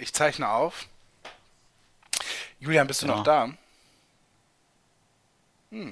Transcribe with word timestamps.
Ich 0.00 0.12
zeichne 0.12 0.48
auf. 0.48 0.86
Julian, 2.58 2.86
bist 2.86 3.02
du 3.02 3.06
Ja. 3.06 3.16
noch 3.16 3.22
da? 3.24 3.48
Ja, 5.70 5.86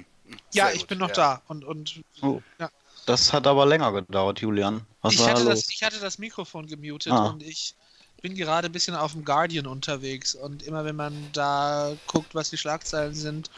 Sehr 0.51 0.73
ich 0.73 0.79
gut, 0.81 0.89
bin 0.89 0.97
noch 0.99 1.09
ja. 1.09 1.15
da. 1.15 1.41
Und, 1.47 1.63
und 1.63 2.01
Oh. 2.21 2.41
Ja. 2.59 2.69
Das 3.05 3.33
hat 3.33 3.47
aber 3.47 3.65
länger 3.65 3.91
gedauert, 3.91 4.39
Julian. 4.41 4.85
Was 5.01 5.13
ich, 5.13 5.19
war 5.21 5.29
hatte 5.31 5.43
los? 5.43 5.61
das, 5.61 5.69
ich 5.69 5.81
hatte 5.83 5.99
das 5.99 6.17
Mikrofon 6.19 6.67
gemutet 6.67 7.11
Ah. 7.11 7.27
und 7.29 7.41
ich 7.41 7.73
bin 8.21 8.35
gerade 8.35 8.67
ein 8.67 8.71
bisschen 8.71 8.95
auf 8.95 9.13
dem 9.13 9.23
Guardian 9.25 9.65
unterwegs. 9.65 10.35
Und 10.35 10.61
immer 10.63 10.85
wenn 10.85 10.95
man 10.95 11.29
da 11.33 11.95
guckt, 12.07 12.35
was 12.35 12.49
die 12.49 12.57
Schlagzeilen 12.57 13.15
sind, 13.15 13.49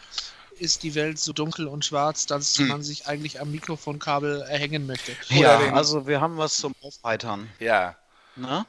ist 0.58 0.82
die 0.84 0.94
Welt 0.94 1.18
so 1.18 1.32
dunkel 1.32 1.66
und 1.66 1.84
schwarz, 1.84 2.24
dass 2.26 2.56
Hm. 2.58 2.68
man 2.68 2.82
sich 2.82 3.06
eigentlich 3.08 3.40
am 3.40 3.50
Mikrofonkabel 3.50 4.42
erhängen 4.42 4.86
möchte. 4.86 5.16
ja, 5.28 5.58
also 5.74 6.06
wir 6.06 6.20
haben 6.20 6.38
was 6.38 6.56
zum 6.56 6.74
Aufheitern. 6.82 7.50
Ja. 7.58 7.96
Ne? 8.36 8.64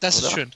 Das 0.00 0.18
Oder? 0.18 0.26
ist 0.28 0.32
schön. 0.32 0.52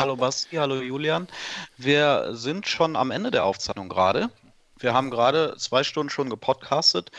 Hallo 0.00 0.16
Basti, 0.16 0.56
hallo 0.56 0.76
Julian. 0.80 1.28
Wir 1.76 2.30
sind 2.32 2.66
schon 2.66 2.96
am 2.96 3.10
Ende 3.10 3.30
der 3.30 3.44
Aufzeichnung 3.44 3.88
gerade. 3.88 4.30
Wir 4.78 4.94
haben 4.94 5.10
gerade 5.10 5.54
zwei 5.58 5.84
Stunden 5.84 6.08
schon 6.10 6.30
gepodcastet 6.30 7.10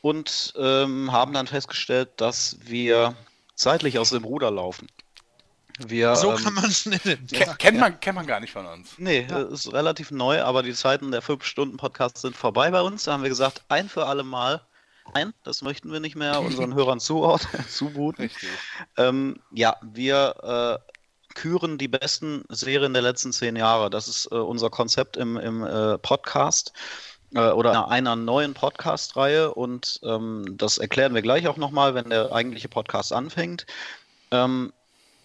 und 0.00 0.54
ähm, 0.56 1.12
haben 1.12 1.32
dann 1.34 1.46
festgestellt, 1.46 2.10
dass 2.16 2.56
wir 2.62 3.14
zeitlich 3.54 3.98
aus 3.98 4.10
dem 4.10 4.24
Ruder 4.24 4.50
laufen. 4.50 4.88
Wir, 5.78 6.16
So 6.16 6.32
ähm, 6.32 6.42
kann 6.42 6.54
man 6.54 6.64
es 6.64 6.86
nennen. 6.86 7.26
Ke 7.30 7.54
kennt, 7.58 7.78
man, 7.78 8.00
kennt 8.00 8.16
man 8.16 8.26
gar 8.26 8.40
nicht 8.40 8.52
von 8.52 8.64
uns. 8.66 8.94
Nee, 8.96 9.26
Ja. 9.28 9.42
ist 9.42 9.72
relativ 9.72 10.10
neu, 10.10 10.42
aber 10.42 10.62
die 10.62 10.72
Zeiten 10.72 11.10
der 11.10 11.22
5-Stunden-Podcasts 11.22 12.22
sind 12.22 12.36
vorbei 12.36 12.70
bei 12.70 12.80
uns. 12.80 13.04
Da 13.04 13.12
haben 13.12 13.22
wir 13.22 13.30
gesagt, 13.30 13.62
ein 13.68 13.88
für 13.88 14.06
alle 14.06 14.22
Mal. 14.22 14.60
Nein, 15.12 15.34
das 15.42 15.60
möchten 15.62 15.92
wir 15.92 16.00
nicht 16.00 16.16
mehr 16.16 16.40
unseren 16.40 16.74
Hörern 16.74 17.00
zu, 17.00 17.38
zumuten. 17.68 18.30
Ähm, 18.96 19.40
ja, 19.52 19.76
wir 19.82 20.80
äh, 20.86 20.93
küren 21.34 21.78
die 21.78 21.88
besten 21.88 22.44
Serien 22.48 22.92
der 22.92 23.02
letzten 23.02 23.32
zehn 23.32 23.56
Jahre. 23.56 23.90
Das 23.90 24.08
ist 24.08 24.30
äh, 24.30 24.36
unser 24.36 24.70
Konzept 24.70 25.16
im, 25.16 25.36
im 25.36 25.64
äh, 25.64 25.98
Podcast 25.98 26.72
äh, 27.34 27.50
oder 27.50 27.72
in 27.72 27.76
einer 27.76 28.16
neuen 28.16 28.54
Podcast-Reihe 28.54 29.54
und 29.54 30.00
ähm, 30.04 30.56
das 30.56 30.78
erklären 30.78 31.14
wir 31.14 31.22
gleich 31.22 31.48
auch 31.48 31.56
nochmal, 31.56 31.94
wenn 31.94 32.10
der 32.10 32.32
eigentliche 32.32 32.68
Podcast 32.68 33.12
anfängt. 33.12 33.66
Ähm, 34.30 34.72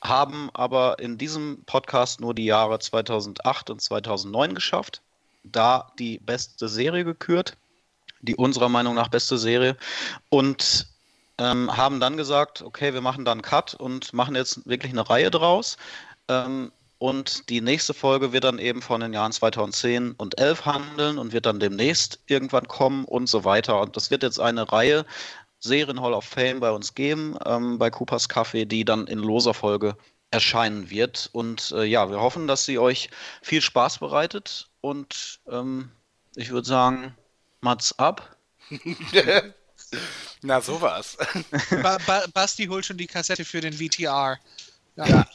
haben 0.01 0.49
aber 0.53 0.99
in 0.99 1.17
diesem 1.17 1.63
Podcast 1.65 2.21
nur 2.21 2.33
die 2.33 2.45
Jahre 2.45 2.79
2008 2.79 3.69
und 3.69 3.81
2009 3.81 4.55
geschafft. 4.55 5.01
Da 5.43 5.91
die 5.99 6.19
beste 6.19 6.67
Serie 6.67 7.03
gekürt, 7.03 7.57
die 8.21 8.35
unserer 8.35 8.69
Meinung 8.69 8.95
nach 8.95 9.09
beste 9.09 9.37
Serie. 9.37 9.77
Und 10.29 10.87
ähm, 11.39 11.75
haben 11.75 11.99
dann 11.99 12.17
gesagt, 12.17 12.61
okay, 12.61 12.93
wir 12.93 13.01
machen 13.01 13.25
dann 13.25 13.41
Cut 13.41 13.73
und 13.73 14.13
machen 14.13 14.35
jetzt 14.35 14.67
wirklich 14.67 14.91
eine 14.91 15.09
Reihe 15.09 15.31
draus. 15.31 15.77
Ähm, 16.27 16.71
und 16.99 17.49
die 17.49 17.61
nächste 17.61 17.93
Folge 17.93 18.33
wird 18.33 18.43
dann 18.43 18.59
eben 18.59 18.81
von 18.81 18.99
den 18.99 19.13
Jahren 19.13 19.31
2010 19.31 20.11
und 20.11 20.37
11 20.37 20.65
handeln 20.65 21.17
und 21.17 21.31
wird 21.31 21.45
dann 21.45 21.61
demnächst 21.61 22.19
irgendwann 22.27 22.67
kommen 22.67 23.05
und 23.05 23.27
so 23.27 23.45
weiter. 23.45 23.79
Und 23.79 23.95
das 23.95 24.11
wird 24.11 24.21
jetzt 24.21 24.39
eine 24.39 24.69
Reihe 24.69 25.05
Serien 25.59 26.01
Hall 26.01 26.13
of 26.13 26.25
Fame 26.25 26.59
bei 26.59 26.71
uns 26.71 26.95
geben, 26.95 27.37
ähm, 27.45 27.79
bei 27.79 27.89
Coopers 27.89 28.29
Café, 28.29 28.65
die 28.65 28.83
dann 28.83 29.07
in 29.07 29.19
loser 29.19 29.53
Folge 29.53 29.95
erscheinen 30.31 30.89
wird. 30.89 31.29
Und 31.31 31.71
äh, 31.71 31.85
ja, 31.85 32.09
wir 32.09 32.19
hoffen, 32.19 32.47
dass 32.47 32.65
sie 32.65 32.79
euch 32.79 33.09
viel 33.41 33.61
Spaß 33.61 33.99
bereitet. 33.99 34.69
Und 34.81 35.39
ähm, 35.49 35.89
ich 36.35 36.51
würde 36.51 36.67
sagen, 36.67 37.15
Mats 37.61 37.97
ab. 37.97 38.35
Na, 40.41 40.61
sowas. 40.61 41.17
Ba 41.81 41.97
ba 42.05 42.25
Basti 42.33 42.65
holt 42.65 42.85
schon 42.85 42.97
die 42.97 43.07
Kassette 43.07 43.45
für 43.45 43.61
den 43.61 43.73
VTR. 43.73 44.39
Ja. 44.95 45.05
Ja. 45.05 45.25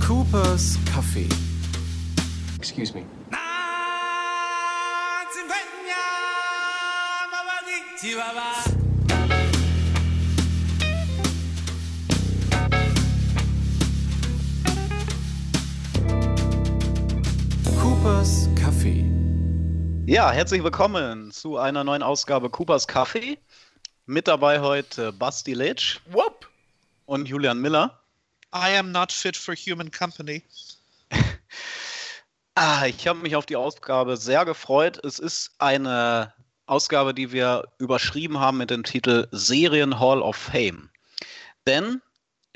Coopers 0.00 0.78
Café. 0.92 1.28
Excuse 2.58 2.92
me. 2.92 3.04
Coopers 18.04 18.50
Café. 18.54 19.02
Ja, 20.04 20.30
herzlich 20.30 20.62
willkommen 20.62 21.30
zu 21.30 21.56
einer 21.56 21.84
neuen 21.84 22.02
Ausgabe 22.02 22.50
Coopers 22.50 22.86
Café. 22.86 23.38
Mit 24.04 24.28
dabei 24.28 24.60
heute 24.60 25.10
Basti 25.10 25.54
Litsch 25.54 26.00
Wupp. 26.10 26.46
und 27.06 27.26
Julian 27.26 27.62
Miller. 27.62 27.98
I 28.54 28.76
am 28.76 28.92
not 28.92 29.10
fit 29.10 29.38
for 29.38 29.54
human 29.54 29.90
company. 29.90 30.42
Ah, 32.54 32.84
ich 32.86 33.08
habe 33.08 33.20
mich 33.20 33.36
auf 33.36 33.46
die 33.46 33.56
Ausgabe 33.56 34.18
sehr 34.18 34.44
gefreut. 34.44 35.02
Es 35.02 35.18
ist 35.18 35.52
eine 35.58 36.34
Ausgabe, 36.66 37.14
die 37.14 37.32
wir 37.32 37.64
überschrieben 37.78 38.38
haben 38.38 38.58
mit 38.58 38.68
dem 38.68 38.84
Titel 38.84 39.28
Serien 39.30 39.98
Hall 39.98 40.20
of 40.20 40.36
Fame. 40.36 40.90
Denn, 41.66 42.02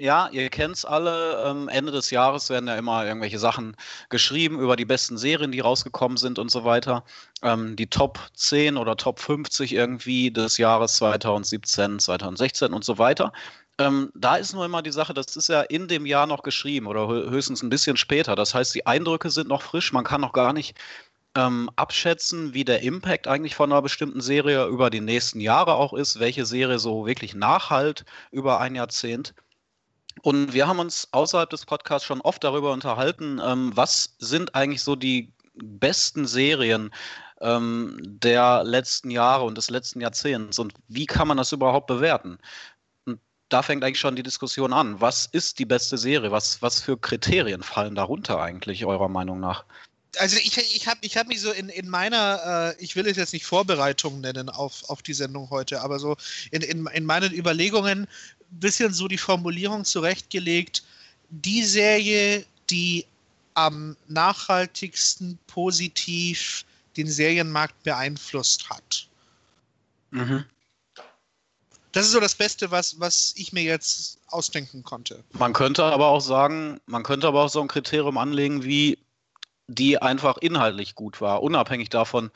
ja, 0.00 0.28
ihr 0.30 0.48
kennt 0.50 0.76
es 0.76 0.84
alle, 0.84 1.42
ähm, 1.44 1.68
Ende 1.68 1.90
des 1.92 2.10
Jahres 2.10 2.50
werden 2.50 2.68
ja 2.68 2.76
immer 2.76 3.04
irgendwelche 3.04 3.38
Sachen 3.38 3.76
geschrieben 4.10 4.60
über 4.60 4.76
die 4.76 4.84
besten 4.84 5.18
Serien, 5.18 5.50
die 5.52 5.60
rausgekommen 5.60 6.16
sind 6.16 6.38
und 6.38 6.50
so 6.50 6.64
weiter. 6.64 7.04
Ähm, 7.42 7.74
die 7.76 7.88
Top 7.88 8.20
10 8.34 8.76
oder 8.76 8.96
Top 8.96 9.18
50 9.20 9.72
irgendwie 9.72 10.30
des 10.30 10.56
Jahres 10.58 10.94
2017, 10.96 11.98
2016 11.98 12.72
und 12.72 12.84
so 12.84 12.98
weiter. 12.98 13.32
Ähm, 13.80 14.10
da 14.14 14.36
ist 14.36 14.52
nur 14.54 14.64
immer 14.64 14.82
die 14.82 14.92
Sache, 14.92 15.14
das 15.14 15.36
ist 15.36 15.48
ja 15.48 15.62
in 15.62 15.88
dem 15.88 16.06
Jahr 16.06 16.26
noch 16.26 16.42
geschrieben 16.42 16.86
oder 16.86 17.02
hö- 17.02 17.30
höchstens 17.30 17.62
ein 17.62 17.68
bisschen 17.70 17.96
später. 17.96 18.34
Das 18.36 18.54
heißt, 18.54 18.74
die 18.74 18.86
Eindrücke 18.86 19.30
sind 19.30 19.48
noch 19.48 19.62
frisch. 19.62 19.92
Man 19.92 20.04
kann 20.04 20.20
noch 20.20 20.32
gar 20.32 20.52
nicht 20.52 20.76
ähm, 21.36 21.70
abschätzen, 21.76 22.54
wie 22.54 22.64
der 22.64 22.82
Impact 22.82 23.28
eigentlich 23.28 23.54
von 23.56 23.72
einer 23.72 23.82
bestimmten 23.82 24.20
Serie 24.20 24.66
über 24.66 24.90
die 24.90 25.00
nächsten 25.00 25.40
Jahre 25.40 25.74
auch 25.74 25.92
ist, 25.94 26.20
welche 26.20 26.46
Serie 26.46 26.78
so 26.78 27.06
wirklich 27.06 27.34
nachhalt 27.34 28.04
über 28.32 28.60
ein 28.60 28.74
Jahrzehnt. 28.74 29.34
Und 30.22 30.52
wir 30.52 30.66
haben 30.66 30.78
uns 30.78 31.08
außerhalb 31.12 31.50
des 31.50 31.64
Podcasts 31.66 32.06
schon 32.06 32.20
oft 32.20 32.42
darüber 32.44 32.72
unterhalten, 32.72 33.40
ähm, 33.44 33.72
was 33.74 34.16
sind 34.18 34.54
eigentlich 34.54 34.82
so 34.82 34.96
die 34.96 35.32
besten 35.54 36.26
Serien 36.26 36.90
ähm, 37.40 37.98
der 38.02 38.64
letzten 38.64 39.10
Jahre 39.10 39.44
und 39.44 39.56
des 39.56 39.70
letzten 39.70 40.00
Jahrzehnts 40.00 40.58
und 40.58 40.74
wie 40.88 41.06
kann 41.06 41.28
man 41.28 41.36
das 41.36 41.52
überhaupt 41.52 41.86
bewerten? 41.86 42.38
Und 43.04 43.20
da 43.48 43.62
fängt 43.62 43.84
eigentlich 43.84 44.00
schon 44.00 44.16
die 44.16 44.22
Diskussion 44.22 44.72
an. 44.72 45.00
Was 45.00 45.26
ist 45.26 45.58
die 45.58 45.66
beste 45.66 45.98
Serie? 45.98 46.30
Was, 46.32 46.62
was 46.62 46.80
für 46.80 46.98
Kriterien 46.98 47.62
fallen 47.62 47.94
darunter 47.94 48.40
eigentlich, 48.40 48.84
eurer 48.84 49.08
Meinung 49.08 49.40
nach? 49.40 49.64
Also 50.18 50.36
ich, 50.38 50.56
ich 50.56 50.88
habe 50.88 50.98
ich 51.02 51.16
hab 51.16 51.28
mich 51.28 51.40
so 51.40 51.52
in, 51.52 51.68
in 51.68 51.88
meiner, 51.88 52.74
äh, 52.78 52.82
ich 52.82 52.96
will 52.96 53.06
es 53.06 53.16
jetzt 53.16 53.32
nicht 53.32 53.44
Vorbereitung 53.44 54.20
nennen 54.20 54.48
auf, 54.48 54.88
auf 54.88 55.02
die 55.02 55.12
Sendung 55.12 55.50
heute, 55.50 55.82
aber 55.82 55.98
so 55.98 56.16
in, 56.50 56.62
in, 56.62 56.86
in 56.86 57.04
meinen 57.04 57.32
Überlegungen 57.32 58.08
bisschen 58.50 58.92
so 58.92 59.08
die 59.08 59.18
Formulierung 59.18 59.84
zurechtgelegt, 59.84 60.82
die 61.30 61.62
Serie, 61.62 62.44
die 62.70 63.06
am 63.54 63.96
nachhaltigsten 64.06 65.38
positiv 65.46 66.64
den 66.96 67.08
Serienmarkt 67.08 67.82
beeinflusst 67.82 68.68
hat. 68.70 69.08
Mhm. 70.10 70.44
Das 71.92 72.06
ist 72.06 72.12
so 72.12 72.20
das 72.20 72.34
Beste, 72.34 72.70
was, 72.70 73.00
was 73.00 73.34
ich 73.36 73.52
mir 73.52 73.62
jetzt 73.62 74.18
ausdenken 74.28 74.82
konnte. 74.84 75.24
Man 75.32 75.52
könnte 75.52 75.84
aber 75.84 76.06
auch 76.06 76.20
sagen, 76.20 76.80
man 76.86 77.02
könnte 77.02 77.26
aber 77.26 77.44
auch 77.44 77.48
so 77.48 77.60
ein 77.60 77.68
Kriterium 77.68 78.18
anlegen, 78.18 78.62
wie 78.62 78.98
die 79.70 80.00
einfach 80.00 80.38
inhaltlich 80.38 80.94
gut 80.94 81.20
war, 81.20 81.42
unabhängig 81.42 81.90
davon, 81.90 82.30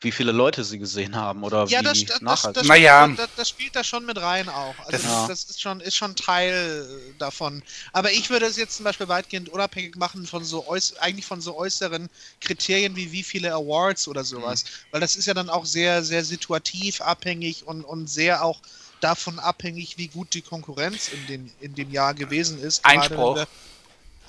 wie 0.00 0.10
viele 0.10 0.32
Leute 0.32 0.64
sie 0.64 0.78
gesehen 0.78 1.16
haben 1.16 1.44
oder 1.44 1.66
Ja, 1.66 1.80
wie 1.80 1.84
das, 1.84 1.98
das, 2.00 2.06
das, 2.08 2.20
nachhaltig. 2.22 2.54
das, 2.62 2.66
Naja. 2.66 3.08
das, 3.08 3.28
das 3.36 3.48
spielt 3.50 3.76
da 3.76 3.84
schon 3.84 4.06
mit 4.06 4.16
rein 4.18 4.48
auch. 4.48 4.74
Also 4.78 4.92
Das- 4.92 5.02
das, 5.02 5.10
Ja. 5.12 5.26
das 5.28 5.44
ist 5.44 5.60
schon, 5.60 5.80
ist 5.80 5.96
schon 5.96 6.16
Teil 6.16 6.88
davon. 7.18 7.62
Aber 7.92 8.10
ich 8.12 8.30
würde 8.30 8.46
es 8.46 8.56
jetzt 8.56 8.76
zum 8.76 8.84
Beispiel 8.84 9.06
weitgehend 9.06 9.50
unabhängig 9.50 9.96
machen 9.96 10.26
von 10.26 10.42
so 10.44 10.64
eigentlich 11.00 11.26
von 11.26 11.42
so 11.42 11.56
äußeren 11.58 12.08
Kriterien 12.40 12.96
wie 12.96 13.12
wie 13.12 13.22
viele 13.22 13.52
Awards 13.52 14.08
oder 14.08 14.24
sowas. 14.24 14.64
Mhm. 14.64 14.68
Weil 14.92 15.00
das 15.02 15.14
ist 15.14 15.26
ja 15.26 15.34
dann 15.34 15.50
auch 15.50 15.66
sehr, 15.66 16.02
sehr 16.02 16.24
situativ 16.24 17.02
abhängig 17.02 17.66
und, 17.66 17.84
und 17.84 18.08
sehr 18.08 18.42
auch 18.42 18.60
davon 19.00 19.38
abhängig, 19.38 19.98
wie 19.98 20.08
gut 20.08 20.32
die 20.32 20.42
Konkurrenz 20.42 21.08
in, 21.08 21.26
den, 21.26 21.52
in 21.60 21.74
dem 21.74 21.90
Jahr 21.90 22.14
gewesen 22.14 22.58
ist. 22.58 22.82
Gerade 22.82 23.00
Einspruch. 23.02 23.46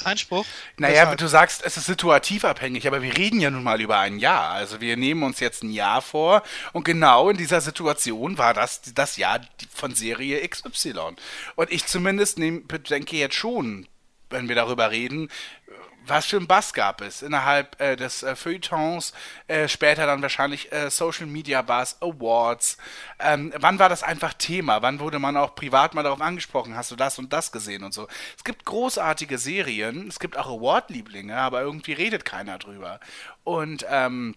Einspruch? 0.06 0.46
Naja, 0.78 1.16
du 1.16 1.28
sagst, 1.28 1.64
es 1.64 1.78
ist 1.78 1.86
situativ 1.86 2.46
abhängig, 2.46 2.88
aber 2.88 3.02
wir 3.02 3.16
reden 3.18 3.40
ja 3.40 3.50
nun 3.50 3.64
mal 3.64 3.82
über 3.82 4.00
ein 4.00 4.20
Jahr. 4.20 4.52
Also 4.52 4.82
wir 4.82 4.98
nehmen 4.98 5.24
uns 5.24 5.40
jetzt 5.40 5.64
ein 5.64 5.72
Jahr 5.72 6.02
vor 6.02 6.44
und 6.74 6.84
genau 6.84 7.30
in 7.30 7.38
dieser 7.38 7.62
Situation 7.62 8.38
war 8.38 8.54
das 8.54 8.82
das 8.94 9.18
Jahr 9.18 9.42
von 9.74 9.96
Serie 9.96 10.48
XY. 10.48 11.16
Und 11.56 11.72
ich 11.72 11.86
zumindest 11.86 12.40
nehm, 12.40 12.66
denke 12.90 13.18
jetzt 13.18 13.36
schon, 13.36 13.88
wenn 14.30 14.48
wir 14.48 14.56
darüber 14.56 14.92
reden, 14.92 15.30
was 16.10 16.26
für 16.26 16.38
ein 16.38 16.48
Bass 16.48 16.74
gab 16.74 17.02
es 17.02 17.22
innerhalb 17.22 17.80
äh, 17.80 17.96
des 17.96 18.24
äh, 18.24 18.36
Feuilletons, 18.36 19.14
äh, 19.48 19.68
später 19.68 20.06
dann 20.06 20.22
wahrscheinlich 20.22 20.72
äh, 20.72 20.90
Social 20.90 21.28
Media 21.28 21.62
Bass, 21.62 21.98
Awards. 22.02 22.78
Ähm, 23.20 23.54
wann 23.58 23.80
war 23.80 23.90
das 23.90 24.04
einfach 24.04 24.34
Thema? 24.34 24.82
Wann 24.82 25.00
wurde 25.00 25.20
man 25.20 25.38
auch 25.38 25.56
privat 25.56 25.94
mal 25.94 26.04
darauf 26.04 26.22
angesprochen? 26.22 26.76
Hast 26.76 26.92
du 26.92 26.96
das 26.96 27.20
und 27.20 27.32
das 27.34 27.52
gesehen 27.52 27.84
und 27.84 27.94
so? 27.94 28.08
Es 28.38 28.44
gibt 28.44 28.66
großartige 28.66 29.38
Serien, 29.38 30.08
es 30.08 30.20
gibt 30.20 30.38
auch 30.38 30.48
Award-Lieblinge, 30.48 31.36
aber 31.36 31.62
irgendwie 31.62 31.94
redet 31.94 32.26
keiner 32.26 32.58
drüber. 32.58 33.00
Und 33.44 33.86
ähm, 33.90 34.36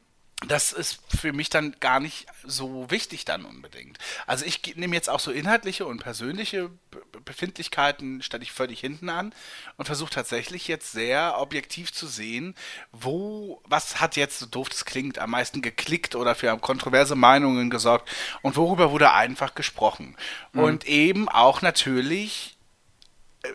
das 0.49 0.73
ist 0.73 1.01
für 1.09 1.33
mich 1.33 1.51
dann 1.51 1.77
gar 1.81 2.01
nicht 2.01 2.27
so 2.45 2.91
wichtig 2.91 3.25
dann 3.25 3.45
unbedingt. 3.45 3.99
Also 4.27 4.45
ich 4.45 4.77
nehme 4.77 4.95
jetzt 4.95 5.09
auch 5.09 5.21
so 5.21 5.31
inhaltliche 5.31 5.87
und 5.87 6.03
persönliche 6.03 6.71
Befindlichkeiten 7.25 8.23
stelle 8.23 8.43
ich 8.43 8.53
völlig 8.53 8.81
hinten 8.81 9.09
an 9.09 9.35
und 9.77 9.87
versuche 9.87 10.11
tatsächlich 10.11 10.69
jetzt 10.69 10.93
sehr 10.93 11.39
objektiv 11.39 11.93
zu 11.93 12.07
sehen, 12.07 12.55
wo, 12.91 13.63
was 13.65 14.01
hat 14.01 14.17
jetzt, 14.17 14.39
so 14.39 14.47
doof 14.47 14.69
das 14.69 14.85
klingt, 14.85 15.19
am 15.19 15.31
meisten 15.31 15.63
geklickt 15.63 16.15
oder 16.15 16.35
für 16.35 16.57
kontroverse 16.59 17.15
Meinungen 17.15 17.71
gesorgt 17.71 18.11
und 18.43 18.57
worüber 18.57 18.91
wurde 18.91 19.13
einfach 19.13 19.55
gesprochen. 19.55 20.17
Mhm. 20.53 20.61
Und 20.63 20.87
eben 20.87 21.29
auch 21.29 21.63
natürlich 21.63 22.57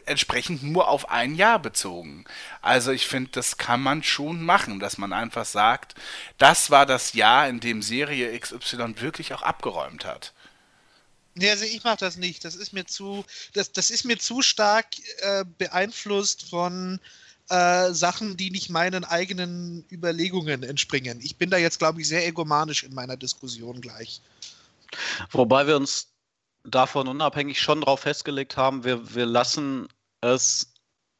entsprechend 0.06 0.64
nur 0.64 0.88
auf 0.90 1.10
ein 1.10 1.36
Jahr 1.36 1.60
bezogen. 1.60 2.26
Also 2.62 2.92
ich 2.92 3.08
finde, 3.08 3.32
das 3.32 3.58
kann 3.58 3.82
man 3.82 4.04
schon 4.04 4.42
machen, 4.42 4.80
dass 4.80 4.98
man 4.98 5.14
einfach 5.14 5.46
sagt, 5.46 5.96
das 6.38 6.70
war 6.70 6.86
das 6.86 7.14
Jahr, 7.14 7.48
in 7.48 7.60
dem 7.60 7.82
Serie 7.82 8.38
XY 8.38 9.00
wirklich 9.00 9.34
auch 9.34 9.42
abgeräumt 9.42 10.06
hat. 10.06 10.34
Nee, 11.36 11.52
also 11.52 11.66
ich 11.66 11.84
mache 11.84 11.98
das 11.98 12.18
nicht. 12.18 12.44
Das 12.44 12.56
ist 12.56 12.74
mir 12.74 12.86
zu, 12.86 13.24
das, 13.54 13.72
das 13.72 13.92
ist 13.92 14.06
mir 14.06 14.18
zu 14.18 14.42
stark 14.42 14.88
äh, 15.20 15.46
beeinflusst 15.58 16.50
von 16.50 17.00
äh, 17.50 17.94
Sachen, 17.94 18.36
die 18.38 18.50
nicht 18.50 18.70
meinen 18.70 19.06
eigenen 19.06 19.86
Überlegungen 19.92 20.64
entspringen. 20.64 21.22
Ich 21.22 21.38
bin 21.38 21.50
da 21.50 21.58
jetzt, 21.58 21.80
glaube 21.80 22.02
ich, 22.02 22.08
sehr 22.08 22.26
egomanisch 22.28 22.84
in 22.84 22.94
meiner 22.94 23.16
Diskussion 23.16 23.80
gleich. 23.82 24.22
Wobei 25.32 25.68
wir 25.68 25.78
uns 25.78 26.08
davon 26.68 27.08
unabhängig 27.08 27.62
schon 27.62 27.82
darauf 27.82 28.02
festgelegt 28.02 28.58
haben, 28.58 28.84
wir, 28.84 29.16
wir 29.16 29.26
lassen 29.26 29.88
es, 30.22 30.74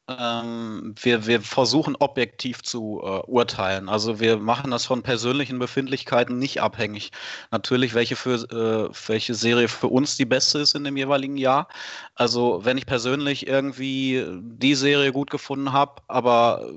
ähm, 0.08 0.94
wir, 1.00 1.26
wir 1.26 1.40
versuchen 1.40 1.96
objektiv 1.96 2.62
zu 2.62 3.00
äh, 3.02 3.20
urteilen. 3.26 3.88
Also 3.88 4.20
wir 4.20 4.38
machen 4.38 4.70
das 4.70 4.84
von 4.84 5.02
persönlichen 5.02 5.58
Befindlichkeiten 5.58 6.38
nicht 6.38 6.60
abhängig. 6.60 7.10
Natürlich, 7.50 7.94
welche, 7.94 8.16
für, 8.16 8.34
äh, 8.34 9.08
welche 9.08 9.34
Serie 9.34 9.68
für 9.68 9.88
uns 9.88 10.16
die 10.16 10.24
beste 10.24 10.58
ist 10.58 10.74
in 10.74 10.84
dem 10.84 10.96
jeweiligen 10.96 11.36
Jahr. 11.36 11.68
Also 12.14 12.64
wenn 12.64 12.78
ich 12.78 12.86
persönlich 12.86 13.46
irgendwie 13.46 14.24
die 14.40 14.74
Serie 14.74 15.12
gut 15.12 15.30
gefunden 15.30 15.72
habe, 15.72 16.02
aber 16.08 16.70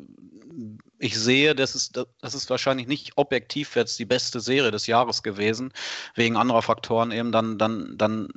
ich 0.99 1.17
sehe, 1.17 1.55
das 1.55 1.75
ist, 1.75 1.99
das 2.21 2.35
ist 2.35 2.49
wahrscheinlich 2.49 2.87
nicht 2.87 3.13
objektiv 3.15 3.75
jetzt 3.75 3.97
die 3.99 4.05
beste 4.05 4.39
Serie 4.39 4.71
des 4.71 4.87
Jahres 4.87 5.23
gewesen, 5.23 5.73
wegen 6.15 6.37
anderer 6.37 6.61
Faktoren 6.61 7.11
eben, 7.11 7.31
dann, 7.31 7.57
dann, 7.57 7.97
dann 7.97 8.29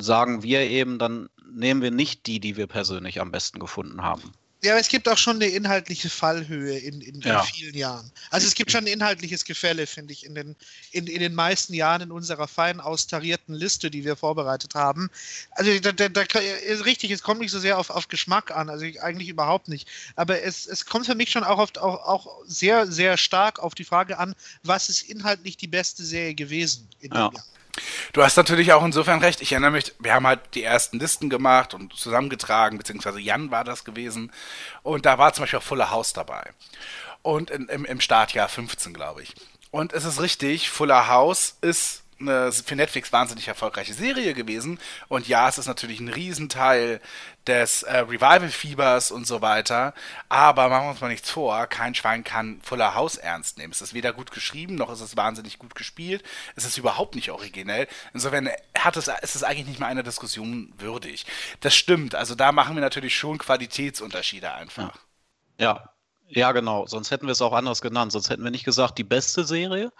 sagen 0.00 0.42
wir 0.42 0.60
eben, 0.62 0.98
dann 0.98 1.28
nehmen 1.52 1.82
wir 1.82 1.90
nicht 1.90 2.26
die, 2.26 2.40
die 2.40 2.56
wir 2.56 2.66
persönlich 2.66 3.20
am 3.20 3.32
besten 3.32 3.58
gefunden 3.58 4.02
haben. 4.02 4.32
Ja, 4.62 4.72
aber 4.72 4.80
es 4.80 4.88
gibt 4.88 5.08
auch 5.08 5.16
schon 5.16 5.36
eine 5.36 5.46
inhaltliche 5.46 6.10
Fallhöhe 6.10 6.76
in, 6.76 7.00
in, 7.00 7.20
ja. 7.22 7.42
vielen 7.42 7.74
Jahren. 7.74 8.12
Also 8.30 8.46
es 8.46 8.54
gibt 8.54 8.70
schon 8.70 8.84
ein 8.84 8.92
inhaltliches 8.92 9.46
Gefälle, 9.46 9.86
finde 9.86 10.12
ich, 10.12 10.26
in 10.26 10.34
den, 10.34 10.54
in, 10.92 11.06
in 11.06 11.20
den 11.20 11.34
meisten 11.34 11.72
Jahren 11.72 12.02
in 12.02 12.10
unserer 12.10 12.46
fein 12.46 12.78
austarierten 12.78 13.54
Liste, 13.54 13.90
die 13.90 14.04
wir 14.04 14.16
vorbereitet 14.16 14.74
haben. 14.74 15.08
Also 15.52 15.78
da, 15.80 15.92
da, 15.92 16.10
da, 16.10 16.22
richtig, 16.84 17.10
es 17.10 17.22
kommt 17.22 17.40
nicht 17.40 17.52
so 17.52 17.58
sehr 17.58 17.78
auf, 17.78 17.88
auf 17.88 18.08
Geschmack 18.08 18.50
an, 18.50 18.68
also 18.68 18.84
eigentlich 19.00 19.30
überhaupt 19.30 19.68
nicht. 19.68 19.88
Aber 20.14 20.42
es, 20.42 20.66
es 20.66 20.84
kommt 20.84 21.06
für 21.06 21.14
mich 21.14 21.30
schon 21.30 21.44
auch, 21.44 21.58
oft, 21.58 21.78
auch, 21.78 22.06
auch 22.06 22.42
sehr, 22.44 22.86
sehr 22.86 23.16
stark 23.16 23.60
auf 23.60 23.74
die 23.74 23.84
Frage 23.84 24.18
an, 24.18 24.34
was 24.62 24.90
ist 24.90 25.08
inhaltlich 25.08 25.56
die 25.56 25.68
beste 25.68 26.04
Serie 26.04 26.34
gewesen 26.34 26.86
in 27.00 27.12
ja. 27.14 27.28
dem 27.28 27.36
Jahr. 27.36 27.44
Du 28.12 28.22
hast 28.22 28.36
natürlich 28.36 28.72
auch 28.72 28.84
insofern 28.84 29.20
recht. 29.20 29.40
Ich 29.40 29.52
erinnere 29.52 29.72
mich, 29.72 29.94
wir 29.98 30.14
haben 30.14 30.26
halt 30.26 30.40
die 30.54 30.62
ersten 30.62 30.98
Listen 30.98 31.30
gemacht 31.30 31.74
und 31.74 31.94
zusammengetragen, 31.94 32.78
beziehungsweise 32.78 33.20
Jan 33.20 33.50
war 33.50 33.64
das 33.64 33.84
gewesen. 33.84 34.32
Und 34.82 35.06
da 35.06 35.18
war 35.18 35.32
zum 35.32 35.44
Beispiel 35.44 35.58
auch 35.58 35.64
Fuller 35.64 35.90
House 35.90 36.12
dabei. 36.12 36.50
Und 37.22 37.50
in, 37.50 37.68
im, 37.68 37.84
im 37.84 38.00
Startjahr 38.00 38.48
15, 38.48 38.94
glaube 38.94 39.22
ich. 39.22 39.34
Und 39.70 39.92
es 39.92 40.04
ist 40.04 40.20
richtig, 40.20 40.70
Fuller 40.70 41.08
House 41.08 41.56
ist 41.60 42.02
eine 42.20 42.52
für 42.52 42.76
Netflix 42.76 43.12
wahnsinnig 43.12 43.48
erfolgreiche 43.48 43.94
Serie 43.94 44.34
gewesen. 44.34 44.78
Und 45.08 45.28
ja, 45.28 45.48
es 45.48 45.58
ist 45.58 45.66
natürlich 45.66 46.00
ein 46.00 46.08
Riesenteil 46.08 47.00
des 47.46 47.82
äh, 47.82 47.98
Revival-Fiebers 47.98 49.10
und 49.10 49.26
so 49.26 49.42
weiter. 49.42 49.94
Aber 50.28 50.68
machen 50.68 50.86
wir 50.86 50.90
uns 50.90 51.00
mal 51.00 51.08
nichts 51.08 51.30
vor, 51.30 51.66
kein 51.66 51.94
Schwein 51.94 52.24
kann 52.24 52.60
Fuller 52.62 52.94
House 52.94 53.16
ernst 53.16 53.58
nehmen. 53.58 53.72
Es 53.72 53.80
ist 53.80 53.94
weder 53.94 54.12
gut 54.12 54.30
geschrieben, 54.30 54.74
noch 54.74 54.90
ist 54.90 55.00
es 55.00 55.16
wahnsinnig 55.16 55.58
gut 55.58 55.74
gespielt. 55.74 56.22
Es 56.56 56.64
ist 56.64 56.78
überhaupt 56.78 57.14
nicht 57.14 57.30
originell. 57.30 57.88
Insofern 58.12 58.50
hat 58.78 58.96
es, 58.96 59.08
ist 59.08 59.36
es 59.36 59.44
eigentlich 59.44 59.66
nicht 59.66 59.80
mal 59.80 59.86
einer 59.86 60.02
Diskussion 60.02 60.72
würdig. 60.78 61.26
Das 61.60 61.74
stimmt. 61.74 62.14
Also 62.14 62.34
da 62.34 62.52
machen 62.52 62.76
wir 62.76 62.82
natürlich 62.82 63.16
schon 63.16 63.38
Qualitätsunterschiede 63.38 64.52
einfach. 64.52 64.98
Ja, 65.58 65.90
ja, 66.32 66.52
genau. 66.52 66.86
Sonst 66.86 67.10
hätten 67.10 67.26
wir 67.26 67.32
es 67.32 67.42
auch 67.42 67.52
anders 67.52 67.80
genannt. 67.80 68.12
Sonst 68.12 68.30
hätten 68.30 68.44
wir 68.44 68.52
nicht 68.52 68.64
gesagt 68.64 68.98
die 68.98 69.04
beste 69.04 69.44
Serie, 69.44 69.92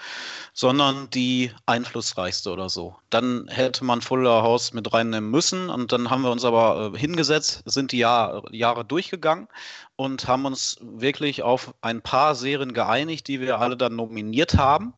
sondern 0.52 1.10
die 1.10 1.52
einflussreichste 1.66 2.50
oder 2.50 2.68
so. 2.68 2.96
Dann 3.10 3.48
hätte 3.48 3.84
man 3.84 4.00
Fuller 4.00 4.42
House 4.42 4.72
mit 4.72 4.92
reinnehmen 4.92 5.30
müssen. 5.30 5.68
Und 5.70 5.92
dann 5.92 6.08
haben 6.08 6.22
wir 6.22 6.30
uns 6.30 6.44
aber 6.44 6.92
äh, 6.94 6.98
hingesetzt, 6.98 7.62
sind 7.66 7.92
die 7.92 7.98
Jahr, 7.98 8.44
Jahre 8.54 8.84
durchgegangen 8.84 9.48
und 9.96 10.28
haben 10.28 10.44
uns 10.46 10.78
wirklich 10.80 11.42
auf 11.42 11.74
ein 11.80 12.00
paar 12.00 12.36
Serien 12.36 12.72
geeinigt, 12.72 13.26
die 13.26 13.40
wir 13.40 13.58
alle 13.58 13.76
dann 13.76 13.96
nominiert 13.96 14.56
haben 14.56 14.94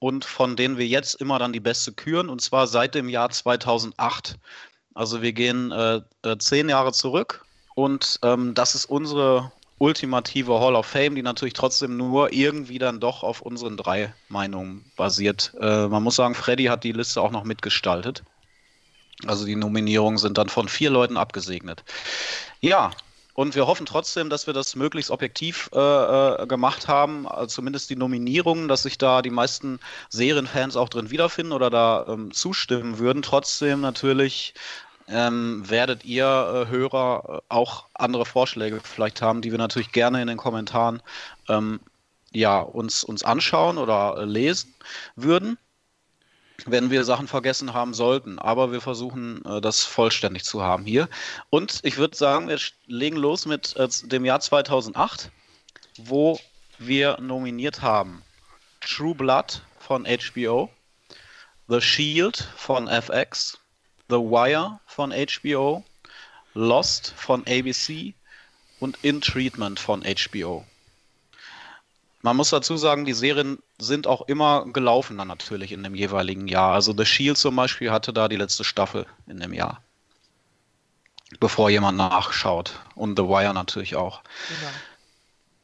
und 0.00 0.24
von 0.24 0.56
denen 0.56 0.76
wir 0.76 0.86
jetzt 0.86 1.14
immer 1.14 1.38
dann 1.38 1.52
die 1.52 1.60
beste 1.60 1.92
küren. 1.92 2.28
Und 2.28 2.40
zwar 2.42 2.66
seit 2.66 2.96
dem 2.96 3.08
Jahr 3.08 3.30
2008. 3.30 4.36
Also 4.92 5.22
wir 5.22 5.32
gehen 5.32 5.70
äh, 5.70 6.00
äh, 6.22 6.36
zehn 6.38 6.68
Jahre 6.68 6.92
zurück 6.92 7.44
und 7.74 8.18
ähm, 8.22 8.54
das 8.54 8.74
ist 8.74 8.86
unsere 8.86 9.52
ultimative 9.78 10.60
Hall 10.60 10.76
of 10.76 10.86
Fame, 10.86 11.14
die 11.14 11.22
natürlich 11.22 11.54
trotzdem 11.54 11.96
nur 11.96 12.32
irgendwie 12.32 12.78
dann 12.78 13.00
doch 13.00 13.22
auf 13.22 13.40
unseren 13.40 13.76
drei 13.76 14.14
Meinungen 14.28 14.84
basiert. 14.96 15.52
Äh, 15.60 15.88
man 15.88 16.02
muss 16.02 16.16
sagen, 16.16 16.34
Freddy 16.34 16.64
hat 16.64 16.84
die 16.84 16.92
Liste 16.92 17.20
auch 17.20 17.30
noch 17.30 17.44
mitgestaltet. 17.44 18.22
Also 19.26 19.44
die 19.44 19.56
Nominierungen 19.56 20.18
sind 20.18 20.38
dann 20.38 20.48
von 20.48 20.68
vier 20.68 20.90
Leuten 20.90 21.16
abgesegnet. 21.16 21.84
Ja, 22.60 22.90
und 23.34 23.56
wir 23.56 23.66
hoffen 23.66 23.84
trotzdem, 23.84 24.30
dass 24.30 24.46
wir 24.46 24.54
das 24.54 24.76
möglichst 24.76 25.10
objektiv 25.10 25.68
äh, 25.74 25.78
äh 25.78 26.46
gemacht 26.46 26.86
haben, 26.86 27.26
also 27.26 27.46
zumindest 27.46 27.90
die 27.90 27.96
Nominierungen, 27.96 28.68
dass 28.68 28.84
sich 28.84 28.96
da 28.96 29.22
die 29.22 29.30
meisten 29.30 29.80
Serienfans 30.08 30.76
auch 30.76 30.88
drin 30.88 31.10
wiederfinden 31.10 31.52
oder 31.52 31.68
da 31.68 32.06
ähm, 32.08 32.32
zustimmen 32.32 32.98
würden. 32.98 33.22
Trotzdem 33.22 33.80
natürlich 33.80 34.54
ähm, 35.08 35.68
werdet 35.68 36.04
ihr 36.04 36.24
äh, 36.26 36.70
Hörer 36.70 37.24
äh, 37.28 37.40
auch 37.48 37.86
andere 37.94 38.26
Vorschläge 38.26 38.80
vielleicht 38.82 39.22
haben, 39.22 39.42
die 39.42 39.50
wir 39.50 39.58
natürlich 39.58 39.92
gerne 39.92 40.22
in 40.22 40.28
den 40.28 40.36
Kommentaren 40.36 41.02
ähm, 41.48 41.80
ja, 42.32 42.60
uns, 42.60 43.04
uns 43.04 43.22
anschauen 43.22 43.78
oder 43.78 44.16
äh, 44.18 44.24
lesen 44.24 44.74
würden, 45.14 45.58
wenn 46.66 46.90
wir 46.90 47.04
Sachen 47.04 47.28
vergessen 47.28 47.74
haben 47.74 47.94
sollten. 47.94 48.38
Aber 48.38 48.72
wir 48.72 48.80
versuchen, 48.80 49.44
äh, 49.44 49.60
das 49.60 49.84
vollständig 49.84 50.44
zu 50.44 50.62
haben 50.62 50.84
hier. 50.84 51.08
Und 51.50 51.80
ich 51.82 51.96
würde 51.96 52.16
sagen, 52.16 52.48
wir 52.48 52.58
legen 52.86 53.16
los 53.16 53.46
mit 53.46 53.74
dem 54.04 54.24
Jahr 54.24 54.40
2008, 54.40 55.30
wo 55.98 56.38
wir 56.78 57.20
nominiert 57.20 57.82
haben 57.82 58.22
True 58.80 59.14
Blood 59.14 59.62
von 59.78 60.06
HBO, 60.06 60.70
The 61.68 61.80
Shield 61.80 62.48
von 62.56 62.88
FX, 62.88 63.58
The 64.08 64.16
Wire 64.16 64.80
von 64.86 65.12
HBO, 65.12 65.84
Lost 66.54 67.14
von 67.16 67.46
ABC 67.46 68.14
und 68.80 68.98
In 69.02 69.20
Treatment 69.20 69.80
von 69.80 70.02
HBO. 70.02 70.64
Man 72.22 72.36
muss 72.36 72.50
dazu 72.50 72.76
sagen, 72.78 73.04
die 73.04 73.12
Serien 73.12 73.58
sind 73.78 74.06
auch 74.06 74.22
immer 74.28 74.64
gelaufen 74.72 75.18
dann 75.18 75.28
natürlich 75.28 75.72
in 75.72 75.82
dem 75.82 75.94
jeweiligen 75.94 76.48
Jahr. 76.48 76.72
Also 76.72 76.94
The 76.96 77.04
Shield 77.04 77.36
zum 77.36 77.54
Beispiel 77.54 77.90
hatte 77.90 78.14
da 78.14 78.28
die 78.28 78.36
letzte 78.36 78.64
Staffel 78.64 79.06
in 79.26 79.40
dem 79.40 79.52
Jahr. 79.52 79.82
Bevor 81.38 81.68
jemand 81.68 81.98
nachschaut. 81.98 82.80
Und 82.94 83.18
The 83.18 83.24
Wire 83.24 83.52
natürlich 83.52 83.96
auch. 83.96 84.22
Genau. 84.48 84.72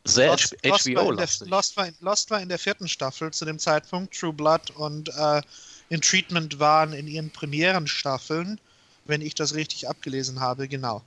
Sehr 0.04 0.30
Lost, 0.30 0.56
HBO 0.62 0.68
Lost 0.70 0.86
war, 0.96 1.16
der, 1.16 1.48
Lost, 1.48 1.76
war 1.76 1.86
in, 1.86 1.94
Lost 2.00 2.30
war 2.30 2.40
in 2.40 2.48
der 2.48 2.58
vierten 2.58 2.88
Staffel 2.88 3.30
zu 3.32 3.44
dem 3.44 3.58
Zeitpunkt, 3.58 4.18
True 4.18 4.32
Blood 4.32 4.70
und 4.72 5.08
äh, 5.10 5.42
in 5.90 6.00
Treatment 6.00 6.58
waren 6.58 6.92
in 6.94 7.06
ihren 7.06 7.30
Premierenstaffeln, 7.30 8.58
wenn 9.04 9.20
ich 9.20 9.34
das 9.34 9.54
richtig 9.54 9.88
abgelesen 9.88 10.40
habe, 10.40 10.68
genau. 10.68 11.02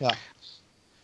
Ja. 0.00 0.12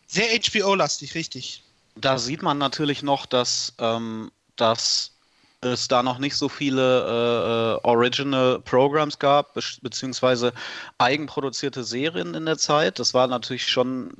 Sehr 0.06 0.26
HBO-lastig, 0.38 1.14
richtig. 1.14 1.62
Da 1.96 2.18
sieht 2.18 2.42
man 2.42 2.58
natürlich 2.58 3.02
noch, 3.02 3.24
dass, 3.24 3.72
ähm, 3.78 4.30
dass 4.56 5.12
es 5.60 5.88
da 5.88 6.02
noch 6.02 6.18
nicht 6.18 6.36
so 6.36 6.48
viele 6.48 7.80
äh, 7.82 7.86
Original 7.86 8.60
Programs 8.60 9.18
gab, 9.18 9.54
be 9.54 9.62
beziehungsweise 9.80 10.52
eigenproduzierte 10.98 11.84
Serien 11.84 12.34
in 12.34 12.46
der 12.46 12.58
Zeit. 12.58 12.98
Das 12.98 13.14
war 13.14 13.28
natürlich 13.28 13.68
schon 13.68 14.12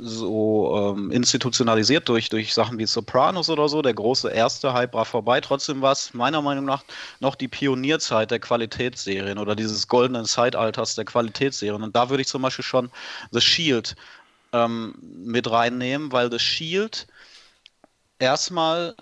so 0.00 0.94
ähm, 0.96 1.10
institutionalisiert 1.10 2.08
durch, 2.08 2.28
durch 2.28 2.54
Sachen 2.54 2.78
wie 2.78 2.86
Sopranos 2.86 3.50
oder 3.50 3.68
so. 3.68 3.82
Der 3.82 3.94
große 3.94 4.30
erste 4.30 4.72
Hype 4.72 4.94
war 4.94 5.04
vorbei. 5.04 5.40
Trotzdem 5.40 5.82
war 5.82 5.92
es 5.92 6.14
meiner 6.14 6.42
Meinung 6.42 6.64
nach 6.64 6.84
noch 7.20 7.34
die 7.34 7.48
Pionierzeit 7.48 8.30
der 8.30 8.40
Qualitätsserien 8.40 9.38
oder 9.38 9.54
dieses 9.54 9.88
goldenen 9.88 10.24
Zeitalters 10.24 10.94
der 10.94 11.04
Qualitätsserien. 11.04 11.82
Und 11.82 11.94
da 11.96 12.10
würde 12.10 12.22
ich 12.22 12.28
zum 12.28 12.42
Beispiel 12.42 12.64
schon 12.64 12.90
The 13.30 13.40
Shield 13.40 13.96
ähm, 14.52 14.94
mit 15.00 15.50
reinnehmen, 15.50 16.12
weil 16.12 16.30
The 16.30 16.38
Shield 16.38 17.06
erstmal 18.18 18.94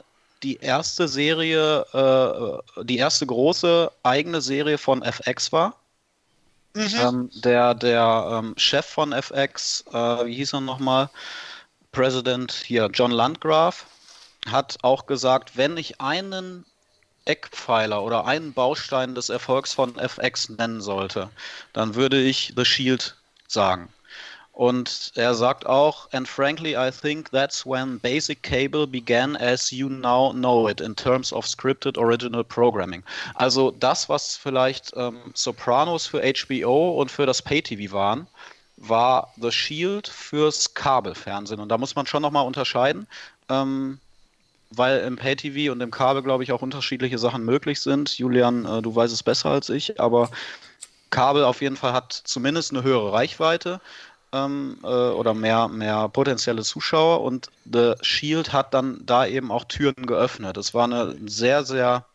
die 0.42 0.56
erste 0.56 1.08
Serie, 1.08 1.84
äh, 1.92 2.82
die 2.84 2.98
erste 2.98 3.26
große 3.26 3.90
eigene 4.02 4.40
Serie 4.40 4.78
von 4.78 5.02
FX 5.02 5.52
war. 5.52 5.81
Mhm. 6.74 6.98
Ähm, 6.98 7.30
der 7.34 7.74
der 7.74 8.28
ähm, 8.30 8.54
Chef 8.56 8.86
von 8.86 9.12
FX, 9.12 9.84
äh, 9.92 10.26
wie 10.26 10.34
hieß 10.34 10.54
er 10.54 10.60
nochmal? 10.60 11.10
President 11.92 12.52
hier, 12.52 12.88
John 12.92 13.10
Landgraf, 13.10 13.86
hat 14.50 14.78
auch 14.82 15.06
gesagt, 15.06 15.56
wenn 15.56 15.76
ich 15.76 16.00
einen 16.00 16.64
Eckpfeiler 17.26 18.02
oder 18.02 18.24
einen 18.24 18.52
Baustein 18.52 19.14
des 19.14 19.28
Erfolgs 19.28 19.74
von 19.74 19.96
FX 19.98 20.48
nennen 20.48 20.80
sollte, 20.80 21.30
dann 21.72 21.94
würde 21.94 22.20
ich 22.20 22.54
The 22.56 22.64
Shield 22.64 23.16
sagen. 23.46 23.92
Und 24.52 25.12
er 25.14 25.34
sagt 25.34 25.64
auch, 25.64 26.12
and 26.12 26.28
frankly, 26.28 26.76
I 26.76 26.90
think 26.90 27.30
that's 27.30 27.64
when 27.64 27.98
basic 27.98 28.42
cable 28.42 28.86
began 28.86 29.34
as 29.36 29.70
you 29.70 29.88
now 29.88 30.32
know 30.32 30.68
it 30.68 30.80
in 30.80 30.94
terms 30.94 31.32
of 31.32 31.46
scripted 31.46 31.96
original 31.96 32.44
programming. 32.44 33.02
Also 33.34 33.70
das, 33.70 34.10
was 34.10 34.36
vielleicht 34.36 34.92
ähm, 34.94 35.18
Sopranos 35.32 36.06
für 36.06 36.20
HBO 36.20 37.00
und 37.00 37.10
für 37.10 37.24
das 37.24 37.40
Pay-TV 37.40 37.94
waren, 37.94 38.26
war 38.76 39.32
The 39.40 39.50
Shield 39.50 40.06
fürs 40.06 40.74
Kabelfernsehen. 40.74 41.60
Und 41.60 41.70
da 41.70 41.78
muss 41.78 41.94
man 41.94 42.06
schon 42.06 42.20
nochmal 42.20 42.46
unterscheiden, 42.46 43.06
ähm, 43.48 43.98
weil 44.70 45.00
im 45.00 45.16
Pay-TV 45.16 45.72
und 45.72 45.80
im 45.80 45.90
Kabel, 45.90 46.22
glaube 46.22 46.44
ich, 46.44 46.52
auch 46.52 46.60
unterschiedliche 46.60 47.18
Sachen 47.18 47.44
möglich 47.44 47.80
sind. 47.80 48.18
Julian, 48.18 48.66
äh, 48.66 48.82
du 48.82 48.94
weißt 48.94 49.14
es 49.14 49.22
besser 49.22 49.50
als 49.50 49.70
ich, 49.70 49.98
aber 49.98 50.30
Kabel 51.08 51.44
auf 51.44 51.62
jeden 51.62 51.76
Fall 51.76 51.92
hat 51.92 52.12
zumindest 52.12 52.72
eine 52.72 52.82
höhere 52.82 53.12
Reichweite 53.12 53.80
ähm, 54.32 54.78
äh, 54.82 54.86
oder 54.86 55.34
mehr, 55.34 55.68
mehr 55.68 56.08
potenzielle 56.08 56.62
Zuschauer 56.62 57.22
und 57.22 57.48
The 57.70 57.94
Shield 58.02 58.52
hat 58.52 58.74
dann 58.74 59.02
da 59.04 59.26
eben 59.26 59.50
auch 59.50 59.64
Türen 59.64 60.06
geöffnet. 60.06 60.56
Es 60.56 60.74
war 60.74 60.84
eine 60.84 61.16
sehr, 61.26 61.64
sehr 61.64 62.06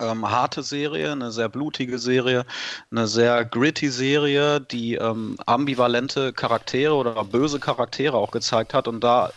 ähm, 0.00 0.30
harte 0.30 0.62
Serie, 0.62 1.12
eine 1.12 1.30
sehr 1.30 1.48
blutige 1.48 1.98
Serie, 1.98 2.46
eine 2.90 3.06
sehr 3.06 3.44
gritty 3.44 3.90
Serie, 3.90 4.60
die 4.60 4.94
ähm, 4.94 5.36
ambivalente 5.46 6.32
Charaktere 6.32 6.94
oder 6.94 7.24
böse 7.24 7.60
Charaktere 7.60 8.16
auch 8.16 8.30
gezeigt 8.30 8.74
hat 8.74 8.88
und 8.88 9.00
da 9.02 9.30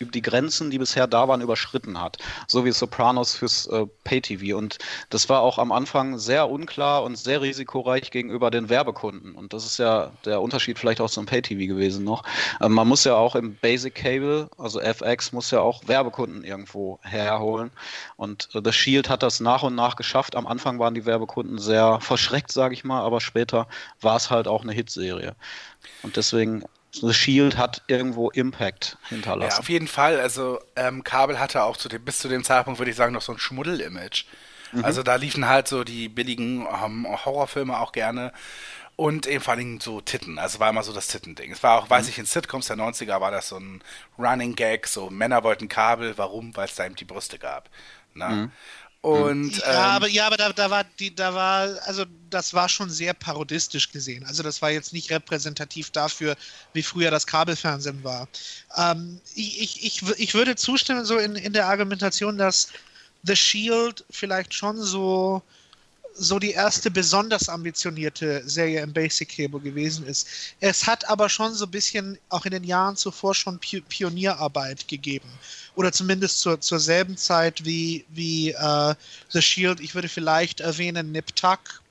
die 0.00 0.22
Grenzen, 0.22 0.70
die 0.70 0.78
bisher 0.78 1.06
da 1.06 1.28
waren, 1.28 1.40
überschritten 1.40 2.00
hat. 2.00 2.18
So 2.46 2.64
wie 2.64 2.72
Sopranos 2.72 3.34
fürs 3.34 3.66
äh, 3.66 3.86
Pay-TV. 4.04 4.56
Und 4.56 4.78
das 5.10 5.28
war 5.28 5.40
auch 5.40 5.58
am 5.58 5.72
Anfang 5.72 6.18
sehr 6.18 6.50
unklar 6.50 7.02
und 7.02 7.16
sehr 7.16 7.40
risikoreich 7.40 8.10
gegenüber 8.10 8.50
den 8.50 8.68
Werbekunden. 8.68 9.34
Und 9.34 9.52
das 9.52 9.64
ist 9.64 9.78
ja 9.78 10.12
der 10.24 10.40
Unterschied 10.40 10.78
vielleicht 10.78 11.00
auch 11.00 11.10
zum 11.10 11.26
Pay-TV 11.26 11.72
gewesen 11.72 12.04
noch. 12.04 12.24
Ähm, 12.60 12.72
man 12.72 12.88
muss 12.88 13.04
ja 13.04 13.14
auch 13.14 13.34
im 13.34 13.54
Basic 13.56 13.94
Cable, 13.94 14.48
also 14.58 14.80
FX, 14.80 15.32
muss 15.32 15.50
ja 15.50 15.60
auch 15.60 15.86
Werbekunden 15.86 16.44
irgendwo 16.44 16.98
herholen. 17.02 17.70
Und 18.16 18.48
äh, 18.54 18.60
The 18.64 18.72
Shield 18.72 19.08
hat 19.08 19.22
das 19.22 19.40
nach 19.40 19.62
und 19.62 19.74
nach 19.74 19.96
geschafft. 19.96 20.36
Am 20.36 20.46
Anfang 20.46 20.78
waren 20.78 20.94
die 20.94 21.06
Werbekunden 21.06 21.58
sehr 21.58 22.00
verschreckt, 22.00 22.52
sage 22.52 22.74
ich 22.74 22.84
mal, 22.84 23.02
aber 23.02 23.20
später 23.20 23.66
war 24.00 24.16
es 24.16 24.30
halt 24.30 24.48
auch 24.48 24.62
eine 24.62 24.72
Hitserie. 24.72 25.34
Und 26.02 26.16
deswegen 26.16 26.64
The 26.92 27.14
Shield 27.14 27.56
hat 27.56 27.82
irgendwo 27.86 28.30
Impact 28.30 28.98
hinterlassen. 29.08 29.50
Ja, 29.50 29.58
auf 29.58 29.68
jeden 29.68 29.88
Fall. 29.88 30.20
Also 30.20 30.60
ähm, 30.76 31.02
Kabel 31.04 31.40
hatte 31.40 31.62
auch 31.62 31.76
zu 31.76 31.88
dem, 31.88 32.04
bis 32.04 32.18
zu 32.18 32.28
dem 32.28 32.44
Zeitpunkt, 32.44 32.78
würde 32.78 32.90
ich 32.90 32.96
sagen, 32.96 33.14
noch 33.14 33.22
so 33.22 33.32
ein 33.32 33.38
Schmuddel-Image. 33.38 34.26
Mhm. 34.72 34.84
Also 34.84 35.02
da 35.02 35.16
liefen 35.16 35.48
halt 35.48 35.68
so 35.68 35.84
die 35.84 36.08
billigen 36.08 36.66
ähm, 36.66 37.06
Horrorfilme 37.24 37.78
auch 37.78 37.92
gerne. 37.92 38.32
Und 38.94 39.26
eben 39.26 39.42
vor 39.42 39.54
allem 39.54 39.80
so 39.80 40.02
Titten. 40.02 40.38
Also 40.38 40.60
war 40.60 40.68
immer 40.68 40.82
so 40.82 40.92
das 40.92 41.08
Tittending. 41.08 41.50
Es 41.50 41.62
war 41.62 41.78
auch, 41.78 41.88
weiß 41.88 42.04
mhm. 42.04 42.10
ich, 42.10 42.18
in 42.18 42.26
Sitcoms 42.26 42.66
der 42.66 42.76
90er 42.76 43.20
war 43.20 43.30
das 43.30 43.48
so 43.48 43.56
ein 43.56 43.82
Running 44.18 44.54
Gag, 44.54 44.86
so 44.86 45.08
Männer 45.08 45.42
wollten 45.44 45.68
Kabel. 45.68 46.18
Warum? 46.18 46.54
Weil 46.56 46.66
es 46.66 46.74
da 46.74 46.84
eben 46.84 46.94
die 46.94 47.06
Brüste 47.06 47.38
gab. 47.38 47.70
Ne? 48.14 48.28
Mhm. 48.28 48.52
Und, 49.02 49.58
ja, 49.58 49.64
ähm, 49.66 49.76
aber, 49.78 50.08
ja, 50.08 50.26
aber 50.28 50.36
da, 50.36 50.52
da 50.52 50.70
war 50.70 50.84
die, 51.00 51.12
da 51.12 51.34
war, 51.34 51.76
also 51.86 52.04
das 52.30 52.54
war 52.54 52.68
schon 52.68 52.88
sehr 52.88 53.12
parodistisch 53.12 53.90
gesehen. 53.90 54.24
Also 54.26 54.44
das 54.44 54.62
war 54.62 54.70
jetzt 54.70 54.92
nicht 54.92 55.10
repräsentativ 55.10 55.90
dafür, 55.90 56.36
wie 56.72 56.84
früher 56.84 57.10
das 57.10 57.26
Kabelfernsehen 57.26 58.04
war. 58.04 58.28
Ähm, 58.76 59.20
ich, 59.34 59.84
ich, 59.84 60.02
ich 60.18 60.34
würde 60.34 60.54
zustimmen, 60.54 61.04
so 61.04 61.18
in, 61.18 61.34
in 61.34 61.52
der 61.52 61.66
Argumentation, 61.66 62.38
dass 62.38 62.68
The 63.24 63.34
Shield 63.34 64.04
vielleicht 64.08 64.54
schon 64.54 64.80
so 64.80 65.42
so 66.14 66.38
die 66.38 66.52
erste 66.52 66.90
besonders 66.90 67.48
ambitionierte 67.48 68.42
Serie 68.48 68.82
im 68.82 68.92
Basic 68.92 69.36
Cable 69.36 69.60
gewesen 69.60 70.06
ist. 70.06 70.28
Es 70.60 70.86
hat 70.86 71.08
aber 71.08 71.28
schon 71.28 71.54
so 71.54 71.64
ein 71.64 71.70
bisschen 71.70 72.18
auch 72.28 72.44
in 72.44 72.52
den 72.52 72.64
Jahren 72.64 72.96
zuvor 72.96 73.34
schon 73.34 73.58
Pionierarbeit 73.58 74.88
gegeben. 74.88 75.28
Oder 75.74 75.92
zumindest 75.92 76.40
zur, 76.40 76.60
zur 76.60 76.80
selben 76.80 77.16
Zeit 77.16 77.64
wie, 77.64 78.04
wie 78.10 78.54
uh, 78.54 78.94
The 79.30 79.40
Shield. 79.40 79.80
Ich 79.80 79.94
würde 79.94 80.08
vielleicht 80.08 80.60
erwähnen 80.60 81.12
Nip 81.12 81.34
Tuck, 81.34 81.82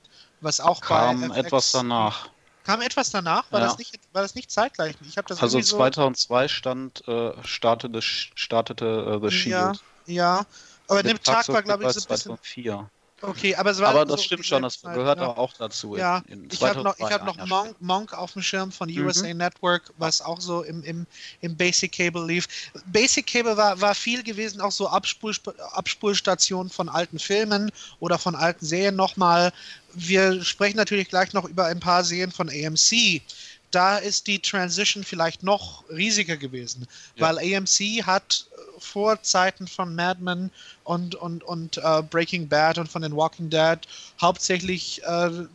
was 0.42 0.60
auch 0.60 0.82
kam 0.82 1.30
bei 1.30 1.38
etwas 1.38 1.72
danach. 1.72 2.30
Kam 2.63 2.82
etwas 2.82 3.10
danach? 3.10 3.51
War, 3.51 3.62
ja. 3.62 3.68
das, 3.68 3.78
nicht, 3.80 4.00
war 4.13 4.22
das 4.22 4.36
nicht 4.36 4.51
zeitgleich? 4.51 4.96
Ich 5.08 5.16
das 5.16 5.42
also 5.42 5.60
2002 5.60 6.48
stand, 6.48 7.08
äh, 7.08 7.32
startete, 7.44 8.01
startete 8.01 9.18
uh, 9.18 9.28
The 9.28 9.36
Shield. 9.36 9.56
Ja, 9.56 9.74
ja. 10.06 10.46
aber 10.88 11.01
Nip 11.01 11.24
Tuck 11.24 11.48
war, 11.48 11.63
glaube 11.63 11.86
ich, 11.86 11.92
so 11.92 12.01
ein 12.01 12.08
bisschen... 12.08 12.38
2004. 12.38 12.90
Okay, 13.22 13.56
aber 13.56 13.72
es 13.72 13.80
war. 13.80 13.90
Aber 13.90 14.06
das 14.06 14.22
so 14.22 14.25
stimmt 14.25 14.46
schon, 14.46 14.63
das 14.63 14.82
Zeit, 14.82 14.96
gehört 14.96 15.20
ja. 15.20 15.28
auch 15.28 15.54
dazu. 15.54 15.96
Ja, 15.96 16.24
in, 16.28 16.44
in 16.46 16.50
ich 16.51 16.62
habe 16.62 16.82
noch, 16.82 17.00
hab 17.00 17.25
noch 17.25 17.46
Monk, 17.48 17.75
Monk, 17.80 18.13
auf 18.13 18.34
dem 18.34 18.42
Schirm 18.42 18.72
von 18.72 18.90
USA 18.90 19.28
mhm. 19.28 19.38
Network, 19.38 19.94
was 19.98 20.22
auch 20.22 20.42
so 20.42 20.63
im, 20.63 20.84
im, 20.84 21.06
im 21.42 21.56
Basic 21.56 21.92
Cable 21.92 22.25
lief. 22.25 22.48
Basic 22.88 23.28
Cable 23.28 23.56
war, 23.58 23.80
war 23.80 23.96
viel 23.96 24.24
gewesen, 24.24 24.62
auch 24.62 24.72
so 24.72 24.88
Abspul, 24.88 25.36
Abspulstationen 25.72 26.72
von 26.72 26.90
alten 26.90 27.20
Filmen 27.20 27.72
oder 28.00 28.18
von 28.18 28.36
alten 28.36 28.66
Serien 28.66 28.96
nochmal. 28.96 29.54
Wir 29.94 30.44
sprechen 30.44 30.78
natürlich 30.78 31.10
gleich 31.10 31.34
noch 31.34 31.46
über 31.46 31.66
ein 31.66 31.80
paar 31.80 32.04
Serien 32.04 32.32
von 32.32 32.50
AMC 32.50 33.22
da 33.72 33.98
ist 33.98 34.28
die 34.28 34.40
Transition 34.40 35.04
vielleicht 35.04 35.44
noch 35.44 35.84
riesiger 35.90 36.38
gewesen, 36.38 36.88
ja. 37.16 37.28
weil 37.28 37.56
AMC 37.56 38.06
hat 38.06 38.46
vor 38.80 39.22
Zeiten 39.22 39.68
von 39.68 39.96
Mad 39.96 40.22
Men 40.22 40.51
und, 40.84 41.16
und, 41.16 41.44
und 41.44 41.78
uh, 41.78 42.01
Breaking 42.01 42.48
Bad 42.48 42.78
und 42.78 42.90
von 42.90 43.01
den 43.01 43.16
Walking 43.16 43.50
Dead 43.50 43.80
hauptsächlich 44.20 45.01
uh, 45.08 45.46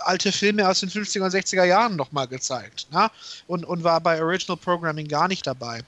alte 0.00 0.32
Filme 0.32 0.68
aus 0.68 0.80
den 0.80 0.90
50er 0.90 1.22
und 1.22 1.32
60er 1.32 1.64
Jahren 1.64 1.96
nochmal 1.96 2.26
gezeigt 2.26 2.88
ne? 2.90 3.10
und, 3.46 3.64
und 3.64 3.84
war 3.84 4.00
bei 4.00 4.20
Original 4.20 4.56
Programming 4.56 5.08
gar 5.08 5.28
nicht 5.28 5.46
dabei. 5.46 5.80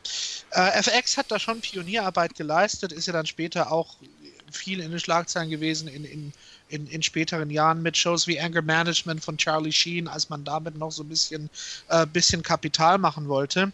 Uh, 0.57 0.61
äh, 0.61 0.79
FX 0.81 1.17
hat 1.17 1.31
da 1.31 1.39
schon 1.39 1.61
Pionierarbeit 1.61 2.35
geleistet, 2.35 2.93
ist 2.93 3.07
ja 3.07 3.13
dann 3.13 3.27
später 3.27 3.71
auch 3.71 3.97
viel 4.51 4.81
in 4.81 4.91
den 4.91 5.01
Schlagzeilen 5.01 5.51
gewesen 5.51 5.89
in, 5.89 6.05
in, 6.05 6.33
in, 6.69 6.87
in 6.87 7.03
späteren 7.03 7.51
Jahren 7.51 7.83
mit 7.83 7.97
Shows 7.97 8.27
wie 8.27 8.41
Anger 8.41 8.63
Management 8.63 9.25
von 9.25 9.37
Charlie 9.37 9.73
Sheen, 9.73 10.09
als 10.09 10.29
man 10.29 10.45
damit 10.45 10.77
noch 10.77 10.93
so 10.93 11.03
ein 11.03 11.09
bisschen, 11.09 11.51
äh, 11.89 12.07
bisschen 12.07 12.43
Kapital 12.43 12.99
machen 12.99 13.29
wollte 13.29 13.73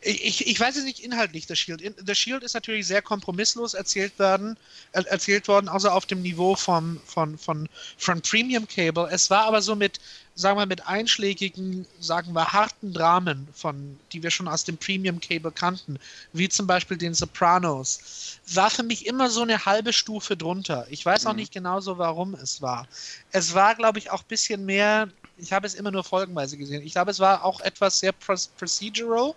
ich, 0.00 0.46
ich 0.46 0.60
weiß 0.60 0.76
es 0.76 0.84
nicht 0.84 1.00
inhaltlich, 1.00 1.46
The 1.46 1.56
Shield. 1.56 1.82
The 2.04 2.14
Shield 2.14 2.42
ist 2.42 2.54
natürlich 2.54 2.86
sehr 2.86 3.02
kompromisslos 3.02 3.74
erzählt 3.74 4.18
worden, 4.18 4.56
erzählt 4.92 5.48
worden, 5.48 5.68
außer 5.68 5.92
auf 5.92 6.06
dem 6.06 6.22
Niveau 6.22 6.54
vom, 6.54 7.00
von, 7.04 7.38
von, 7.38 7.68
von 7.96 8.20
Premium 8.20 8.68
Cable. 8.68 9.08
Es 9.10 9.30
war 9.30 9.44
aber 9.44 9.62
so 9.62 9.74
mit, 9.74 9.98
sagen 10.34 10.58
wir, 10.58 10.66
mit 10.66 10.86
einschlägigen, 10.86 11.86
sagen 11.98 12.32
wir, 12.32 12.52
harten 12.52 12.92
Dramen, 12.92 13.48
von, 13.54 13.98
die 14.12 14.22
wir 14.22 14.30
schon 14.30 14.48
aus 14.48 14.64
dem 14.64 14.76
Premium 14.76 15.20
Cable 15.20 15.52
kannten, 15.52 15.98
wie 16.32 16.48
zum 16.48 16.66
Beispiel 16.66 16.98
den 16.98 17.14
Sopranos, 17.14 18.38
war 18.52 18.70
für 18.70 18.82
mich 18.82 19.06
immer 19.06 19.30
so 19.30 19.42
eine 19.42 19.64
halbe 19.64 19.92
Stufe 19.92 20.36
drunter. 20.36 20.86
Ich 20.90 21.04
weiß 21.04 21.26
auch 21.26 21.32
mhm. 21.32 21.38
nicht 21.38 21.52
genau 21.52 21.80
so, 21.80 21.98
warum 21.98 22.34
es 22.34 22.60
war. 22.62 22.86
Es 23.32 23.54
war, 23.54 23.74
glaube 23.74 23.98
ich, 23.98 24.10
auch 24.10 24.22
ein 24.22 24.28
bisschen 24.28 24.66
mehr, 24.66 25.08
ich 25.36 25.52
habe 25.52 25.66
es 25.66 25.74
immer 25.74 25.90
nur 25.90 26.04
folgenweise 26.04 26.56
gesehen. 26.56 26.82
Ich 26.82 26.92
glaube, 26.92 27.10
es 27.10 27.20
war 27.20 27.44
auch 27.44 27.60
etwas 27.60 28.00
sehr 28.00 28.12
procedural 28.12 29.34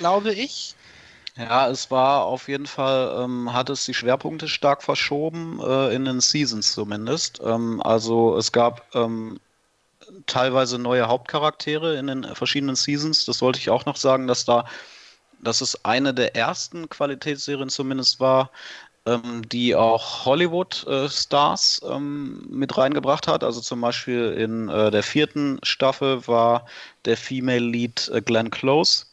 glaube 0.00 0.32
ich. 0.32 0.74
Ja, 1.36 1.68
es 1.68 1.90
war 1.90 2.24
auf 2.24 2.48
jeden 2.48 2.66
Fall, 2.66 3.22
ähm, 3.22 3.52
hat 3.52 3.70
es 3.70 3.84
die 3.84 3.94
Schwerpunkte 3.94 4.48
stark 4.48 4.82
verschoben, 4.82 5.60
äh, 5.62 5.94
in 5.94 6.04
den 6.04 6.20
Seasons 6.20 6.72
zumindest. 6.72 7.40
Ähm, 7.44 7.80
also 7.82 8.36
es 8.36 8.50
gab 8.50 8.84
ähm, 8.94 9.38
teilweise 10.26 10.78
neue 10.78 11.06
Hauptcharaktere 11.06 11.96
in 11.96 12.08
den 12.08 12.34
verschiedenen 12.34 12.76
Seasons. 12.76 13.26
Das 13.26 13.40
wollte 13.42 13.58
ich 13.58 13.70
auch 13.70 13.86
noch 13.86 13.96
sagen, 13.96 14.26
dass 14.26 14.44
da, 14.44 14.64
dass 15.40 15.60
es 15.60 15.84
eine 15.84 16.12
der 16.12 16.34
ersten 16.34 16.88
Qualitätsserien 16.88 17.68
zumindest 17.68 18.18
war, 18.20 18.50
ähm, 19.06 19.48
die 19.48 19.74
auch 19.74 20.24
Hollywood-Stars 20.26 21.82
äh, 21.82 21.92
ähm, 21.92 22.46
mit 22.50 22.76
reingebracht 22.76 23.28
hat. 23.28 23.44
Also 23.44 23.60
zum 23.60 23.80
Beispiel 23.80 24.32
in 24.32 24.68
äh, 24.68 24.90
der 24.90 25.02
vierten 25.02 25.58
Staffel 25.62 26.26
war 26.26 26.66
der 27.04 27.16
Female 27.16 27.64
Lead 27.64 28.10
äh, 28.12 28.20
Glenn 28.20 28.50
Close 28.50 29.06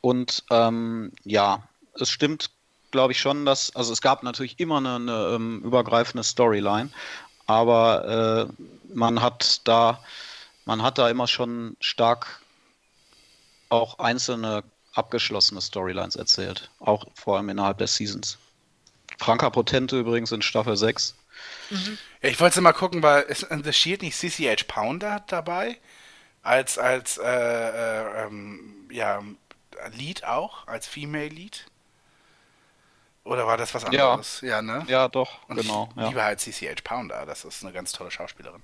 Und 0.00 0.44
ähm, 0.50 1.12
ja, 1.24 1.62
es 1.94 2.10
stimmt, 2.10 2.50
glaube 2.90 3.12
ich 3.12 3.20
schon, 3.20 3.46
dass, 3.46 3.74
also 3.76 3.92
es 3.92 4.00
gab 4.00 4.22
natürlich 4.22 4.58
immer 4.60 4.78
eine, 4.78 4.96
eine 4.96 5.34
ähm, 5.34 5.62
übergreifende 5.64 6.24
Storyline, 6.24 6.90
aber 7.46 8.48
äh, 8.48 8.94
man 8.94 9.22
hat 9.22 9.60
da, 9.66 10.02
man 10.64 10.82
hat 10.82 10.98
da 10.98 11.08
immer 11.08 11.26
schon 11.26 11.76
stark 11.80 12.40
auch 13.70 13.98
einzelne 14.00 14.64
abgeschlossene 14.94 15.60
Storylines 15.60 16.16
erzählt, 16.16 16.70
auch 16.80 17.06
vor 17.14 17.36
allem 17.36 17.48
innerhalb 17.48 17.78
der 17.78 17.86
Seasons. 17.86 18.38
Franka 19.20 19.50
Potente 19.50 19.98
übrigens 19.98 20.32
in 20.32 20.40
Staffel 20.40 20.78
6. 20.78 21.14
Mhm. 21.68 21.98
Ja, 22.22 22.28
ich 22.30 22.40
wollte 22.40 22.62
mal 22.62 22.72
gucken, 22.72 23.02
weil 23.02 23.22
ist 23.24 23.42
in 23.42 23.62
The 23.62 23.72
Shield 23.72 24.00
nicht 24.00 24.16
CCH 24.16 24.66
Pounder 24.66 25.22
dabei? 25.26 25.78
Als, 26.42 26.78
als, 26.78 27.18
äh, 27.18 27.22
äh, 27.22 28.24
ähm, 28.24 28.88
ja, 28.90 29.22
Lead 29.92 30.24
auch, 30.24 30.66
als 30.66 30.86
Female 30.86 31.28
Lead? 31.28 31.66
Oder 33.24 33.46
war 33.46 33.58
das 33.58 33.74
was 33.74 33.84
anderes? 33.84 34.40
Ja, 34.40 34.48
ja 34.48 34.62
ne? 34.62 34.84
Ja, 34.88 35.08
doch, 35.08 35.46
Und 35.48 35.56
genau. 35.56 35.90
Ich 35.90 36.00
ja. 36.00 36.08
liebe 36.08 36.22
halt 36.22 36.40
CCH 36.40 36.82
Pounder, 36.82 37.26
das 37.26 37.44
ist 37.44 37.62
eine 37.62 37.74
ganz 37.74 37.92
tolle 37.92 38.10
Schauspielerin. 38.10 38.62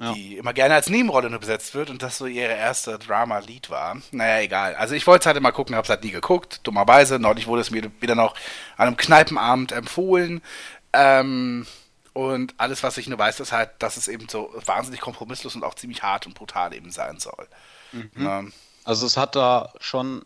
Ja. 0.00 0.12
Die 0.12 0.36
immer 0.36 0.52
gerne 0.52 0.74
als 0.74 0.88
Nebenrolle 0.88 1.28
nur 1.28 1.40
besetzt 1.40 1.74
wird 1.74 1.90
und 1.90 2.02
das 2.02 2.18
so 2.18 2.26
ihre 2.26 2.52
erste 2.52 3.00
Drama-Lead 3.00 3.68
war. 3.68 3.96
Naja, 4.12 4.40
egal. 4.40 4.76
Also 4.76 4.94
ich 4.94 5.06
wollte 5.08 5.22
es 5.22 5.26
halt 5.26 5.36
immer 5.36 5.50
gucken, 5.50 5.74
hab's 5.74 5.88
halt 5.88 6.04
nie 6.04 6.12
geguckt, 6.12 6.60
dummerweise. 6.62 7.18
Neulich 7.18 7.48
wurde 7.48 7.62
es 7.62 7.72
mir 7.72 7.90
wieder 8.00 8.14
noch 8.14 8.34
an 8.76 8.86
einem 8.86 8.96
Kneipenabend 8.96 9.72
empfohlen. 9.72 10.40
Ähm, 10.92 11.66
und 12.12 12.54
alles, 12.58 12.84
was 12.84 12.96
ich 12.96 13.08
nur 13.08 13.18
weiß, 13.18 13.40
ist 13.40 13.50
halt, 13.52 13.70
dass 13.80 13.96
es 13.96 14.06
eben 14.06 14.28
so 14.28 14.52
wahnsinnig 14.64 15.00
kompromisslos 15.00 15.56
und 15.56 15.64
auch 15.64 15.74
ziemlich 15.74 16.04
hart 16.04 16.26
und 16.26 16.34
brutal 16.34 16.74
eben 16.74 16.92
sein 16.92 17.18
soll. 17.18 17.48
Ne? 18.14 18.52
Also 18.84 19.06
es 19.06 19.16
hat 19.16 19.34
da 19.34 19.72
schon 19.80 20.24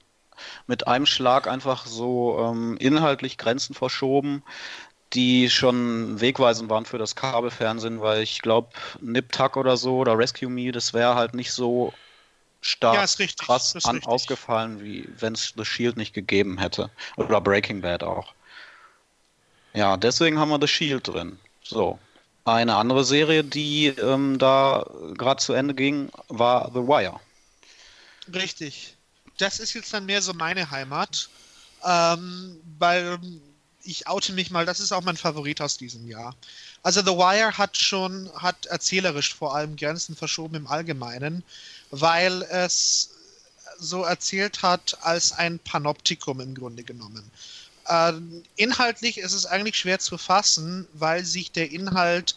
mit 0.66 0.86
einem 0.86 1.06
Schlag 1.06 1.46
einfach 1.46 1.86
so 1.86 2.38
ähm, 2.38 2.76
inhaltlich 2.78 3.38
Grenzen 3.38 3.74
verschoben, 3.74 4.42
die 5.14 5.50
schon 5.50 6.20
wegweisend 6.20 6.70
waren 6.70 6.86
für 6.86 6.98
das 6.98 7.14
Kabelfernsehen, 7.16 8.00
weil 8.00 8.22
ich 8.22 8.40
glaube, 8.40 8.70
Nip 9.00 9.32
Tuck 9.32 9.56
oder 9.56 9.76
so 9.76 9.98
oder 9.98 10.16
Rescue 10.16 10.48
Me, 10.48 10.72
das 10.72 10.94
wäre 10.94 11.14
halt 11.14 11.34
nicht 11.34 11.52
so 11.52 11.92
stark 12.60 12.94
Ja, 12.94 13.04
ist 13.04 13.18
richtig, 13.18 13.46
krass 13.46 13.74
an, 13.84 13.96
richtig. 13.96 14.08
ausgefallen, 14.08 14.82
wie 14.82 15.08
wenn 15.18 15.34
es 15.34 15.52
The 15.56 15.64
Shield 15.64 15.96
nicht 15.96 16.14
gegeben 16.14 16.58
hätte. 16.58 16.90
Oder 17.16 17.40
Breaking 17.40 17.80
Bad 17.82 18.02
auch. 18.02 18.32
Ja, 19.74 19.96
deswegen 19.96 20.38
haben 20.38 20.50
wir 20.50 20.60
The 20.60 20.68
Shield 20.68 21.08
drin. 21.08 21.38
So. 21.62 21.98
Eine 22.44 22.74
andere 22.76 23.04
Serie, 23.04 23.44
die 23.44 23.88
ähm, 23.88 24.38
da 24.38 24.84
gerade 25.14 25.40
zu 25.40 25.52
Ende 25.52 25.74
ging, 25.74 26.10
war 26.28 26.70
The 26.72 26.80
Wire. 26.80 27.20
Richtig. 28.32 28.96
Das 29.38 29.60
ist 29.60 29.74
jetzt 29.74 29.92
dann 29.94 30.06
mehr 30.06 30.22
so 30.22 30.32
meine 30.34 30.70
Heimat. 30.70 31.28
Ähm, 31.84 32.60
weil 32.78 33.18
ich 33.84 34.06
oute 34.06 34.32
mich 34.32 34.50
mal, 34.50 34.66
das 34.66 34.80
ist 34.80 34.92
auch 34.92 35.02
mein 35.02 35.16
Favorit 35.16 35.60
aus 35.60 35.76
diesem 35.76 36.06
Jahr. 36.06 36.34
Also 36.82 37.00
The 37.00 37.16
Wire 37.16 37.56
hat 37.58 37.76
schon, 37.76 38.30
hat 38.34 38.66
erzählerisch 38.66 39.34
vor 39.34 39.54
allem 39.54 39.76
Grenzen 39.76 40.16
verschoben 40.16 40.54
im 40.54 40.66
Allgemeinen, 40.66 41.42
weil 41.90 42.42
es 42.42 43.10
so 43.78 44.04
erzählt 44.04 44.62
hat 44.62 44.98
als 45.02 45.32
ein 45.32 45.58
Panoptikum 45.58 46.40
im 46.40 46.54
Grunde 46.54 46.84
genommen. 46.84 47.28
Äh, 47.86 48.12
inhaltlich 48.56 49.18
ist 49.18 49.32
es 49.32 49.46
eigentlich 49.46 49.76
schwer 49.76 49.98
zu 49.98 50.18
fassen, 50.18 50.86
weil 50.92 51.24
sich 51.24 51.50
der 51.50 51.70
Inhalt 51.70 52.36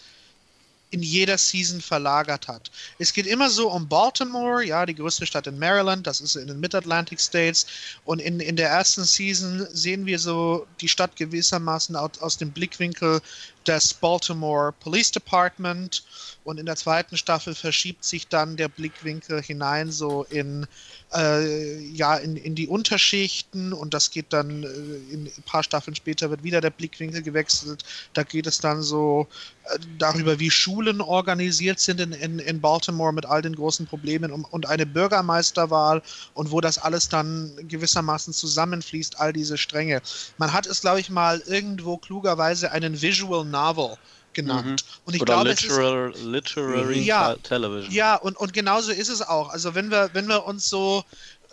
in 0.96 1.04
jeder 1.04 1.38
Season 1.38 1.82
verlagert 1.82 2.48
hat. 2.48 2.72
Es 3.00 3.12
geht 3.12 3.28
immer 3.28 3.50
so 3.50 3.70
um 3.70 3.90
Baltimore, 3.90 4.64
ja, 4.64 4.86
die 4.86 4.96
größte 4.96 5.26
Stadt 5.26 5.46
in 5.46 5.60
Maryland, 5.60 6.08
das 6.08 6.22
ist 6.22 6.38
in 6.38 6.48
den 6.48 6.62
Mid-Atlantic 6.62 7.20
States. 7.20 7.66
Und 8.06 8.22
in, 8.22 8.40
in 8.40 8.56
der 8.56 8.70
ersten 8.70 9.04
Season 9.04 9.68
sehen 9.74 10.06
wir 10.06 10.20
so 10.20 10.66
die 10.80 10.88
Stadt 10.88 11.18
gewissermaßen 11.18 11.98
aus, 11.98 12.18
aus 12.22 12.38
dem 12.38 12.52
Blickwinkel 12.52 13.20
des 13.68 13.94
Baltimore 13.94 14.74
Police 14.80 15.12
Department. 15.12 16.04
Und 16.44 16.60
in 16.60 16.68
der 16.68 16.76
zweiten 16.76 17.18
Staffel 17.18 17.56
verschiebt 17.56 18.06
sich 18.06 18.28
dann 18.28 18.56
der 18.56 18.68
Blickwinkel 18.68 19.42
hinein 19.42 19.92
so 19.92 20.24
in, 20.26 20.68
äh, 21.12 21.80
ja, 21.80 22.18
in, 22.18 22.36
in 22.36 22.54
die 22.54 22.68
Unterschichten 22.68 23.74
und 23.74 23.96
das 23.96 24.12
geht 24.12 24.28
dann 24.32 24.64
äh, 24.64 24.68
in 25.12 25.26
ein 25.26 25.44
paar 25.46 25.64
Staffeln 25.64 25.96
später 25.96 26.30
wird 26.30 26.44
wieder 26.44 26.62
der 26.62 26.70
Blickwinkel 26.70 27.24
gewechselt. 27.24 27.84
Da 28.14 28.22
geht 28.22 28.46
es 28.46 28.60
dann 28.60 28.84
so 28.84 29.28
äh, 29.64 29.80
darüber, 29.98 30.40
wie 30.40 30.52
Schulen 30.52 31.02
organisiert 31.02 31.80
sind 31.80 32.00
in, 32.00 32.12
in, 32.12 32.38
in 32.38 32.62
Baltimore 32.62 33.12
mit 33.12 33.26
all 33.26 33.42
den 33.42 33.56
großen 33.56 33.88
Problemen 33.88 34.32
und, 34.32 34.44
und 34.46 34.68
eine 34.68 34.86
Bürgermeisterwahl 34.86 36.04
und 36.36 36.52
wo 36.52 36.62
das 36.62 36.78
alles 36.78 37.10
dann 37.10 37.52
gewissermaßen 37.68 38.34
zusammenfließt, 38.34 39.20
all 39.20 39.34
diese 39.34 39.58
Stränge. 39.58 40.02
Man 40.38 40.54
hat 40.54 40.68
es, 40.68 40.82
glaube 40.82 41.00
ich, 41.00 41.10
mal 41.10 41.42
irgendwo 41.48 41.98
klugerweise 41.98 42.72
einen 42.72 43.02
Visual 43.02 43.46
Novel 43.56 43.96
genannt. 44.34 44.84
Und 45.06 45.16
ich 45.16 45.22
Oder 45.22 45.34
glaube, 45.36 45.50
es 45.52 45.64
ist, 45.64 45.70
literal, 45.70 46.14
Literary 46.24 47.00
Ja. 47.00 47.34
Te- 47.36 47.42
Television. 47.42 47.94
ja, 47.94 48.16
und, 48.16 48.36
und 48.38 48.52
genauso 48.54 48.92
ist 48.92 49.08
es 49.10 49.22
auch. 49.22 49.50
Also 49.50 49.74
wenn 49.76 49.90
wir, 49.90 50.10
wenn 50.14 50.28
wir 50.28 50.46
uns 50.46 50.70
so, 50.70 51.04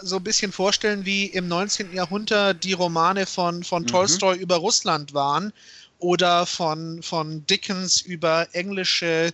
so 0.01 0.17
ein 0.17 0.25
bisschen 0.25 0.51
vorstellen, 0.53 1.05
wie 1.05 1.27
im 1.27 1.47
19. 1.49 1.93
Jahrhundert 1.95 2.65
die 2.65 2.73
Romane 2.73 3.25
von, 3.27 3.63
von 3.63 3.87
Tolstoi 3.87 4.35
über 4.37 4.57
Russland 4.57 5.15
waren 5.15 5.53
oder 5.99 6.45
von, 6.45 7.03
von 7.05 7.47
Dickens 7.47 8.01
über 8.01 8.49
englische 8.53 9.33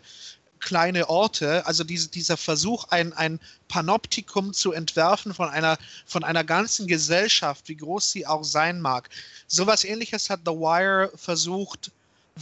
kleine 0.60 1.08
Orte, 1.08 1.64
also 1.66 1.84
diese, 1.84 2.08
dieser 2.08 2.36
Versuch, 2.36 2.84
ein, 2.90 3.12
ein 3.14 3.38
Panoptikum 3.68 4.52
zu 4.52 4.72
entwerfen 4.72 5.32
von 5.32 5.48
einer, 5.48 5.78
von 6.04 6.24
einer 6.24 6.42
ganzen 6.44 6.86
Gesellschaft, 6.86 7.68
wie 7.68 7.76
groß 7.76 8.10
sie 8.10 8.26
auch 8.26 8.42
sein 8.44 8.80
mag. 8.80 9.08
Sowas 9.46 9.84
ähnliches 9.84 10.28
hat 10.28 10.40
The 10.44 10.50
Wire 10.52 11.12
versucht, 11.16 11.92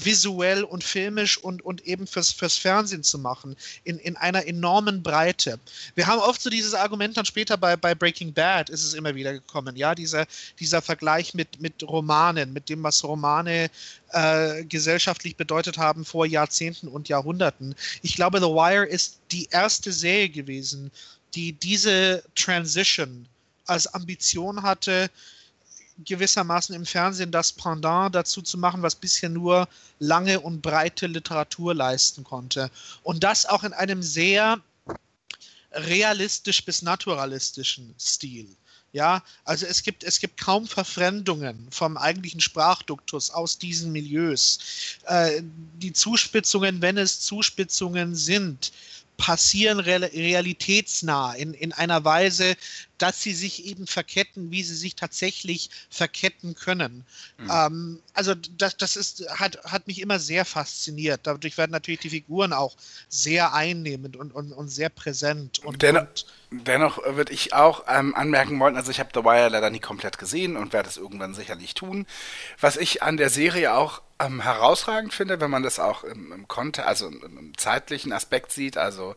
visuell 0.05 0.65
und 0.65 0.85
filmisch 0.85 1.39
und, 1.39 1.65
und 1.65 1.87
eben 1.87 2.07
fürs, 2.07 2.33
fürs 2.33 2.57
Fernsehen 2.57 3.03
zu 3.03 3.19
machen, 3.19 3.57
in, 3.85 3.99
in 3.99 4.17
einer 4.17 4.47
enormen 4.47 5.03
Breite. 5.03 5.59
Wir 5.95 6.07
haben 6.07 6.21
oft 6.21 6.41
so 6.41 6.51
dieses 6.51 6.75
Argument 6.75 7.17
dann 7.17 7.25
später 7.25 7.57
bei, 7.57 7.77
bei 7.77 7.95
Breaking 7.95 8.33
Bad 8.33 8.71
ist 8.71 8.85
es 8.85 8.95
immer 8.95 9.15
wieder 9.15 9.33
gekommen, 9.33 9.77
ja, 9.77 9.95
dieser, 9.95 10.27
dieser 10.61 10.83
Vergleich 10.83 11.35
mit, 11.35 11.61
mit 11.61 11.83
Romanen, 11.83 12.53
mit 12.53 12.69
dem, 12.69 12.83
was 12.83 13.05
Romane 13.05 13.71
äh, 14.13 14.65
gesellschaftlich 14.65 15.37
bedeutet 15.37 15.79
haben 15.79 16.05
vor 16.05 16.27
Jahrzehnten 16.27 16.89
und 16.89 17.09
Jahrhunderten. 17.09 17.75
Ich 18.03 18.15
glaube, 18.15 18.39
The 18.39 18.47
Wire 18.47 18.87
ist 18.87 19.19
die 19.31 19.49
erste 19.51 19.93
Serie 19.93 20.29
gewesen, 20.29 20.91
die 21.35 21.53
diese 21.53 22.23
Transition 22.35 23.27
als 23.67 23.87
Ambition 23.93 24.63
hatte, 24.63 25.11
gewissermaßen 26.05 26.75
im 26.75 26.87
Fernsehen 26.87 27.31
das 27.31 27.53
Pendant 27.53 28.15
dazu 28.15 28.43
zu 28.43 28.59
machen, 28.59 28.83
was 28.83 28.95
bisher 28.95 29.29
nur 29.29 29.69
lange 29.99 30.41
und 30.41 30.63
breite 30.63 31.07
Literatur 31.07 31.75
leisten 31.75 32.25
konnte. 32.25 32.71
Und 33.03 33.25
das 33.25 33.47
auch 33.47 33.65
in 33.65 33.73
einem 33.73 34.03
sehr 34.03 34.61
realistisch 35.73 36.65
bis 36.65 36.83
naturalistischen 36.83 37.95
Stil. 37.99 38.49
Ja, 38.93 39.23
also 39.45 39.67
es 39.67 39.83
gibt, 39.83 40.05
es 40.05 40.21
gibt 40.21 40.41
kaum 40.41 40.67
Verfremdungen 40.67 41.69
vom 41.71 41.99
eigentlichen 41.99 42.41
Sprachduktus 42.41 43.31
aus 43.31 43.59
diesen 43.59 43.93
Milieus. 43.93 44.59
Äh, 45.05 45.43
die 45.43 45.93
Zuspitzungen, 45.93 46.81
wenn 46.81 46.97
es 46.97 47.21
Zuspitzungen 47.21 48.15
sind, 48.15 48.73
passieren 49.17 49.81
real 49.81 50.05
realitätsnah 50.05 51.35
in, 51.35 51.55
in 51.55 51.73
einer 51.73 52.05
Weise, 52.05 52.57
dass 52.99 53.23
sie 53.23 53.35
sich 53.35 53.67
eben 53.67 53.87
verketten, 53.87 54.51
wie 54.51 54.63
sie 54.63 54.75
sich 54.75 54.95
tatsächlich 54.95 55.71
verketten 55.91 56.55
können. 56.55 57.05
Ähm, 57.51 58.01
also 58.15 58.35
das, 58.35 58.77
das 58.77 58.97
ist, 58.97 59.29
hat, 59.29 59.63
hat 59.65 59.87
mich 59.87 60.01
immer 60.01 60.19
sehr 60.19 60.45
fasziniert. 60.45 61.21
Dadurch 61.25 61.59
werden 61.59 61.73
natürlich 61.73 62.01
die 62.01 62.11
Figuren 62.11 62.53
auch 62.53 62.77
sehr 63.09 63.53
einnehmend 63.53 64.17
und, 64.17 64.33
und, 64.33 64.53
und 64.53 64.69
sehr 64.69 64.89
präsent. 64.89 65.61
Und, 65.61 65.83
Dennoch, 65.83 66.07
und 66.51 66.67
dennoch 66.67 66.99
würde 67.05 67.33
ich 67.33 67.53
auch 67.53 67.85
ähm, 67.89 68.15
anmerken 68.15 68.59
wollen, 68.61 68.77
also 68.77 68.91
ich 68.91 69.01
habe 69.01 69.11
The 69.15 69.25
Wire 69.25 69.49
leider 69.49 69.71
nie 69.71 69.81
komplett 69.81 70.19
gesehen 70.19 70.57
und 70.57 70.73
werde 70.73 70.89
es 70.89 70.97
irgendwann 70.97 71.35
sicherlich 71.35 71.75
tun. 71.75 72.07
Was 72.61 72.77
ich 72.77 73.03
an 73.03 73.17
der 73.17 73.31
Serie 73.31 73.75
auch 73.75 74.03
ähm, 74.19 74.41
herausragend 74.41 75.13
finde, 75.13 75.41
wenn 75.41 75.51
man 75.51 75.63
das 75.63 75.79
auch 75.79 76.05
im, 76.05 76.33
im 76.33 76.49
Kontext, 76.49 76.89
also 76.89 77.09
im, 77.09 77.23
im 77.39 77.59
zeitlichen 77.59 78.13
Aspekt 78.13 78.53
sieht, 78.53 78.77
also 78.79 79.15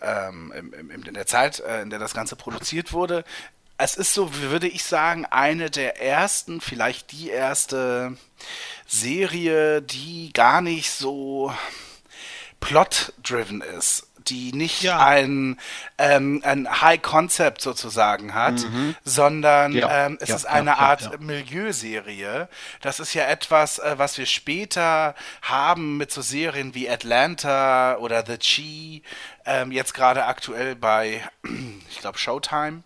ähm, 0.00 0.52
im, 0.52 0.90
in 0.90 1.14
der 1.14 1.26
Zeit, 1.26 1.60
äh, 1.60 1.82
in 1.82 1.90
der 1.90 1.98
das 1.98 2.14
Ganze 2.14 2.36
produziert 2.36 2.92
wurde. 2.92 3.24
Es 3.78 3.96
ist 3.96 4.14
so, 4.14 4.34
würde 4.36 4.68
ich 4.68 4.84
sagen, 4.84 5.26
eine 5.26 5.70
der 5.70 6.00
ersten, 6.00 6.60
vielleicht 6.60 7.12
die 7.12 7.30
erste 7.30 8.16
Serie, 8.86 9.82
die 9.82 10.32
gar 10.32 10.60
nicht 10.60 10.90
so 10.90 11.52
plot-driven 12.60 13.60
ist, 13.60 14.06
die 14.30 14.52
nicht 14.52 14.82
Ja. 14.82 15.04
ein, 15.04 15.58
ähm, 15.98 16.40
ein 16.44 16.80
High-Concept 16.82 17.60
sozusagen 17.60 18.34
hat, 18.34 18.64
sondern 19.04 19.72
Ja, 19.72 20.06
ähm, 20.06 20.18
es 20.20 20.28
ja, 20.28 20.36
ist 20.36 20.44
eine 20.46 20.78
Art. 20.78 21.20
Milieuserie. 21.20 22.48
Das 22.80 23.00
ist 23.00 23.14
ja 23.14 23.24
etwas, 23.26 23.78
äh, 23.78 23.94
was 23.96 24.18
wir 24.18 24.26
später 24.26 25.14
haben 25.42 25.96
mit 25.96 26.10
so 26.12 26.22
Serien 26.22 26.74
wie 26.74 26.88
Atlanta 26.88 27.96
oder 27.96 28.24
The 28.26 28.38
Chi, 28.38 29.02
ähm, 29.44 29.72
jetzt 29.72 29.94
gerade 29.94 30.24
aktuell 30.26 30.76
bei, 30.76 31.22
ich 31.90 32.00
glaube, 32.00 32.18
Showtime. 32.18 32.82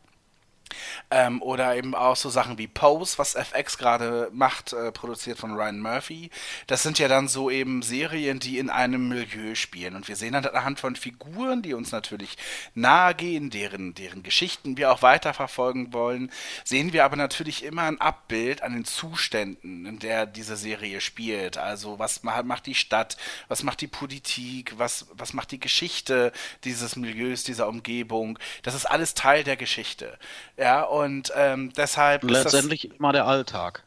Ähm, 1.11 1.43
oder 1.43 1.77
eben 1.77 1.95
auch 1.95 2.17
so 2.17 2.31
Sachen 2.31 2.59
wie 2.59 2.67
Pose, 2.67 3.19
was 3.19 3.35
FX 3.35 3.79
gerade 3.79 4.29
macht, 4.33 4.73
äh, 4.73 4.93
produziert 4.93 5.39
von 5.39 5.53
Ryan 5.53 5.81
Murphy. 5.81 6.31
Das 6.67 6.83
sind 6.83 6.99
ja 6.99 7.09
dann 7.09 7.29
so 7.29 7.51
eben 7.51 7.83
Serien, 7.83 8.39
die 8.39 8.59
in 8.59 8.71
einem 8.71 9.09
Milieu 9.09 9.55
spielen. 9.55 9.95
Und 9.95 10.09
wir 10.09 10.17
sehen 10.17 10.33
dann 10.33 10.47
anhand 10.47 10.81
von 10.81 10.97
Figuren, 10.97 11.63
die 11.63 11.75
uns 11.75 11.93
natürlich 11.93 12.37
nahe 12.75 13.15
gehen, 13.15 13.51
deren, 13.51 13.95
deren 13.95 14.23
Geschichten 14.23 14.77
wir 14.77 14.93
auch 14.93 15.03
weiterverfolgen 15.03 15.93
wollen, 15.93 16.31
sehen 16.65 16.93
wir 16.93 17.05
aber 17.05 17.17
natürlich 17.17 17.63
immer 17.63 17.83
ein 17.83 18.01
Abbild 18.01 18.63
an 18.63 18.73
den 18.73 18.85
Zuständen, 18.85 19.87
in 19.87 19.99
der 19.99 20.27
diese 20.27 20.57
Serie 20.57 21.01
spielt. 21.01 21.59
Also 21.59 21.99
was 21.99 22.23
macht 22.23 22.67
die 22.67 22.75
Stadt, 22.75 23.17
was 23.49 23.63
macht 23.63 23.81
die 23.81 23.87
Politik, 23.87 24.75
was, 24.79 25.07
was 25.13 25.33
macht 25.33 25.51
die 25.53 25.61
Geschichte 25.61 26.33
dieses 26.65 26.97
Milieus, 26.97 27.45
dieser 27.45 27.69
Umgebung. 27.69 28.39
Das 28.63 28.75
ist 28.75 28.87
alles 28.87 29.15
Teil 29.15 29.45
der 29.45 29.57
Geschichte. 29.57 30.19
Ja, 30.57 30.83
und 30.83 31.33
ähm, 31.37 31.73
deshalb. 31.75 32.23
Letztendlich 32.25 32.97
immer 32.99 33.13
der 33.13 33.27
Alltag. 33.27 33.87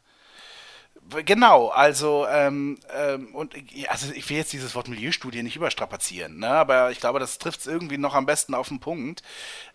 Genau, 1.26 1.70
also 1.70 2.28
ähm, 2.28 2.78
ähm, 2.96 3.34
und 3.34 3.56
also 3.88 4.14
ich 4.14 4.30
will 4.30 4.38
jetzt 4.38 4.54
dieses 4.54 4.76
Wort 4.76 4.88
Milieustudie 4.88 5.42
nicht 5.42 5.56
überstrapazieren, 5.56 6.38
ne? 6.38 6.50
aber 6.50 6.92
ich 6.92 7.00
glaube, 7.00 7.18
das 7.18 7.40
trifft 7.40 7.62
es 7.62 7.68
irgendwie 7.68 7.98
noch 7.98 8.14
am 8.14 8.28
besten 8.28 8.54
auf 8.54 8.68
den 8.68 8.80
Punkt. 8.80 9.24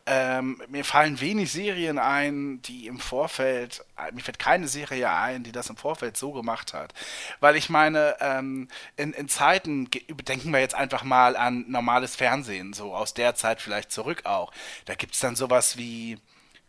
Ähm, 0.07 0.63
mir 0.69 0.85
fallen 0.85 1.21
wenig 1.21 1.51
Serien 1.51 1.99
ein, 1.99 2.63
die 2.63 2.87
im 2.87 3.01
Vorfeld, 3.01 3.85
mir 4.13 4.23
fällt 4.23 4.39
keine 4.39 4.69
Serie 4.69 5.11
ein, 5.11 5.43
die 5.43 5.51
das 5.51 5.71
im 5.71 5.77
Vorfeld 5.77 6.17
so 6.17 6.31
gemacht 6.31 6.73
hat. 6.73 6.95
Weil 7.41 7.57
ich 7.57 7.69
meine, 7.69 8.15
ähm, 8.21 8.69
in, 8.97 9.13
in 9.13 9.29
Zeiten, 9.29 9.89
denken 10.29 10.53
wir 10.53 10.61
jetzt 10.61 10.77
einfach 10.77 11.03
mal 11.03 11.37
an 11.37 11.65
normales 11.69 12.15
Fernsehen, 12.15 12.75
so 12.75 12.95
aus 12.95 13.13
der 13.13 13.35
Zeit 13.35 13.61
vielleicht 13.61 13.91
zurück 13.91 14.25
auch. 14.25 14.53
Da 14.85 14.95
gibt's 14.95 15.19
dann 15.19 15.35
sowas 15.35 15.79
wie 15.79 16.19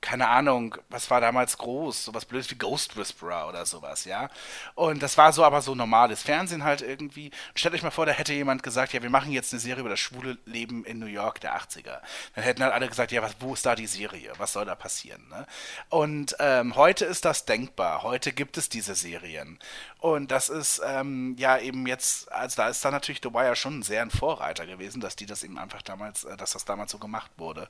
keine 0.06 0.28
Ahnung, 0.28 0.78
was 0.89 1.10
war 1.10 1.20
damals 1.20 1.58
groß, 1.58 2.06
sowas 2.06 2.26
blödes 2.26 2.52
wie 2.52 2.56
Ghost 2.56 2.96
Whisperer 2.96 3.48
oder 3.50 3.65
sowas, 3.65 4.06
ja. 4.06 4.30
Und 4.76 5.02
das 5.02 5.18
war 5.18 5.34
so 5.34 5.44
aber 5.44 5.63
so 5.63 5.74
normales 5.74 6.22
Fernsehen 6.22 6.63
halt 6.63 6.82
irgendwie. 6.82 7.32
stellt 7.56 7.74
euch 7.74 7.82
mal 7.82 7.89
vor, 7.89 8.06
da 8.06 8.12
hätte 8.12 8.32
jemand 8.32 8.62
gesagt, 8.62 8.94
ja, 8.94 9.02
wir 9.02 9.10
machen 9.10 9.32
jetzt 9.32 9.52
eine 9.52 9.60
Serie 9.60 9.82
über 9.82 9.89
das 9.89 10.00
schwule 10.00 10.38
Leben 10.46 10.86
in 10.86 11.00
New 11.00 11.08
York 11.08 11.41
der 11.41 11.58
80er. 11.58 12.02
Dann 12.36 12.44
hätten 12.44 12.62
halt 12.62 12.74
alle 12.74 12.88
gesagt, 12.88 13.12
ja, 13.12 13.24
was, 13.24 13.36
wo 13.39 13.56
ist 13.56 13.65
da 13.65 13.74
die 13.74 13.88
Serie? 13.88 14.32
Was 14.38 14.54
soll 14.54 14.65
da 14.65 14.76
passieren? 14.76 15.28
Ne? 15.30 15.48
Und 15.89 16.36
ähm, 16.39 16.76
heute 16.76 17.06
ist 17.06 17.26
das 17.26 17.46
denkbar. 17.46 18.04
Heute 18.04 18.32
gibt 18.32 18.58
es 18.58 18.70
diese 18.70 18.94
Serien. 18.94 19.58
Und 20.00 20.30
das 20.30 20.50
ist 20.50 20.84
ähm, 20.86 21.36
ja 21.39 21.58
eben 21.58 21.88
jetzt, 21.88 22.32
also 22.32 22.58
da 22.58 22.70
ist 22.70 22.86
da 22.86 22.91
natürlich 22.91 23.22
The 23.24 23.34
Wire 23.34 23.56
schon 23.56 23.82
sehr 23.82 24.04
ein 24.04 24.12
Vorreiter 24.12 24.68
gewesen, 24.68 25.02
dass 25.02 25.15
die 25.15 25.26
das 25.26 25.41
eben 25.41 25.58
einfach 25.58 25.82
damals, 25.82 26.26
äh, 26.26 26.38
dass 26.38 26.52
das 26.52 26.63
damals 26.63 26.91
so 26.91 27.00
gemacht 27.00 27.32
wurde. 27.38 27.70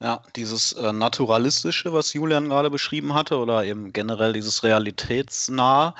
Ja, 0.00 0.22
dieses 0.36 0.72
äh, 0.72 0.92
Naturalistische, 0.92 1.92
was 1.92 2.12
Julian 2.12 2.48
gerade 2.48 2.70
beschrieben 2.70 3.14
hatte, 3.14 3.38
oder 3.38 3.64
eben 3.64 3.92
generell 3.92 4.32
dieses 4.32 4.62
Realitätsnahe, 4.62 5.94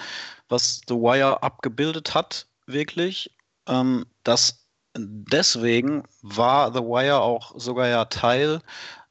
was 0.49 0.83
The 0.89 0.95
Wire 0.95 1.43
abgebildet 1.43 2.15
hat, 2.15 2.47
wirklich, 2.67 3.31
ähm, 3.67 4.05
das 4.25 4.65
deswegen 4.97 6.05
war 6.23 6.73
The 6.73 6.81
Wire 6.81 7.21
auch 7.21 7.53
sogar 7.57 7.89
ja 7.89 8.05
Teil 8.05 8.61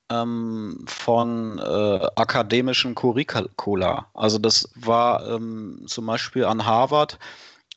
ähm, 0.09 0.85
von 0.87 1.59
äh, 1.59 2.07
akademischen 2.15 2.95
Curricula. 2.95 4.07
Also 4.13 4.37
das 4.37 4.69
war 4.75 5.27
ähm, 5.27 5.83
zum 5.87 6.05
Beispiel 6.05 6.45
an 6.45 6.65
Harvard 6.65 7.17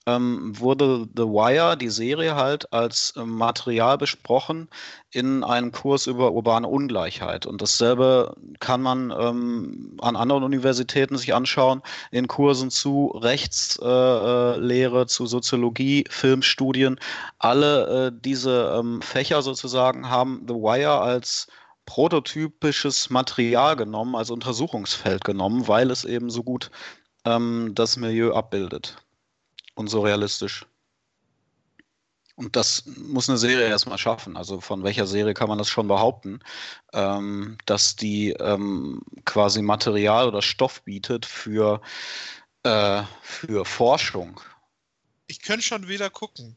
ähm, 0.07 0.59
wurde 0.59 1.09
The 1.17 1.25
Wire, 1.25 1.77
die 1.77 1.89
Serie 1.89 2.37
halt, 2.37 2.73
als 2.73 3.13
äh, 3.17 3.25
Material 3.25 3.99
besprochen 3.99 4.69
in 5.11 5.43
einem 5.43 5.73
Kurs 5.73 6.07
über 6.07 6.33
urbane 6.33 6.69
Ungleichheit. 6.69 7.45
Und 7.47 7.61
dasselbe 7.61 8.37
kann 8.61 8.83
man 8.83 9.13
ähm, 9.19 9.97
an 10.01 10.17
anderen 10.17 10.45
Universitäten 10.45 11.17
sich 11.19 11.35
anschauen, 11.35 11.83
in 12.13 12.29
Kursen 12.29 12.71
zu 12.71 13.09
Rechtslehre, 13.17 15.03
äh, 15.03 15.07
zu 15.07 15.27
Soziologie, 15.27 16.05
Filmstudien. 16.09 17.01
Alle 17.39 18.07
äh, 18.07 18.13
diese 18.15 18.77
ähm, 18.79 19.03
Fächer 19.03 19.43
sozusagen 19.43 20.09
haben 20.09 20.45
The 20.47 20.55
Wire 20.55 21.01
als 21.01 21.49
prototypisches 21.85 23.11
Material 23.11 23.77
genommen, 23.77 24.15
als 24.17 24.31
Untersuchungsfeld 24.31 25.25
genommen, 25.25 25.69
weil 25.69 25.91
es 25.91 26.05
eben 26.05 26.31
so 26.31 26.43
gut 26.43 26.71
ähm, 27.25 27.73
das 27.75 27.97
Milieu 27.97 28.33
abbildet 28.35 28.97
und 29.77 29.89
so 29.89 30.01
realistisch. 30.01 30.67
Und 32.35 32.55
das 32.55 32.85
muss 32.87 33.31
eine 33.31 33.39
Serie 33.39 33.67
erstmal 33.67 33.97
schaffen. 33.97 34.37
Also 34.37 34.61
von 34.61 34.83
welcher 34.83 35.07
Serie 35.07 35.33
kann 35.33 35.49
man 35.49 35.57
das 35.57 35.69
schon 35.69 35.89
behaupten, 35.89 36.41
ähm, 36.93 37.57
dass 37.65 37.97
die 37.97 38.33
ähm, 38.33 39.01
quasi 39.25 39.63
Material 39.63 40.29
oder 40.29 40.43
Stoff 40.43 40.83
bietet 40.83 41.25
für, 41.25 41.81
äh, 42.63 43.03
für 43.23 43.65
Forschung. 43.65 44.39
Ich 45.29 45.41
könnte 45.41 45.63
schon 45.63 45.89
wieder 45.89 46.11
gucken. 46.11 46.57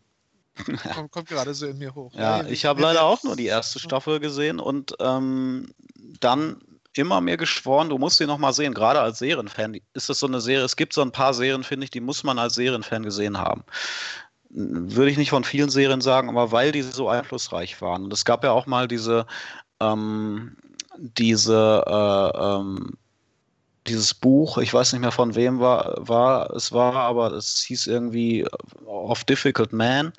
kommt, 0.94 1.12
kommt 1.12 1.30
gerade 1.30 1.54
so 1.54 1.66
in 1.68 1.78
mir 1.78 1.96
hoch. 1.96 2.14
Ja, 2.14 2.46
ich 2.46 2.66
habe 2.66 2.82
leider 2.82 3.04
auch 3.04 3.24
nur 3.24 3.38
die 3.38 3.46
erste 3.46 3.80
Staffel 3.80 4.20
gesehen 4.20 4.60
und 4.60 4.96
ähm, 5.00 5.74
dann 6.20 6.62
immer 6.94 7.22
mir 7.22 7.38
geschworen, 7.38 7.90
du 7.90 7.98
musst 7.98 8.20
die 8.20 8.26
nochmal 8.26 8.54
sehen. 8.54 8.74
Gerade 8.74 9.00
als 9.00 9.20
Serienfan 9.20 9.80
ist 9.94 10.10
das 10.10 10.20
so 10.20 10.28
eine 10.28 10.42
Serie. 10.42 10.66
Es 10.66 10.76
gibt 10.76 10.94
so 10.94 11.02
ein 11.02 11.12
paar 11.12 11.34
Serien, 11.34 11.64
finde 11.64 11.86
ich, 11.86 11.92
die 11.92 12.02
muss 12.02 12.24
man 12.24 12.40
als 12.40 12.56
Serienfan 12.56 13.04
gesehen 13.04 13.38
haben. 13.38 13.64
Würde 14.50 15.12
ich 15.12 15.18
nicht 15.18 15.30
von 15.30 15.44
vielen 15.44 15.70
Serien 15.70 16.02
sagen, 16.02 16.30
aber 16.30 16.52
weil 16.52 16.72
die 16.72 16.82
so 16.82 17.08
einflussreich 17.10 17.82
waren. 17.82 18.06
Und 18.06 18.14
es 18.14 18.26
gab 18.26 18.44
ja 18.44 18.52
auch 18.52 18.66
mal 18.66 18.88
diese, 18.88 19.28
ähm, 19.80 20.58
diese, 20.98 21.84
äh, 21.86 22.38
ähm, 22.40 22.98
dieses 23.88 24.14
Buch, 24.14 24.58
ich 24.58 24.74
weiß 24.74 24.94
nicht 24.94 25.02
mehr 25.02 25.12
von 25.12 25.36
wem 25.36 25.60
war, 25.60 25.96
war 25.98 26.50
es 26.52 26.72
war, 26.72 26.96
aber 26.96 27.32
es 27.34 27.62
hieß 27.62 27.88
irgendwie 27.88 28.46
Of 28.86 29.24
Difficult 29.24 29.74
Man. 29.74 30.14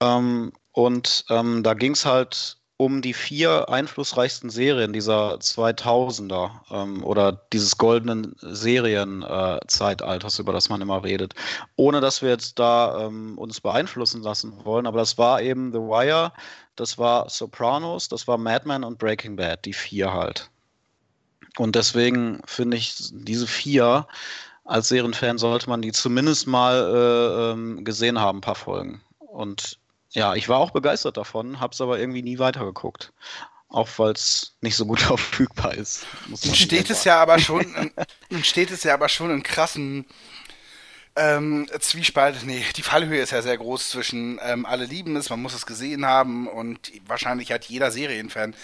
Ähm, 0.00 0.52
und 0.72 1.24
ähm, 1.28 1.62
da 1.62 1.74
ging 1.74 1.92
es 1.92 2.04
halt 2.04 2.59
um 2.80 3.02
die 3.02 3.12
vier 3.12 3.68
einflussreichsten 3.68 4.48
Serien 4.48 4.94
dieser 4.94 5.34
2000er 5.34 6.50
ähm, 6.70 7.04
oder 7.04 7.32
dieses 7.52 7.76
goldenen 7.76 8.34
Serienzeitalters, 8.40 10.38
äh, 10.38 10.42
über 10.42 10.54
das 10.54 10.70
man 10.70 10.80
immer 10.80 11.04
redet. 11.04 11.34
Ohne 11.76 12.00
dass 12.00 12.22
wir 12.22 12.30
jetzt 12.30 12.58
da 12.58 13.04
ähm, 13.04 13.36
uns 13.36 13.60
beeinflussen 13.60 14.22
lassen 14.22 14.64
wollen, 14.64 14.86
aber 14.86 14.98
das 14.98 15.18
war 15.18 15.42
eben 15.42 15.72
The 15.72 15.78
Wire, 15.78 16.32
das 16.76 16.96
war 16.96 17.28
Sopranos, 17.28 18.08
das 18.08 18.26
war 18.26 18.38
Mad 18.38 18.66
Men 18.66 18.82
und 18.82 18.98
Breaking 18.98 19.36
Bad, 19.36 19.66
die 19.66 19.74
vier 19.74 20.14
halt. 20.14 20.50
Und 21.58 21.76
deswegen 21.76 22.40
finde 22.46 22.78
ich 22.78 22.94
diese 23.12 23.46
vier 23.46 24.06
als 24.64 24.88
Serienfan 24.88 25.36
sollte 25.36 25.68
man 25.68 25.82
die 25.82 25.92
zumindest 25.92 26.46
mal 26.46 26.76
äh, 26.94 27.52
ähm, 27.52 27.84
gesehen 27.84 28.18
haben, 28.18 28.38
ein 28.38 28.40
paar 28.40 28.54
Folgen. 28.54 29.02
Und 29.18 29.79
ja, 30.12 30.34
ich 30.34 30.48
war 30.48 30.58
auch 30.58 30.70
begeistert 30.70 31.16
davon, 31.16 31.60
hab's 31.60 31.80
aber 31.80 31.98
irgendwie 31.98 32.22
nie 32.22 32.38
weitergeguckt. 32.38 33.12
Auch 33.68 33.88
weil 33.98 34.12
es 34.12 34.56
nicht 34.60 34.76
so 34.76 34.84
gut 34.86 35.00
verfügbar 35.00 35.74
ist. 35.74 36.04
Steht 36.52 36.90
es 36.90 37.04
ja 37.04 37.20
aber 37.20 37.38
schon, 37.38 37.92
steht 38.42 38.70
es 38.70 38.82
ja 38.82 38.94
aber 38.94 39.08
schon 39.08 39.30
in 39.30 39.42
krassen 39.42 40.06
ähm, 41.16 41.66
Zwiespalt, 41.80 42.44
nee, 42.44 42.64
die 42.76 42.82
Fallhöhe 42.82 43.20
ist 43.20 43.32
ja 43.32 43.42
sehr 43.42 43.58
groß 43.58 43.90
zwischen 43.90 44.38
ähm, 44.42 44.64
alle 44.64 44.84
lieben 44.84 45.16
es, 45.16 45.28
man 45.28 45.42
muss 45.42 45.54
es 45.54 45.66
gesehen 45.66 46.06
haben 46.06 46.46
und 46.46 46.92
wahrscheinlich 47.06 47.50
hat 47.50 47.64
jeder 47.64 47.90
Serienfan, 47.90 48.54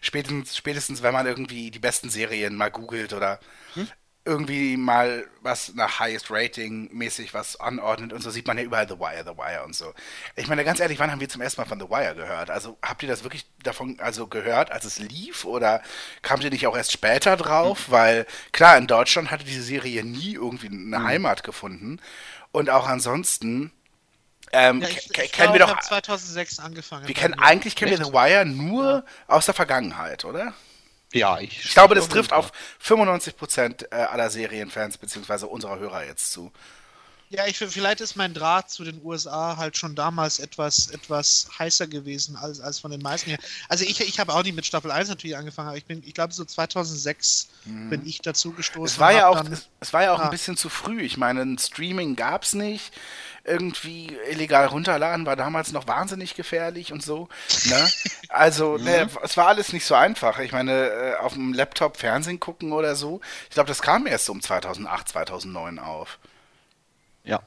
spätestens, 0.00 0.56
spätestens 0.56 1.02
wenn 1.02 1.12
man 1.12 1.26
irgendwie 1.26 1.70
die 1.70 1.80
besten 1.80 2.08
Serien 2.08 2.54
mal 2.54 2.70
googelt 2.70 3.12
oder 3.12 3.40
hm? 3.74 3.88
Irgendwie 4.26 4.76
mal 4.76 5.26
was 5.40 5.74
nach 5.74 6.00
Highest 6.00 6.30
Rating 6.30 6.92
mäßig 6.92 7.32
was 7.32 7.58
anordnet 7.60 8.12
und 8.12 8.22
so 8.22 8.30
sieht 8.30 8.46
man 8.46 8.58
ja 8.58 8.64
überall 8.64 8.88
The 8.88 8.98
Wire, 8.98 9.24
The 9.24 9.38
Wire 9.38 9.64
und 9.64 9.74
so. 9.74 9.94
Ich 10.34 10.48
meine, 10.48 10.64
ganz 10.64 10.80
ehrlich, 10.80 10.98
wann 10.98 11.10
haben 11.10 11.20
wir 11.20 11.28
zum 11.28 11.40
ersten 11.40 11.60
Mal 11.60 11.66
von 11.66 11.78
The 11.78 11.88
Wire 11.88 12.14
gehört? 12.14 12.50
Also 12.50 12.76
habt 12.82 13.02
ihr 13.02 13.08
das 13.08 13.22
wirklich 13.22 13.46
davon 13.62 13.98
also 14.00 14.26
gehört, 14.26 14.72
als 14.72 14.84
es 14.84 14.98
lief 14.98 15.44
oder 15.44 15.80
kamt 16.22 16.44
ihr 16.44 16.50
nicht 16.50 16.66
auch 16.66 16.76
erst 16.76 16.92
später 16.92 17.36
drauf? 17.36 17.88
Mhm. 17.88 17.92
Weil 17.92 18.26
klar, 18.52 18.76
in 18.76 18.86
Deutschland 18.86 19.30
hatte 19.30 19.44
diese 19.44 19.62
Serie 19.62 20.04
nie 20.04 20.34
irgendwie 20.34 20.66
eine 20.66 20.98
mhm. 20.98 21.04
Heimat 21.04 21.44
gefunden 21.44 22.00
und 22.52 22.68
auch 22.68 22.88
ansonsten 22.88 23.72
ähm, 24.52 24.80
ja, 24.80 24.88
ich, 24.88 25.10
ich 25.10 25.32
kennen 25.32 25.52
wir 25.52 25.60
doch 25.60 25.80
2006 25.80 26.60
angefangen. 26.60 27.06
Wir 27.06 27.14
kennen 27.14 27.34
eigentlich 27.34 27.74
kennen 27.76 27.90
wir 27.90 28.04
The 28.04 28.12
Wire 28.12 28.46
nur 28.46 28.84
ja. 28.84 29.04
aus 29.26 29.46
der 29.46 29.54
Vergangenheit, 29.54 30.24
oder? 30.24 30.54
Ja, 31.12 31.38
ich, 31.38 31.64
ich 31.64 31.72
glaube, 31.72 31.94
das 31.94 32.08
trifft 32.08 32.32
auf 32.32 32.52
95% 32.84 33.90
äh, 33.90 33.94
aller 33.94 34.28
Serienfans 34.30 34.98
beziehungsweise 34.98 35.46
unserer 35.46 35.78
Hörer 35.78 36.04
jetzt 36.04 36.32
zu. 36.32 36.52
Ja, 37.28 37.44
ich, 37.46 37.58
vielleicht 37.58 38.00
ist 38.00 38.14
mein 38.14 38.34
Draht 38.34 38.70
zu 38.70 38.84
den 38.84 39.04
USA 39.04 39.56
halt 39.56 39.76
schon 39.76 39.96
damals 39.96 40.38
etwas, 40.38 40.88
etwas 40.90 41.48
heißer 41.58 41.88
gewesen 41.88 42.36
als, 42.36 42.60
als 42.60 42.78
von 42.78 42.92
den 42.92 43.02
meisten 43.02 43.30
hier. 43.30 43.38
Also 43.68 43.84
ich, 43.84 44.00
ich 44.00 44.20
habe 44.20 44.32
auch 44.32 44.44
nicht 44.44 44.54
mit 44.54 44.64
Staffel 44.64 44.92
1 44.92 45.08
natürlich 45.08 45.36
angefangen, 45.36 45.68
aber 45.68 45.76
ich 45.76 45.86
bin, 45.86 46.02
ich 46.06 46.14
glaube 46.14 46.32
so 46.32 46.44
2006 46.44 47.48
mhm. 47.64 47.90
bin 47.90 48.06
ich 48.06 48.20
dazu 48.22 48.52
gestoßen. 48.52 48.94
Es 48.94 49.00
war 49.00 49.12
ja 49.12 49.26
auch, 49.26 49.42
dann, 49.42 49.58
es, 49.80 49.92
war 49.92 50.04
ja 50.04 50.12
auch 50.12 50.20
ah. 50.20 50.24
ein 50.24 50.30
bisschen 50.30 50.56
zu 50.56 50.68
früh. 50.68 51.00
Ich 51.02 51.16
meine, 51.16 51.42
ein 51.42 51.58
Streaming 51.58 52.14
gab 52.14 52.44
es 52.44 52.54
nicht. 52.54 52.92
Irgendwie 53.42 54.16
illegal 54.30 54.66
runterladen 54.66 55.26
war 55.26 55.36
damals 55.36 55.72
noch 55.72 55.86
wahnsinnig 55.88 56.34
gefährlich 56.34 56.92
und 56.92 57.02
so. 57.02 57.28
Ne? 57.66 57.88
Also, 58.28 58.76
ne, 58.76 59.08
es 59.22 59.36
war 59.36 59.46
alles 59.46 59.72
nicht 59.72 59.86
so 59.86 59.94
einfach. 59.94 60.40
Ich 60.40 60.52
meine, 60.52 60.88
äh, 60.88 61.14
auf 61.16 61.34
dem 61.34 61.54
Laptop 61.54 61.96
Fernsehen 61.96 62.38
gucken 62.38 62.72
oder 62.72 62.94
so. 62.96 63.20
Ich 63.44 63.54
glaube, 63.54 63.68
das 63.68 63.80
kam 63.80 64.06
erst 64.06 64.26
so 64.26 64.32
um 64.32 64.42
2008, 64.42 65.08
2009 65.08 65.78
auf. 65.78 66.18
Ja. 67.26 67.42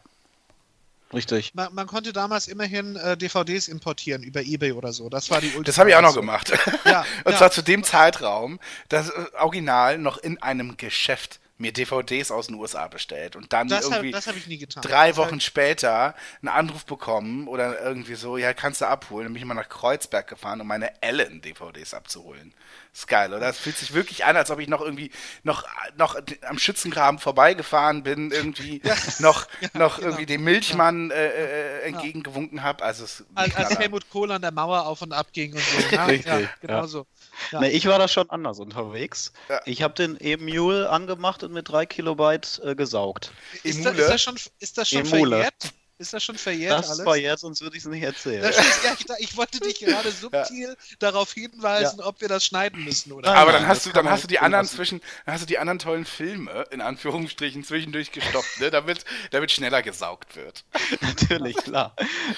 Richtig. 1.12 1.56
Man, 1.56 1.74
man, 1.74 1.88
konnte 1.88 2.14
damals 2.14 2.48
immerhin 2.48 2.96
äh, 2.96 3.18
DVDs 3.18 3.68
importieren 3.68 4.22
über 4.22 4.42
Ebay 4.44 4.74
oder 4.74 4.94
so. 4.94 5.10
Das 5.10 5.32
war 5.32 5.42
die 5.42 5.48
Ultima 5.48 5.64
Das 5.64 5.80
habe 5.80 5.90
ich 5.90 5.96
auch 5.96 6.04
noch 6.04 6.14
gemacht. 6.14 6.52
Ja, 6.86 7.04
Und 7.24 7.32
ja. 7.32 7.38
zwar 7.38 7.52
zu 7.52 7.64
dem 7.64 7.84
Zeitraum, 7.84 8.60
das 8.90 9.10
äh, 9.10 9.26
Original 9.40 9.98
noch 9.98 10.20
in 10.20 10.40
einem 10.42 10.78
Geschäft 10.78 11.40
mir 11.58 11.74
DVDs 11.74 12.32
aus 12.32 12.48
den 12.48 12.56
USA 12.56 12.88
bestellt 12.88 13.36
und 13.36 13.52
dann 13.52 13.68
das 13.68 13.84
irgendwie 13.84 14.16
hab, 14.16 14.26
hab 14.26 14.82
drei 14.82 15.18
Wochen 15.18 15.42
später 15.42 16.16
einen 16.42 16.48
Anruf 16.48 16.86
bekommen 16.86 17.50
oder 17.50 17.82
irgendwie 17.82 18.16
so, 18.16 18.38
ja, 18.38 18.54
kannst 18.54 18.80
du 18.80 18.86
abholen. 18.86 19.26
Dann 19.26 19.34
bin 19.34 19.42
ich 19.42 19.46
mal 19.46 19.56
nach 19.56 19.68
Kreuzberg 19.68 20.28
gefahren, 20.28 20.62
um 20.62 20.68
meine 20.68 21.02
Ellen-DVDs 21.02 21.94
abzuholen. 21.94 22.54
Ist 22.94 23.08
geil, 23.08 23.34
oder? 23.34 23.50
Es 23.50 23.58
fühlt 23.58 23.78
sich 23.78 23.94
wirklich 23.94 24.26
an, 24.26 24.36
als 24.36 24.52
ob 24.52 24.60
ich 24.60 24.68
noch 24.68 24.82
irgendwie 24.82 25.12
noch, 25.44 25.64
noch 25.98 26.20
am 26.48 26.58
Schützengraben 26.58 27.20
vorbeigefahren 27.20 28.04
bin, 28.04 28.32
irgendwie 28.32 28.82
ja. 28.84 28.96
noch, 29.20 29.48
ja, 29.62 29.70
noch 29.74 29.98
genau. 29.98 30.08
irgendwie 30.08 30.26
dem 30.26 30.44
Milchmann 30.44 31.12
äh, 31.12 31.28
äh, 31.28 31.82
entgegengewunken 31.84 32.64
habe. 32.64 32.84
Also 32.84 33.06
als, 33.36 33.56
als 33.56 33.78
Helmut 33.78 34.10
Kohl 34.10 34.32
an 34.32 34.42
der 34.42 34.52
Mauer 34.52 34.86
auf 34.86 35.02
und 35.02 35.14
ab 35.14 35.28
ging 35.34 35.54
und 35.54 35.62
so. 35.62 35.96
Ne? 35.96 36.08
Richtig, 36.08 36.26
ja, 36.26 36.50
genau 36.62 36.88
so. 36.88 37.06
Ja. 37.52 37.62
Nee, 37.62 37.70
ich 37.70 37.86
war 37.88 38.00
da 38.00 38.08
schon 38.08 38.30
anders 38.30 38.60
unterwegs. 38.60 39.34
Ja. 39.48 39.62
Ich 39.66 39.82
habe 39.82 39.94
den 39.94 40.20
Emule 40.20 40.90
angemacht 40.90 41.44
und 41.44 41.54
mit 41.54 41.70
3 41.70 41.86
Kilobyte 41.86 42.62
äh, 42.64 42.76
gesaugt. 42.76 43.32
Ist, 43.64 43.86
da, 43.86 43.92
ist, 43.92 44.10
das 44.10 44.22
schon, 44.22 44.36
ist 44.60 44.78
das 44.78 44.90
schon 44.90 45.06
verjährt? 45.06 45.74
Ist 46.00 46.14
das 46.14 46.24
schon 46.24 46.38
verjährt 46.38 46.80
das 46.80 46.88
alles? 46.88 46.98
Das 47.00 47.04
verjährt, 47.04 47.40
sonst 47.40 47.62
würde 47.62 47.76
ich 47.76 47.84
es 47.84 47.90
nicht 47.90 48.02
erzählen. 48.02 48.42
Ist, 48.42 48.58
ja, 48.86 48.94
ich, 48.98 49.06
ich, 49.20 49.36
wollte 49.36 49.60
dich 49.60 49.80
gerade 49.80 50.10
subtil 50.22 50.70
ja. 50.70 50.96
darauf 50.98 51.34
hinweisen, 51.34 52.00
ja. 52.00 52.06
ob 52.06 52.22
wir 52.22 52.30
das 52.30 52.46
schneiden 52.46 52.86
müssen 52.86 53.12
oder 53.12 53.36
Aber 53.36 53.52
dann 53.52 53.68
hast 53.68 53.86
du, 53.86 53.90
dann 53.92 54.10
hast 54.10 54.24
du 54.24 54.30
die 54.30 54.40
anderen 54.40 54.66
zwischen, 54.66 55.02
dann 55.26 55.34
hast 55.36 55.42
du 55.42 55.46
die 55.46 55.58
anderen 55.58 55.78
tollen 55.78 56.06
Filme, 56.06 56.66
in 56.72 56.80
Anführungsstrichen, 56.80 57.66
zwischendurch 57.66 58.14
gestoppt, 58.14 58.62
ne, 58.62 58.72
damit, 58.72 59.04
damit 59.32 59.52
schneller 59.52 59.82
gesaugt 59.82 60.38
wird. 60.38 60.64
Natürlich, 61.02 61.58
klar. 61.58 61.94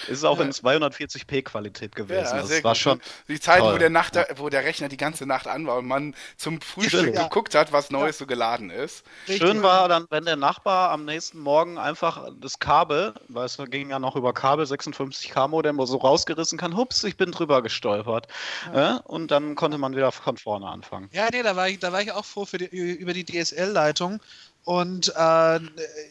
Ist 0.08 0.24
auch 0.24 0.39
in 0.39 0.52
240p 0.52 1.43
Qualität 1.43 1.95
gewesen. 1.95 2.36
Ja, 2.36 2.41
das 2.41 2.63
war 2.63 2.74
schon. 2.74 3.00
Die 3.28 3.39
Zeit, 3.39 3.62
wo 3.62 3.78
der, 3.78 3.91
Nacht, 3.91 4.17
wo 4.38 4.50
der 4.50 4.63
Rechner 4.63 4.89
die 4.89 4.97
ganze 4.97 5.28
Nacht 5.28 5.45
an 5.45 5.67
war 5.67 5.78
und 5.78 5.86
man 5.86 6.15
zum 6.36 6.62
Frühstück 6.62 7.15
geguckt 7.15 7.54
hat, 7.54 7.71
was 7.71 7.91
Neues 7.91 8.17
so 8.17 8.26
geladen 8.26 8.71
ist. 8.71 9.04
Schön 9.28 9.62
war 9.62 9.88
dann, 9.88 10.08
wenn 10.10 10.26
der 10.26 10.36
Nachbar 10.36 10.89
am 10.89 11.06
nächsten 11.06 11.38
Morgen 11.38 11.78
einfach 11.78 12.28
das 12.39 12.58
Kabel, 12.58 13.13
weil 13.28 13.51
das 13.58 13.70
ging 13.70 13.90
ja 13.90 14.00
noch 14.00 14.16
über 14.16 14.34
Kabel 14.34 14.66
56K 14.66 15.48
Modem, 15.48 15.78
wo 15.78 15.86
so 15.86 15.98
rausgerissen 15.98 16.58
kann. 16.58 16.76
Hups, 16.76 17.04
ich 17.04 17.18
bin 17.18 17.32
drüber 17.32 17.62
gestolpert. 17.62 18.28
Ja. 18.74 18.98
Und 18.98 19.32
dann 19.32 19.56
konnte 19.56 19.78
man 19.78 19.96
wieder 19.96 20.12
von 20.12 20.38
vorne 20.38 20.68
anfangen. 20.68 21.10
Ja, 21.12 21.30
nee, 21.32 21.44
da 21.44 21.56
war 21.56 21.70
ich, 21.70 21.80
da 21.80 21.92
war 21.92 22.02
ich 22.02 22.12
auch 22.12 22.26
froh 22.26 22.46
für 22.46 22.58
die, 22.58 22.66
über 22.66 23.14
die 23.14 23.26
DSL-Leitung, 23.26 24.20
und 24.63 25.12
äh, 25.15 25.60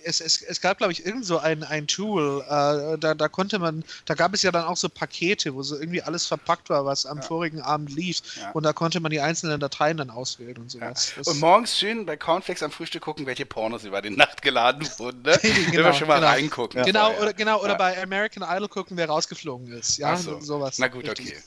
es, 0.02 0.20
es, 0.20 0.42
es 0.42 0.60
gab, 0.60 0.78
glaube 0.78 0.92
ich, 0.92 1.06
irgend 1.06 1.24
so 1.24 1.38
ein, 1.38 1.62
ein 1.62 1.86
Tool, 1.86 2.42
äh, 2.46 2.98
da, 2.98 3.14
da 3.14 3.28
konnte 3.28 3.60
man, 3.60 3.84
da 4.06 4.14
gab 4.14 4.34
es 4.34 4.42
ja 4.42 4.50
dann 4.50 4.64
auch 4.64 4.76
so 4.76 4.88
Pakete, 4.88 5.54
wo 5.54 5.62
so 5.62 5.78
irgendwie 5.78 6.02
alles 6.02 6.26
verpackt 6.26 6.68
war, 6.68 6.84
was 6.84 7.06
am 7.06 7.18
ja. 7.18 7.22
vorigen 7.22 7.60
Abend 7.60 7.94
lief. 7.94 8.22
Ja. 8.40 8.50
Und 8.50 8.64
da 8.64 8.72
konnte 8.72 8.98
man 8.98 9.10
die 9.10 9.20
einzelnen 9.20 9.60
Dateien 9.60 9.98
dann 9.98 10.10
auswählen 10.10 10.58
und 10.58 10.68
sowas. 10.68 11.12
Ja. 11.16 11.30
Und 11.30 11.38
morgens 11.38 11.78
schön 11.78 12.04
bei 12.06 12.16
Cornflakes 12.16 12.64
am 12.64 12.72
Frühstück 12.72 13.02
gucken, 13.02 13.24
welche 13.24 13.46
Pornos 13.46 13.84
über 13.84 14.02
die 14.02 14.10
Nacht 14.10 14.42
geladen 14.42 14.88
wurden. 14.98 15.22
Ne? 15.22 15.38
genau, 15.70 15.84
wir 15.84 15.92
schon 15.92 16.08
mal 16.08 16.16
genau. 16.16 16.28
reingucken. 16.28 16.82
Genau, 16.84 17.12
oder, 17.20 17.32
genau, 17.32 17.62
oder 17.62 17.76
bei 17.76 18.02
American 18.02 18.42
Idol 18.42 18.68
gucken, 18.68 18.96
wer 18.96 19.08
rausgeflogen 19.08 19.72
ist. 19.72 19.98
Ja, 19.98 20.16
so. 20.16 20.40
sowas. 20.40 20.78
Na 20.78 20.88
gut, 20.88 21.08
Richtig. 21.08 21.28
okay. 21.28 21.42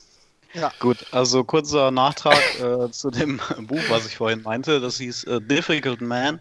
Gut, 0.78 1.04
also 1.10 1.42
kurzer 1.42 1.90
Nachtrag 1.90 2.38
äh, 2.60 2.90
zu 2.90 3.10
dem 3.10 3.40
Buch, 3.66 3.82
was 3.88 4.06
ich 4.06 4.16
vorhin 4.16 4.42
meinte. 4.42 4.80
Das 4.80 4.98
hieß 4.98 5.26
uh, 5.26 5.40
Difficult 5.40 6.00
Man, 6.00 6.40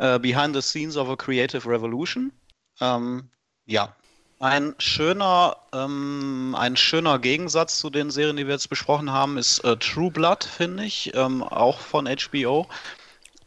uh, 0.00 0.18
Behind 0.18 0.54
the 0.54 0.62
Scenes 0.62 0.96
of 0.96 1.08
a 1.08 1.16
Creative 1.16 1.68
Revolution. 1.68 2.32
Ähm, 2.80 3.28
ja, 3.66 3.94
ein 4.40 4.74
schöner, 4.78 5.56
ähm, 5.72 6.56
ein 6.58 6.76
schöner 6.76 7.18
Gegensatz 7.18 7.78
zu 7.78 7.90
den 7.90 8.10
Serien, 8.10 8.36
die 8.36 8.46
wir 8.46 8.54
jetzt 8.54 8.68
besprochen 8.68 9.12
haben, 9.12 9.38
ist 9.38 9.60
äh, 9.60 9.76
True 9.76 10.10
Blood, 10.10 10.44
finde 10.44 10.84
ich, 10.84 11.12
ähm, 11.14 11.42
auch 11.42 11.78
von 11.78 12.06
HBO. 12.06 12.66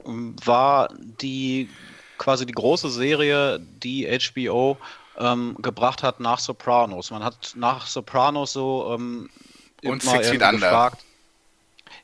War 0.05 0.87
die 0.97 1.69
quasi 2.17 2.45
die 2.45 2.53
große 2.53 2.89
Serie, 2.89 3.59
die 3.59 4.07
HBO 4.07 4.77
ähm, 5.17 5.57
gebracht 5.59 6.01
hat 6.01 6.19
nach 6.19 6.39
Sopranos. 6.39 7.11
Man 7.11 7.23
hat 7.23 7.53
nach 7.55 7.85
Sopranos 7.87 8.53
so 8.53 8.93
ähm, 8.93 9.29
und 9.89 10.01
Six 10.01 10.29
Feet 10.29 10.41
Under. 10.41 10.51
Gefragt. 10.51 11.03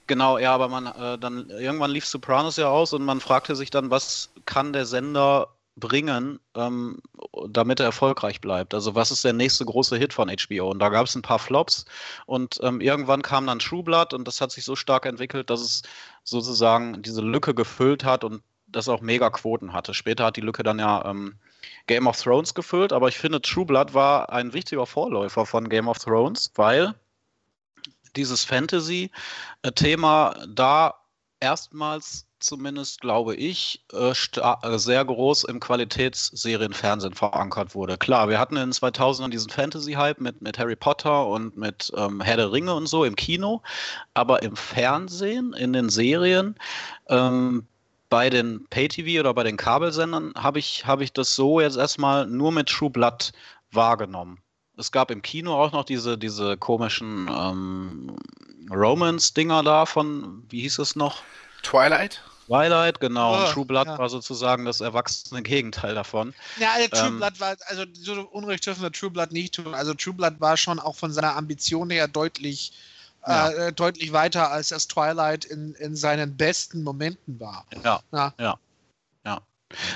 Genau, 0.08 0.38
ja, 0.38 0.54
aber 0.54 0.68
man 0.68 0.88
äh, 0.88 1.18
dann 1.18 1.50
irgendwann 1.50 1.92
lief 1.92 2.06
Sopranos 2.06 2.58
ja 2.58 2.70
aus 2.70 2.94
und 2.94 3.04
man 3.04 3.22
fragte 3.22 3.56
sich 3.56 3.70
dann, 3.70 3.90
was 3.90 4.30
kann 4.46 4.74
der 4.74 4.86
Sender 4.86 5.48
bringen, 5.76 6.40
ähm, 6.56 7.00
damit 7.50 7.80
er 7.80 7.88
erfolgreich 7.88 8.42
bleibt. 8.42 8.74
Also 8.74 8.96
was 8.96 9.12
ist 9.12 9.24
der 9.24 9.34
nächste 9.34 9.66
große 9.66 9.98
Hit 9.98 10.14
von 10.14 10.30
HBO? 10.30 10.70
Und 10.70 10.80
da 10.80 10.90
gab 10.90 11.08
es 11.08 11.16
ein 11.16 11.22
paar 11.22 11.40
Flops 11.40 11.86
und 12.26 12.60
ähm, 12.62 12.82
irgendwann 12.82 13.22
kam 13.22 13.48
dann 13.48 13.60
True 13.60 13.84
Blood 13.84 14.14
und 14.14 14.28
das 14.28 14.40
hat 14.42 14.52
sich 14.52 14.66
so 14.66 14.76
stark 14.76 15.06
entwickelt, 15.06 15.50
dass 15.50 15.62
es 15.62 15.82
sozusagen 16.24 17.02
diese 17.02 17.22
Lücke 17.22 17.56
gefüllt 17.56 18.04
hat 18.04 18.24
und 18.24 18.44
das 18.68 18.90
auch 18.90 19.02
mega 19.02 19.30
Quoten 19.30 19.74
hatte. 19.74 19.94
Später 19.94 20.26
hat 20.26 20.38
die 20.38 20.42
Lücke 20.42 20.64
dann 20.64 20.80
ja 20.80 21.06
ähm, 21.06 21.36
Game 21.88 22.08
of 22.08 22.22
Thrones 22.22 22.54
gefüllt, 22.54 22.94
aber 22.94 23.08
ich 23.08 23.18
finde 23.18 23.42
True 23.42 23.66
Blood 23.66 23.94
war 23.94 24.32
ein 24.32 24.54
wichtiger 24.54 24.86
Vorläufer 24.86 25.46
von 25.46 25.70
Game 25.70 25.88
of 25.88 26.00
Thrones, 26.00 26.52
weil 26.56 26.94
dieses 28.16 28.44
Fantasy-Thema 28.46 30.36
da 30.48 30.96
erstmals 31.40 32.26
zumindest, 32.44 33.02
glaube 33.02 33.36
ich, 33.36 33.84
äh, 33.94 34.12
äh, 34.12 34.78
sehr 34.78 35.06
groß 35.06 35.46
im 35.46 35.60
Qualitätsserienfernsehen 35.60 37.14
verankert 37.14 37.74
wurde. 37.74 37.98
Klar, 37.98 38.30
wir 38.30 38.40
hatten 38.40 38.58
in 38.58 38.70
den 38.70 38.74
2000ern 38.74 39.30
diesen 39.30 39.50
Fantasy-Hype 39.50 40.20
mit, 40.20 40.42
mit 40.42 40.60
Harry 40.60 40.76
Potter 40.76 41.28
und 41.28 41.58
mit 41.58 41.92
ähm, 41.96 42.22
Herr 42.22 42.38
der 42.38 42.52
Ringe 42.52 42.74
und 42.74 42.88
so 42.88 43.06
im 43.06 43.16
Kino, 43.16 43.62
aber 44.14 44.44
im 44.44 44.56
Fernsehen, 44.56 45.54
in 45.54 45.74
den 45.74 45.90
Serien, 45.90 46.56
ähm, 47.08 47.66
bei 48.10 48.30
den 48.30 48.68
Pay-TV 48.70 49.20
oder 49.22 49.34
bei 49.34 49.44
den 49.44 49.58
Kabelsendern 49.58 50.34
habe 50.36 50.60
ich, 50.60 50.86
hab 50.86 51.02
ich 51.02 51.14
das 51.14 51.36
so 51.36 51.60
jetzt 51.60 51.78
erstmal 51.78 52.28
nur 52.28 52.52
mit 52.52 52.70
True 52.70 52.92
Blood 52.92 53.32
wahrgenommen 53.72 54.44
es 54.78 54.92
gab 54.92 55.12
im 55.12 55.22
Kino 55.22 55.54
auch 55.62 55.72
noch 55.72 55.86
diese, 55.86 56.18
diese 56.18 56.58
komischen 56.58 57.30
ähm, 57.30 58.16
Romance-Dinger 58.70 59.64
da 59.64 59.86
von, 59.86 60.44
wie 60.50 60.62
hieß 60.62 60.80
es 60.80 60.96
noch? 60.96 61.22
Twilight? 61.62 62.22
Twilight, 62.48 63.00
genau. 63.00 63.36
Oh, 63.36 63.40
und 63.40 63.52
True 63.52 63.66
Blood 63.66 63.88
ja. 63.88 63.98
war 63.98 64.10
sozusagen 64.10 64.66
das 64.66 64.82
erwachsene 64.82 65.42
Gegenteil 65.44 65.96
davon. 65.96 66.34
Ja, 66.60 66.72
also 66.74 66.88
True 66.90 67.08
ähm, 67.08 67.18
Blood 67.18 67.40
war, 67.40 67.56
also 67.68 67.84
so 67.94 68.14
Unrecht 68.32 68.66
dürfen 68.66 68.82
wir 68.82 68.92
True 68.92 69.12
Blood 69.12 69.32
nicht 69.32 69.56
tun. 69.56 69.74
Also 69.74 69.94
True 69.94 70.14
Blood 70.14 70.40
war 70.40 70.58
schon 70.58 70.80
auch 70.80 70.96
von 70.96 71.14
seiner 71.14 71.36
Ambition 71.36 71.90
her 71.90 72.08
deutlich, 72.08 72.74
ja. 73.26 73.50
äh, 73.50 73.74
deutlich 73.74 74.12
weiter, 74.12 74.52
als 74.52 74.70
das 74.70 74.88
Twilight 74.88 75.46
in, 75.46 75.74
in 75.76 75.96
seinen 75.96 76.36
besten 76.36 76.84
Momenten 76.84 77.40
war. 77.40 77.66
Ja, 77.84 78.02
ja, 78.12 78.34
ja. 78.40 78.60
ja. 79.26 79.42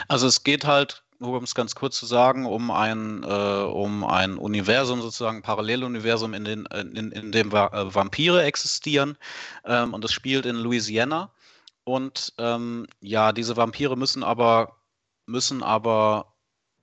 Also 0.07 0.27
es 0.27 0.43
geht 0.43 0.65
halt 0.65 1.03
um 1.19 1.43
es 1.43 1.55
ganz 1.55 1.75
kurz 1.75 1.97
zu 1.97 2.05
sagen, 2.05 2.45
um 2.45 2.71
ein, 2.71 3.23
äh, 3.23 3.27
um 3.27 4.03
ein 4.03 4.37
Universum, 4.37 5.01
sozusagen 5.01 5.37
ein 5.37 5.43
Paralleluniversum, 5.43 6.33
in, 6.33 6.45
den, 6.45 6.65
in, 6.65 7.11
in 7.11 7.31
dem 7.31 7.51
äh, 7.51 7.95
Vampire 7.95 8.43
existieren. 8.43 9.17
Ähm, 9.65 9.93
und 9.93 10.03
das 10.03 10.11
spielt 10.11 10.45
in 10.45 10.55
Louisiana. 10.55 11.31
Und 11.83 12.33
ähm, 12.37 12.87
ja, 12.99 13.31
diese 13.31 13.57
Vampire 13.57 13.95
müssen 13.95 14.23
aber, 14.23 14.77
müssen 15.25 15.63
aber 15.63 16.33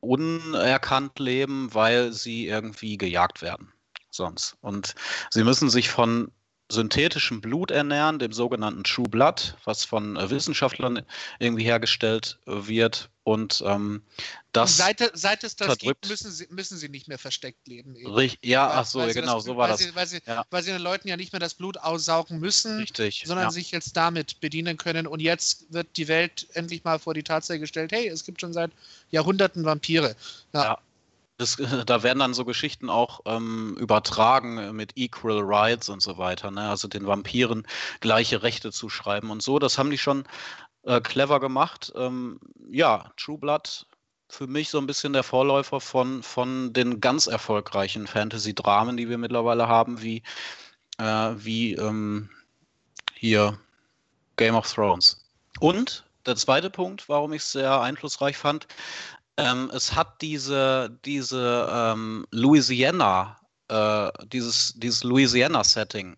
unerkannt 0.00 1.18
leben, 1.18 1.72
weil 1.72 2.12
sie 2.12 2.46
irgendwie 2.46 2.96
gejagt 2.96 3.42
werden. 3.42 3.72
Sonst. 4.10 4.56
Und 4.60 4.94
sie 5.30 5.44
müssen 5.44 5.70
sich 5.70 5.90
von 5.90 6.30
synthetischem 6.70 7.40
Blut 7.40 7.70
ernähren, 7.70 8.18
dem 8.18 8.32
sogenannten 8.32 8.84
True 8.84 9.08
Blood, 9.08 9.56
was 9.64 9.84
von 9.84 10.16
äh, 10.16 10.30
Wissenschaftlern 10.30 11.02
irgendwie 11.38 11.64
hergestellt 11.64 12.38
äh, 12.46 12.66
wird. 12.66 13.10
Und 13.22 13.62
ähm, 13.66 14.02
das. 14.52 14.76
Seit, 14.76 14.98
seit 15.14 15.44
es 15.44 15.56
das 15.56 15.66
verdrückt. 15.66 16.02
gibt, 16.02 16.08
müssen 16.08 16.30
sie, 16.30 16.46
müssen 16.50 16.76
sie 16.76 16.88
nicht 16.90 17.08
mehr 17.08 17.18
versteckt 17.18 17.66
leben. 17.68 17.96
eben. 17.96 18.12
Rich- 18.12 18.38
ja, 18.42 18.68
Weil- 18.68 18.76
ach 18.78 18.84
so, 18.86 19.00
ja, 19.00 19.12
genau, 19.12 19.36
das, 19.36 19.44
so 19.44 19.56
war 19.56 19.68
weil 19.68 19.70
das. 19.72 19.80
Sie, 19.80 19.94
weil, 19.94 20.06
sie, 20.06 20.20
Ja. 20.26 20.44
weil 20.50 20.62
sie 20.62 20.72
den 20.72 20.82
Leuten 20.82 21.08
ja 21.08 21.16
nicht 21.16 21.32
mehr 21.32 21.40
das 21.40 21.54
Blut 21.54 21.78
aussaugen 21.78 22.38
müssen, 22.38 22.78
Richtig. 22.78 23.24
sondern 23.26 23.46
ja. 23.46 23.50
sich 23.50 23.70
jetzt 23.70 23.96
damit 23.96 24.40
bedienen 24.40 24.76
können. 24.76 25.06
Und 25.06 25.20
jetzt 25.20 25.72
wird 25.72 25.96
die 25.96 26.08
Welt 26.08 26.46
endlich 26.52 26.84
mal 26.84 26.98
vor 26.98 27.14
die 27.14 27.22
Tatsache 27.22 27.58
gestellt, 27.58 27.92
hey, 27.92 28.08
es 28.08 28.24
gibt 28.24 28.40
schon 28.40 28.52
seit 28.52 28.72
Jahrhunderten 29.10 29.64
Vampire. 29.64 30.16
Ja. 30.52 30.78
Das, 31.36 31.56
da 31.86 32.02
werden 32.02 32.20
dann 32.20 32.34
so 32.34 32.44
Geschichten 32.44 32.88
auch 32.90 33.20
ähm, 33.26 33.76
übertragen 33.78 34.58
äh, 34.58 34.72
mit 34.72 34.92
Equal 34.96 35.40
Rights 35.40 35.88
und 35.88 36.02
so 36.02 36.18
weiter. 36.18 36.50
Ne? 36.50 36.68
Also 36.68 36.88
den 36.88 37.06
Vampiren 37.06 37.66
gleiche 38.00 38.42
Rechte 38.42 38.72
zu 38.72 38.88
schreiben 38.88 39.30
und 39.30 39.42
so. 39.42 39.58
Das 39.58 39.78
haben 39.78 39.90
die 39.90 39.98
schon 39.98 40.24
äh, 40.84 41.00
clever 41.00 41.40
gemacht. 41.40 41.92
Ähm, 41.96 42.40
ja, 42.70 43.12
True 43.16 43.38
Blood 43.38 43.86
für 44.28 44.46
mich 44.46 44.68
so 44.70 44.78
ein 44.78 44.86
bisschen 44.86 45.12
der 45.12 45.22
Vorläufer 45.22 45.80
von, 45.80 46.22
von 46.22 46.72
den 46.72 47.00
ganz 47.00 47.26
erfolgreichen 47.26 48.06
Fantasy-Dramen, 48.06 48.96
die 48.96 49.08
wir 49.08 49.18
mittlerweile 49.18 49.68
haben, 49.68 50.02
wie, 50.02 50.22
äh, 50.98 51.04
wie 51.36 51.74
ähm, 51.74 52.30
hier 53.14 53.58
Game 54.36 54.54
of 54.54 54.70
Thrones. 54.72 55.24
Und 55.60 56.04
der 56.26 56.36
zweite 56.36 56.70
Punkt, 56.70 57.08
warum 57.08 57.32
ich 57.32 57.42
es 57.42 57.52
sehr 57.52 57.80
einflussreich 57.80 58.36
fand, 58.36 58.66
ähm, 59.36 59.70
es 59.72 59.94
hat 59.94 60.20
diese, 60.22 60.98
diese 61.04 61.68
ähm, 61.70 62.26
Louisiana, 62.30 63.36
äh, 63.68 64.10
dieses, 64.26 64.74
dieses 64.76 65.04
Louisiana-Setting 65.04 66.16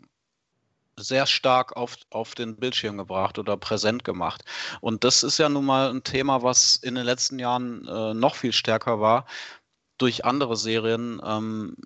sehr 0.98 1.26
stark 1.26 1.76
auf, 1.76 1.96
auf 2.10 2.34
den 2.34 2.56
Bildschirm 2.56 2.96
gebracht 2.96 3.38
oder 3.38 3.56
präsent 3.56 4.04
gemacht. 4.04 4.42
Und 4.80 5.04
das 5.04 5.22
ist 5.22 5.38
ja 5.38 5.48
nun 5.48 5.66
mal 5.66 5.90
ein 5.90 6.02
Thema, 6.04 6.42
was 6.42 6.76
in 6.76 6.94
den 6.94 7.04
letzten 7.04 7.38
Jahren 7.38 7.86
äh, 7.86 8.14
noch 8.14 8.34
viel 8.34 8.52
stärker 8.52 9.00
war 9.00 9.26
durch 9.98 10.24
andere 10.24 10.56
Serien 10.56 11.20
ähm, 11.24 11.76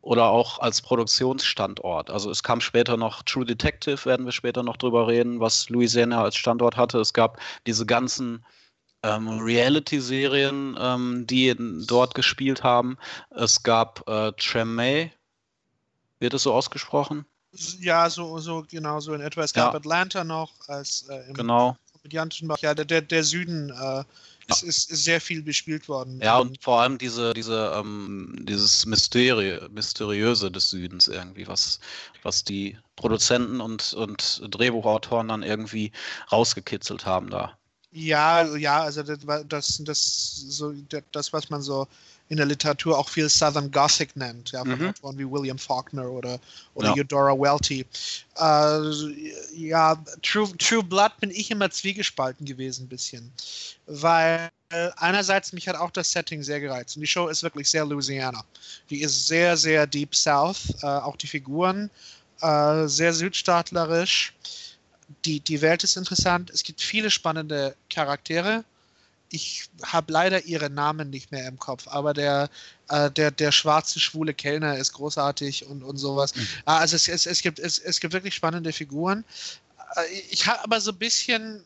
oder 0.00 0.26
auch 0.26 0.60
als 0.60 0.80
Produktionsstandort. 0.82 2.10
Also 2.10 2.30
es 2.30 2.42
kam 2.42 2.60
später 2.60 2.96
noch 2.96 3.22
True 3.22 3.44
Detective, 3.44 4.04
werden 4.04 4.24
wir 4.24 4.32
später 4.32 4.62
noch 4.62 4.76
drüber 4.76 5.08
reden, 5.08 5.40
was 5.40 5.68
Louisiana 5.68 6.22
als 6.22 6.36
Standort 6.36 6.76
hatte. 6.76 6.98
Es 6.98 7.12
gab 7.12 7.40
diese 7.66 7.84
ganzen 7.84 8.44
ähm, 9.02 9.28
Reality-Serien, 9.40 10.76
ähm, 10.78 11.26
die 11.26 11.54
dort 11.86 12.14
gespielt 12.14 12.62
haben. 12.62 12.96
Es 13.30 13.62
gab 13.62 14.08
äh, 14.08 14.32
Tremay, 14.32 15.12
wird 16.18 16.34
es 16.34 16.42
so 16.42 16.52
ausgesprochen? 16.52 17.24
Ja, 17.80 18.10
so, 18.10 18.38
so 18.38 18.64
genau 18.68 19.00
so 19.00 19.14
in 19.14 19.20
etwa. 19.20 19.42
Es 19.42 19.52
gab 19.52 19.72
Ja. 19.72 19.78
Atlanta 19.78 20.24
noch 20.24 20.52
als 20.68 21.06
äh, 21.08 21.28
im 21.28 21.34
Genau. 21.34 21.76
komödiantischen 21.92 22.48
Bereich. 22.48 22.62
Ja, 22.62 22.74
der, 22.74 22.84
der, 22.84 23.00
der 23.02 23.24
Süden 23.24 23.70
äh, 23.70 24.04
ist, 24.48 24.62
ist, 24.62 24.90
ist 24.90 25.04
sehr 25.04 25.20
viel 25.20 25.42
bespielt 25.42 25.88
worden. 25.88 26.20
Ja, 26.22 26.38
und 26.38 26.62
vor 26.62 26.80
allem 26.80 26.98
diese, 26.98 27.32
diese, 27.34 27.72
ähm, 27.76 28.36
dieses 28.42 28.86
Mysteri 28.86 29.58
Mysteriöse 29.70 30.50
des 30.50 30.70
Südens 30.70 31.08
irgendwie, 31.08 31.48
was, 31.48 31.80
was 32.22 32.44
die 32.44 32.78
Produzenten 32.96 33.60
und, 33.60 33.94
und 33.94 34.42
Drehbuchautoren 34.50 35.28
dann 35.28 35.42
irgendwie 35.42 35.92
rausgekitzelt 36.30 37.06
haben 37.06 37.30
da. 37.30 37.56
Ja, 37.96 38.44
ja, 38.56 38.82
also 38.82 39.02
das, 39.02 39.26
war- 39.26 39.44
das, 39.44 39.80
das, 39.84 40.44
so, 40.48 40.74
das, 41.12 41.32
was 41.32 41.48
man 41.48 41.62
so 41.62 41.88
in 42.28 42.36
der 42.36 42.44
Literatur 42.46 42.98
auch 42.98 43.08
viel 43.08 43.28
Southern 43.28 43.70
Gothic 43.70 44.14
nennt, 44.16 44.50
ja, 44.50 44.64
von 44.64 44.78
Mhm. 44.78 44.88
Autoren 44.88 45.18
wie 45.18 45.30
William 45.30 45.58
Faulkner 45.58 46.10
oder, 46.10 46.38
oder 46.74 46.88
Ja. 46.88 46.94
Eudora 47.02 47.32
Welty. 47.38 47.86
Äh, 48.36 49.56
ja, 49.56 49.96
True, 50.22 50.50
True 50.58 50.82
Blood 50.82 51.12
bin 51.20 51.30
ich 51.30 51.50
immer 51.50 51.70
zwiegespalten 51.70 52.44
gewesen, 52.44 52.84
ein 52.84 52.88
bisschen. 52.88 53.32
Weil 53.86 54.50
einerseits 54.96 55.52
mich 55.52 55.68
hat 55.68 55.76
auch 55.76 55.92
das 55.92 56.10
Setting 56.10 56.42
sehr 56.42 56.60
gereizt. 56.60 56.96
Und 56.96 57.00
die 57.02 57.06
Show 57.06 57.28
ist 57.28 57.42
wirklich 57.44 57.70
sehr 57.70 57.84
Louisiana. 57.86 58.44
Die 58.90 59.00
ist 59.02 59.26
sehr, 59.28 59.56
sehr 59.56 59.86
Deep 59.86 60.14
South. 60.14 60.74
Äh, 60.82 60.86
auch 60.86 61.16
die 61.16 61.28
Figuren 61.28 61.88
äh, 62.42 62.86
sehr 62.88 63.12
südstaatlerisch. 63.14 64.34
Die, 65.24 65.40
die 65.40 65.60
Welt 65.60 65.84
ist 65.84 65.96
interessant. 65.96 66.50
Es 66.50 66.62
gibt 66.62 66.80
viele 66.80 67.10
spannende 67.10 67.76
Charaktere. 67.90 68.64
Ich 69.30 69.68
habe 69.82 70.12
leider 70.12 70.44
ihre 70.44 70.70
Namen 70.70 71.10
nicht 71.10 71.32
mehr 71.32 71.46
im 71.48 71.58
Kopf, 71.58 71.88
aber 71.88 72.14
der, 72.14 72.48
äh, 72.88 73.10
der, 73.10 73.30
der 73.32 73.50
schwarze, 73.52 73.98
schwule 73.98 74.34
Kellner 74.34 74.76
ist 74.78 74.92
großartig 74.92 75.66
und, 75.66 75.82
und 75.82 75.96
sowas. 75.96 76.32
Ah, 76.64 76.78
Also 76.78 76.96
es, 76.96 77.08
es, 77.08 77.26
es, 77.26 77.42
gibt, 77.42 77.58
es, 77.58 77.78
es 77.78 77.98
gibt 78.00 78.14
wirklich 78.14 78.34
spannende 78.34 78.72
Figuren. 78.72 79.24
Äh, 79.96 80.20
Ich 80.30 80.46
habe 80.46 80.62
aber 80.62 80.80
so 80.80 80.92
ein 80.92 80.98
bisschen, 80.98 81.64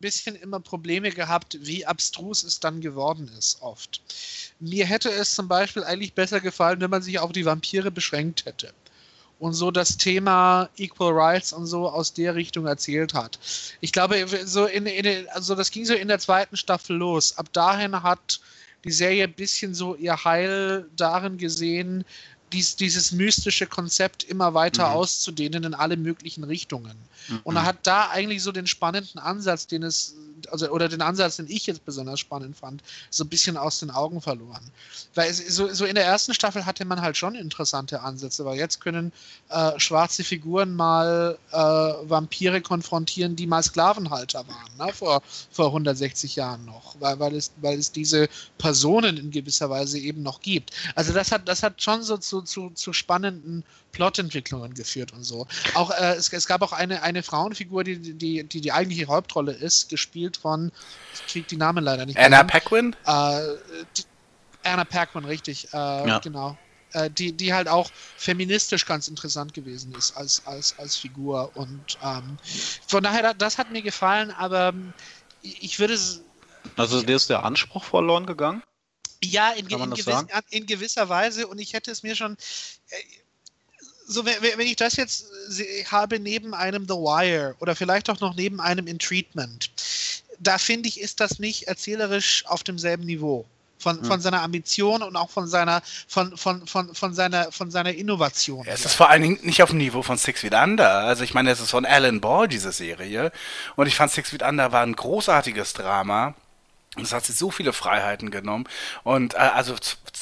bisschen 0.00 0.34
immer 0.36 0.58
Probleme 0.60 1.10
gehabt, 1.10 1.58
wie 1.60 1.86
abstrus 1.86 2.42
es 2.42 2.58
dann 2.58 2.80
geworden 2.80 3.30
ist, 3.38 3.62
oft. 3.62 4.00
Mir 4.58 4.84
hätte 4.86 5.10
es 5.10 5.34
zum 5.34 5.46
Beispiel 5.48 5.84
eigentlich 5.84 6.12
besser 6.12 6.40
gefallen, 6.40 6.80
wenn 6.80 6.90
man 6.90 7.02
sich 7.02 7.18
auf 7.20 7.32
die 7.32 7.46
Vampire 7.46 7.90
beschränkt 7.90 8.46
hätte 8.46 8.72
und 9.38 9.52
so 9.52 9.70
das 9.70 9.96
Thema 9.96 10.68
Equal 10.76 11.12
Rights 11.12 11.52
und 11.52 11.66
so 11.66 11.88
aus 11.88 12.12
der 12.12 12.34
Richtung 12.34 12.66
erzählt 12.66 13.14
hat. 13.14 13.38
Ich 13.80 13.92
glaube, 13.92 14.26
so 14.44 14.66
in, 14.66 14.86
in, 14.86 15.28
also 15.30 15.54
das 15.54 15.70
ging 15.70 15.84
so 15.84 15.94
in 15.94 16.08
der 16.08 16.18
zweiten 16.18 16.56
Staffel 16.56 16.96
los. 16.96 17.36
Ab 17.36 17.52
dahin 17.52 18.02
hat 18.02 18.40
die 18.84 18.92
Serie 18.92 19.24
ein 19.24 19.32
bisschen 19.32 19.74
so 19.74 19.94
ihr 19.96 20.24
Heil 20.24 20.88
darin 20.96 21.38
gesehen, 21.38 22.04
dies, 22.52 22.76
dieses 22.76 23.12
mystische 23.12 23.66
Konzept 23.66 24.22
immer 24.24 24.54
weiter 24.54 24.86
Mhm. 24.88 24.94
auszudehnen 24.94 25.64
in 25.64 25.74
alle 25.74 25.96
möglichen 25.96 26.44
Richtungen. 26.44 26.96
Und 27.44 27.54
Mhm. 27.54 27.58
er 27.58 27.64
hat 27.64 27.78
da 27.84 28.08
eigentlich 28.10 28.42
so 28.42 28.52
den 28.52 28.66
spannenden 28.66 29.18
Ansatz, 29.18 29.66
den 29.66 29.82
es, 29.82 30.14
also, 30.52 30.68
oder 30.68 30.88
den 30.88 31.02
Ansatz, 31.02 31.36
den 31.36 31.48
ich 31.48 31.66
jetzt 31.66 31.84
besonders 31.84 32.20
spannend 32.20 32.56
fand, 32.56 32.82
so 33.10 33.24
ein 33.24 33.28
bisschen 33.28 33.56
aus 33.56 33.80
den 33.80 33.90
Augen 33.90 34.20
verloren. 34.20 34.70
Weil 35.14 35.30
es, 35.30 35.38
so, 35.38 35.72
so 35.72 35.84
in 35.86 35.94
der 35.96 36.04
ersten 36.04 36.34
Staffel 36.34 36.66
hatte 36.66 36.84
man 36.84 37.00
halt 37.00 37.16
schon 37.16 37.34
interessante 37.34 38.00
Ansätze, 38.02 38.44
weil 38.44 38.58
jetzt 38.58 38.80
können 38.80 39.12
äh, 39.48 39.78
schwarze 39.80 40.22
Figuren 40.22 40.74
mal 40.76 41.36
äh, 41.50 41.56
Vampire 41.56 42.60
konfrontieren, 42.60 43.34
die 43.34 43.46
mal 43.46 43.62
Sklavenhalter 43.62 44.46
waren, 44.46 44.76
ne, 44.86 44.92
vor, 44.92 45.22
vor 45.50 45.66
160 45.66 46.36
Jahren 46.36 46.64
noch, 46.64 46.94
weil, 47.00 47.18
weil, 47.18 47.34
es, 47.34 47.50
weil 47.56 47.78
es 47.78 47.90
diese 47.90 48.28
Personen 48.58 49.16
in 49.16 49.30
gewisser 49.32 49.68
Weise 49.70 49.98
eben 49.98 50.22
noch 50.22 50.40
gibt. 50.40 50.70
Also 50.94 51.12
das 51.12 51.32
hat, 51.32 51.48
das 51.48 51.62
hat 51.62 51.82
schon 51.82 52.02
so 52.02 52.18
zu, 52.18 52.35
zu, 52.42 52.70
zu 52.70 52.92
spannenden 52.92 53.64
Plotentwicklungen 53.92 54.74
geführt 54.74 55.12
und 55.12 55.24
so. 55.24 55.46
Auch 55.74 55.90
äh, 55.90 56.14
es, 56.14 56.32
es 56.32 56.46
gab 56.46 56.62
auch 56.62 56.72
eine, 56.72 57.02
eine 57.02 57.22
Frauenfigur, 57.22 57.84
die 57.84 57.98
die, 58.14 58.44
die 58.44 58.60
die 58.60 58.72
eigentliche 58.72 59.06
Hauptrolle 59.06 59.52
ist, 59.52 59.88
gespielt 59.88 60.36
von, 60.36 60.70
ich 61.12 61.26
krieg 61.32 61.48
die 61.48 61.56
Namen 61.56 61.82
leider 61.84 62.06
nicht. 62.06 62.18
Anna 62.18 62.38
mehr. 62.38 62.46
Paquin? 62.46 62.94
Äh, 63.06 63.40
die, 63.96 64.04
Anna 64.64 64.84
Paquin, 64.84 65.24
richtig, 65.24 65.72
äh, 65.72 65.76
Ja. 65.76 66.18
genau. 66.18 66.58
Äh, 66.92 67.10
die, 67.10 67.36
die 67.36 67.52
halt 67.52 67.68
auch 67.68 67.90
feministisch 68.16 68.86
ganz 68.86 69.08
interessant 69.08 69.52
gewesen 69.54 69.92
ist 69.94 70.16
als, 70.16 70.46
als, 70.46 70.78
als 70.78 70.96
Figur. 70.96 71.50
Und 71.56 71.98
ähm, 72.02 72.36
von 72.86 73.02
daher, 73.02 73.22
da- 73.22 73.34
das 73.34 73.58
hat 73.58 73.70
mir 73.70 73.82
gefallen, 73.82 74.30
aber 74.30 74.68
ähm, 74.68 74.92
ich 75.42 75.62
ich 75.62 75.78
würde 75.78 75.94
es 75.94 76.20
Also 76.76 77.02
dir 77.02 77.16
ist 77.16 77.28
der 77.28 77.44
Anspruch 77.44 77.84
verloren 77.84 78.24
gegangen? 78.26 78.62
Ja, 79.22 79.50
in, 79.52 79.66
in, 79.66 79.78
das 79.78 79.90
gewiss, 79.90 80.04
sagen? 80.04 80.28
in 80.50 80.66
gewisser 80.66 81.08
Weise 81.08 81.46
und 81.46 81.58
ich 81.58 81.72
hätte 81.72 81.90
es 81.90 82.02
mir 82.02 82.14
schon. 82.16 82.36
Äh, 82.90 82.96
so, 84.08 84.24
wenn, 84.24 84.60
ich 84.60 84.76
das 84.76 84.94
jetzt 84.94 85.26
se- 85.48 85.66
habe 85.90 86.20
neben 86.20 86.54
einem 86.54 86.84
The 86.86 86.94
Wire 86.94 87.56
oder 87.58 87.74
vielleicht 87.74 88.08
auch 88.08 88.20
noch 88.20 88.36
neben 88.36 88.60
einem 88.60 88.86
In 88.86 89.00
Treatment, 89.00 89.70
da 90.38 90.58
finde 90.58 90.88
ich, 90.88 91.00
ist 91.00 91.18
das 91.18 91.40
nicht 91.40 91.64
erzählerisch 91.64 92.44
auf 92.46 92.62
demselben 92.62 93.04
Niveau. 93.04 93.44
Von, 93.78 93.98
Hm. 93.98 94.04
von 94.06 94.20
seiner 94.20 94.42
Ambition 94.42 95.02
und 95.02 95.16
auch 95.16 95.28
von 95.28 95.48
seiner, 95.48 95.82
von, 96.08 96.36
von, 96.36 96.66
von, 96.66 96.94
von 96.94 97.14
seiner, 97.14 97.52
von 97.52 97.70
seiner 97.70 97.92
Innovation. 97.92 98.64
Es 98.66 98.84
ist 98.86 98.94
vor 98.94 99.10
allen 99.10 99.22
Dingen 99.22 99.38
nicht 99.42 99.62
auf 99.62 99.68
dem 99.70 99.78
Niveau 99.78 100.02
von 100.02 100.16
Six 100.16 100.40
Feet 100.40 100.54
Under. 100.54 100.88
Also 101.00 101.24
ich 101.24 101.34
meine, 101.34 101.50
es 101.50 101.60
ist 101.60 101.70
von 101.72 101.84
Alan 101.84 102.20
Ball, 102.20 102.48
diese 102.48 102.72
Serie. 102.72 103.32
Und 103.76 103.86
ich 103.86 103.94
fand 103.94 104.10
Six 104.12 104.30
Feet 104.30 104.42
Under 104.42 104.72
war 104.72 104.82
ein 104.82 104.96
großartiges 104.96 105.74
Drama. 105.74 106.34
Und 106.96 107.02
es 107.02 107.12
hat 107.12 107.24
sich 107.24 107.36
so 107.36 107.50
viele 107.50 107.72
Freiheiten 107.72 108.30
genommen. 108.30 108.68
Und 109.04 109.34
äh, 109.34 109.38
also 109.38 109.74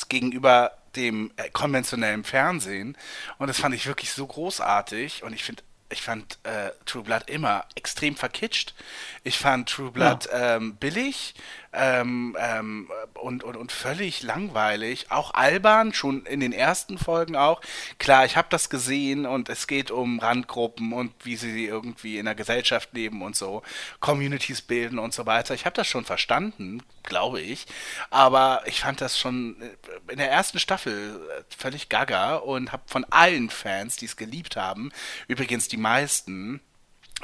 gegenüber 0.09 0.73
dem 0.97 1.33
äh, 1.37 1.51
konventionellen 1.51 2.25
Fernsehen. 2.25 2.97
Und 3.39 3.49
das 3.49 3.59
fand 3.59 3.75
ich 3.75 3.87
wirklich 3.87 4.13
so 4.13 4.27
großartig. 4.27 5.23
Und 5.23 5.33
ich 5.33 5.45
finde, 5.45 5.63
ich 5.91 6.03
fand 6.03 6.39
äh, 6.45 6.71
True 6.87 7.03
Blood 7.03 7.29
immer 7.29 7.65
extrem 7.75 8.17
verkitscht. 8.17 8.75
Ich 9.23 9.39
fand 9.39 9.69
True 9.69 9.91
Blood 9.91 10.29
ähm, 10.33 10.77
billig. 10.77 11.35
Ähm, 11.75 12.37
ähm, 12.39 12.91
und, 13.15 13.45
und, 13.45 13.57
und 13.57 13.73
völlig 13.73 14.23
langweilig. 14.23 15.11
Auch 15.11 15.35
albern, 15.35 15.93
schon 15.93 16.25
in 16.27 16.41
den 16.41 16.53
ersten 16.53 16.99
Folgen 16.99 17.37
auch. 17.37 17.61
Klar, 17.99 18.25
ich 18.25 18.37
habe 18.37 18.49
das 18.51 18.71
gesehen 18.71 19.27
und 19.27 19.49
es 19.49 19.67
geht 19.67 19.91
um 19.91 20.19
Randgruppen 20.19 20.93
und 20.93 21.13
wie 21.25 21.37
sie 21.37 21.67
irgendwie 21.67 22.19
in 22.19 22.27
der 22.27 22.35
Gesellschaft 22.35 22.91
leben 22.93 23.23
und 23.23 23.37
so, 23.37 23.63
Communities 24.01 24.63
bilden 24.63 24.99
und 24.99 25.13
so 25.13 25.27
weiter. 25.27 25.55
Ich 25.55 25.67
habe 25.67 25.77
das 25.77 25.87
schon 25.87 26.05
verstanden, 26.05 26.83
glaube 27.03 27.41
ich. 27.41 27.67
Aber 28.11 28.63
ich 28.67 28.81
fand 28.81 29.01
das 29.01 29.19
schon 29.19 29.57
in 30.09 30.19
der 30.19 30.31
ersten 30.31 30.59
Staffel 30.59 31.21
völlig 31.57 31.89
gaga 31.89 32.37
und 32.37 32.73
habe 32.73 32.83
von 32.87 33.05
allen 33.11 33.51
Fans, 33.51 33.97
die 33.97 34.07
es 34.07 34.17
geliebt 34.17 34.57
haben, 34.57 34.93
übrigens 35.29 35.69
die 35.69 35.77
meisten, 35.77 36.61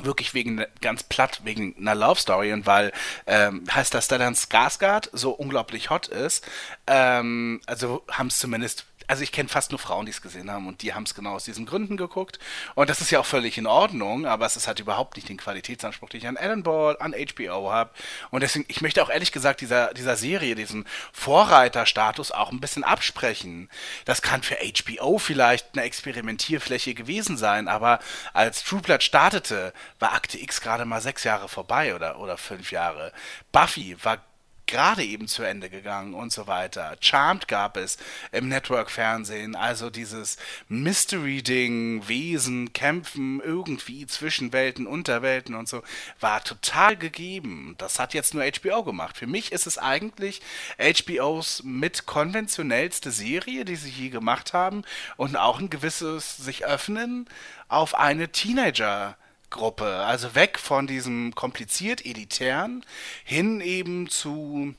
wirklich 0.05 0.35
wegen 0.35 0.65
ganz 0.81 1.03
platt 1.03 1.41
wegen 1.45 1.75
einer 1.79 1.95
Love 1.95 2.21
Story 2.21 2.53
und 2.53 2.67
weil 2.67 2.93
ähm, 3.27 3.65
heißt 3.71 3.95
das 3.95 4.07
Stellan 4.07 4.35
Skarsgård 4.35 5.09
so 5.13 5.31
unglaublich 5.31 5.91
hot 5.91 6.09
ist 6.09 6.47
ähm, 6.87 7.61
also 7.67 8.05
haben 8.11 8.29
es 8.29 8.39
zumindest 8.39 8.87
also 9.11 9.25
ich 9.25 9.33
kenne 9.33 9.49
fast 9.49 9.73
nur 9.73 9.81
Frauen, 9.81 10.07
die 10.07 10.13
es 10.13 10.23
gesehen 10.23 10.53
haben 10.53 10.69
und 10.69 10.83
die 10.83 10.95
haben 10.95 11.03
es 11.03 11.17
genau 11.17 11.33
aus 11.33 11.43
diesen 11.43 11.67
Gründen 11.67 11.97
geguckt. 11.97 12.39
Und 12.77 12.89
das 12.89 13.01
ist 13.01 13.11
ja 13.11 13.19
auch 13.19 13.27
völlig 13.27 13.59
in 13.59 13.67
Ordnung, 13.67 14.25
aber 14.25 14.47
es 14.47 14.55
ist 14.55 14.69
halt 14.69 14.79
überhaupt 14.79 15.17
nicht 15.17 15.29
den 15.29 15.37
Qualitätsanspruch, 15.37 16.09
den 16.11 16.21
ich 16.21 16.29
an 16.29 16.37
Alan 16.37 16.63
Ball, 16.63 16.97
an 17.01 17.13
HBO 17.13 17.73
habe. 17.73 17.91
Und 18.31 18.45
deswegen, 18.45 18.67
ich 18.69 18.83
möchte 18.83 19.03
auch 19.03 19.11
ehrlich 19.11 19.33
gesagt 19.33 19.63
dieser, 19.63 19.93
dieser 19.95 20.17
Serie, 20.17 20.55
diesen 20.55 20.87
Vorreiterstatus 21.13 22.31
auch 22.31 22.53
ein 22.53 22.61
bisschen 22.61 22.85
absprechen. 22.85 23.69
Das 24.05 24.23
kann 24.23 24.45
für 24.45 24.59
HBO 24.59 25.19
vielleicht 25.19 25.71
eine 25.73 25.83
Experimentierfläche 25.83 26.95
gewesen 26.95 27.37
sein, 27.37 27.67
aber 27.67 27.99
als 28.33 28.63
True 28.63 28.81
Blood 28.81 29.03
startete, 29.03 29.73
war 29.99 30.13
Akte 30.13 30.39
X 30.39 30.61
gerade 30.61 30.85
mal 30.85 31.01
sechs 31.01 31.25
Jahre 31.25 31.49
vorbei 31.49 31.97
oder, 31.97 32.21
oder 32.21 32.37
fünf 32.37 32.71
Jahre. 32.71 33.13
Buffy 33.51 33.97
war 34.05 34.19
gerade 34.67 35.05
eben 35.05 35.29
zu 35.29 35.43
Ende 35.43 35.71
gegangen 35.71 36.15
und 36.15 36.33
so 36.33 36.47
weiter. 36.47 36.97
Charmed 37.01 37.49
gab 37.49 37.77
es 37.77 37.99
im 38.33 38.49
Network-Fernsehen, 38.49 39.57
also 39.57 39.91
dieses 39.91 40.37
Mystery-Ding, 40.69 42.09
Wesen, 42.09 42.73
Kämpfen 42.73 43.41
irgendwie 43.41 44.07
zwischen 44.07 44.53
Welten, 44.53 44.87
Unterwelten 44.87 45.55
und 45.55 45.69
so, 45.69 45.83
war 46.21 46.43
total 46.45 46.97
gegeben. 46.97 47.75
Das 47.79 47.99
hat 47.99 48.15
jetzt 48.15 48.35
nur 48.35 48.45
HBO 48.45 48.85
gemacht. 48.85 49.17
Für 49.17 49.27
mich 49.27 49.53
ist 49.53 49.67
es 49.67 49.79
eigentlich 49.79 50.41
HBOs 50.79 51.63
mit 51.65 52.07
konventionellste 52.07 53.11
Serie, 53.11 53.65
die 53.65 53.77
sie 53.77 53.91
je 53.91 54.09
gemacht 54.09 54.53
haben 54.53 54.83
und 55.17 55.37
auch 55.37 55.59
ein 55.59 55.71
gewisses 55.71 56.37
sich 56.37 56.65
öffnen 56.65 57.29
auf 57.69 57.95
eine 57.95 58.29
Teenager- 58.33 59.17
Gruppe. 59.51 59.87
Also 60.05 60.35
weg 60.35 60.59
von 60.59 60.87
diesem 60.87 61.35
kompliziert 61.35 62.07
elitären 62.07 62.85
hin 63.25 63.61
eben 63.61 64.09
zu 64.09 64.75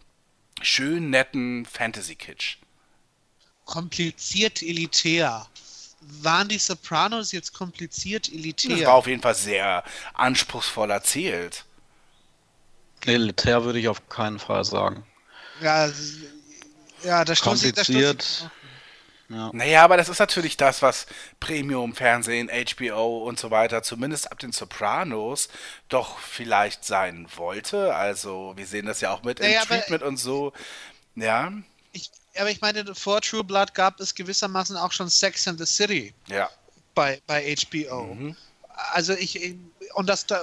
schön 0.61 1.09
netten 1.09 1.65
Fantasy-Kitsch. 1.65 2.57
Kompliziert 3.65 4.61
elitär. 4.61 5.47
Waren 6.21 6.47
die 6.47 6.57
Sopranos 6.57 7.31
jetzt 7.31 7.53
kompliziert 7.53 8.31
elitär? 8.31 8.75
Das 8.75 8.85
war 8.87 8.95
auf 8.95 9.07
jeden 9.07 9.21
Fall 9.21 9.35
sehr 9.35 9.83
anspruchsvoll 10.13 10.89
erzählt. 10.89 11.65
Elitär 13.05 13.63
würde 13.63 13.79
ich 13.79 13.87
auf 13.87 14.07
keinen 14.09 14.39
Fall 14.39 14.63
sagen. 14.63 15.05
Ja, 15.61 15.91
ja 17.03 17.25
da 17.25 17.35
stoße 17.35 17.67
ich, 17.67 17.73
da 17.73 17.83
stoße 17.83 17.99
Kompliziert. 17.99 18.51
Ja. 19.31 19.49
Naja, 19.53 19.83
aber 19.83 19.97
das 19.97 20.09
ist 20.09 20.19
natürlich 20.19 20.57
das, 20.57 20.81
was 20.81 21.05
Premium-Fernsehen, 21.39 22.49
HBO 22.49 23.19
und 23.27 23.39
so 23.39 23.49
weiter, 23.49 23.81
zumindest 23.81 24.31
ab 24.31 24.39
den 24.39 24.51
Sopranos, 24.51 25.47
doch 25.89 26.19
vielleicht 26.19 26.83
sein 26.83 27.27
wollte. 27.35 27.95
Also, 27.95 28.53
wir 28.55 28.65
sehen 28.65 28.85
das 28.85 28.99
ja 28.99 29.11
auch 29.11 29.23
mit 29.23 29.39
Naja, 29.39 29.61
im 29.61 29.67
Treatment 29.67 30.03
und 30.03 30.17
so. 30.17 30.51
Ja, 31.15 31.51
ich, 31.93 32.11
aber 32.37 32.49
ich 32.49 32.61
meine, 32.61 32.95
vor 32.95 33.21
True 33.21 33.43
Blood 33.43 33.73
gab 33.73 33.99
es 33.99 34.15
gewissermaßen 34.15 34.77
auch 34.77 34.91
schon 34.91 35.09
Sex 35.09 35.47
and 35.47 35.59
the 35.59 35.65
City 35.65 36.13
ja. 36.27 36.49
bei, 36.95 37.21
bei 37.27 37.55
HBO. 37.55 38.13
Mhm. 38.13 38.35
Also 38.93 39.13
ich, 39.13 39.55
und 39.93 40.07
das 40.07 40.25
da, 40.25 40.41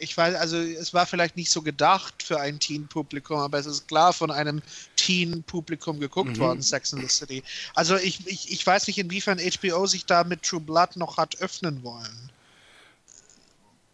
ich 0.00 0.16
weiß, 0.16 0.34
also 0.36 0.56
es 0.56 0.94
war 0.94 1.06
vielleicht 1.06 1.36
nicht 1.36 1.50
so 1.50 1.62
gedacht 1.62 2.22
für 2.22 2.40
ein 2.40 2.58
Teen-Publikum, 2.60 3.38
aber 3.38 3.58
es 3.58 3.66
ist 3.66 3.88
klar 3.88 4.12
von 4.12 4.30
einem 4.30 4.62
Teen-Publikum 4.96 6.00
geguckt 6.00 6.38
Mhm. 6.38 6.38
worden, 6.38 6.62
Sex 6.62 6.92
and 6.94 7.02
the 7.02 7.08
City. 7.08 7.42
Also 7.74 7.96
ich, 7.96 8.26
ich, 8.26 8.52
ich 8.52 8.66
weiß 8.66 8.86
nicht, 8.86 8.98
inwiefern 8.98 9.38
HBO 9.38 9.86
sich 9.86 10.06
da 10.06 10.24
mit 10.24 10.42
True 10.42 10.60
Blood 10.60 10.96
noch 10.96 11.16
hat 11.18 11.38
öffnen 11.40 11.82
wollen. 11.82 12.30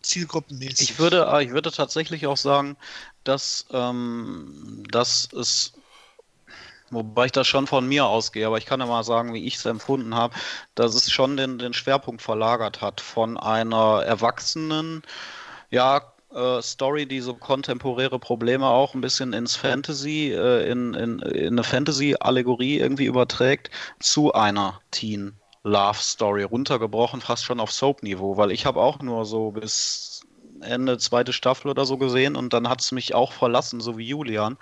Zielgruppenmäßig. 0.02 0.90
Ich 0.90 0.98
würde, 0.98 1.26
äh, 1.30 1.44
ich 1.44 1.50
würde 1.50 1.70
tatsächlich 1.72 2.26
auch 2.26 2.36
sagen, 2.36 2.76
dass, 3.24 3.66
ähm, 3.70 4.82
dass 4.90 5.28
es, 5.32 5.74
wobei 6.90 7.26
ich 7.26 7.32
das 7.32 7.46
schon 7.46 7.66
von 7.66 7.86
mir 7.86 8.06
ausgehe, 8.06 8.46
aber 8.46 8.58
ich 8.58 8.66
kann 8.66 8.80
ja 8.80 8.86
mal 8.86 9.04
sagen, 9.04 9.34
wie 9.34 9.44
ich 9.46 9.56
es 9.56 9.64
empfunden 9.66 10.14
habe, 10.14 10.34
dass 10.74 10.94
es 10.94 11.10
schon 11.12 11.36
den, 11.36 11.58
den 11.58 11.74
Schwerpunkt 11.74 12.22
verlagert 12.22 12.80
hat 12.80 13.00
von 13.00 13.36
einer 13.36 14.02
erwachsenen, 14.04 15.02
ja, 15.70 16.02
äh, 16.32 16.62
Story, 16.62 17.06
die 17.06 17.20
so 17.20 17.34
kontemporäre 17.34 18.18
Probleme 18.18 18.66
auch 18.66 18.94
ein 18.94 19.00
bisschen 19.00 19.32
ins 19.32 19.56
Fantasy, 19.56 20.32
äh, 20.32 20.70
in, 20.70 20.94
in, 20.94 21.18
in 21.20 21.54
eine 21.54 21.64
Fantasy-Allegorie 21.64 22.78
irgendwie 22.78 23.06
überträgt, 23.06 23.70
zu 23.98 24.32
einer 24.32 24.80
Teen 24.90 25.34
Love 25.62 25.98
Story 25.98 26.42
runtergebrochen, 26.44 27.20
fast 27.20 27.44
schon 27.44 27.60
auf 27.60 27.72
Soap-Niveau, 27.72 28.36
weil 28.36 28.50
ich 28.50 28.64
habe 28.64 28.80
auch 28.80 29.00
nur 29.00 29.24
so 29.26 29.50
bis 29.50 30.22
Ende 30.62 30.98
zweite 30.98 31.32
Staffel 31.32 31.70
oder 31.70 31.84
so 31.84 31.98
gesehen 31.98 32.36
und 32.36 32.52
dann 32.52 32.68
hat 32.68 32.80
es 32.80 32.92
mich 32.92 33.14
auch 33.14 33.32
verlassen, 33.32 33.80
so 33.80 33.98
wie 33.98 34.06
Julian, 34.06 34.56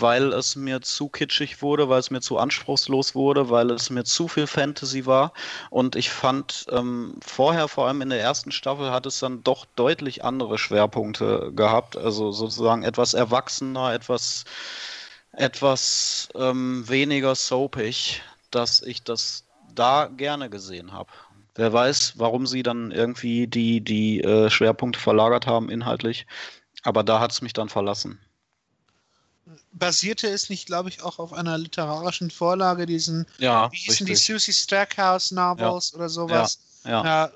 weil 0.00 0.32
es 0.32 0.56
mir 0.56 0.80
zu 0.80 1.08
kitschig 1.08 1.62
wurde, 1.62 1.88
weil 1.88 2.00
es 2.00 2.10
mir 2.10 2.20
zu 2.20 2.38
anspruchslos 2.38 3.14
wurde, 3.14 3.50
weil 3.50 3.70
es 3.70 3.90
mir 3.90 4.04
zu 4.04 4.28
viel 4.28 4.46
Fantasy 4.46 5.06
war 5.06 5.32
und 5.70 5.96
ich 5.96 6.10
fand 6.10 6.66
ähm, 6.70 7.16
vorher, 7.24 7.68
vor 7.68 7.86
allem 7.86 8.02
in 8.02 8.10
der 8.10 8.20
ersten 8.20 8.52
Staffel, 8.52 8.90
hat 8.90 9.06
es 9.06 9.20
dann 9.20 9.42
doch 9.42 9.66
deutlich 9.76 10.24
andere 10.24 10.58
Schwerpunkte 10.58 11.52
gehabt, 11.54 11.96
also 11.96 12.32
sozusagen 12.32 12.82
etwas 12.82 13.14
erwachsener, 13.14 13.92
etwas 13.92 14.44
etwas 15.36 16.28
ähm, 16.34 16.88
weniger 16.88 17.34
soapig, 17.34 18.22
dass 18.50 18.82
ich 18.82 19.02
das 19.02 19.44
da 19.74 20.06
gerne 20.06 20.48
gesehen 20.50 20.92
habe. 20.92 21.10
Wer 21.56 21.72
weiß, 21.72 22.14
warum 22.16 22.46
sie 22.46 22.62
dann 22.62 22.90
irgendwie 22.90 23.46
die, 23.46 23.80
die 23.80 24.20
äh, 24.22 24.50
Schwerpunkte 24.50 24.98
verlagert 24.98 25.46
haben 25.46 25.70
inhaltlich. 25.70 26.26
Aber 26.82 27.02
da 27.02 27.20
hat 27.20 27.32
es 27.32 27.42
mich 27.42 27.52
dann 27.52 27.68
verlassen. 27.68 28.20
Basierte 29.72 30.26
es 30.28 30.48
nicht, 30.48 30.66
glaube 30.66 30.88
ich, 30.88 31.02
auch 31.02 31.18
auf 31.18 31.32
einer 31.32 31.58
literarischen 31.58 32.30
Vorlage, 32.30 32.86
diesen, 32.86 33.26
Ja, 33.38 33.70
wie 33.72 33.76
hießen 33.76 34.06
die 34.06 34.12
richtig. 34.12 34.40
Susie 34.40 34.52
Stackhouse 34.52 35.30
Novels 35.32 35.92
oder 35.94 36.08
sowas? 36.08 36.58
Ja, 36.84 37.04
Ja, 37.04 37.30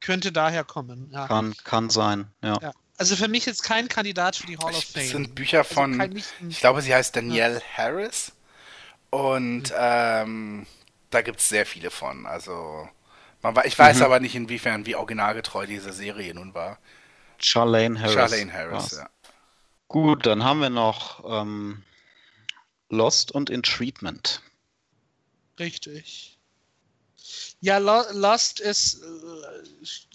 könnte 0.00 0.32
daher 0.32 0.64
kommen. 0.64 1.10
Ja. 1.12 1.26
kann, 1.26 1.54
kann 1.64 1.90
sein. 1.90 2.26
Ja. 2.42 2.58
Ja. 2.60 2.72
Also 2.98 3.16
für 3.16 3.28
mich 3.28 3.46
jetzt 3.46 3.62
kein 3.64 3.88
Kandidat 3.88 4.36
für 4.36 4.46
die 4.46 4.56
Hall 4.58 4.74
of 4.74 4.84
Fame. 4.84 5.02
das 5.02 5.10
sind 5.10 5.34
Bücher 5.34 5.64
von, 5.64 5.92
also 5.92 5.98
kein, 5.98 6.10
nicht, 6.10 6.28
ich 6.48 6.60
glaube, 6.60 6.82
sie 6.82 6.94
heißt 6.94 7.16
Danielle 7.16 7.60
Harris. 7.76 8.32
Und 9.10 9.72
ähm, 9.76 10.66
da 11.10 11.22
gibt 11.22 11.40
es 11.40 11.48
sehr 11.48 11.66
viele 11.66 11.90
von. 11.90 12.26
Also, 12.26 12.88
man, 13.42 13.54
ich 13.64 13.78
weiß 13.78 13.98
Mhm. 13.98 14.02
aber 14.04 14.20
nicht, 14.20 14.34
inwiefern, 14.34 14.86
wie 14.86 14.94
originalgetreu 14.94 15.66
diese 15.66 15.92
Serie 15.92 16.32
nun 16.34 16.54
war. 16.54 16.78
Charlene 17.38 17.98
Harris. 18.00 18.14
Charlene 18.14 18.52
Harris, 18.52 18.92
ja. 18.92 19.08
Gut, 19.92 20.24
dann 20.26 20.42
haben 20.42 20.60
wir 20.60 20.70
noch 20.70 21.22
ähm, 21.26 21.82
Lost 22.88 23.30
und 23.32 23.50
In 23.50 23.62
Treatment. 23.62 24.40
Richtig. 25.58 26.38
Ja, 27.60 27.78
Lo 27.78 28.02
Lost 28.12 28.58
ist 28.60 29.02
äh, 29.02 29.06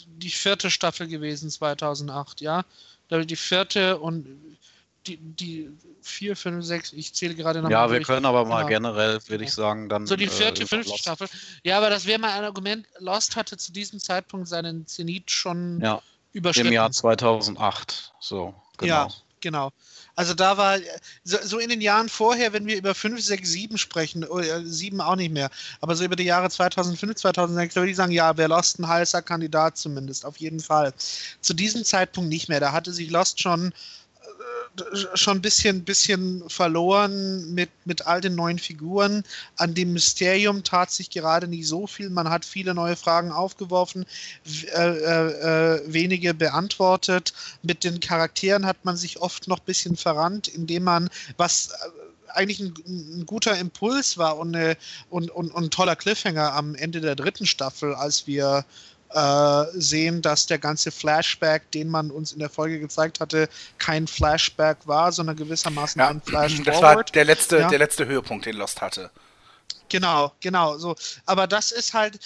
die 0.08 0.30
vierte 0.32 0.70
Staffel 0.72 1.08
gewesen 1.08 1.50
2008, 1.50 2.42
ja. 2.42 2.66
Die 3.12 3.36
vierte 3.36 4.00
und 4.00 4.58
die, 5.06 5.18
die 5.18 5.70
vier, 6.02 6.36
fünf, 6.36 6.66
sechs, 6.66 6.92
ich 6.92 7.14
zähle 7.14 7.36
gerade 7.36 7.62
noch 7.62 7.70
Ja, 7.70 7.82
mal 7.84 7.92
wir 7.92 7.98
durch. 8.00 8.08
können 8.08 8.26
aber 8.26 8.44
mal 8.46 8.64
Genau. 8.64 8.68
generell, 8.68 9.20
würde 9.28 9.44
ich 9.44 9.54
sagen, 9.54 9.88
dann. 9.90 10.06
So 10.08 10.16
die 10.16 10.26
äh, 10.26 10.30
vierte, 10.30 10.64
über 10.64 10.70
fünfte 10.70 10.90
Lost. 10.90 11.02
Staffel. 11.04 11.30
Ja, 11.64 11.78
aber 11.78 11.90
das 11.90 12.06
wäre 12.06 12.20
mal 12.20 12.32
ein 12.38 12.44
Argument. 12.44 12.86
Lost 13.00 13.36
hatte 13.36 13.58
zu 13.58 13.72
diesem 13.72 14.00
Zeitpunkt 14.00 14.48
seinen 14.48 14.86
Zenit 14.88 15.30
schon 15.32 15.80
Ja, 15.82 16.02
überschritten. 16.34 16.68
im 16.70 16.74
Jahr 16.74 16.92
2008. 16.92 18.14
So, 18.20 18.54
genau. 18.78 19.08
Ja, 19.08 19.10
genau. 19.42 19.72
Also 20.16 20.34
da 20.34 20.58
war, 20.58 20.80
so, 21.24 21.38
so 21.44 21.60
in 21.60 21.70
den 21.70 21.82
Jahren 21.82 22.10
vorher, 22.10 22.54
wenn 22.54 22.66
wir 22.66 22.78
über 22.78 22.96
5, 22.96 23.22
6, 23.22 23.50
7 23.50 23.78
sprechen, 23.78 24.24
oder 24.24 24.66
7 24.66 25.00
auch 25.02 25.16
nicht 25.16 25.32
mehr, 25.32 25.50
aber 25.82 25.96
so 25.96 26.04
über 26.04 26.16
die 26.16 26.24
Jahre 26.24 26.50
2005, 26.50 27.16
2006, 27.16 27.74
da 27.74 27.82
würde 27.82 27.92
ich 27.92 27.98
sagen, 27.98 28.12
ja, 28.12 28.36
wäre 28.38 28.50
Lost 28.50 28.80
ein 28.80 28.88
heißer 28.88 29.22
Kandidat 29.22 29.78
zumindest, 29.78 30.26
auf 30.26 30.38
jeden 30.38 30.60
Fall. 30.60 30.94
Zu 31.42 31.54
diesem 31.54 31.84
Zeitpunkt 31.84 32.30
nicht 32.30 32.50
mehr. 32.50 32.60
Da 32.60 32.72
hatte 32.72 32.92
sich 32.94 33.10
Lost 33.10 33.42
schon 33.42 33.72
äh, 33.72 33.74
schon 35.14 35.38
ein 35.38 35.42
bisschen, 35.42 35.84
bisschen 35.84 36.48
verloren 36.50 37.54
mit, 37.54 37.70
mit 37.86 38.08
all 38.08 38.22
den 38.22 38.36
neuen 38.36 38.60
Figuren. 38.60 39.24
An 39.56 39.74
dem 39.74 39.94
Mysterium 39.94 40.64
tat 40.64 40.92
sich 40.92 41.10
gerade 41.10 41.48
nicht 41.48 41.68
so 41.68 41.88
viel. 41.88 42.10
Man 42.10 42.30
hat 42.30 42.46
viele 42.46 42.74
neue 42.74 42.96
Fragen 42.96 43.32
aufgeworfen, 43.32 44.06
äh, 44.76 44.90
äh, 44.90 45.76
äh, 45.76 45.82
wenige 45.88 46.34
beantwortet. 46.34 47.34
Mit 47.62 47.84
den 47.84 48.00
Charakteren 48.00 48.66
hat 48.66 48.84
man 48.84 48.98
sich 48.98 49.20
oft 49.20 49.48
noch 49.48 49.60
ein 49.60 49.66
bisschen 49.66 49.96
verrannt, 49.96 50.48
indem 50.48 50.84
man 50.84 51.10
was 51.38 51.70
äh, 51.70 52.30
eigentlich 52.30 52.60
ein, 52.60 52.74
ein, 52.88 53.26
guter 53.26 53.58
Impuls 53.58 54.18
war 54.18 54.38
und, 54.38 54.56
eine, 54.56 54.78
und, 55.10 55.32
und, 55.32 55.52
und 55.52 55.66
ein 55.66 55.72
toller 55.72 55.96
Cliffhanger 55.96 56.54
am 56.54 56.76
Ende 56.76 57.02
der 57.02 57.16
dritten 57.16 57.46
Staffel, 57.46 57.96
als 57.96 58.28
wir 58.28 58.66
äh, 59.14 59.64
sehen, 59.74 60.22
dass 60.22 60.46
der 60.46 60.60
ganze 60.60 60.92
Flashback, 60.92 61.72
den 61.72 61.90
man 61.90 62.12
uns 62.12 62.34
in 62.34 62.40
der 62.40 62.50
Folge 62.50 62.80
gezeigt 62.80 63.20
hatte, 63.20 63.50
kein 63.78 64.08
Flashback 64.08 64.78
war, 64.86 65.12
sondern 65.12 65.36
gewissermaßen 65.36 66.00
ja, 66.00 66.10
ein 66.10 66.22
Flash 66.22 66.62
Das 66.64 66.82
war 66.82 67.04
der 67.04 67.26
letzte, 67.26 67.60
ja. 67.60 67.70
der 67.70 67.80
letzte 67.80 68.06
Höhepunkt, 68.06 68.46
den 68.46 68.56
Lost 68.56 68.82
hatte. 68.82 69.10
Genau, 69.90 70.34
genau, 70.42 70.78
so. 70.78 70.96
Aber 71.26 71.48
das 71.48 71.72
ist 71.72 71.94
halt, 71.94 72.20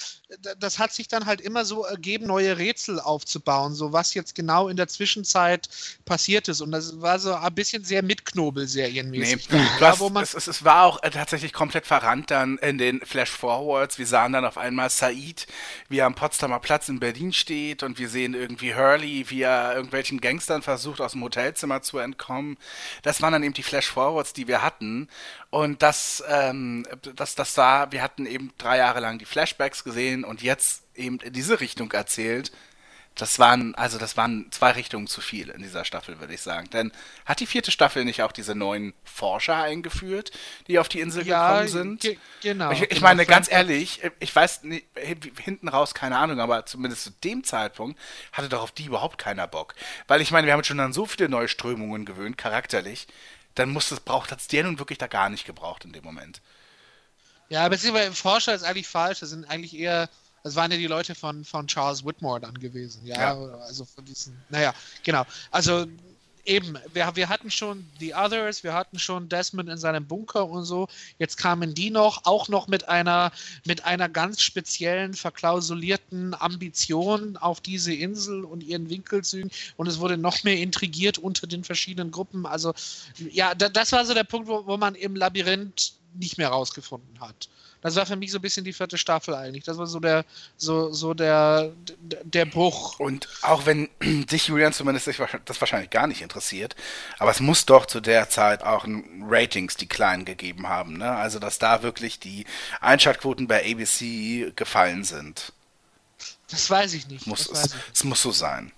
das 0.60 0.80
hat 0.80 0.94
sich 0.94 1.08
dann 1.08 1.26
halt 1.26 1.42
immer 1.42 1.66
so 1.66 1.84
ergeben, 1.84 2.28
neue 2.28 2.58
Rätsel 2.58 3.00
aufzubauen, 3.00 3.74
so 3.74 3.92
was 3.92 4.14
jetzt 4.14 4.34
genau 4.36 4.70
in 4.70 4.78
der 4.78 4.88
Zwischenzeit 4.88 5.70
passiert 6.06 6.48
ist. 6.48 6.62
Und 6.62 6.72
das 6.72 7.02
war 7.02 7.20
so 7.20 7.34
ein 7.34 7.54
bisschen 7.54 7.84
sehr 7.84 8.02
Mitknobel-serienmäßig. 8.02 9.50
Nee, 9.50 9.62
ja, 9.80 10.00
wo 10.00 10.10
man 10.10 10.24
es, 10.24 10.34
es, 10.34 10.48
es, 10.48 10.64
war 10.64 10.86
auch 10.86 11.04
äh, 11.04 11.10
tatsächlich 11.10 11.54
komplett 11.54 11.86
verrannt 11.86 12.32
dann 12.32 12.58
in 12.60 12.78
den 12.78 13.02
Flash-Forwards. 13.02 13.98
Wir 13.98 14.08
sahen 14.08 14.34
dann 14.34 14.46
auf 14.46 14.58
einmal 14.58 14.90
Said, 14.90 15.48
wie 15.90 16.00
er 16.00 16.06
am 16.06 16.16
Potsdamer 16.16 16.60
Platz 16.60 16.88
in 16.88 17.00
Berlin 17.00 17.34
steht 17.34 17.84
und 17.84 18.00
wir 18.00 18.08
sehen 18.08 18.34
irgendwie 18.34 18.74
Hurley, 18.74 19.30
wie 19.30 19.42
er 19.42 19.76
irgendwelchen 19.76 20.22
Gangstern 20.22 20.62
versucht, 20.62 21.02
aus 21.02 21.12
dem 21.12 21.24
Hotelzimmer 21.24 21.82
zu 21.82 21.98
entkommen. 21.98 22.58
Das 23.02 23.22
waren 23.22 23.34
dann 23.34 23.44
eben 23.44 23.54
die 23.54 23.64
Flash-Forwards, 23.64 24.34
die 24.34 24.48
wir 24.48 24.62
hatten. 24.62 25.10
Und 25.50 25.82
das, 25.82 26.24
ähm, 26.30 26.86
das, 27.16 27.36
das 27.36 27.54
sah, 27.54 27.92
wir 27.92 28.02
hatten 28.02 28.26
eben 28.26 28.54
drei 28.58 28.78
Jahre 28.78 29.02
lang 29.02 29.20
die 29.20 29.26
Flashbacks 29.26 29.84
gesehen 29.84 30.21
und 30.24 30.42
jetzt 30.42 30.84
eben 30.96 31.20
in 31.20 31.34
diese 31.34 31.60
Richtung 31.60 31.92
erzählt. 31.92 32.52
Das 33.16 33.40
waren, 33.40 33.76
also 33.76 33.98
das 33.98 34.16
waren 34.16 34.50
zwei 34.52 34.72
Richtungen 34.72 35.06
zu 35.06 35.20
viel 35.20 35.50
in 35.50 35.62
dieser 35.62 35.84
Staffel, 35.84 36.22
würde 36.22 36.34
ich 36.34 36.42
sagen. 36.42 36.70
Denn 36.70 36.94
hat 37.26 37.42
die 37.42 37.46
vierte 37.46 37.70
Staffel 37.70 38.06
nicht 38.06 38.24
auch 38.24 38.32
diese 38.32 38.56
neuen 38.56 38.94
Forscher 39.04 39.58
eingeführt, 39.58 40.32
die 40.68 40.80
auf 40.80 40.88
die 40.88 41.02
Insel 41.02 41.28
ja, 41.28 41.50
gekommen 41.50 41.68
sind? 41.68 42.02
Ge 42.02 42.18
genau. 42.42 42.72
Ich, 42.72 42.84
ich 42.84 42.90
genau, 42.90 43.02
meine, 43.02 43.26
ganz 43.26 43.52
ehrlich, 43.52 44.00
ich 44.22 44.34
weiß 44.34 44.64
nicht, 44.64 44.86
hinten 45.44 45.68
raus 45.68 45.94
keine 45.94 46.18
Ahnung, 46.18 46.40
aber 46.40 46.66
zumindest 46.66 47.04
zu 47.04 47.10
dem 47.22 47.44
Zeitpunkt 47.44 48.00
hatte 48.32 48.48
doch 48.48 48.62
auf 48.62 48.72
die 48.72 48.86
überhaupt 48.86 49.18
keiner 49.18 49.46
Bock. 49.46 49.76
Weil 50.08 50.22
ich 50.22 50.32
meine, 50.32 50.48
wir 50.48 50.54
haben 50.54 50.60
uns 50.60 50.68
schon 50.68 50.80
an 50.80 50.94
so 50.94 51.06
viele 51.06 51.28
neue 51.28 51.50
Strömungen 51.50 52.06
gewöhnt, 52.06 52.38
charakterlich 52.38 53.08
dann 53.56 53.70
muss 53.70 53.92
es 53.92 54.00
braucht, 54.00 54.32
hat 54.32 54.40
es 54.40 54.48
der 54.48 54.64
nun 54.64 54.80
wirklich 54.80 54.98
da 54.98 55.08
gar 55.08 55.30
nicht 55.30 55.46
gebraucht 55.46 55.86
in 55.86 55.92
dem 55.92 56.04
Moment. 56.04 56.42
Ja, 57.52 57.68
beziehungsweise 57.68 58.14
Forscher 58.14 58.56
ist 58.56 58.64
eigentlich 58.64 58.88
falsch. 58.88 59.20
Das 59.20 59.32
sind 59.32 59.44
eigentlich 59.50 59.78
eher, 59.78 60.10
das 60.42 60.56
waren 60.56 60.72
ja 60.72 60.78
die 60.78 60.88
Leute 60.88 61.14
von, 61.14 61.44
von 61.44 61.68
Charles 61.68 62.06
Whitmore 62.06 62.40
dann 62.40 62.58
gewesen, 62.58 63.06
ja. 63.06 63.20
ja. 63.20 63.34
Also 63.68 63.84
von 63.84 64.06
diesen, 64.06 64.42
naja, 64.50 64.74
genau. 65.04 65.26
Also 65.52 65.86
eben, 66.46 66.78
wir, 66.94 67.12
wir 67.14 67.28
hatten 67.28 67.52
schon 67.52 67.86
The 68.00 68.16
Others, 68.16 68.64
wir 68.64 68.74
hatten 68.74 69.00
schon 69.00 69.28
Desmond 69.28 69.68
in 69.68 69.78
seinem 69.78 70.08
Bunker 70.08 70.48
und 70.48 70.64
so. 70.64 70.88
Jetzt 71.20 71.36
kamen 71.36 71.74
die 71.74 71.90
noch, 71.90 72.22
auch 72.24 72.48
noch 72.48 72.70
mit 72.70 72.88
einer, 72.88 73.34
mit 73.66 73.84
einer 73.84 74.08
ganz 74.08 74.42
speziellen, 74.42 75.14
verklausulierten 75.14 76.34
Ambition 76.40 77.36
auf 77.36 77.60
diese 77.60 77.94
Insel 77.94 78.46
und 78.46 78.64
ihren 78.64 78.90
Winkelzügen. 78.90 79.52
Und 79.76 79.88
es 79.88 80.00
wurde 80.00 80.18
noch 80.18 80.42
mehr 80.46 80.56
intrigiert 80.56 81.18
unter 81.18 81.48
den 81.48 81.66
verschiedenen 81.66 82.12
Gruppen. 82.12 82.46
Also, 82.46 82.74
ja, 83.18 83.54
da, 83.56 83.68
das 83.68 83.92
war 83.92 84.06
so 84.06 84.14
der 84.14 84.24
Punkt, 84.24 84.48
wo, 84.48 84.66
wo 84.66 84.78
man 84.78 84.96
im 84.96 85.18
Labyrinth 85.18 85.96
nicht 86.14 86.38
mehr 86.38 86.50
rausgefunden 86.50 87.20
hat. 87.20 87.50
Das 87.82 87.96
war 87.96 88.06
für 88.06 88.16
mich 88.16 88.32
so 88.32 88.38
ein 88.38 88.42
bisschen 88.42 88.64
die 88.64 88.74
vierte 88.74 88.98
Staffel 88.98 89.34
eigentlich. 89.34 89.64
Das 89.64 89.78
war 89.78 89.88
so 89.88 90.00
der, 90.00 90.24
so, 90.56 90.94
so 90.94 91.16
der, 91.16 91.72
der 92.24 92.46
Bruch. 92.46 93.00
Und 93.00 93.28
auch 93.42 93.66
wenn 93.66 93.90
dich, 94.02 94.48
Julian, 94.48 94.72
zumindest 94.72 95.08
das 95.08 95.62
wahrscheinlich 95.62 95.90
gar 95.90 96.06
nicht 96.06 96.22
interessiert, 96.22 96.76
aber 97.18 97.32
es 97.32 97.40
muss 97.40 97.66
doch 97.66 97.88
zu 97.88 98.00
der 98.00 98.30
Zeit 98.30 98.64
auch 98.64 98.86
ein 98.86 99.24
Ratings-Decline 99.28 100.26
gegeben 100.26 100.68
haben, 100.68 100.98
ne? 100.98 101.12
Also, 101.12 101.40
dass 101.40 101.58
da 101.58 101.82
wirklich 101.82 102.20
die 102.20 102.46
Einschaltquoten 102.82 103.48
bei 103.48 103.72
ABC 103.72 104.52
gefallen 104.56 105.04
sind. 105.04 105.54
Das 106.50 106.70
weiß 106.70 106.94
ich 106.94 107.08
nicht. 107.08 107.26
Muss, 107.26 107.50
es, 107.50 107.66
ich. 107.66 107.74
es 107.94 108.04
muss 108.04 108.22
so 108.22 108.32
sein 108.32 108.72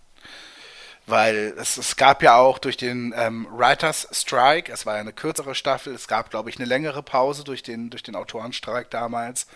weil 1.06 1.54
es, 1.58 1.78
es 1.78 1.96
gab 1.96 2.24
ja 2.24 2.38
auch 2.38 2.60
durch 2.60 2.78
den 2.78 3.14
ähm, 3.16 3.48
Writers 3.52 4.08
Strike, 4.12 4.72
es 4.72 4.86
war 4.86 4.96
ja 4.96 5.02
eine 5.02 5.14
kürzere 5.14 5.56
Staffel, 5.56 5.94
es 5.94 6.08
gab, 6.08 6.30
glaube 6.30 6.50
ich, 6.50 6.58
eine 6.58 6.66
längere 6.66 7.04
Pause 7.04 7.44
durch 7.44 7.64
den, 7.64 7.90
durch 7.90 8.04
den 8.04 8.16
Autorenstreik 8.16 8.90
damals. 8.90 9.48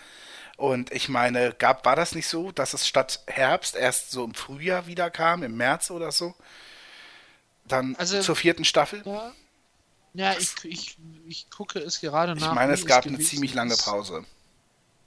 Und 0.56 0.92
ich 0.92 1.08
meine, 1.08 1.52
gab, 1.52 1.84
war 1.84 1.96
das 1.96 2.14
nicht 2.14 2.26
so, 2.26 2.50
dass 2.50 2.74
es 2.74 2.86
statt 2.86 3.20
Herbst 3.26 3.76
erst 3.76 4.10
so 4.10 4.24
im 4.24 4.34
Frühjahr 4.34 4.86
wieder 4.86 5.10
kam, 5.10 5.42
im 5.42 5.56
März 5.56 5.90
oder 5.90 6.10
so? 6.12 6.34
Dann 7.64 7.94
also, 7.96 8.20
zur 8.20 8.36
vierten 8.36 8.64
Staffel? 8.64 9.02
Ja, 9.04 9.32
ja 10.14 10.34
ich, 10.38 10.54
ich, 10.64 10.98
ich 11.26 11.50
gucke 11.50 11.78
es 11.78 12.00
gerade 12.00 12.34
nach. 12.34 12.48
Ich 12.48 12.54
meine, 12.54 12.72
es 12.72 12.84
gab 12.86 13.06
eine 13.06 13.18
ziemlich 13.20 13.54
lange 13.54 13.76
Pause 13.76 14.24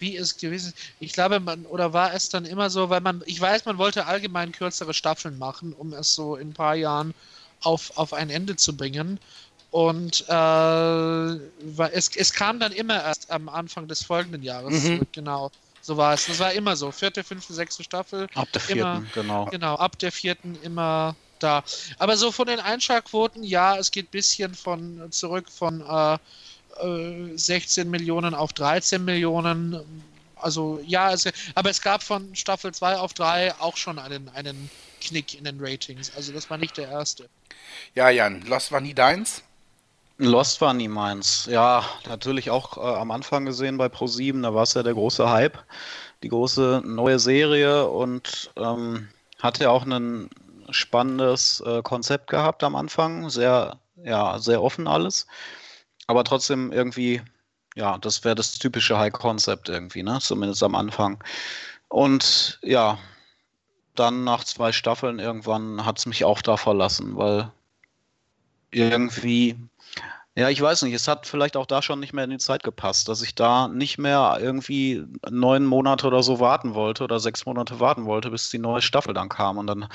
wie 0.01 0.17
es 0.17 0.37
gewesen 0.37 0.73
Ich 0.99 1.13
glaube, 1.13 1.39
man, 1.39 1.65
oder 1.65 1.93
war 1.93 2.13
es 2.13 2.29
dann 2.29 2.45
immer 2.45 2.69
so, 2.69 2.89
weil 2.89 3.01
man, 3.01 3.23
ich 3.25 3.39
weiß, 3.39 3.65
man 3.65 3.77
wollte 3.77 4.07
allgemein 4.07 4.51
kürzere 4.51 4.93
Staffeln 4.93 5.37
machen, 5.37 5.73
um 5.73 5.93
es 5.93 6.13
so 6.13 6.35
in 6.35 6.49
ein 6.49 6.53
paar 6.53 6.75
Jahren 6.75 7.13
auf, 7.61 7.95
auf 7.95 8.13
ein 8.13 8.29
Ende 8.29 8.55
zu 8.55 8.75
bringen. 8.75 9.19
Und 9.69 10.25
äh, 10.27 11.85
es, 11.93 12.13
es 12.15 12.33
kam 12.33 12.59
dann 12.59 12.73
immer 12.73 13.01
erst 13.01 13.31
am 13.31 13.47
Anfang 13.47 13.87
des 13.87 14.03
folgenden 14.03 14.43
Jahres 14.43 14.83
mhm. 14.83 15.07
genau. 15.13 15.49
So 15.81 15.97
war 15.97 16.13
es. 16.13 16.27
Das 16.27 16.39
war 16.39 16.51
immer 16.51 16.75
so. 16.75 16.91
Vierte, 16.91 17.23
fünfte, 17.23 17.53
sechste 17.53 17.83
Staffel. 17.83 18.27
Ab 18.35 18.49
der 18.53 18.61
vierten, 18.61 18.81
immer, 18.81 19.03
genau. 19.13 19.45
Genau, 19.45 19.75
ab 19.75 19.97
der 19.97 20.11
vierten 20.11 20.57
immer 20.61 21.15
da. 21.39 21.63
Aber 21.97 22.17
so 22.17 22.31
von 22.31 22.47
den 22.47 22.59
Einschaltquoten, 22.59 23.43
ja, 23.43 23.77
es 23.77 23.91
geht 23.91 24.07
ein 24.07 24.11
bisschen 24.11 24.53
von 24.53 25.11
zurück 25.11 25.49
von 25.49 25.81
äh, 25.81 26.17
16 27.35 27.87
äh, 27.87 27.89
Millionen 27.89 28.33
auf 28.33 28.53
13 28.53 29.03
Millionen. 29.03 30.03
Also 30.35 30.81
ja, 30.85 31.11
es, 31.11 31.29
aber 31.55 31.69
es 31.69 31.81
gab 31.81 32.01
von 32.01 32.35
Staffel 32.35 32.73
2 32.73 32.97
auf 32.97 33.13
3 33.13 33.55
auch 33.59 33.77
schon 33.77 33.99
einen, 33.99 34.29
einen 34.29 34.69
Knick 35.01 35.37
in 35.37 35.43
den 35.43 35.57
Ratings. 35.59 36.11
Also 36.15 36.31
das 36.33 36.49
war 36.49 36.57
nicht 36.57 36.77
der 36.77 36.89
erste. 36.89 37.29
Ja, 37.93 38.09
Jan, 38.09 38.41
Lost 38.43 38.71
war 38.71 38.81
nie 38.81 38.93
deins? 38.93 39.43
Lost 40.17 40.61
war 40.61 40.73
nie 40.73 40.87
meins. 40.87 41.47
Ja, 41.49 41.83
natürlich 42.07 42.49
auch 42.51 42.77
äh, 42.77 42.99
am 42.99 43.11
Anfang 43.11 43.45
gesehen 43.45 43.77
bei 43.77 43.87
Pro7, 43.87 44.41
da 44.43 44.53
war 44.53 44.63
es 44.63 44.73
ja 44.73 44.83
der 44.83 44.93
große 44.93 45.29
Hype, 45.29 45.57
die 46.21 46.29
große 46.29 46.83
neue 46.85 47.17
Serie 47.17 47.87
und 47.87 48.51
ähm, 48.55 49.09
hatte 49.39 49.71
auch 49.71 49.83
ein 49.83 50.29
spannendes 50.69 51.61
äh, 51.65 51.81
Konzept 51.81 52.29
gehabt 52.29 52.63
am 52.63 52.75
Anfang, 52.75 53.29
sehr, 53.29 53.79
ja, 54.03 54.37
sehr 54.39 54.61
offen 54.61 54.87
alles 54.87 55.27
aber 56.11 56.23
trotzdem 56.25 56.71
irgendwie, 56.71 57.21
ja, 57.75 57.97
das 57.97 58.23
wäre 58.23 58.35
das 58.35 58.59
typische 58.59 58.97
High 58.99 59.13
Concept 59.13 59.69
irgendwie, 59.69 60.03
ne? 60.03 60.19
Zumindest 60.21 60.61
am 60.61 60.75
Anfang. 60.75 61.23
Und 61.87 62.59
ja, 62.61 62.99
dann 63.95 64.23
nach 64.23 64.43
zwei 64.43 64.71
Staffeln 64.71 65.19
irgendwann 65.19 65.85
hat 65.85 65.99
es 65.99 66.05
mich 66.05 66.25
auch 66.25 66.41
da 66.41 66.57
verlassen, 66.57 67.15
weil 67.17 67.51
irgendwie, 68.71 69.57
ja, 70.35 70.49
ich 70.49 70.61
weiß 70.61 70.81
nicht, 70.83 70.93
es 70.93 71.07
hat 71.07 71.27
vielleicht 71.27 71.55
auch 71.55 71.65
da 71.65 71.81
schon 71.81 71.99
nicht 72.01 72.13
mehr 72.13 72.25
in 72.25 72.29
die 72.29 72.37
Zeit 72.37 72.63
gepasst, 72.63 73.07
dass 73.07 73.21
ich 73.21 73.33
da 73.35 73.69
nicht 73.69 73.97
mehr 73.97 74.37
irgendwie 74.41 75.05
neun 75.29 75.65
Monate 75.65 76.07
oder 76.07 76.23
so 76.23 76.39
warten 76.41 76.73
wollte 76.73 77.05
oder 77.05 77.19
sechs 77.19 77.45
Monate 77.45 77.79
warten 77.79 78.05
wollte, 78.05 78.31
bis 78.31 78.49
die 78.49 78.59
neue 78.59 78.81
Staffel 78.81 79.13
dann 79.13 79.29
kam. 79.29 79.57
Und 79.57 79.67
dann 79.67 79.87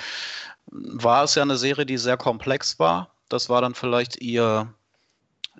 war 0.70 1.24
es 1.24 1.34
ja 1.34 1.42
eine 1.42 1.56
Serie, 1.56 1.86
die 1.86 1.98
sehr 1.98 2.16
komplex 2.16 2.78
war. 2.78 3.10
Das 3.28 3.48
war 3.50 3.60
dann 3.60 3.74
vielleicht 3.74 4.20
ihr 4.22 4.72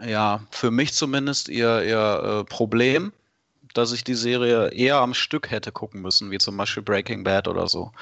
ja, 0.04 0.40
für 0.50 0.70
mich 0.70 0.92
zumindest 0.92 1.48
ihr, 1.48 1.82
ihr 1.82 2.40
äh, 2.40 2.44
Problem, 2.44 3.12
dass 3.74 3.92
ich 3.92 4.04
die 4.04 4.14
Serie 4.14 4.68
eher 4.68 4.96
am 4.96 5.14
Stück 5.14 5.50
hätte 5.50 5.72
gucken 5.72 6.02
müssen, 6.02 6.30
wie 6.30 6.38
zum 6.38 6.56
Beispiel 6.56 6.82
Breaking 6.82 7.24
Bad 7.24 7.48
oder 7.48 7.68
so. 7.68 7.92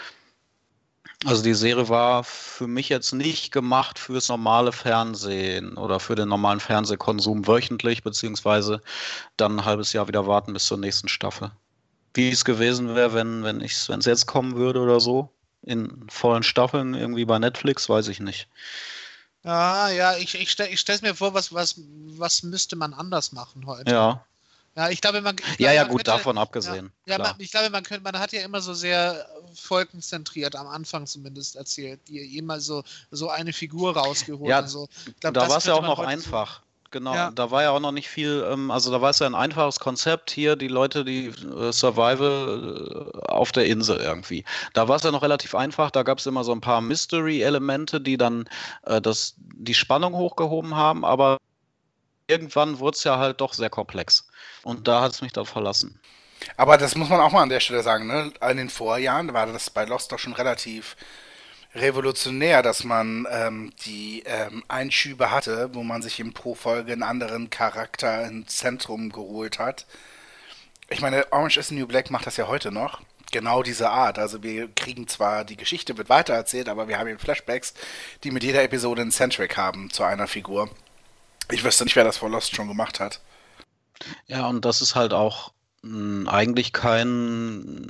Also 1.25 1.43
die 1.43 1.55
Serie 1.55 1.89
war 1.89 2.23
für 2.23 2.67
mich 2.67 2.89
jetzt 2.89 3.13
nicht 3.13 3.51
gemacht 3.51 3.99
fürs 3.99 4.29
normale 4.29 4.73
Fernsehen 4.73 5.77
oder 5.77 5.99
für 5.99 6.15
den 6.15 6.29
normalen 6.29 6.61
Fernsehkonsum 6.61 7.47
wöchentlich, 7.47 8.03
beziehungsweise 8.03 8.83
dann 9.37 9.59
ein 9.59 9.65
halbes 9.65 9.93
Jahr 9.93 10.07
wieder 10.07 10.27
warten 10.27 10.53
bis 10.53 10.67
zur 10.67 10.79
nächsten 10.79 11.09
Staffel. 11.09 11.51
Wie 12.13 12.31
es 12.31 12.45
gewesen 12.45 12.95
wäre, 12.95 13.15
wenn 13.15 13.43
wenn 13.43 13.61
es 13.63 13.89
jetzt 14.05 14.27
kommen 14.27 14.57
würde 14.57 14.81
oder 14.81 15.01
so, 15.01 15.31
in 15.63 16.07
vollen 16.09 16.43
Staffeln 16.43 16.95
irgendwie 16.95 17.25
bei 17.25 17.39
Netflix, 17.39 17.89
weiß 17.89 18.09
ich 18.09 18.21
nicht. 18.21 18.49
Ja, 19.45 19.91
ja, 19.91 20.17
ich, 20.17 20.35
ich, 20.35 20.51
stelle 20.51 20.71
ich 20.71 20.81
stelle 20.81 21.01
mir 21.03 21.15
vor, 21.15 21.35
was, 21.35 21.53
was, 21.53 21.75
was 22.17 22.43
müsste 22.43 22.77
man 22.77 22.95
anders 22.95 23.33
machen 23.33 23.67
heute. 23.67 23.91
Ja. 23.91 24.25
Ja, 24.77 24.89
ich 24.89 25.01
glaube, 25.01 25.21
man. 25.21 25.37
Ich 25.37 25.45
Ja, 25.45 25.55
glaube, 25.57 25.75
ja, 25.75 25.83
man 25.83 25.91
gut, 25.91 25.99
könnte- 25.99 26.11
davon 26.11 26.39
abgesehen. 26.39 26.93
Ja, 27.07 27.19
ja 27.19 27.23
man, 27.23 27.35
ich 27.39 27.51
glaube, 27.53 27.71
man 27.71 27.85
könnte, 27.85 28.03
man 28.03 28.19
hat 28.19 28.33
ja 28.33 28.43
immer 28.43 28.61
so 28.61 28.75
sehr 28.75 29.29
volkenzentriert 29.55 30.57
am 30.57 30.67
Anfang 30.67 31.07
zumindest 31.07 31.55
erzählt, 31.55 32.01
die 32.09 32.37
immer 32.37 32.61
so, 32.61 32.83
so 33.13 33.29
eine 33.31 33.53
Figur 33.53 33.97
rausgeholt 33.97 34.51
Ja, 34.51 34.67
so. 34.67 34.89
Ich 35.07 35.21
glaub, 35.21 35.35
da 35.35 35.41
das 35.43 35.51
war 35.51 35.59
es 35.59 35.65
ja 35.67 35.75
auch 35.75 35.83
noch 35.83 36.01
einfach. 36.01 36.63
Genau, 36.95 37.13
Ja. 37.13 37.33
da 37.33 37.51
war 37.51 37.65
ja 37.65 37.71
auch 37.73 37.81
noch 37.81 37.91
nicht 37.91 38.09
viel, 38.09 38.47
ähm, 38.49 38.71
also 38.71 38.93
da 38.93 39.01
war 39.01 39.11
es 39.11 39.19
ja 39.19 39.27
ein 39.27 39.35
einfaches 39.35 39.81
Konzept 39.81 40.31
hier, 40.31 40.55
die 40.55 40.69
Leute, 40.69 41.05
die 41.05 41.27
äh, 41.27 41.73
Survival 41.73 43.11
äh, 43.17 43.33
auf 43.33 43.51
der 43.51 43.67
Insel 43.67 43.97
irgendwie. 43.97 44.45
Da 44.75 44.87
war 44.87 44.95
es 44.95 45.03
ja 45.03 45.11
noch 45.11 45.23
relativ 45.23 45.57
einfach, 45.57 45.91
da 45.91 46.05
gab 46.05 46.19
es 46.19 46.27
immer 46.27 46.45
so 46.45 46.53
ein 46.53 46.61
paar 46.61 46.81
Mystery-Elemente, 46.81 48.01
die 48.01 48.17
dann 48.17 48.49
äh, 48.85 49.01
das, 49.01 49.35
die 49.39 49.75
Spannung 49.75 50.15
hochgehoben 50.15 50.77
haben, 50.77 51.05
aber 51.05 51.39
irgendwann 52.29 52.79
wurde 52.79 52.95
es 52.97 53.03
ja 53.03 53.19
halt 53.19 53.41
doch 53.41 53.55
sehr 53.55 53.71
komplex. 53.71 54.29
Und 54.63 54.87
da 54.87 55.01
hat 55.01 55.15
es 55.15 55.21
mich 55.21 55.33
dann 55.33 55.47
verlassen. 55.47 55.99
Aber 56.57 56.79
das 56.79 56.95
muss 56.95 57.09
man 57.09 57.19
auch 57.19 57.33
mal 57.33 57.43
an 57.43 57.49
der 57.49 57.59
Stelle 57.59 57.83
sagen, 57.83 58.07
ne? 58.07 58.31
In 58.49 58.57
den 58.57 58.71
Vorjahren 58.71 59.33
war 59.33 59.47
das 59.47 59.69
bei 59.69 59.85
Lost 59.85 60.13
doch 60.13 60.21
schon 60.21 60.35
relativ 60.35 60.95
revolutionär, 61.75 62.63
dass 62.63 62.85
man 62.85 63.27
ähm, 63.31 63.73
die 63.85 64.23
ähm, 64.27 64.63
Einschübe 64.69 65.31
hatte, 65.31 65.71
wo 65.75 65.83
man 65.83 66.03
sich 66.03 66.21
eben 66.21 66.33
pro 66.33 66.55
Folge 66.55 66.93
einen 66.93 67.03
anderen 67.03 67.51
Charakter 67.51 68.25
ins 68.27 68.57
Zentrum 68.57 69.11
geholt 69.11 69.59
hat. 69.59 69.87
Ich 70.89 71.01
meine, 71.01 71.33
Orange 71.33 71.59
is 71.59 71.69
the 71.69 71.75
New 71.75 71.87
Black 71.87 72.11
macht 72.11 72.27
das 72.27 72.37
ja 72.37 72.47
heute 72.47 72.71
noch. 72.71 73.01
Genau 73.33 73.63
diese 73.63 73.91
Art. 73.91 74.19
Also 74.19 74.43
wir 74.43 74.69
kriegen 74.69 75.09
zwar, 75.09 75.45
die 75.45 75.57
Geschichte 75.57 75.97
wird 75.97 76.09
weitererzählt, 76.09 76.69
aber 76.69 76.87
wir 76.87 76.99
haben 76.99 77.09
eben 77.09 77.19
Flashbacks, 77.19 77.75
die 78.23 78.31
mit 78.31 78.45
jeder 78.45 78.63
Episode 78.63 79.03
einen 79.03 79.11
Centric 79.11 79.57
haben 79.57 79.91
zu 79.91 80.05
einer 80.05 80.29
Figur. 80.29 80.71
Ich 81.51 81.65
wüsste 81.65 81.85
nicht, 81.85 81.97
wer 81.97 82.05
das 82.05 82.19
vor 82.19 82.31
Lost 82.31 82.55
schon 82.55 82.69
gemacht 82.69 83.01
hat. 83.01 83.21
Ja, 84.27 84.47
und 84.47 84.65
das 84.65 84.81
ist 84.81 84.95
halt 84.95 85.13
auch 85.13 85.53
eigentlich 86.29 86.73
kein, 86.73 87.87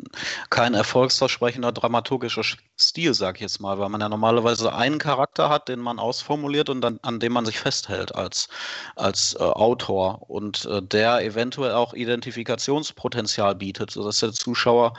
kein 0.51 0.75
erfolgsversprechender 0.75 1.73
dramaturgischer 1.73 2.43
Sch- 2.43 2.59
Stil, 2.79 3.15
sag 3.15 3.37
ich 3.37 3.43
jetzt 3.43 3.61
mal, 3.61 3.79
weil 3.79 3.89
man 3.89 4.01
ja 4.01 4.09
normalerweise 4.09 4.75
einen 4.75 4.99
Charakter 4.99 5.49
hat, 5.49 5.69
den 5.69 5.81
man 5.81 5.99
ausformuliert 5.99 6.69
und 6.71 6.81
dann, 6.81 6.99
an 7.03 7.21
dem 7.21 7.33
man 7.33 7.47
sich 7.47 7.59
festhält 7.59 8.15
als, 8.15 8.49
als 8.97 9.35
äh, 9.35 9.43
Autor 9.43 10.29
und 10.31 10.65
äh, 10.67 10.83
der 10.83 11.23
eventuell 11.25 11.73
auch 11.75 11.95
Identifikationspotenzial 11.95 13.55
bietet, 13.55 13.91
sodass 13.93 14.21
der 14.21 14.33
Zuschauer 14.33 14.95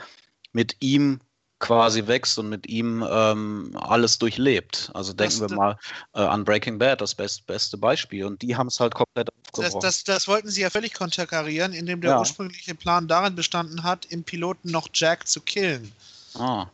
mit 0.52 0.76
ihm 0.80 1.20
quasi 1.58 2.06
wächst 2.06 2.38
und 2.38 2.48
mit 2.50 2.66
ihm 2.68 3.02
ähm, 3.08 3.70
alles 3.80 4.18
durchlebt. 4.18 4.90
Also 4.92 5.12
denken 5.14 5.40
wir 5.40 5.48
das- 5.48 5.56
mal 5.56 5.78
äh, 6.14 6.20
an 6.20 6.44
Breaking 6.44 6.78
Bad, 6.78 7.00
das 7.00 7.14
best, 7.14 7.46
beste 7.46 7.78
Beispiel. 7.78 8.24
Und 8.26 8.42
die 8.42 8.54
haben 8.56 8.66
es 8.66 8.78
halt 8.78 8.94
komplett 8.94 9.28
Das, 9.28 9.36
aufgebrochen. 9.64 9.80
das, 9.80 10.04
das 10.04 10.28
wollten 10.28 10.50
sie 10.50 10.60
ja 10.60 10.70
völlig 10.70 10.92
konterkarieren, 10.92 11.72
indem 11.72 12.00
der 12.02 12.10
Ja. 12.10 12.18
ursprüngliche 12.20 12.74
Plan 12.74 13.08
darin 13.08 13.34
bestanden 13.34 13.82
hat, 13.82 14.04
im 14.06 14.22
Piloten 14.22 14.70
noch 14.70 14.88
Jack 14.92 15.26
zu 15.26 15.40
killen. 15.40 15.92
ah. 16.34 16.66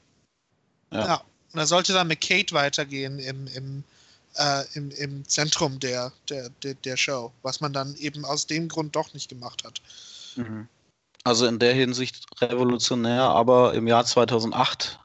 Ja. 0.91 1.07
Ja. 1.07 1.15
Und 1.53 1.59
da 1.59 1.67
sollte 1.67 1.93
dann 1.95 2.09
mit 2.09 2.21
Kate 2.21 2.53
weitergehen 2.55 3.19
im, 3.19 3.47
im, 3.49 3.85
äh, 4.37 4.65
im, 4.75 4.91
im 4.91 5.27
Zentrum 5.29 5.79
der, 5.81 6.13
der, 6.29 6.49
der, 6.63 6.75
der 6.75 6.97
Show, 6.97 7.31
was 7.43 7.61
man 7.61 7.73
dann 7.73 7.95
eben 7.97 8.25
aus 8.25 8.47
dem 8.47 8.69
Grund 8.69 8.97
doch 8.97 9.15
nicht 9.15 9.29
gemacht 9.29 9.65
hat. 9.65 9.81
Mhm. 10.37 10.67
Also 11.25 11.47
in 11.47 11.59
der 11.59 11.75
Hinsicht 11.75 12.25
revolutionär, 12.41 13.23
aber 13.23 13.75
im 13.75 13.87
Jahr 13.87 14.05
2008, 14.05 14.99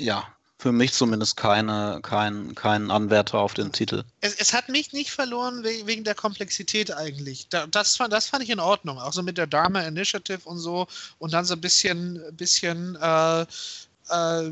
ja, 0.00 0.24
für 0.58 0.72
mich 0.72 0.94
zumindest 0.94 1.36
keine, 1.36 2.00
kein, 2.02 2.54
kein 2.54 2.90
Anwärter 2.90 3.38
auf 3.38 3.52
den 3.52 3.72
Titel. 3.72 4.04
Es, 4.22 4.34
es 4.36 4.54
hat 4.54 4.70
mich 4.70 4.94
nicht 4.94 5.10
verloren 5.10 5.62
we- 5.62 5.86
wegen 5.86 6.04
der 6.04 6.14
Komplexität 6.14 6.90
eigentlich. 6.94 7.48
Da, 7.50 7.66
das, 7.66 7.96
fand, 7.96 8.12
das 8.12 8.28
fand 8.28 8.42
ich 8.42 8.48
in 8.50 8.60
Ordnung. 8.60 8.98
Auch 8.98 9.12
so 9.12 9.22
mit 9.22 9.36
der 9.36 9.46
Dharma 9.46 9.82
Initiative 9.82 10.40
und 10.48 10.58
so. 10.58 10.86
Und 11.18 11.34
dann 11.34 11.44
so 11.44 11.52
ein 11.54 11.60
bisschen, 11.60 12.22
bisschen 12.32 12.96
äh, 12.96 13.44
äh, 14.08 14.50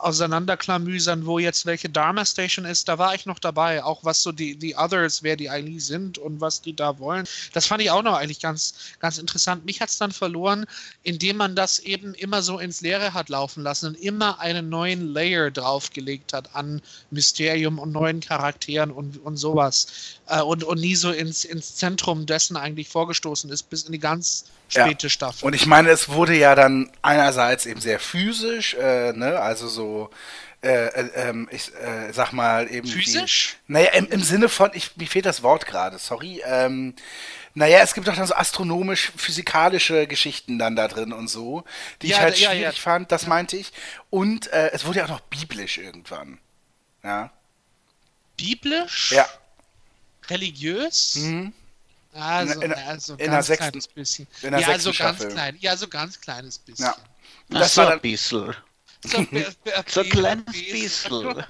auseinanderklamüsern, 0.00 1.26
wo 1.26 1.38
jetzt 1.38 1.66
welche 1.66 1.88
Dharma 1.88 2.24
Station 2.24 2.64
ist. 2.64 2.88
Da 2.88 2.98
war 2.98 3.14
ich 3.14 3.26
noch 3.26 3.38
dabei. 3.38 3.82
Auch 3.84 4.04
was 4.04 4.22
so 4.22 4.32
die, 4.32 4.56
die 4.56 4.74
Others, 4.76 5.22
wer 5.22 5.36
die 5.36 5.48
eigentlich 5.48 5.84
sind 5.86 6.18
und 6.18 6.40
was 6.40 6.60
die 6.60 6.74
da 6.74 6.98
wollen. 6.98 7.24
Das 7.52 7.66
fand 7.66 7.82
ich 7.82 7.90
auch 7.90 8.02
noch 8.02 8.16
eigentlich 8.16 8.40
ganz, 8.40 8.74
ganz 9.00 9.18
interessant. 9.18 9.64
Mich 9.64 9.80
hat 9.80 9.88
es 9.88 9.98
dann 9.98 10.12
verloren, 10.12 10.66
indem 11.02 11.36
man 11.36 11.54
das 11.56 11.78
eben 11.78 12.14
immer 12.14 12.42
so 12.42 12.58
ins 12.58 12.80
Leere 12.80 13.14
hat 13.14 13.28
laufen 13.28 13.62
lassen 13.62 13.86
und 13.88 13.94
immer 13.94 14.40
einen 14.40 14.68
neuen 14.68 15.06
Layer 15.12 15.50
draufgelegt 15.50 16.32
hat 16.32 16.54
an 16.54 16.82
Mysterium 17.10 17.78
und 17.78 17.92
neuen 17.92 18.20
Charakteren 18.20 18.90
und, 18.90 19.22
und 19.24 19.36
sowas. 19.36 19.86
Äh, 20.26 20.40
und, 20.42 20.64
und 20.64 20.80
nie 20.80 20.96
so 20.96 21.10
ins, 21.12 21.44
ins 21.44 21.76
Zentrum 21.76 22.26
dessen 22.26 22.56
eigentlich 22.56 22.88
vorgestoßen 22.88 23.50
ist, 23.50 23.64
bis 23.70 23.84
in 23.84 23.92
die 23.92 23.98
ganz 23.98 24.44
Ja. 24.74 24.86
späte 24.86 25.10
Staffel. 25.10 25.44
Und 25.46 25.54
ich 25.54 25.66
meine, 25.66 25.90
es 25.90 26.08
wurde 26.08 26.34
ja 26.36 26.54
dann 26.54 26.90
einerseits 27.02 27.66
eben 27.66 27.80
sehr 27.80 27.98
physisch, 28.00 28.74
äh, 28.82 29.12
ne, 29.12 29.38
also 29.40 29.68
so, 29.68 30.10
äh, 30.62 30.86
äh, 30.86 31.10
ähm, 31.28 31.48
ich 31.50 31.72
äh, 31.74 32.12
sag 32.12 32.32
mal 32.32 32.70
eben. 32.70 32.86
Physisch? 32.88 33.56
Wie, 33.66 33.72
naja, 33.74 33.90
im, 33.92 34.06
im 34.10 34.22
Sinne 34.22 34.48
von, 34.48 34.70
ich, 34.74 34.96
mir 34.96 35.06
fehlt 35.06 35.26
das 35.26 35.42
Wort 35.42 35.66
gerade, 35.66 35.98
sorry. 35.98 36.42
Ähm, 36.44 36.94
naja, 37.54 37.80
es 37.80 37.92
gibt 37.94 38.08
doch 38.08 38.16
dann 38.16 38.26
so 38.26 38.34
astronomisch-physikalische 38.34 40.06
Geschichten 40.06 40.58
dann 40.58 40.74
da 40.76 40.88
drin 40.88 41.12
und 41.12 41.28
so, 41.28 41.64
die 42.00 42.08
Ja, 42.08 42.16
ich 42.16 42.22
halt 42.22 42.38
ja, 42.38 42.52
ja. 42.52 42.56
schwierig 42.58 42.80
fand, 42.80 43.12
das 43.12 43.26
meinte 43.26 43.56
ich. 43.56 43.72
Und 44.10 44.46
äh, 44.52 44.70
es 44.72 44.84
wurde 44.86 45.00
ja 45.00 45.04
auch 45.04 45.10
noch 45.10 45.20
biblisch 45.20 45.78
irgendwann. 45.78 46.38
Ja. 47.02 47.30
Biblisch? 48.36 49.12
Ja. 49.12 49.28
Religiös? 50.30 51.16
Mhm. 51.16 51.52
Also, 52.14 52.54
In- 52.60 52.62
in- 52.62 52.72
also 52.74 53.12
in 53.14 53.18
der 53.18 53.28
ganz 53.28 53.46
sechsten- 53.46 53.64
kleines 53.70 53.88
bisschen. 53.88 54.26
in 54.42 54.50
der 54.52 54.60
ja, 54.60 54.66
sechsten 54.66 54.82
so 54.82 54.88
ganz 55.02 55.16
Staffel. 55.18 55.32
klein. 55.32 55.56
Ja, 55.60 55.76
so 55.76 55.88
ganz 55.88 56.20
kleines 56.20 56.58
bisschen. 56.58 56.84
Ja. 56.86 56.96
Das 57.48 57.74
so 57.74 57.82
war 57.82 57.92
ein 57.92 58.00
bisschen. 58.00 58.54
So, 59.04 59.18
So 59.86 60.00
ein 60.02 60.08
kleines 60.10 60.44
bisschen. 60.52 61.34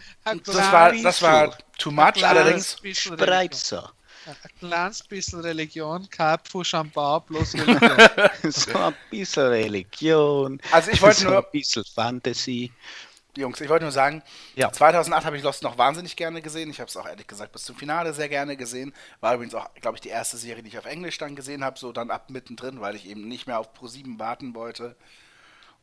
das 0.44 0.72
war, 0.72 0.92
das 0.92 1.22
war 1.22 1.56
too 1.78 1.90
much, 1.90 2.14
kleines 2.14 2.24
allerdings. 2.24 2.76
bisschen 2.80 3.16
Breitzer. 3.16 3.76
Religion. 3.78 3.92
Ein 4.24 4.58
kleines 4.60 5.02
bisschen 5.02 5.40
Religion, 5.40 6.08
kein 6.08 6.38
Pfusch 6.38 6.74
am 6.74 6.90
Bauch, 6.90 7.22
bloß 7.24 7.54
Religion. 7.54 8.52
So 8.52 8.78
ein 8.78 8.94
bisschen 9.10 9.46
Religion. 9.48 10.60
Also 10.70 10.92
ich 10.92 11.02
wollte 11.02 11.22
so 11.22 11.28
nur- 11.30 11.38
ein 11.38 11.50
bisschen 11.50 11.84
Fantasy. 11.84 12.72
Jungs, 13.36 13.60
ich 13.62 13.68
wollte 13.70 13.84
nur 13.86 13.92
sagen, 13.92 14.22
Ja. 14.56 14.70
2008 14.70 15.24
habe 15.24 15.38
ich 15.38 15.42
Lost 15.42 15.62
noch 15.62 15.78
wahnsinnig 15.78 16.14
gerne 16.16 16.42
gesehen. 16.42 16.68
Ich 16.70 16.80
habe 16.80 16.88
es 16.90 16.96
auch 16.98 17.06
ehrlich 17.08 17.26
gesagt 17.26 17.50
bis 17.52 17.64
zum 17.64 17.74
Finale 17.74 18.12
sehr 18.12 18.28
gerne 18.28 18.56
gesehen. 18.58 18.92
War 19.20 19.34
übrigens 19.34 19.54
auch, 19.54 19.72
glaube 19.80 19.96
ich, 19.96 20.02
die 20.02 20.10
erste 20.10 20.36
Serie, 20.36 20.62
die 20.62 20.68
ich 20.68 20.78
auf 20.78 20.84
Englisch 20.84 21.16
dann 21.16 21.34
gesehen 21.34 21.64
habe, 21.64 21.78
so 21.78 21.92
dann 21.92 22.10
ab 22.10 22.28
mittendrin, 22.28 22.80
weil 22.82 22.94
ich 22.94 23.06
eben 23.08 23.26
nicht 23.26 23.46
mehr 23.46 23.58
auf 23.58 23.70
Pro7 23.74 24.18
warten 24.18 24.54
wollte. 24.54 24.96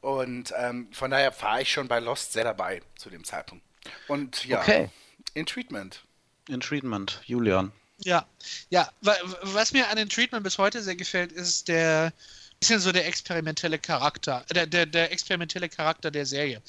Und 0.02 0.54
ähm, 0.58 0.88
von 0.91 1.12
daher 1.12 1.34
war 1.41 1.62
ich 1.62 1.72
schon 1.72 1.88
bei 1.88 2.00
Lost 2.00 2.34
sehr 2.34 2.43
dabei 2.45 2.82
zu 2.97 3.10
dem 3.10 3.24
Zeitpunkt. 3.24 3.64
Und 4.08 4.45
ja, 4.45 4.62
Okay. 4.62 4.89
in 5.34 5.45
Treatment. 5.45 6.02
In 6.47 6.62
Treatment, 6.62 7.22
Julian. 7.26 7.72
Ja, 8.04 8.26
ja. 8.70 8.89
wa- 9.02 9.18
Was 9.41 9.74
mir 9.74 9.89
an 9.89 9.97
den 9.97 10.10
Treatment 10.10 10.43
bis 10.43 10.58
heute 10.58 10.82
sehr 10.82 10.95
gefällt, 10.95 11.32
ist 11.32 11.68
der 11.68 12.14
bisschen 12.62 12.80
so 12.82 12.91
der 12.91 13.08
experimentelle 13.08 13.80
Charakter, 13.80 14.43
der, 14.54 14.66
der, 14.68 14.86
der 14.86 15.12
experimentelle 15.14 15.70
Charakter 15.70 16.12
der 16.12 16.26
Serie. 16.26 16.62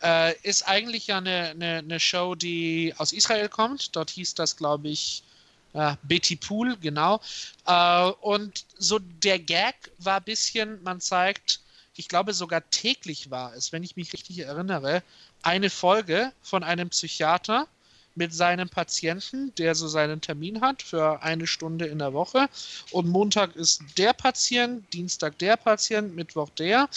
Äh, 0.00 0.34
ist 0.42 0.62
eigentlich 0.68 1.08
ja 1.08 1.18
eine, 1.18 1.50
eine, 1.50 1.78
eine 1.78 1.98
Show, 2.00 2.36
die 2.36 2.94
aus 2.98 3.12
Israel 3.12 3.48
kommt. 3.48 3.94
Dort 3.96 4.10
hieß 4.10 4.34
das, 4.34 4.56
glaube 4.56 4.88
ich, 4.88 5.24
äh, 5.72 5.96
Betty 6.04 6.36
Pool, 6.36 6.76
genau. 6.76 7.20
Äh, 7.66 8.04
und 8.20 8.64
so 8.78 9.00
der 9.00 9.40
Gag 9.40 9.74
war 9.98 10.18
ein 10.18 10.24
bisschen, 10.24 10.80
man 10.84 11.00
zeigt, 11.00 11.58
ich 11.94 12.08
glaube 12.08 12.32
sogar 12.32 12.68
täglich 12.70 13.30
war 13.30 13.54
es, 13.54 13.72
wenn 13.72 13.82
ich 13.82 13.96
mich 13.96 14.12
richtig 14.12 14.38
erinnere, 14.40 15.02
eine 15.42 15.70
Folge 15.70 16.32
von 16.42 16.62
einem 16.62 16.90
Psychiater 16.90 17.66
mit 18.14 18.34
seinem 18.34 18.68
Patienten, 18.68 19.54
der 19.56 19.74
so 19.74 19.88
seinen 19.88 20.20
Termin 20.20 20.60
hat 20.60 20.82
für 20.82 21.22
eine 21.22 21.46
Stunde 21.46 21.86
in 21.86 21.98
der 21.98 22.12
Woche. 22.12 22.48
Und 22.90 23.08
Montag 23.08 23.56
ist 23.56 23.82
der 23.96 24.12
Patient, 24.12 24.84
Dienstag 24.92 25.38
der 25.38 25.56
Patient, 25.56 26.14
Mittwoch 26.14 26.50
der. 26.50 26.88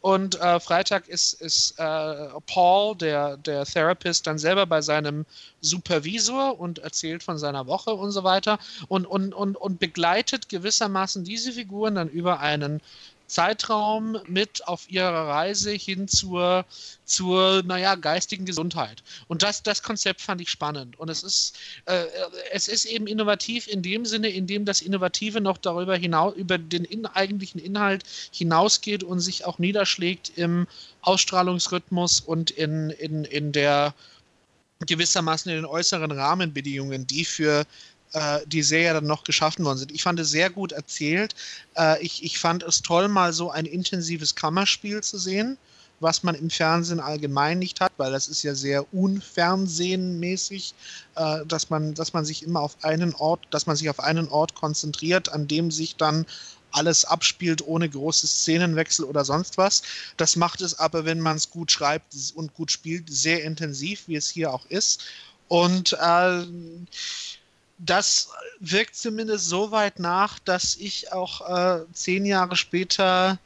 Und 0.00 0.40
äh, 0.40 0.60
Freitag 0.60 1.08
ist, 1.08 1.34
ist 1.40 1.74
äh, 1.78 2.28
Paul, 2.46 2.96
der, 2.96 3.36
der 3.38 3.64
Therapist, 3.64 4.26
dann 4.26 4.38
selber 4.38 4.66
bei 4.66 4.80
seinem 4.80 5.26
Supervisor 5.60 6.58
und 6.58 6.78
erzählt 6.78 7.22
von 7.22 7.38
seiner 7.38 7.66
Woche 7.66 7.92
und 7.92 8.12
so 8.12 8.22
weiter. 8.22 8.58
Und, 8.88 9.06
und, 9.06 9.34
und, 9.34 9.56
und 9.56 9.80
begleitet 9.80 10.48
gewissermaßen 10.48 11.24
diese 11.24 11.52
Figuren 11.52 11.96
dann 11.96 12.08
über 12.08 12.40
einen 12.40 12.80
Zeitraum 13.30 14.18
mit 14.26 14.66
auf 14.66 14.90
ihrer 14.90 15.28
Reise 15.28 15.70
hin 15.70 16.08
zur, 16.08 16.64
zur 17.04 17.62
naja, 17.64 17.94
geistigen 17.94 18.44
Gesundheit. 18.44 19.04
Und 19.28 19.44
das, 19.44 19.62
das 19.62 19.84
Konzept 19.84 20.20
fand 20.20 20.40
ich 20.40 20.50
spannend. 20.50 20.98
Und 20.98 21.08
es 21.08 21.22
ist, 21.22 21.56
äh, 21.84 22.06
es 22.50 22.66
ist 22.66 22.86
eben 22.86 23.06
innovativ 23.06 23.68
in 23.68 23.82
dem 23.82 24.04
Sinne, 24.04 24.28
in 24.28 24.48
dem 24.48 24.64
das 24.64 24.80
Innovative 24.80 25.40
noch 25.40 25.58
darüber 25.58 25.96
hinaus, 25.96 26.34
über 26.34 26.58
den 26.58 26.84
in, 26.84 27.06
eigentlichen 27.06 27.60
Inhalt 27.60 28.02
hinausgeht 28.32 29.04
und 29.04 29.20
sich 29.20 29.44
auch 29.44 29.60
niederschlägt 29.60 30.32
im 30.36 30.66
Ausstrahlungsrhythmus 31.02 32.18
und 32.20 32.50
in, 32.50 32.90
in, 32.90 33.24
in 33.24 33.52
der 33.52 33.94
gewissermaßen 34.86 35.50
in 35.50 35.58
den 35.58 35.66
äußeren 35.66 36.10
Rahmenbedingungen, 36.10 37.06
die 37.06 37.24
für 37.24 37.66
äh, 38.12 38.40
die 38.46 38.62
Serie 38.62 38.94
dann 38.94 39.06
noch 39.06 39.24
geschaffen 39.24 39.64
worden 39.64 39.78
sind. 39.78 39.92
Ich 39.92 40.02
fand 40.02 40.18
es 40.20 40.30
sehr 40.30 40.50
gut 40.50 40.72
erzählt. 40.72 41.34
Äh, 41.76 42.02
ich, 42.02 42.24
ich 42.24 42.38
fand 42.38 42.62
es 42.62 42.82
toll, 42.82 43.08
mal 43.08 43.32
so 43.32 43.50
ein 43.50 43.66
intensives 43.66 44.34
Kammerspiel 44.34 45.02
zu 45.02 45.18
sehen, 45.18 45.58
was 46.00 46.22
man 46.22 46.34
im 46.34 46.50
Fernsehen 46.50 47.00
allgemein 47.00 47.58
nicht 47.58 47.80
hat, 47.80 47.92
weil 47.98 48.10
das 48.10 48.28
ist 48.28 48.42
ja 48.42 48.54
sehr 48.54 48.92
unfernsehenmäßig, 48.92 50.74
äh, 51.14 51.46
dass 51.46 51.70
man, 51.70 51.94
dass 51.94 52.12
man 52.12 52.24
sich 52.24 52.42
immer 52.42 52.60
auf 52.60 52.82
einen 52.82 53.14
Ort, 53.14 53.46
dass 53.50 53.66
man 53.66 53.76
sich 53.76 53.90
auf 53.90 54.00
einen 54.00 54.28
Ort 54.28 54.54
konzentriert, 54.54 55.30
an 55.30 55.46
dem 55.46 55.70
sich 55.70 55.96
dann 55.96 56.26
alles 56.72 57.04
abspielt 57.04 57.66
ohne 57.66 57.88
große 57.88 58.26
Szenenwechsel 58.26 59.04
oder 59.04 59.24
sonst 59.24 59.58
was. 59.58 59.82
Das 60.16 60.36
macht 60.36 60.60
es 60.60 60.78
aber, 60.78 61.04
wenn 61.04 61.20
man 61.20 61.36
es 61.36 61.50
gut 61.50 61.72
schreibt 61.72 62.14
und 62.34 62.54
gut 62.54 62.70
spielt, 62.70 63.12
sehr 63.12 63.42
intensiv, 63.44 64.04
wie 64.06 64.16
es 64.16 64.28
hier 64.28 64.52
auch 64.52 64.66
ist. 64.66 65.04
Und 65.48 65.94
äh, 65.94 66.44
das 67.80 68.28
wirkt 68.60 68.94
zumindest 68.94 69.46
so 69.48 69.70
weit 69.70 69.98
nach, 69.98 70.38
dass 70.40 70.76
ich 70.76 71.12
auch 71.12 71.48
äh, 71.48 71.84
zehn 71.92 72.26
Jahre 72.26 72.56
später, 72.56 73.38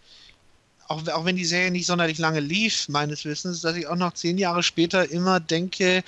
auch, 0.89 1.07
auch 1.09 1.25
wenn 1.25 1.37
die 1.37 1.45
Serie 1.45 1.71
nicht 1.71 1.87
sonderlich 1.87 2.19
lange 2.19 2.41
lief, 2.41 2.89
meines 2.89 3.25
Wissens, 3.25 3.61
dass 3.61 3.77
ich 3.77 3.87
auch 3.87 3.97
noch 3.97 4.15
zehn 4.15 4.37
Jahre 4.37 4.63
später 4.63 5.09
immer 5.09 5.39
denke, 5.39 6.03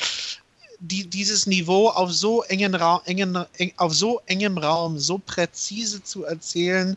die, 0.81 1.07
dieses 1.07 1.47
Niveau 1.47 1.89
auf 1.89 2.13
so, 2.13 2.43
engen 2.43 2.75
Ra 2.75 3.01
engen, 3.07 3.47
eng, 3.59 3.73
auf 3.77 3.95
so 3.95 4.21
engem 4.27 4.59
Raum 4.59 4.99
so 4.99 5.19
präzise 5.19 6.03
zu 6.03 6.25
erzählen, 6.25 6.97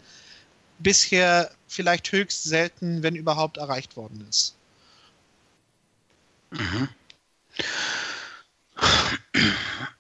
bisher 0.80 1.52
vielleicht 1.68 2.12
höchst 2.12 2.44
selten, 2.44 3.04
wenn 3.04 3.16
überhaupt, 3.16 3.58
erreicht 3.58 3.96
worden 3.96 4.26
ist. 4.28 4.56
Mhm. 6.52 6.90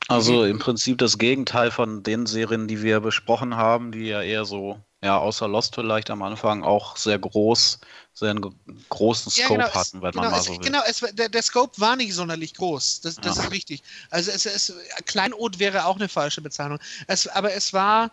Also 0.09 0.43
im 0.43 0.57
Prinzip 0.57 0.97
das 0.97 1.19
Gegenteil 1.19 1.69
von 1.69 2.01
den 2.01 2.25
Serien, 2.25 2.67
die 2.67 2.81
wir 2.81 2.99
besprochen 2.99 3.55
haben, 3.55 3.91
die 3.91 4.07
ja 4.07 4.23
eher 4.23 4.43
so, 4.43 4.79
ja, 5.03 5.19
außer 5.19 5.47
Lost 5.47 5.75
vielleicht 5.75 6.09
am 6.09 6.23
Anfang 6.23 6.63
auch 6.63 6.97
sehr 6.97 7.19
groß, 7.19 7.79
sehr 8.13 8.31
einen 8.31 8.55
großen 8.89 9.31
Scope 9.31 9.59
ja, 9.59 9.67
genau, 9.67 9.73
hatten, 9.75 10.01
wenn 10.01 10.11
genau, 10.11 10.23
man 10.23 10.31
mal 10.31 10.39
es, 10.39 10.45
so 10.45 10.53
will. 10.53 10.59
Genau, 10.59 10.81
es, 10.87 10.99
der, 11.13 11.29
der, 11.29 11.43
Scope 11.43 11.79
war 11.79 11.95
nicht 11.95 12.15
sonderlich 12.15 12.55
groß. 12.55 13.01
Das, 13.01 13.15
das 13.17 13.37
ist 13.37 13.51
richtig. 13.51 13.83
Also 14.09 14.31
es, 14.31 14.47
es, 14.47 14.73
Kleinod 15.05 15.59
wäre 15.59 15.85
auch 15.85 15.97
eine 15.97 16.09
falsche 16.09 16.41
Bezeichnung. 16.41 16.79
Es, 17.05 17.27
aber 17.27 17.53
es 17.53 17.71
war 17.71 18.11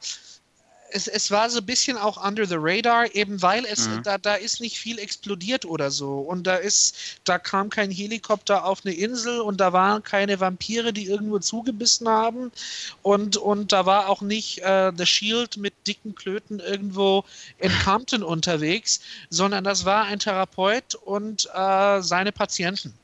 es, 0.90 1.08
es 1.08 1.30
war 1.30 1.50
so 1.50 1.58
ein 1.58 1.66
bisschen 1.66 1.96
auch 1.96 2.22
under 2.24 2.46
the 2.46 2.56
radar, 2.58 3.14
eben 3.14 3.40
weil 3.42 3.64
es 3.64 3.88
mhm. 3.88 4.02
da, 4.02 4.18
da 4.18 4.34
ist 4.34 4.60
nicht 4.60 4.78
viel 4.78 4.98
explodiert 4.98 5.64
oder 5.64 5.90
so. 5.90 6.18
Und 6.18 6.46
da 6.46 6.56
ist, 6.56 6.96
da 7.24 7.38
kam 7.38 7.70
kein 7.70 7.90
Helikopter 7.90 8.64
auf 8.64 8.84
eine 8.84 8.94
Insel 8.94 9.40
und 9.40 9.60
da 9.60 9.72
waren 9.72 10.02
keine 10.02 10.40
Vampire, 10.40 10.92
die 10.92 11.06
irgendwo 11.06 11.38
zugebissen 11.38 12.08
haben. 12.08 12.52
Und, 13.02 13.36
und 13.36 13.72
da 13.72 13.86
war 13.86 14.08
auch 14.08 14.22
nicht 14.22 14.58
äh, 14.62 14.92
The 14.96 15.06
Shield 15.06 15.56
mit 15.56 15.74
dicken 15.86 16.14
Klöten 16.14 16.60
irgendwo 16.60 17.24
in 17.58 17.72
Compton 17.84 18.22
unterwegs, 18.22 19.00
sondern 19.30 19.64
das 19.64 19.84
war 19.84 20.04
ein 20.04 20.18
Therapeut 20.18 20.94
und 20.94 21.48
äh, 21.54 22.02
seine 22.02 22.32
Patienten 22.32 22.94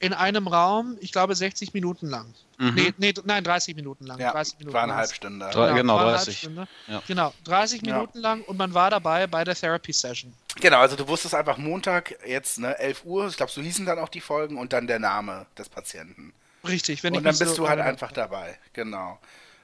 in 0.00 0.12
einem 0.12 0.46
Raum, 0.46 0.96
ich 1.00 1.12
glaube 1.12 1.34
60 1.34 1.74
Minuten 1.74 2.06
lang. 2.06 2.26
Mhm. 2.58 2.74
Nee, 2.74 2.94
nee, 2.98 3.14
nein, 3.24 3.44
30 3.44 3.76
Minuten 3.76 4.06
lang. 4.06 4.18
Ja, 4.18 4.32
30 4.32 4.58
Minuten 4.58 4.74
war 4.74 4.82
eine 4.84 4.94
halbe 4.94 5.14
Stunde. 5.14 5.48
Genau, 5.52 5.74
genau 5.74 5.98
30. 5.98 6.50
Ja. 6.86 7.02
Genau, 7.06 7.34
30 7.44 7.82
Minuten 7.82 8.18
lang 8.18 8.42
und 8.42 8.56
man 8.56 8.74
war 8.74 8.90
dabei 8.90 9.26
bei 9.26 9.44
der 9.44 9.54
Therapy 9.54 9.92
Session. 9.92 10.32
Genau, 10.60 10.78
also 10.78 10.96
du 10.96 11.06
wusstest 11.06 11.34
einfach 11.34 11.56
Montag, 11.56 12.16
jetzt 12.26 12.58
ne, 12.58 12.78
11 12.78 13.04
Uhr, 13.04 13.28
ich 13.28 13.36
glaube, 13.36 13.52
so 13.52 13.60
hießen 13.60 13.86
dann 13.86 13.98
auch 13.98 14.08
die 14.08 14.20
Folgen 14.20 14.56
und 14.58 14.72
dann 14.72 14.86
der 14.86 14.98
Name 14.98 15.46
des 15.56 15.68
Patienten. 15.68 16.32
Richtig, 16.66 17.02
wenn 17.02 17.14
und 17.14 17.20
ich 17.20 17.24
dann 17.24 17.38
bist 17.38 17.56
so 17.56 17.62
du 17.62 17.68
halt 17.68 17.80
einfach 17.80 18.12
dabei, 18.12 18.58
genau. 18.72 19.18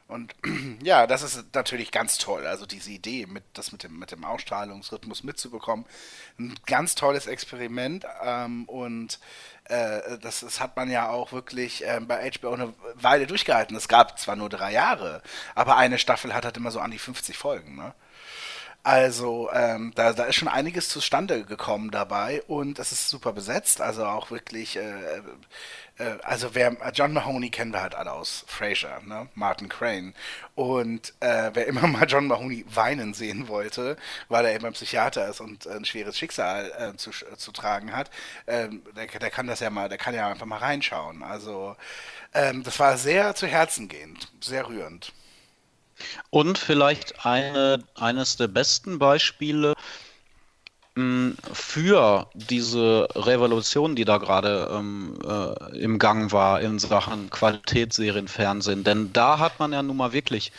Und 0.07 0.35
ja, 0.83 1.07
das 1.07 1.23
ist 1.23 1.55
natürlich 1.55 1.91
ganz 1.91 2.19
toll. 2.19 2.47
Also 2.47 2.67
diese 2.67 2.91
Idee, 2.91 3.27
mit, 3.27 3.43
das 3.55 3.73
mit 3.73 3.83
dem, 3.83 3.99
mit 3.99 4.11
dem 4.13 4.25
Ausstrahlungsrhythmus 4.25 5.25
mitzubekommen. 5.25 5.87
Ein 6.39 6.55
ganz 6.67 6.95
tolles 6.95 7.27
Experiment. 7.27 8.05
Ähm, 8.23 8.65
und 8.67 9.19
äh, 9.65 10.19
das, 10.19 10.41
das, 10.41 10.61
hat 10.61 10.77
man 10.77 10.91
ja 10.91 11.09
auch 11.09 11.33
wirklich 11.33 11.87
äh, 11.87 12.01
bei 12.07 12.31
HBO 12.31 12.53
eine 12.53 12.75
Weile 12.95 13.27
durchgehalten. 13.27 13.77
Es 13.77 13.89
gab 13.89 14.19
zwar 14.19 14.37
nur 14.37 14.51
drei 14.51 14.73
Jahre, 14.73 15.23
aber 15.55 15.77
eine 15.77 15.99
Staffel 15.99 16.35
hat 16.35 16.45
halt 16.45 16.57
immer 16.59 16.71
so 16.71 16.81
an 16.81 16.91
die 16.91 16.99
50 16.99 17.39
Folgen. 17.39 17.77
Ne? 17.77 17.95
Also 18.85 19.51
ähm, 19.53 19.93
da, 19.95 20.13
da 20.13 20.25
ist 20.25 20.37
schon 20.37 20.49
einiges 20.49 20.89
zustande 20.91 21.45
gekommen 21.45 21.91
dabei 21.91 22.43
und 22.47 22.79
es 22.79 22.93
ist 22.93 23.09
super 23.09 23.33
besetzt. 23.33 23.81
Also 23.81 24.05
auch 24.05 24.31
wirklich 24.31 24.77
äh, 24.77 25.23
äh, 25.99 26.19
also 26.23 26.55
wer 26.55 26.77
John 26.93 27.13
Mahoney 27.13 27.51
kennen 27.51 27.73
wir 27.73 27.83
halt 27.83 27.95
alle 27.95 28.13
aus 28.13 28.45
Frasier, 28.47 29.01
ne? 29.07 29.29
Martin 29.35 29.69
Crane. 29.69 30.15
Und 30.55 31.15
äh, 31.21 31.51
wer 31.55 31.67
immer 31.67 31.87
mal 31.87 32.07
John 32.07 32.27
Mahoney 32.27 32.65
weinen 32.69 33.15
sehen 33.15 33.49
wollte, 33.49 33.97
weil 34.29 34.45
er 34.45 34.55
eben 34.55 34.67
ein 34.67 34.73
Psychiater 34.73 35.29
ist 35.29 35.41
und 35.41 35.67
ein 35.67 35.85
schweres 35.85 36.19
Schicksal 36.19 36.73
äh, 36.79 36.97
zu, 36.97 37.11
zu 37.11 37.53
tragen 37.53 37.95
hat, 37.95 38.11
ähm, 38.47 38.83
der, 38.97 39.07
der 39.07 39.31
kann 39.31 39.47
das 39.47 39.61
ja 39.61 39.71
mal, 39.71 39.89
der 39.89 39.99
kann 39.99 40.15
ja 40.15 40.29
einfach 40.29 40.47
mal 40.47 40.59
reinschauen. 40.59 41.23
Also 41.23 41.77
ähm, 42.35 42.63
das 42.63 42.79
war 42.79 42.97
sehr 42.99 43.35
zu 43.35 43.47
Herzen 43.47 43.89
gehend, 43.89 44.29
sehr 44.41 44.69
rührend. 44.69 45.13
Und 46.31 46.59
vielleicht 46.59 47.25
eine, 47.25 47.83
eines 47.95 48.37
der 48.37 48.49
besten 48.49 48.99
Beispiele, 48.99 49.75
für 51.53 52.29
diese 52.35 53.09
Revolution, 53.17 53.97
die 53.97 54.05
da 54.05 54.19
gerade 54.19 54.71
ähm, 54.73 55.19
äh, 55.27 55.79
im 55.79 55.99
Gang 55.99 56.31
war 56.31 56.61
in 56.61 56.79
Sachen 56.79 57.31
Qualitätsserienfernsehen. 57.31 58.85
Denn 58.85 59.13
da 59.13 59.41
hat 59.41 59.59
man 59.59 59.73
ja 59.73 59.83
nun 59.83 59.97
mal 59.97 60.13
wirklich 60.13 60.53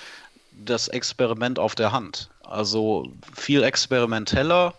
das 0.52 0.90
Experiment 0.90 1.58
auf 1.58 1.76
der 1.76 1.94
Hand. 1.94 2.30
Also 2.44 3.08
viel 3.34 3.64
experimenteller 3.64 4.74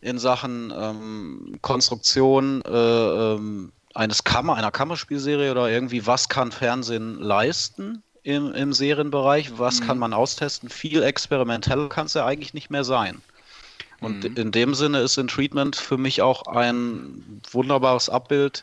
in 0.00 0.18
Sachen 0.18 0.72
ähm, 0.76 1.58
Konstruktion 1.62 2.62
äh, 2.62 2.70
ähm, 2.70 3.72
eines 3.94 4.22
Kammer, 4.22 4.54
einer 4.54 4.70
Kammerspielserie 4.70 5.50
oder 5.50 5.68
irgendwie, 5.68 6.06
was 6.06 6.28
kann 6.28 6.52
Fernsehen 6.52 7.18
leisten 7.20 8.04
im, 8.22 8.52
im 8.52 8.72
Serienbereich, 8.72 9.58
was 9.58 9.80
mhm. 9.80 9.86
kann 9.86 9.98
man 9.98 10.12
austesten. 10.12 10.68
Viel 10.68 11.02
experimenteller 11.02 11.88
kann 11.88 12.06
es 12.06 12.14
ja 12.14 12.24
eigentlich 12.24 12.54
nicht 12.54 12.70
mehr 12.70 12.84
sein. 12.84 13.20
Und 14.00 14.24
mhm. 14.24 14.36
in 14.36 14.52
dem 14.52 14.74
Sinne 14.74 15.00
ist 15.00 15.16
In 15.16 15.28
Treatment 15.28 15.76
für 15.76 15.96
mich 15.96 16.22
auch 16.22 16.46
ein 16.46 17.40
wunderbares 17.50 18.08
Abbild 18.08 18.62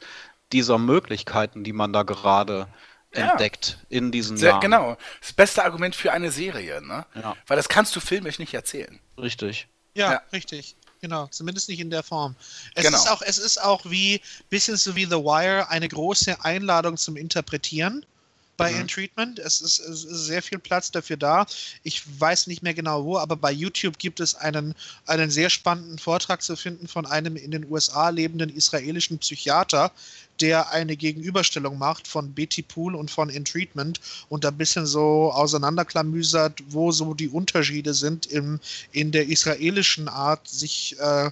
dieser 0.52 0.78
Möglichkeiten, 0.78 1.64
die 1.64 1.74
man 1.74 1.94
da 1.94 2.04
gerade 2.04 2.68
ja. 3.14 3.32
entdeckt 3.32 3.78
in 3.90 4.12
diesen 4.12 4.38
Sehr, 4.38 4.50
Jahren. 4.50 4.62
Genau. 4.62 4.98
Das 5.22 5.34
beste 5.34 5.64
Argument 5.64 5.96
für 5.96 6.12
eine 6.12 6.32
Serie, 6.32 6.82
ne? 6.82 7.06
Ja. 7.16 7.36
Weil 7.48 7.58
das 7.58 7.70
kannst 7.70 7.96
du 7.96 8.00
filmisch 8.00 8.40
nicht 8.40 8.54
erzählen. 8.54 9.00
Richtig. 9.18 9.68
Ja, 9.94 10.14
ja. 10.14 10.22
richtig. 10.34 10.76
Genau, 11.02 11.28
zumindest 11.28 11.70
nicht 11.70 11.80
in 11.80 11.90
der 11.90 12.04
Form. 12.04 12.36
Es 12.76 12.84
genau. 12.84 12.98
ist 12.98 13.10
auch, 13.10 13.22
es 13.22 13.38
ist 13.38 13.64
auch 13.64 13.86
wie 13.86 14.22
bisschen 14.50 14.76
so 14.76 14.96
wie 14.98 15.06
The 15.06 15.12
Wire 15.12 15.70
eine 15.70 15.88
große 15.88 16.44
Einladung 16.44 16.98
zum 16.98 17.16
Interpretieren 17.16 18.06
bei 18.60 18.72
mhm. 18.74 18.82
In-Treatment. 18.82 19.40
Es 19.40 19.62
ist, 19.62 19.80
es 19.80 20.04
ist, 20.04 20.26
sehr 20.26 20.44
viel 20.44 20.60
Platz 20.60 20.92
dafür 20.92 21.18
da. 21.18 21.48
Ich 21.82 22.04
weiß 22.20 22.46
nicht 22.48 22.62
mehr 22.62 22.76
genau 22.76 23.06
wo, 23.06 23.18
aber 23.18 23.36
bei 23.36 23.52
YouTube 23.52 23.98
gibt 23.98 24.20
es 24.20 24.36
einen, 24.36 24.76
einen 25.08 25.32
sehr 25.32 25.50
spannenden 25.50 25.98
Vortrag 25.98 26.44
zu 26.44 26.56
finden 26.56 26.88
von 26.88 27.08
einem 27.08 27.38
in 27.38 27.52
den 27.52 27.72
USA 27.72 28.10
lebenden 28.10 28.50
israelischen 28.50 29.18
Psychiater, 29.18 29.92
der 30.42 30.72
eine 30.72 30.98
Gegenüberstellung 30.98 31.78
macht 31.78 32.08
von 32.08 32.34
Betty 32.34 32.62
Pool 32.62 32.96
und 32.96 33.10
von 33.10 33.30
In-Treatment 33.30 34.02
und 34.28 34.46
ein 34.46 34.58
bisschen 34.58 34.86
so 34.86 35.32
auseinanderklamüsert, 35.32 36.62
wo 36.68 36.92
so 36.92 37.14
die 37.14 37.30
Unterschiede 37.30 37.94
sind 37.94 38.26
im, 38.26 38.60
in 38.92 39.12
der 39.12 39.28
israelischen 39.28 40.10
Art, 40.10 40.48
sich 40.48 41.00
äh, 41.00 41.32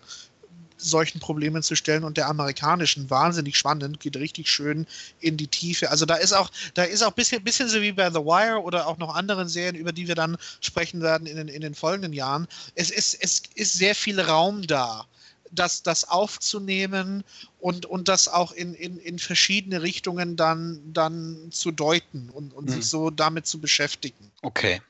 solchen 0.78 1.20
Problemen 1.20 1.64
zu 1.64 1.76
stellen 1.76 2.04
und 2.04 2.18
der 2.18 2.28
amerikanischen 2.28 3.10
wahnsinnig 3.10 3.58
spannend, 3.58 4.00
geht 4.00 4.16
richtig 4.18 4.50
schön 4.50 4.86
in 5.20 5.38
die 5.38 5.48
Tiefe. 5.48 5.90
Also 5.90 6.06
da 6.06 6.16
ist 6.16 6.34
auch, 6.34 6.50
da 6.74 6.84
ist 6.84 7.04
auch 7.04 7.10
ein 7.10 7.16
bisschen, 7.16 7.44
bisschen 7.44 7.70
so 7.70 7.82
wie 7.82 7.92
bei 7.92 8.10
The 8.10 8.20
Wire 8.20 8.62
oder 8.62 8.88
auch 8.88 8.98
noch 8.98 9.16
anderen 9.16 9.48
Serien, 9.48 9.76
über 9.76 9.92
die 9.92 10.08
wir 10.08 10.16
dann 10.16 10.38
sprechen 10.62 11.02
werden 11.02 11.28
in 11.28 11.38
den, 11.38 11.48
in 11.48 11.62
den 11.62 11.76
folgenden 11.76 12.14
Jahren. 12.14 12.48
Es 12.76 12.92
ist, 12.92 13.16
es 13.22 13.44
ist 13.56 13.74
sehr 13.74 13.96
viel 13.96 14.20
Raum 14.20 14.66
da. 14.66 15.06
Das, 15.50 15.82
das 15.82 16.10
aufzunehmen 16.10 17.24
und, 17.60 17.86
und 17.86 18.10
das 18.10 18.28
auch 18.28 18.52
in, 18.52 18.74
in, 18.74 18.98
in 18.98 19.18
verschiedene 19.18 19.82
Richtungen 19.82 20.36
dann, 20.36 20.82
dann 20.92 21.48
zu 21.52 21.72
deuten 21.72 22.30
und, 22.32 22.54
und 22.54 22.68
hm. 22.68 22.76
sich 22.76 22.86
so 22.88 23.10
damit 23.12 23.48
zu 23.48 23.62
beschäftigen. 23.62 24.30
Okay. 24.42 24.82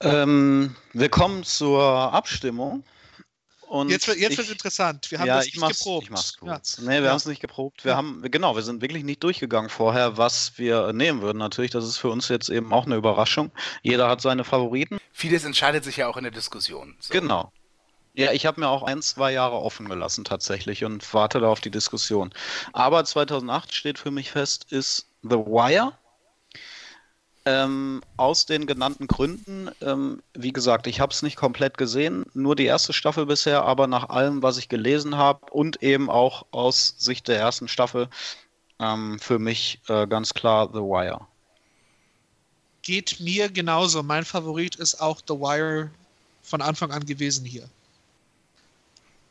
Ähm, 0.00 0.76
wir 0.92 1.08
kommen 1.08 1.42
zur 1.42 1.82
Abstimmung. 1.82 2.84
Und 3.72 3.88
jetzt 3.88 4.06
jetzt 4.06 4.36
wird 4.36 4.38
es 4.38 4.50
interessant. 4.50 5.10
Wir 5.10 5.18
haben 5.18 5.28
ja, 5.28 5.36
das 5.36 5.46
nicht 5.46 5.54
geprobt. 5.62 6.04
Ich 6.04 6.10
mach's 6.10 6.36
kurz. 6.36 6.76
Ja. 6.76 6.82
Nee, 6.82 6.96
wir 6.96 7.04
ja. 7.04 7.08
haben 7.08 7.16
es 7.16 7.24
nicht 7.24 7.40
geprobt. 7.40 7.86
Wir 7.86 7.92
ja. 7.92 7.96
haben, 7.96 8.20
genau, 8.30 8.54
wir 8.54 8.60
sind 8.60 8.82
wirklich 8.82 9.02
nicht 9.02 9.24
durchgegangen 9.24 9.70
vorher, 9.70 10.18
was 10.18 10.58
wir 10.58 10.92
nehmen 10.92 11.22
würden. 11.22 11.38
Natürlich, 11.38 11.70
das 11.70 11.86
ist 11.86 11.96
für 11.96 12.10
uns 12.10 12.28
jetzt 12.28 12.50
eben 12.50 12.70
auch 12.70 12.84
eine 12.84 12.96
Überraschung. 12.96 13.50
Jeder 13.80 14.10
hat 14.10 14.20
seine 14.20 14.44
Favoriten. 14.44 14.98
Vieles 15.14 15.44
entscheidet 15.44 15.84
sich 15.84 15.96
ja 15.96 16.06
auch 16.06 16.18
in 16.18 16.24
der 16.24 16.32
Diskussion. 16.32 16.96
So. 17.00 17.14
Genau. 17.14 17.50
Ja, 18.12 18.32
ich 18.32 18.44
habe 18.44 18.60
mir 18.60 18.68
auch 18.68 18.82
ein, 18.82 19.00
zwei 19.00 19.32
Jahre 19.32 19.56
offen 19.56 19.88
gelassen 19.88 20.24
tatsächlich 20.24 20.84
und 20.84 21.14
warte 21.14 21.40
da 21.40 21.48
auf 21.48 21.62
die 21.62 21.70
Diskussion. 21.70 22.30
Aber 22.74 23.02
2008 23.06 23.72
steht 23.72 23.98
für 23.98 24.10
mich 24.10 24.32
fest, 24.32 24.66
ist 24.70 25.06
The 25.22 25.36
Wire. 25.36 25.94
Ähm, 27.44 28.02
aus 28.16 28.46
den 28.46 28.66
genannten 28.66 29.08
Gründen, 29.08 29.68
ähm, 29.80 30.22
wie 30.32 30.52
gesagt, 30.52 30.86
ich 30.86 31.00
habe 31.00 31.12
es 31.12 31.22
nicht 31.22 31.36
komplett 31.36 31.76
gesehen, 31.76 32.24
nur 32.34 32.54
die 32.54 32.66
erste 32.66 32.92
Staffel 32.92 33.26
bisher, 33.26 33.64
aber 33.64 33.88
nach 33.88 34.10
allem, 34.10 34.44
was 34.44 34.58
ich 34.58 34.68
gelesen 34.68 35.16
habe 35.16 35.52
und 35.52 35.82
eben 35.82 36.08
auch 36.08 36.46
aus 36.52 36.94
Sicht 36.98 37.26
der 37.26 37.40
ersten 37.40 37.66
Staffel, 37.66 38.08
ähm, 38.78 39.18
für 39.18 39.40
mich 39.40 39.80
äh, 39.88 40.06
ganz 40.06 40.34
klar 40.34 40.68
The 40.72 40.78
Wire. 40.78 41.26
Geht 42.82 43.18
mir 43.18 43.48
genauso. 43.48 44.02
Mein 44.02 44.24
Favorit 44.24 44.76
ist 44.76 45.00
auch 45.00 45.20
The 45.26 45.34
Wire 45.34 45.90
von 46.42 46.60
Anfang 46.60 46.90
an 46.92 47.06
gewesen 47.06 47.44
hier. 47.44 47.68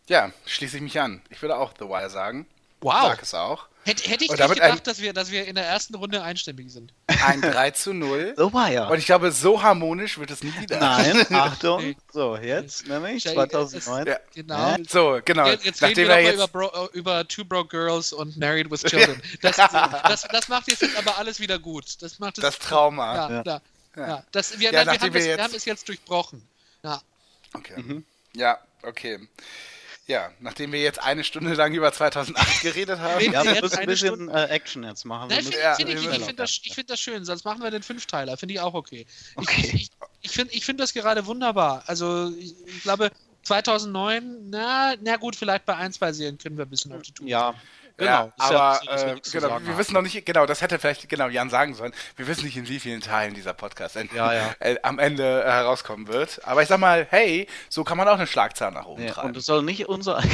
Ja, 0.07 0.31
schließe 0.45 0.77
ich 0.77 0.83
mich 0.83 0.99
an. 0.99 1.21
Ich 1.29 1.41
würde 1.41 1.57
auch 1.57 1.73
The 1.77 1.85
Wire 1.85 2.09
sagen. 2.09 2.45
Wow. 2.81 3.03
Sag 3.03 3.21
es 3.23 3.33
auch. 3.33 3.67
Hätte, 3.83 4.03
hätte 4.09 4.23
ich 4.25 4.29
nicht 4.29 4.39
gedacht, 4.39 4.61
ein- 4.61 4.83
dass 4.83 5.01
wir, 5.01 5.11
dass 5.11 5.31
wir 5.31 5.45
in 5.47 5.55
der 5.55 5.65
ersten 5.65 5.95
Runde 5.95 6.21
einstimmig 6.21 6.71
sind. 6.71 6.93
Ein 7.07 7.41
3 7.41 7.71
zu 7.71 7.93
0. 7.93 8.35
The 8.37 8.43
Wire. 8.53 8.89
Und 8.91 8.99
ich 8.99 9.05
glaube, 9.07 9.31
so 9.31 9.63
harmonisch 9.63 10.19
wird 10.19 10.29
es 10.29 10.43
nie 10.43 10.53
wieder. 10.59 10.77
Nein, 10.79 11.25
Achtung. 11.33 11.81
Nee. 11.81 11.97
So, 12.13 12.37
jetzt 12.37 12.85
nämlich 12.87 13.23
Ja, 13.23 13.33
2009. 13.33 14.05
Ja. 14.05 14.19
Genau. 14.35 14.75
So, 14.87 15.19
genau. 15.25 15.47
Jetzt, 15.47 15.65
jetzt 15.65 15.81
Nachdem 15.81 15.97
reden 15.97 16.09
wir 16.09 16.15
wir 16.17 16.23
jetzt. 16.23 16.33
über, 16.35 16.47
Bro, 16.47 16.85
äh, 16.93 16.97
über 16.97 17.27
Two 17.27 17.43
Broke 17.43 17.69
Girls 17.69 18.13
und 18.13 18.37
Married 18.37 18.69
with 18.69 18.83
Children. 18.85 19.19
Das, 19.41 19.55
das, 19.55 20.27
das 20.31 20.47
macht 20.47 20.67
jetzt 20.67 20.85
aber 20.95 21.17
alles 21.17 21.39
wieder 21.39 21.57
gut. 21.57 21.85
Das 22.03 22.19
macht 22.19 22.37
es, 22.37 22.41
Das 22.43 22.59
Trauma. 22.59 23.15
Ja, 23.15 23.29
Ja. 23.31 23.43
ja. 23.95 24.07
ja. 24.07 24.23
Das, 24.31 24.59
wir, 24.59 24.71
Ja, 24.71 24.85
nein, 24.85 24.93
wir, 24.93 25.01
haben 25.01 25.13
wir 25.13 25.19
es, 25.19 25.25
wir 25.25 25.31
jetzt- 25.31 25.41
haben 25.43 25.55
es 25.55 25.65
jetzt 25.65 25.87
durchbrochen. 25.87 26.47
Ja. 26.83 27.01
Okay. 27.55 27.81
Mhm. 27.81 28.05
Ja, 28.35 28.59
okay. 28.83 29.27
Ja, 30.11 30.29
nachdem 30.41 30.73
wir 30.73 30.81
jetzt 30.81 31.01
eine 31.01 31.23
Stunde 31.23 31.53
lang 31.53 31.73
über 31.73 31.91
2008 31.93 32.61
geredet 32.61 32.99
haben. 32.99 33.31
Ja, 33.31 33.45
wir 33.45 33.61
müssen 33.61 33.75
ein 33.75 33.79
eine 33.79 33.87
bisschen 33.87 34.29
äh, 34.29 34.45
Action 34.47 34.83
jetzt 34.83 35.05
machen. 35.05 35.29
Nein, 35.29 35.37
müssen- 35.37 35.51
finde 35.53 35.63
Ja, 35.63 35.75
find 35.75 35.89
ich, 35.89 35.95
ich, 35.95 36.01
finde 36.11 36.33
das, 36.35 36.51
find 36.57 36.89
das 36.89 36.99
schön, 36.99 37.23
sonst 37.23 37.45
machen 37.45 37.63
wir 37.63 37.71
den 37.71 37.81
Fünfteiler, 37.81 38.35
finde 38.35 38.55
ich 38.55 38.59
auch 38.59 38.73
okay. 38.73 39.05
Okay. 39.35 39.61
Ich, 39.61 39.73
ich, 39.73 39.89
ich 40.21 40.31
finde 40.31 40.53
ich 40.53 40.65
find 40.65 40.79
das 40.81 40.93
gerade 40.93 41.25
wunderbar. 41.25 41.83
Also 41.87 42.29
ich, 42.37 42.53
ich 42.67 42.81
glaube 42.83 43.09
2009, 43.43 44.49
na, 44.49 44.95
na 45.01 45.15
gut, 45.15 45.35
vielleicht 45.35 45.65
bei 45.65 45.75
ein, 45.75 45.93
zwei 45.93 46.11
Serien 46.11 46.37
können 46.37 46.57
wir 46.57 46.65
ein 46.65 46.69
bisschen 46.69 46.91
auf 46.93 47.01
die 47.01 47.11
Tour. 47.13 47.27
Ja, 47.27 47.55
genau. 47.97 48.31
Ja, 48.39 48.51
ja 48.51 48.79
aber 48.79 49.13
nicht 49.13 49.25
so, 49.25 49.37
äh, 49.37 49.41
genau, 49.41 49.47
wir 49.47 49.53
haben. 49.71 49.77
wissen 49.77 49.93
noch 49.93 50.01
nicht, 50.01 50.25
genau, 50.25 50.45
das 50.45 50.61
hätte 50.61 50.79
vielleicht 50.79 51.07
genau 51.09 51.27
Jan 51.27 51.49
sagen 51.49 51.73
sollen. 51.75 51.93
Wir 52.15 52.27
wissen 52.27 52.45
nicht, 52.45 52.57
in 52.57 52.67
wie 52.67 52.79
vielen 52.79 53.01
Teilen 53.01 53.33
dieser 53.33 53.53
Podcast 53.53 53.95
Ja, 54.13 54.33
ja. 54.33 54.55
Äh, 54.59 54.77
am 54.83 54.99
Ende 54.99 55.43
äh, 55.43 55.51
herauskommen 55.51 56.07
wird. 56.07 56.41
Aber 56.45 56.61
ich 56.61 56.67
sag 56.69 56.79
mal, 56.79 57.05
hey, 57.09 57.47
so 57.69 57.83
kann 57.83 57.97
man 57.97 58.07
auch 58.07 58.15
eine 58.15 58.27
Schlagzahl 58.27 58.71
nach 58.71 58.85
oben 58.85 59.03
Ja, 59.03 59.11
treiben. 59.13 59.29
und 59.29 59.37
es 59.37 59.45
soll 59.45 59.63
nicht 59.63 59.87
unser 59.87 60.21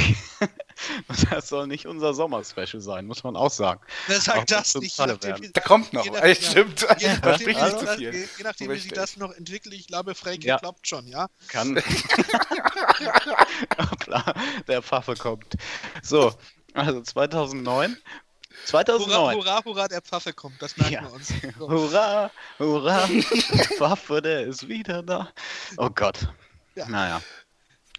das 1.30 1.48
soll 1.48 1.66
nicht 1.66 1.86
unser 1.86 2.14
Sommerspecial 2.14 2.80
sein, 2.80 3.04
muss 3.06 3.24
man 3.24 3.34
auch 3.36 3.50
sagen. 3.50 3.80
Wer 4.06 4.18
Auch 4.18 4.22
sagt 4.22 4.50
das 4.52 4.74
nicht? 4.76 4.96
Nachdem, 4.98 5.52
da 5.52 5.60
kommt 5.60 5.92
noch. 5.92 6.04
je 6.04 6.10
nach- 6.12 6.22
Ey, 6.22 6.34
ja. 6.34 6.40
stimmt. 6.40 6.86
Je 6.98 7.08
Das 7.08 7.20
nachdem, 7.20 7.34
spricht 7.40 7.58
wie 7.60 7.64
nicht 7.64 7.70
sich 7.70 7.78
zu 7.80 7.84
das, 7.86 7.96
viel. 7.96 8.12
je 8.12 8.26
nachdem 8.44 8.70
wie 8.70 8.78
sich 8.78 8.92
das 8.92 9.16
noch 9.16 9.32
entwickelt, 9.34 9.74
ich 9.74 9.88
glaube, 9.88 10.14
Frankie 10.14 10.46
Ja. 10.46 10.58
kloppt 10.58 10.86
schon, 10.86 11.06
ja? 11.08 11.26
Kann. 11.48 11.74
Der 14.68 14.82
Pfaffe 14.82 15.14
kommt. 15.14 15.54
So, 16.02 16.32
also 16.78 17.00
2009. 17.02 17.90
Hurra, 17.90 17.96
2009. 18.66 19.36
hurra, 19.36 19.64
hurra, 19.64 19.88
der 19.88 20.02
Pfaffe 20.02 20.32
kommt, 20.32 20.60
das 20.60 20.76
merken 20.76 20.92
Ja. 20.94 21.02
wir 21.02 21.12
uns. 21.12 21.28
So. 21.58 21.68
Hurra, 21.70 22.30
hurra, 22.58 23.06
der 23.52 23.64
Pfaffe, 23.76 24.20
der 24.22 24.42
ist 24.42 24.68
wieder 24.68 25.02
da. 25.02 25.30
Oh 25.76 25.90
Gott. 25.90 26.28
Ja. 26.74 26.88
Naja. 26.88 27.22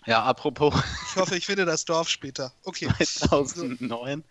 Ja, 0.06 0.24
apropos 0.24 0.74
Ich 1.10 1.16
hoffe, 1.18 1.36
ich 1.36 1.46
finde 1.46 1.66
das 1.66 1.86
Dorf 1.86 2.10
später. 2.10 2.52
Okay. 2.64 2.88
2009. 3.04 4.24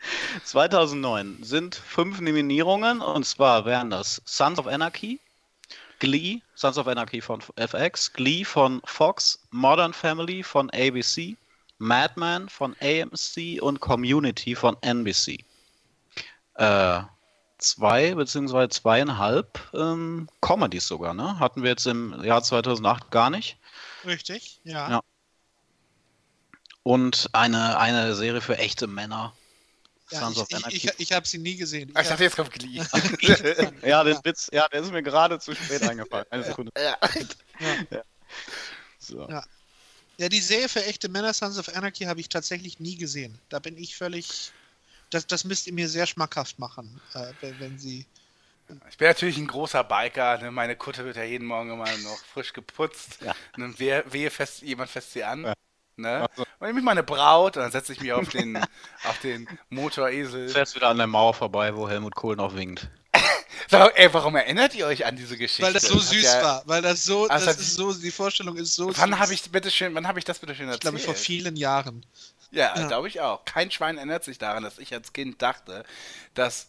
2009 0.45 1.39
sind 1.43 1.75
fünf 1.77 2.21
Nominierungen 2.21 3.01
und 3.01 3.25
zwar 3.25 3.65
wären 3.65 3.91
das 3.91 4.21
Sons 4.25 4.59
of 4.59 4.67
Anarchy, 4.67 5.21
Glee, 5.99 6.41
Sons 6.55 6.79
of 6.79 6.87
Anarchy 6.89 7.21
von 7.21 7.43
FX, 7.57 8.13
Glee 8.13 8.45
von 8.45 8.81
Fox, 8.85 9.41
Modern 9.51 9.93
Family 9.93 10.43
von 10.43 10.71
ABC, 10.71 11.37
Mad 11.79 12.15
Men 12.17 12.49
von 12.49 12.77
AMC 12.81 13.61
und 13.63 13.81
Community 13.81 14.55
von 14.55 14.77
NBC. 14.83 15.45
Äh, 16.55 17.01
zwei 17.59 18.15
beziehungsweise 18.15 18.69
zweieinhalb 18.71 19.61
ähm, 19.75 20.29
Comedies 20.41 20.87
sogar, 20.87 21.15
ne? 21.15 21.39
Hatten 21.39 21.63
wir 21.63 21.71
jetzt 21.71 21.87
im 21.87 22.23
Jahr 22.25 22.43
2008 22.43 23.11
gar 23.11 23.31
nicht. 23.31 23.59
Richtig, 24.05 24.61
ja. 24.65 24.91
Ja. 24.91 25.01
Und 26.83 27.29
eine, 27.33 27.79
eine 27.79 28.15
Serie 28.15 28.41
für 28.41 28.59
echte 28.59 28.87
Männer. 28.87 29.35
Ja, 30.11 30.21
Sons 30.21 30.47
ich 30.49 30.67
ich, 30.69 30.85
ich, 30.85 31.01
ich 31.01 31.13
habe 31.13 31.29
sie 31.29 31.39
nie 31.39 31.57
gesehen. 31.57 31.91
Ah, 31.95 32.01
Ich 32.01 32.09
dachte, 32.09 32.23
jetzt 32.23 32.37
kommt 32.37 32.51
Glee. 32.53 32.81
Ja, 33.83 34.03
den 34.05 34.19
Witz, 34.25 34.49
ja, 34.53 34.67
der 34.69 34.81
ist 34.81 34.91
mir 34.91 35.03
gerade 35.03 35.39
zu 35.39 35.55
spät 35.55 35.83
eingefallen. 35.83 36.25
Eine 36.31 36.45
Sekunde. 36.45 36.73
ja. 36.81 36.97
So. 38.99 39.29
Ja. 39.29 39.45
Ja, 40.19 40.29
die 40.29 40.41
Serie 40.41 40.69
für 40.69 40.85
echte 40.85 41.09
Männer, 41.09 41.33
Sons 41.33 41.59
of 41.59 41.69
Anarchy, 41.77 42.05
habe 42.05 42.21
ich 42.21 42.29
tatsächlich 42.29 42.81
nie 42.81 42.97
gesehen. 42.97 43.39
Da 43.49 43.61
bin 43.61 43.79
ich 43.79 43.97
völlig. 43.97 44.51
Das, 45.11 45.27
das 45.27 45.45
müsst 45.45 45.67
ihr 45.67 45.73
mir 45.73 45.89
sehr 45.89 46.07
schmackhaft 46.07 46.59
machen, 46.59 47.01
äh, 47.15 47.33
wenn, 47.41 47.61
wenn 47.61 47.79
sie. 47.79 48.05
Ich 48.91 48.99
bin 48.99 49.09
natürlich 49.09 49.39
ein 49.39 49.47
großer 49.47 49.83
Biker. 49.85 50.39
Ne? 50.39 50.51
Meine 50.51 50.77
Kutte 50.77 51.05
wird 51.05 51.17
ja 51.17 51.23
jeden 51.23 51.47
Morgen 51.47 51.71
immer 51.71 51.85
noch 51.99 52.19
frisch 52.35 52.53
geputzt. 52.53 53.19
Ja. 53.25 53.35
Ne? 53.57 53.73
Wehe, 53.79 54.05
wehe 54.11 54.31
fest, 54.31 54.61
jemand 54.61 54.91
fässt 54.91 55.13
sie 55.13 55.25
an. 55.25 55.45
Ja. 55.45 55.55
Ne? 55.97 56.29
Also- 56.29 56.43
Und 56.59 56.67
nehme 56.67 56.81
ich 56.81 56.85
meine 56.85 57.03
Braut 57.03 57.57
und 57.57 57.63
dann 57.63 57.73
setze 57.73 57.93
ich 57.95 58.01
mich 58.01 58.13
auf 58.13 58.29
den, 58.29 58.57
auf 59.05 59.19
den 59.23 59.49
Motoresel. 59.71 60.49
Fährst 60.51 60.75
wieder 60.75 60.89
an 60.89 60.99
der 60.99 61.07
Mauer 61.07 61.33
vorbei, 61.33 61.75
wo 61.75 61.89
Helmut 61.89 62.15
Kohl 62.15 62.37
noch 62.37 62.55
winkt. 62.55 62.91
Ey, 63.71 64.13
warum 64.15 64.37
erinnert 64.37 64.75
ihr 64.75 64.87
euch 64.87 65.05
an 65.07 65.17
diese 65.17 65.37
Geschichte? 65.37 65.63
Weil 65.63 65.73
das 65.73 65.83
so 65.85 65.99
süß 65.99 66.23
ja, 66.23 66.43
war. 66.43 66.63
Weil 66.67 66.83
das 66.83 67.05
so. 67.05 67.27
Also 67.29 67.47
das 67.47 67.57
die- 67.57 67.63
ist 67.63 67.75
so. 67.75 67.93
Die 67.93 68.11
Vorstellung 68.11 68.57
ist 68.57 68.75
so. 68.75 68.87
Wann 68.97 69.11
süß. 69.11 69.19
habe 69.21 69.35
ich 69.35 69.51
bitte 69.51 69.71
schön, 69.71 69.95
wann 69.95 70.09
habe 70.09 70.19
ich 70.19 70.25
das 70.25 70.39
bitte 70.39 70.55
schön 70.55 70.67
Ich 70.67 70.73
erzählt? 70.75 70.81
glaube, 70.83 70.99
vor 70.99 71.15
vielen 71.15 71.57
Jahren. 71.57 72.05
Ja, 72.51 72.75
Ja. 72.77 72.87
glaube 72.87 73.09
ich 73.09 73.21
auch. 73.21 73.45
Kein 73.45 73.71
Schwein 73.71 73.97
erinnert 73.99 74.25
sich 74.25 74.39
daran, 74.39 74.63
dass 74.63 74.79
ich 74.79 74.93
als 74.95 75.13
Kind 75.13 75.43
dachte, 75.43 75.85
dass 76.35 76.69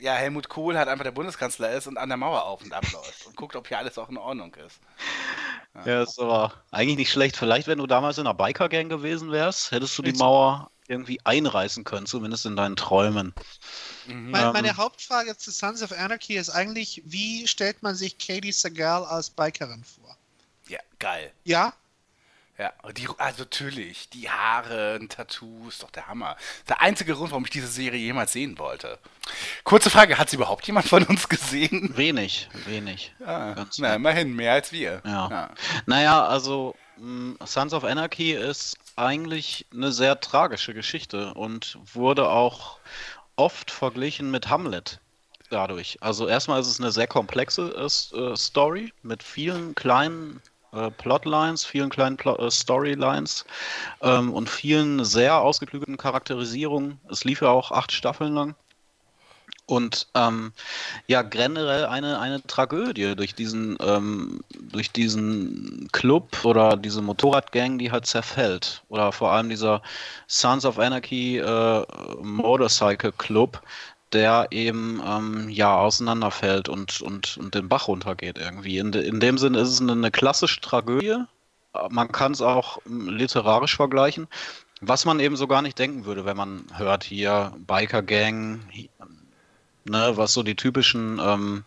ja, 0.00 0.12
Helmut 0.14 0.48
Kohl 0.48 0.76
halt 0.78 0.88
einfach 0.88 1.04
der 1.04 1.12
Bundeskanzler 1.12 1.72
ist 1.72 1.86
und 1.86 1.96
an 1.98 2.08
der 2.10 2.18
Mauer 2.18 2.44
auf 2.44 2.62
und 2.62 2.72
abläuft 2.72 3.26
und 3.26 3.36
guckt, 3.36 3.56
ob 3.56 3.66
hier 3.68 3.78
alles 3.78 3.96
auch 3.98 4.08
in 4.10 4.18
Ordnung 4.18 4.54
ist. 4.54 4.78
Ja, 5.84 6.02
ist 6.02 6.20
aber 6.20 6.52
eigentlich 6.70 6.96
nicht 6.98 7.10
schlecht. 7.10 7.36
Vielleicht, 7.36 7.66
wenn 7.66 7.78
du 7.78 7.86
damals 7.86 8.18
in 8.18 8.26
einer 8.26 8.34
Biker-Gang 8.34 8.88
gewesen 8.88 9.32
wärst, 9.32 9.72
hättest 9.72 9.96
du 9.98 10.02
die. 10.02 10.12
Mauer 10.12 10.70
irgendwie 10.88 11.20
einreißen 11.24 11.84
können, 11.84 12.06
zumindest 12.06 12.46
in 12.46 12.56
deinen 12.56 12.76
Träumen. 12.76 13.34
Mein, 14.06 14.46
Ähm. 14.46 14.52
meine 14.52 14.76
Hauptfrage 14.76 15.36
zu 15.36 15.50
Sons 15.50 15.82
of 15.82 15.92
Anarchy 15.92 16.36
ist 16.36 16.50
eigentlich, 16.50 17.02
wie 17.04 17.46
stellt 17.46 17.82
man 17.82 17.94
sich 17.94 18.18
Katie 18.18 18.52
Segal 18.52 19.04
als 19.04 19.30
Bikerin 19.30 19.84
vor? 19.84 20.16
Ja, 20.68 20.80
geil. 20.98 21.32
Ja? 21.44 21.72
Ja, 22.56 22.72
die, 22.92 23.08
also 23.18 23.40
natürlich, 23.40 24.10
die 24.10 24.30
Haare, 24.30 24.96
ein 25.00 25.08
Tattoo, 25.08 25.68
ist 25.68 25.82
doch 25.82 25.90
der 25.90 26.06
Hammer. 26.06 26.36
Der 26.68 26.80
einzige 26.80 27.14
Grund, 27.14 27.32
warum 27.32 27.44
ich 27.44 27.50
diese 27.50 27.66
Serie 27.66 27.98
jemals 27.98 28.32
sehen 28.32 28.58
wollte. 28.58 29.00
Kurze 29.64 29.90
Frage, 29.90 30.18
hat 30.18 30.30
sie 30.30 30.36
überhaupt 30.36 30.64
jemand 30.66 30.86
von 30.86 31.02
uns 31.04 31.28
gesehen? 31.28 31.96
Wenig, 31.96 32.48
wenig. 32.66 33.12
Ah, 33.26 33.66
na, 33.78 33.96
immerhin, 33.96 34.36
mehr 34.36 34.52
als 34.52 34.70
wir. 34.70 35.02
Ja. 35.04 35.50
Naja, 35.86 36.24
also 36.26 36.76
Sons 37.44 37.74
of 37.74 37.84
Anarchy 37.84 38.32
ist 38.32 38.76
eigentlich 38.96 39.66
eine 39.72 39.92
sehr 39.92 40.20
tragische 40.20 40.74
Geschichte 40.74 41.34
und 41.34 41.78
wurde 41.92 42.28
auch 42.28 42.78
oft 43.36 43.70
verglichen 43.70 44.30
mit 44.30 44.48
Hamlet 44.48 45.00
dadurch. 45.50 45.98
Also 46.00 46.28
erstmal 46.28 46.60
ist 46.60 46.68
es 46.68 46.80
eine 46.80 46.92
sehr 46.92 47.06
komplexe 47.06 47.70
äh, 47.76 48.16
äh, 48.16 48.36
Story 48.36 48.92
mit 49.02 49.22
vielen 49.22 49.74
kleinen 49.74 50.40
äh, 50.72 50.90
Plotlines, 50.90 51.64
vielen 51.64 51.90
kleinen 51.90 52.16
Plo 52.16 52.36
äh, 52.36 52.50
Storylines 52.50 53.44
ähm, 54.00 54.32
und 54.32 54.48
vielen 54.48 55.04
sehr 55.04 55.40
ausgeklügelten 55.40 55.96
Charakterisierungen. 55.96 57.00
Es 57.10 57.24
lief 57.24 57.42
ja 57.42 57.48
auch 57.48 57.72
acht 57.72 57.92
Staffeln 57.92 58.34
lang. 58.34 58.54
Und 59.66 60.08
ähm, 60.14 60.52
ja, 61.06 61.22
generell 61.22 61.86
eine, 61.86 62.18
eine 62.20 62.42
Tragödie 62.42 63.16
durch 63.16 63.34
diesen, 63.34 63.78
ähm, 63.80 64.40
durch 64.60 64.90
diesen 64.90 65.88
Club 65.90 66.44
oder 66.44 66.76
diese 66.76 67.00
Motorradgang, 67.00 67.78
die 67.78 67.90
halt 67.90 68.04
zerfällt. 68.04 68.82
Oder 68.90 69.10
vor 69.12 69.32
allem 69.32 69.48
dieser 69.48 69.80
Sons 70.26 70.66
of 70.66 70.78
Anarchy 70.78 71.38
äh, 71.38 71.86
Motorcycle 72.20 73.12
Club, 73.12 73.62
der 74.12 74.48
eben 74.50 75.02
ähm, 75.04 75.48
ja 75.48 75.76
auseinanderfällt 75.76 76.68
und, 76.68 77.00
und, 77.00 77.38
und 77.38 77.54
den 77.54 77.68
Bach 77.68 77.88
runtergeht 77.88 78.38
irgendwie. 78.38 78.76
In, 78.76 78.92
de, 78.92 79.06
in 79.06 79.18
dem 79.18 79.38
Sinne 79.38 79.58
ist 79.60 79.68
es 79.68 79.80
eine, 79.80 79.92
eine 79.92 80.10
klassische 80.10 80.60
Tragödie. 80.60 81.16
Man 81.88 82.12
kann 82.12 82.32
es 82.32 82.42
auch 82.42 82.78
ähm, 82.86 83.08
literarisch 83.08 83.76
vergleichen. 83.76 84.28
Was 84.80 85.06
man 85.06 85.20
eben 85.20 85.36
so 85.36 85.46
gar 85.46 85.62
nicht 85.62 85.78
denken 85.78 86.04
würde, 86.04 86.26
wenn 86.26 86.36
man 86.36 86.66
hört 86.74 87.04
hier 87.04 87.52
Biker 87.66 88.02
Gang, 88.02 88.60
ne, 89.84 90.16
was 90.16 90.32
so 90.32 90.42
die 90.42 90.56
typischen, 90.56 91.18
ähm, 91.18 91.64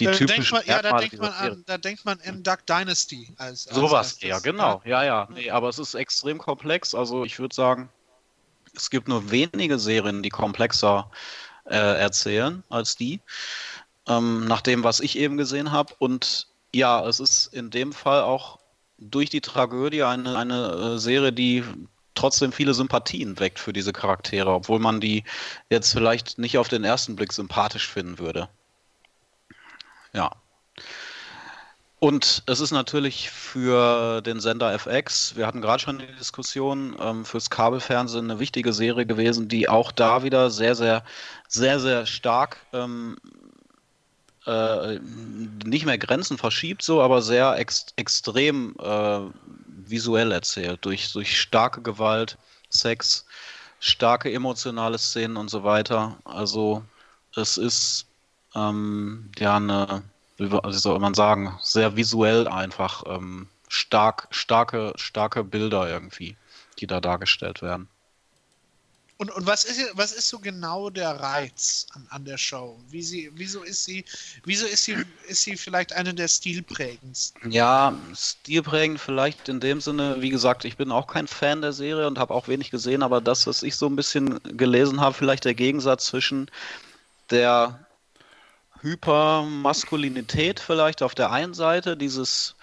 die 0.00 0.06
da 0.06 0.12
denkt 0.12 0.30
typischen 0.30 0.54
man, 0.56 0.66
ja, 0.66 0.82
da 0.82 0.92
denkt 0.98 1.18
man 1.18 1.32
an, 1.32 1.62
da 1.66 1.78
denkt 1.78 2.04
man 2.04 2.20
an 2.20 2.42
Duck 2.42 2.66
Dynasty 2.66 3.34
als, 3.38 3.66
als 3.68 3.76
Sowas, 3.76 4.20
ja, 4.20 4.38
genau. 4.40 4.82
Ja, 4.84 5.04
ja. 5.04 5.28
Nee, 5.30 5.50
aber 5.50 5.68
es 5.68 5.78
ist 5.78 5.94
extrem 5.94 6.38
komplex. 6.38 6.94
Also 6.94 7.24
ich 7.24 7.38
würde 7.38 7.54
sagen, 7.54 7.90
es 8.74 8.90
gibt 8.90 9.08
nur 9.08 9.30
wenige 9.30 9.78
Serien, 9.78 10.22
die 10.22 10.30
komplexer 10.30 11.10
äh, 11.64 11.76
erzählen 11.76 12.64
als 12.68 12.96
die. 12.96 13.20
ähm, 14.08 14.46
nach 14.46 14.62
dem, 14.62 14.84
was 14.84 15.00
ich 15.00 15.18
eben 15.18 15.36
gesehen 15.36 15.70
habe. 15.72 15.94
Und 15.98 16.48
ja, 16.74 17.06
es 17.06 17.20
ist 17.20 17.46
in 17.48 17.70
dem 17.70 17.92
Fall 17.92 18.22
auch 18.22 18.58
durch 18.98 19.30
die 19.30 19.40
Tragödie 19.40 20.02
eine, 20.02 20.36
eine 20.36 20.94
äh, 20.94 20.98
Serie, 20.98 21.32
die 21.32 21.64
trotzdem 22.18 22.52
viele 22.52 22.74
Sympathien 22.74 23.38
weckt 23.38 23.58
für 23.58 23.72
diese 23.72 23.92
Charaktere, 23.92 24.50
obwohl 24.50 24.80
man 24.80 25.00
die 25.00 25.24
jetzt 25.70 25.92
vielleicht 25.92 26.38
nicht 26.38 26.58
auf 26.58 26.68
den 26.68 26.84
ersten 26.84 27.16
Blick 27.16 27.32
sympathisch 27.32 27.88
finden 27.88 28.18
würde. 28.18 28.48
Ja. 30.12 30.32
Und 32.00 32.44
es 32.46 32.60
ist 32.60 32.70
natürlich 32.70 33.30
für 33.30 34.20
den 34.22 34.38
Sender 34.38 34.72
FX, 34.72 35.34
wir 35.36 35.46
hatten 35.46 35.60
gerade 35.60 35.82
schon 35.82 35.98
die 35.98 36.06
Diskussion, 36.06 36.96
ähm, 37.00 37.24
fürs 37.24 37.50
Kabelfernsehen 37.50 38.30
eine 38.30 38.38
wichtige 38.38 38.72
Serie 38.72 39.04
gewesen, 39.04 39.48
die 39.48 39.68
auch 39.68 39.90
da 39.90 40.22
wieder 40.22 40.50
sehr, 40.50 40.76
sehr, 40.76 41.02
sehr, 41.48 41.80
sehr 41.80 42.06
stark 42.06 42.58
ähm, 42.72 43.16
äh, 44.46 44.98
nicht 45.64 45.86
mehr 45.86 45.98
Grenzen 45.98 46.38
verschiebt, 46.38 46.82
so, 46.82 47.02
aber 47.02 47.20
sehr 47.20 47.56
ex 47.58 47.86
extrem 47.96 48.76
äh, 48.80 49.20
visuell 49.90 50.32
erzählt, 50.32 50.84
durch, 50.84 51.12
durch 51.12 51.40
starke 51.40 51.82
Gewalt, 51.82 52.38
Sex, 52.70 53.26
starke 53.80 54.32
emotionale 54.32 54.98
Szenen 54.98 55.36
und 55.36 55.50
so 55.50 55.64
weiter. 55.64 56.18
Also 56.24 56.84
es 57.34 57.56
ist 57.56 58.06
ähm, 58.54 59.30
ja 59.38 59.56
eine 59.56 60.02
wie 60.38 60.72
soll 60.72 60.98
man 61.00 61.14
sagen, 61.14 61.58
sehr 61.60 61.96
visuell 61.96 62.46
einfach 62.46 63.02
ähm, 63.06 63.48
stark, 63.68 64.28
starke, 64.30 64.92
starke 64.96 65.42
Bilder 65.42 65.88
irgendwie, 65.88 66.36
die 66.78 66.86
da 66.86 67.00
dargestellt 67.00 67.60
werden. 67.60 67.88
Und, 69.20 69.32
und 69.32 69.46
was, 69.46 69.64
ist, 69.64 69.80
was 69.94 70.12
ist 70.12 70.28
so 70.28 70.38
genau 70.38 70.90
der 70.90 71.10
Reiz 71.10 71.86
an, 71.92 72.06
an 72.10 72.24
der 72.24 72.38
Show? 72.38 72.78
Wie 72.88 73.02
sie, 73.02 73.28
wieso 73.34 73.64
ist 73.64 73.84
sie, 73.84 74.04
wieso 74.44 74.64
ist 74.64 74.84
sie, 74.84 74.96
ist 75.26 75.42
sie 75.42 75.56
vielleicht 75.56 75.92
eine 75.92 76.14
der 76.14 76.28
stilprägendsten? 76.28 77.50
Ja, 77.50 77.98
stilprägend 78.14 79.00
vielleicht 79.00 79.48
in 79.48 79.58
dem 79.58 79.80
Sinne, 79.80 80.22
wie 80.22 80.30
gesagt, 80.30 80.64
ich 80.64 80.76
bin 80.76 80.92
auch 80.92 81.08
kein 81.08 81.26
Fan 81.26 81.62
der 81.62 81.72
Serie 81.72 82.06
und 82.06 82.16
habe 82.16 82.32
auch 82.32 82.46
wenig 82.46 82.70
gesehen, 82.70 83.02
aber 83.02 83.20
das, 83.20 83.48
was 83.48 83.64
ich 83.64 83.74
so 83.74 83.86
ein 83.86 83.96
bisschen 83.96 84.40
gelesen 84.56 85.00
habe, 85.00 85.16
vielleicht 85.16 85.44
der 85.44 85.54
Gegensatz 85.54 86.06
zwischen 86.06 86.48
der 87.30 87.84
Hypermaskulinität 88.82 90.60
vielleicht 90.60 91.02
auf 91.02 91.16
der 91.16 91.32
einen 91.32 91.54
Seite, 91.54 91.96
dieses, 91.96 92.54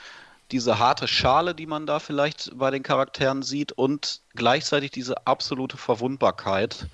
diese 0.51 0.79
harte 0.79 1.07
Schale, 1.07 1.55
die 1.55 1.65
man 1.65 1.85
da 1.85 1.99
vielleicht 1.99 2.51
bei 2.57 2.71
den 2.71 2.83
Charakteren 2.83 3.43
sieht 3.43 3.71
und 3.71 4.21
gleichzeitig 4.35 4.91
diese 4.91 5.25
absolute 5.25 5.77
Verwundbarkeit, 5.77 6.87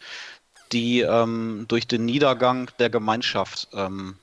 die 0.71 1.01
ähm, 1.01 1.65
durch 1.67 1.87
den 1.87 2.05
Niedergang 2.05 2.69
der 2.79 2.89
Gemeinschaft 2.89 3.67
ähm, 3.73 4.15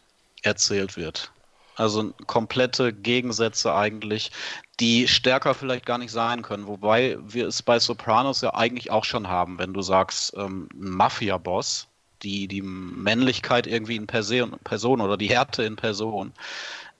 erzählt 0.43 0.97
wird. 0.97 1.31
Also 1.77 2.13
komplette 2.27 2.93
Gegensätze 2.93 3.73
eigentlich, 3.75 4.33
die 4.81 5.07
stärker 5.07 5.55
vielleicht 5.55 5.87
gar 5.87 5.99
nicht 5.99 6.11
sein 6.11 6.43
können. 6.43 6.67
Wobei 6.67 7.19
wir 7.21 7.47
es 7.47 7.63
bei 7.63 7.79
Sopranos 7.79 8.41
ja 8.41 8.55
eigentlich 8.55 8.91
auch 8.91 9.05
schon 9.05 9.29
haben, 9.29 9.59
wenn 9.59 9.75
du 9.75 9.83
sagst, 9.83 10.35
ähm, 10.37 10.69
Mafia-Boss, 10.75 11.87
die, 12.23 12.49
die 12.49 12.63
Männlichkeit 12.63 13.69
irgendwie 13.69 13.95
in 13.95 14.09
Person 14.09 15.01
oder 15.01 15.17
die 15.17 15.29
Härte 15.29 15.63
in 15.63 15.77
Person, 15.77 16.33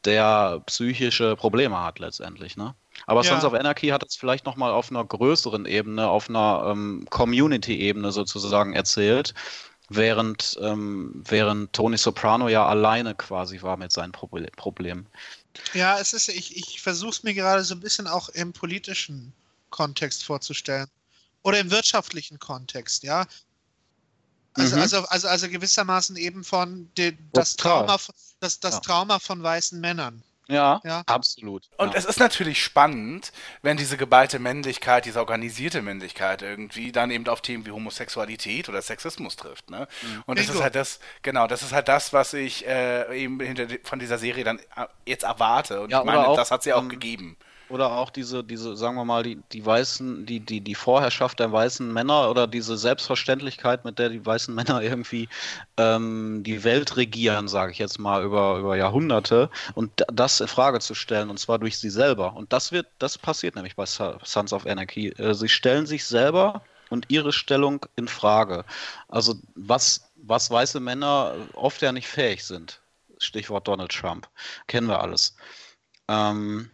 der 0.05 0.63
psychische 0.67 1.37
Probleme 1.37 1.81
hat 1.83 1.99
letztendlich. 1.99 2.57
Ne? 2.57 2.75
Aber 3.07 3.23
ja. 3.23 3.31
Sons 3.31 3.45
of 3.45 3.55
Anarchy 3.55 3.89
hat 3.89 4.05
es 4.05 4.17
vielleicht 4.17 4.47
nochmal 4.47 4.73
auf 4.73 4.91
einer 4.91 5.05
größeren 5.05 5.67
Ebene, 5.67 6.09
auf 6.09 6.29
einer 6.29 6.65
ähm, 6.69 7.07
Community-Ebene 7.11 8.13
sozusagen 8.13 8.75
erzählt, 8.75 9.35
während, 9.89 10.59
ähm, 10.61 11.23
während 11.27 11.73
Tony 11.73 11.97
Soprano 11.97 12.49
ja 12.49 12.67
alleine 12.67 13.15
quasi 13.15 13.63
war 13.63 13.77
mit 13.77 13.93
seinen 13.93 14.13
Pro 14.13 14.29
Problemen. 14.57 15.07
Ja, 15.75 15.99
es 15.99 16.13
ist, 16.13 16.29
ich, 16.29 16.57
ich 16.57 16.81
versuche 16.81 17.11
es 17.11 17.23
mir 17.23 17.35
gerade 17.35 17.65
so 17.65 17.75
ein 17.75 17.81
bisschen 17.81 18.07
auch 18.07 18.29
im 18.31 18.53
politischen 18.53 19.33
Kontext 19.71 20.25
vorzustellen. 20.25 20.87
Oder 21.43 21.61
im 21.61 21.71
wirtschaftlichen 21.71 22.39
Kontext, 22.39 23.03
ja. 23.05 23.27
Also, 24.55 24.77
mhm. 24.77 24.83
also, 24.83 24.99
also, 25.09 25.29
also 25.29 25.49
gewissermaßen 25.49 26.17
eben 26.17 26.45
von 26.45 26.91
de, 26.97 27.17
das, 27.33 27.57
Trauma, 27.57 27.99
das, 28.41 28.61
das 28.61 28.75
ja. 28.75 28.81
Trauma 28.81 29.19
von 29.19 29.43
weißen 29.43 29.81
Männern. 29.81 30.23
Ja, 30.51 30.81
ja, 30.83 31.03
absolut. 31.05 31.69
Und 31.77 31.93
ja. 31.93 31.99
es 31.99 32.07
ist 32.07 32.19
natürlich 32.19 32.63
spannend, 32.63 33.33
wenn 33.61 33.77
diese 33.77 33.99
geballte 33.99 34.39
Männlichkeit, 34.39 35.05
diese 35.05 35.19
organisierte 35.19 35.83
Männlichkeit 35.83 36.41
irgendwie 36.41 36.91
dann 36.91 37.11
eben 37.11 37.29
auf 37.29 37.43
Themen 37.43 37.67
wie 37.67 37.71
Homosexualität 37.71 38.71
oder 38.71 38.81
Sexismus 38.81 39.37
trifft. 39.37 39.69
Ne? 39.69 39.87
Mhm. 40.01 40.23
Und 40.25 40.39
das 40.39 40.49
ist 40.49 40.63
halt 40.63 40.75
das, 40.75 41.01
genau, 41.23 41.47
das 41.49 41.63
ist 41.63 41.73
halt 41.73 41.89
das, 41.89 42.15
was 42.15 42.33
ich 42.33 42.67
äh, 42.67 43.23
eben 43.23 43.39
hinter, 43.41 43.67
von 43.85 43.99
dieser 43.99 44.17
Serie 44.17 44.43
dann 44.43 44.59
äh, 44.59 44.87
jetzt 45.05 45.25
erwarte. 45.25 45.83
Und 45.83 45.91
ja, 45.91 46.01
ich 46.01 46.07
meine, 46.07 46.27
auch, 46.27 46.37
das 46.37 46.51
hat 46.51 46.63
sie 46.63 46.73
auch 46.73 46.83
ähm, 46.83 46.89
gegeben. 46.89 47.37
Oder 47.71 47.93
auch 47.93 48.11
diese, 48.11 48.43
diese, 48.43 48.77
sagen 48.77 48.97
wir 48.97 49.05
mal, 49.05 49.23
die, 49.23 49.39
die 49.53 49.65
weißen, 49.65 50.25
die, 50.25 50.41
die, 50.41 50.61
die 50.63 50.75
Vorherrschaft 50.75 51.39
der 51.39 51.53
weißen 51.53 51.93
Männer 51.93 52.31
oder 52.31 52.47
diese 52.47 52.79
Selbstverständlichkeit, 52.79 53.85
mit 53.85 53.99
der 53.99 54.09
die 54.09 54.25
weißen 54.25 54.55
Männer 54.55 54.83
irgendwie 54.83 55.29
ähm, 55.77 56.43
die 56.45 56.65
Welt 56.65 56.97
regieren, 56.97 57.47
sage 57.49 57.73
ich 57.73 57.79
jetzt 57.79 57.99
mal, 57.99 58.25
über, 58.25 58.59
über 58.59 58.77
Jahrhunderte 58.77 59.51
und 59.75 59.91
das 60.13 60.41
in 60.41 60.49
Frage 60.49 60.81
zu 60.81 60.95
stellen, 60.95 61.29
und 61.29 61.39
zwar 61.39 61.59
durch 61.59 61.79
sie 61.79 61.91
selber. 61.91 62.35
Und 62.35 62.53
das 62.53 62.73
wird, 62.73 62.87
das 62.99 63.19
passiert 63.19 63.55
nämlich 63.55 63.77
bei 63.77 63.85
Sons 63.87 64.53
of 64.53 64.67
Anarchy. 64.67 65.09
Äh, 65.11 65.35
sie 65.35 65.49
stellen 65.49 65.87
sich 65.87 66.07
selber 66.07 66.63
und 66.91 67.07
ihre 67.09 67.33
Stellung 67.33 67.85
in 67.97 68.09
Frage. 68.09 68.65
Also 69.09 69.35
was, 69.55 70.11
was 70.17 70.51
weiße 70.51 70.81
Männer 70.81 71.35
oft 71.55 71.83
ja 71.83 71.93
nicht 71.93 72.09
fähig 72.09 72.45
sind. 72.45 72.81
Stichwort 73.19 73.69
Donald 73.69 73.93
Trump. 73.93 74.29
Kennen 74.69 74.89
wir 74.89 75.01
alles. 75.01 75.37
Ähm, 76.09 76.71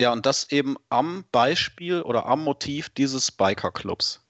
ja, 0.00 0.12
und 0.12 0.26
das 0.26 0.50
eben 0.50 0.76
am 0.90 1.24
Beispiel 1.32 2.02
oder 2.02 2.26
am 2.26 2.44
Motiv 2.44 2.88
dieses 2.90 3.30
Biker-Clubs. 3.32 4.20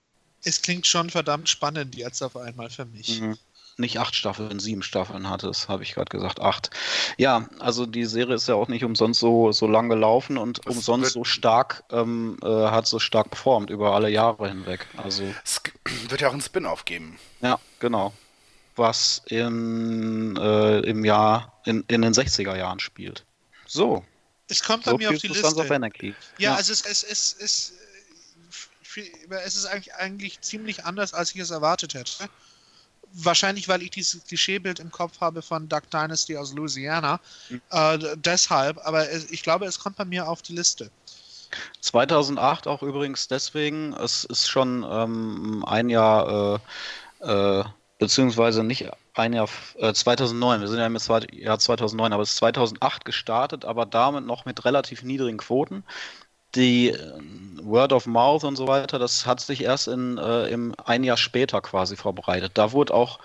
Es 0.43 0.63
klingt 0.63 0.87
schon 0.87 1.11
verdammt 1.11 1.49
spannend 1.49 1.95
jetzt 1.95 2.23
auf 2.23 2.37
einmal 2.37 2.71
für 2.71 2.87
mich. 2.87 3.21
Mhm. 3.21 3.37
Nicht 3.81 4.01
acht 4.01 4.17
Staffeln, 4.17 4.59
sieben 4.59 4.83
Staffeln 4.83 5.31
hat 5.31 5.45
es, 5.45 5.69
habe 5.69 5.85
ich 5.85 5.95
gerade 5.95 6.11
gesagt, 6.11 6.41
acht. 6.41 6.71
Ja, 7.17 7.49
also 7.61 7.87
die 7.87 8.07
Serie 8.07 8.35
ist 8.35 8.49
ja 8.49 8.57
auch 8.57 8.67
nicht 8.67 8.85
umsonst 8.85 9.21
so, 9.21 9.53
so 9.53 9.69
lang 9.69 9.89
gelaufen 9.89 10.37
und 10.37 10.59
das 10.65 10.75
umsonst 10.75 11.13
so 11.13 11.23
stark, 11.23 11.85
ähm, 11.91 12.39
äh, 12.43 12.47
hat 12.47 12.89
so 12.89 12.99
stark 12.99 13.31
performt 13.31 13.71
über 13.71 13.95
alle 13.95 14.11
Jahre 14.11 14.49
hinweg. 14.49 14.89
Also, 14.97 15.23
es 15.45 15.63
wird 16.09 16.21
ja 16.21 16.29
auch 16.29 16.35
ein 16.35 16.41
Spin-off 16.41 16.87
geben. 16.87 17.21
Ja, 17.41 17.61
genau. 17.79 18.13
Was 18.75 19.23
in, 19.27 20.37
äh, 20.37 20.81
im 20.81 21.05
Jahr, 21.05 21.61
in, 21.65 21.85
in 21.87 22.03
den 22.03 22.13
60er 22.13 22.57
Jahren 22.57 22.81
spielt. 22.81 23.25
So, 23.65 24.05
es 24.49 24.63
kommt 24.63 24.85
bei 24.85 24.97
mir 24.97 25.11
auf 25.11 25.19
die 25.19 25.29
Liste. 25.29 25.47
Ja, 26.39 26.51
ja, 26.51 26.55
also 26.55 26.73
es, 26.73 26.83
es, 26.83 27.03
es, 27.03 27.37
es, 27.39 27.73
es 29.45 29.57
ist 29.57 29.67
eigentlich, 29.67 29.95
eigentlich 29.95 30.41
ziemlich 30.41 30.85
anders, 30.85 31.15
als 31.15 31.35
ich 31.35 31.41
es 31.41 31.51
erwartet 31.51 31.95
hätte. 31.95 32.29
Wahrscheinlich, 33.13 33.69
weil 33.69 33.83
ich 33.83 33.91
dieses 33.91 34.25
Klischeebild 34.25 34.81
im 34.81 34.91
Kopf 34.91 35.21
habe 35.21 35.43
von 35.43 35.69
Duck 35.69 35.91
Dynasty 35.91 36.37
aus 36.37 36.53
Louisiana. 36.53 37.21
Mhm. 37.49 37.63
Äh, 37.71 37.99
deshalb, 38.17 38.79
aber 38.87 39.11
ich 39.13 39.43
glaube, 39.43 39.67
es 39.67 39.79
kommt 39.79 39.97
bei 39.97 40.05
mir 40.05 40.29
auf 40.29 40.43
die 40.43 40.55
Liste. 40.55 40.91
2008 41.81 42.67
auch 42.67 42.83
übrigens 42.83 43.29
deswegen, 43.29 43.95
es 43.95 44.25
ist 44.25 44.49
schon 44.49 44.85
ähm, 44.89 45.65
ein 45.67 45.89
Jahr, 45.89 46.61
äh, 47.21 47.61
äh, 47.61 47.65
beziehungsweise 47.99 48.63
nicht 48.63 48.91
ein 49.19 49.33
Jahr, 49.33 49.49
äh, 49.79 49.93
2009, 49.93 50.61
wir 50.61 50.69
sind 50.69 50.79
ja 50.79 50.87
im 50.87 50.97
Jahr 51.33 51.59
2009, 51.59 52.13
aber 52.13 52.23
es 52.23 52.31
ist 52.31 52.37
2008 52.37 53.05
gestartet, 53.05 53.65
aber 53.65 53.87
damit 53.87 54.25
noch 54.25 54.45
mit 54.45 54.65
relativ 54.65 55.03
niedrigen 55.03 55.39
Quoten. 55.39 55.85
Die 56.55 56.91
äh, 56.91 57.13
Word 57.63 57.93
of 57.93 58.07
Mouth 58.07 58.45
und 58.45 58.57
so 58.57 58.67
weiter, 58.69 58.99
das 58.99 59.27
hat 59.27 59.41
sich 59.41 59.63
erst 59.63 59.89
in, 59.89 60.19
äh, 60.19 60.47
im, 60.49 60.75
ein 60.85 61.05
Jahr 61.05 61.17
später 61.17 61.61
quasi 61.61 61.97
verbreitet. 61.97 62.53
Da 62.55 62.73
wurde 62.73 62.95
auch 62.95 63.19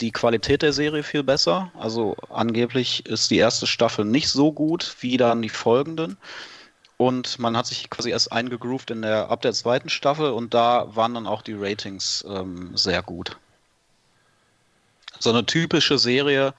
die 0.00 0.10
Qualität 0.10 0.62
der 0.62 0.72
Serie 0.72 1.02
viel 1.02 1.22
besser. 1.22 1.70
Also 1.78 2.16
angeblich 2.30 3.06
ist 3.06 3.30
die 3.30 3.38
erste 3.38 3.66
Staffel 3.66 4.04
nicht 4.04 4.28
so 4.28 4.52
gut 4.52 4.96
wie 5.00 5.16
dann 5.16 5.42
die 5.42 5.48
folgenden. 5.48 6.16
Und 6.96 7.38
man 7.38 7.56
hat 7.56 7.66
sich 7.66 7.90
quasi 7.90 8.10
erst 8.10 8.32
eingegroovt 8.32 8.90
in 8.90 9.02
der, 9.02 9.30
ab 9.30 9.42
der 9.42 9.52
zweiten 9.52 9.88
Staffel 9.88 10.30
und 10.30 10.54
da 10.54 10.94
waren 10.94 11.14
dann 11.14 11.26
auch 11.26 11.42
die 11.42 11.54
Ratings 11.54 12.24
ähm, 12.28 12.76
sehr 12.76 13.02
gut 13.02 13.36
so 15.24 15.30
eine 15.30 15.44
typische 15.44 15.98
Serie, 15.98 16.54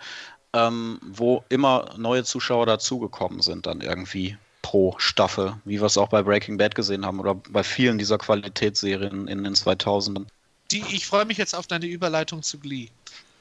ähm, 0.54 1.00
wo 1.02 1.44
immer 1.50 1.94
neue 1.98 2.24
Zuschauer 2.24 2.66
dazugekommen 2.66 3.42
sind, 3.42 3.66
dann 3.66 3.82
irgendwie 3.82 4.38
pro 4.62 4.96
Staffel, 4.98 5.56
wie 5.64 5.80
wir 5.80 5.86
es 5.86 5.98
auch 5.98 6.10
bei 6.10 6.24
Breaking 6.24 6.58
Bad 6.58 6.76
gesehen 6.76 7.06
haben 7.06 7.20
oder 7.20 7.36
bei 7.36 7.64
vielen 7.64 7.98
dieser 7.98 8.18
Qualitätsserien 8.18 9.28
in 9.28 9.44
den 9.44 9.54
2000ern. 9.54 10.26
Die, 10.72 10.84
ich 10.90 11.06
freue 11.06 11.26
mich 11.26 11.38
jetzt 11.38 11.56
auf 11.56 11.68
deine 11.68 11.86
Überleitung 11.86 12.42
zu 12.42 12.60
Glee. 12.60 12.90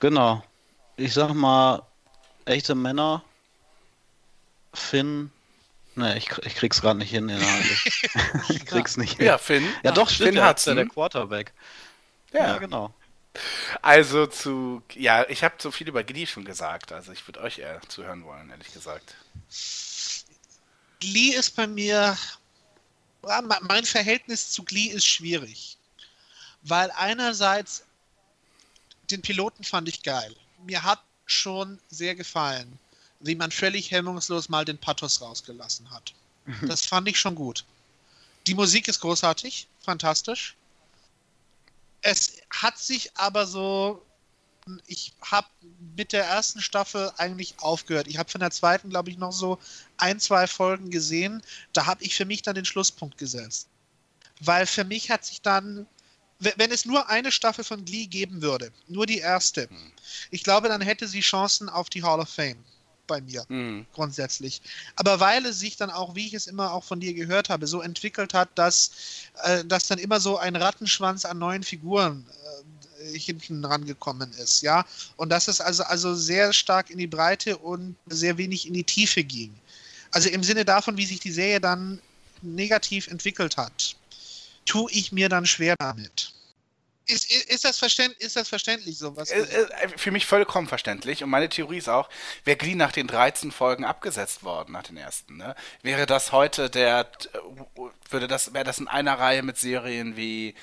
Genau. 0.01 0.45
Ich 0.97 1.15
sag 1.15 1.33
mal, 1.33 1.83
echte 2.45 2.75
Männer, 2.75 3.25
Finn, 4.75 5.31
ne, 5.95 6.19
ich, 6.19 6.31
ich 6.45 6.55
krieg's 6.57 6.83
gerade 6.83 6.99
nicht 6.99 7.11
hin. 7.11 7.31
ich 8.51 8.67
krieg's 8.67 8.97
nicht 8.97 9.17
hin. 9.17 9.27
Ja, 9.27 9.39
Finn. 9.39 9.67
Ja, 9.83 9.93
doch, 9.93 10.11
stimmt, 10.11 10.35
Finn 10.35 10.43
hat 10.43 10.65
ja, 10.67 10.75
der 10.75 10.87
Quarterback. 10.87 11.53
Ja. 12.33 12.49
ja, 12.49 12.59
genau. 12.59 12.93
Also 13.83 14.27
zu, 14.27 14.83
ja, 14.95 15.29
ich 15.29 15.43
habe 15.43 15.57
so 15.59 15.71
viel 15.71 15.89
über 15.89 16.05
Glee 16.05 16.27
schon 16.27 16.45
gesagt, 16.45 16.93
also 16.93 17.13
ich 17.13 17.27
würde 17.27 17.41
euch 17.41 17.59
eher 17.59 17.81
zuhören 17.89 18.25
wollen, 18.25 18.51
ehrlich 18.51 18.73
gesagt. 18.73 19.17
Glee 21.01 21.31
ist 21.31 21.57
bei 21.57 21.67
mir, 21.67 22.17
mein 23.63 23.85
Verhältnis 23.85 24.51
zu 24.51 24.63
Glee 24.63 24.87
ist 24.87 25.07
schwierig. 25.07 25.77
Weil 26.63 26.91
einerseits 26.93 27.85
den 29.11 29.21
Piloten 29.21 29.65
fand 29.65 29.89
ich 29.89 30.03
geil. 30.03 30.35
Mir 30.65 30.83
hat 30.83 31.03
schon 31.27 31.79
sehr 31.91 32.15
gefallen, 32.15 32.79
wie 33.21 33.35
man 33.35 33.51
völlig 33.51 33.91
hemmungslos 33.91 34.49
mal 34.49 34.65
den 34.65 34.79
Pathos 34.79 35.21
rausgelassen 35.21 35.91
hat. 35.91 36.15
Das 36.63 36.87
fand 36.87 37.09
ich 37.09 37.19
schon 37.19 37.35
gut. 37.35 37.65
Die 38.47 38.55
Musik 38.55 38.89
ist 38.89 39.01
großartig, 39.01 39.67
fantastisch. 39.81 40.55
Es 42.07 42.35
hat 42.51 42.79
sich 42.79 43.17
aber 43.17 43.47
so, 43.47 44.05
ich 44.87 45.15
habe 45.23 45.49
mit 45.97 46.13
der 46.13 46.27
ersten 46.27 46.61
Staffel 46.61 47.11
eigentlich 47.17 47.55
aufgehört. 47.61 48.09
Ich 48.09 48.19
habe 48.19 48.31
von 48.31 48.43
der 48.43 48.51
zweiten, 48.51 48.91
glaube 48.91 49.09
ich, 49.09 49.17
noch 49.17 49.33
so 49.33 49.59
ein, 49.97 50.21
zwei 50.21 50.47
Folgen 50.47 50.91
gesehen. 50.91 51.43
Da 51.73 51.87
habe 51.87 52.05
ich 52.05 52.15
für 52.15 52.27
mich 52.27 52.43
dann 52.43 52.57
den 52.57 52.67
Schlusspunkt 52.67 53.17
gesetzt. 53.17 53.69
Weil 54.41 54.67
für 54.67 54.85
mich 54.85 55.11
hat 55.11 55.25
sich 55.25 55.41
dann, 55.41 55.87
wenn 56.41 56.71
es 56.71 56.85
nur 56.85 57.09
eine 57.09 57.33
Staffel 57.33 57.65
von 57.65 57.87
Glee 57.87 58.05
geben 58.05 58.43
würde, 58.43 58.71
nur 58.87 59.07
die 59.07 59.19
erste, 59.19 59.67
ich 60.31 60.45
glaube, 60.45 60.69
dann 60.69 60.83
hätte 60.83 61.09
sie 61.09 61.21
Chancen 61.21 61.71
auf 61.71 61.89
die 61.89 62.03
Hall 62.03 62.21
of 62.21 62.29
Fame 62.29 62.63
bei 63.07 63.21
mir 63.21 63.45
Hm. 63.49 63.87
grundsätzlich. 63.93 64.61
Aber 64.97 65.21
weil 65.21 65.45
es 65.47 65.59
sich 65.59 65.77
dann 65.77 65.91
auch, 65.91 66.15
wie 66.15 66.27
ich 66.27 66.35
es 66.35 66.47
immer 66.47 66.73
auch 66.73 66.85
von 66.85 67.01
dir 67.01 67.15
gehört 67.15 67.49
habe, 67.49 67.67
so 67.67 67.81
entwickelt 67.81 68.35
hat, 68.35 68.49
dass, 68.55 68.91
äh, 69.45 69.65
dass 69.65 69.87
dann 69.87 69.99
immer 69.99 70.21
so 70.21 70.39
ein 70.39 70.57
Rattenschwanz 70.57 71.25
an 71.25 71.39
neuen 71.39 71.63
Figuren 71.63 72.27
äh, 73.01 73.19
hinten 73.19 73.65
rangekommen 73.65 74.33
ist, 74.33 74.63
ja. 74.63 74.85
Und 75.17 75.31
dass 75.31 75.49
es 75.49 75.61
also, 75.61 75.83
also 75.85 76.15
sehr 76.15 76.53
stark 76.53 76.91
in 76.91 76.99
die 76.99 77.07
Breite 77.07 77.57
und 77.59 77.97
sehr 78.07 78.39
wenig 78.39 78.67
in 78.67 78.75
die 78.75 78.85
Tiefe 78.85 79.25
ging. 79.25 79.55
Also 80.11 80.29
im 80.29 80.43
Sinne 80.43 80.65
davon, 80.65 80.97
wie 80.97 81.07
sich 81.07 81.21
die 81.21 81.33
Serie 81.33 81.61
dann 81.61 82.01
negativ 82.43 83.09
entwickelt 83.09 83.57
hat, 83.57 83.97
tue 84.65 84.91
ich 84.93 85.13
mir 85.13 85.29
dann 85.29 85.47
schwer 85.47 85.75
damit. 85.79 86.34
Ist, 87.07 87.31
ist, 87.31 87.51
ist, 87.51 87.65
das, 87.65 87.79
verständ, 87.79 88.15
ist 88.19 88.37
das 88.37 88.49
verständlich 88.49 88.99
so? 88.99 89.17
Was 89.17 89.31
Äh, 89.31 89.43
äh, 89.43 89.89
Für 89.97 90.11
mich 90.11 90.27
vollkommen 90.27 90.67
verständlich. 90.69 91.23
Und 91.23 91.31
meine 91.31 91.49
Theorie 91.49 91.79
ist 91.79 91.89
auch, 91.89 92.09
wäre 92.45 92.57
Glee 92.57 92.75
nach 92.75 92.93
den 92.93 93.07
13 93.07 93.53
Folgen 93.53 93.85
abgesetzt 93.85 94.43
worden, 94.43 94.73
nach 94.73 94.85
den 94.85 94.97
ersten, 94.97 95.37
ne? 95.37 95.55
Wäre 95.83 96.07
das 96.07 96.33
heute 96.33 96.71
der, 96.71 97.01
äh, 97.35 97.39
würde 98.11 98.27
das, 98.27 98.55
wäre 98.55 98.65
das 98.65 98.79
in 98.79 98.89
einer 98.89 99.19
Reihe 99.19 99.43
mit 99.43 99.59
Serien 99.59 100.17
wie 100.17 100.55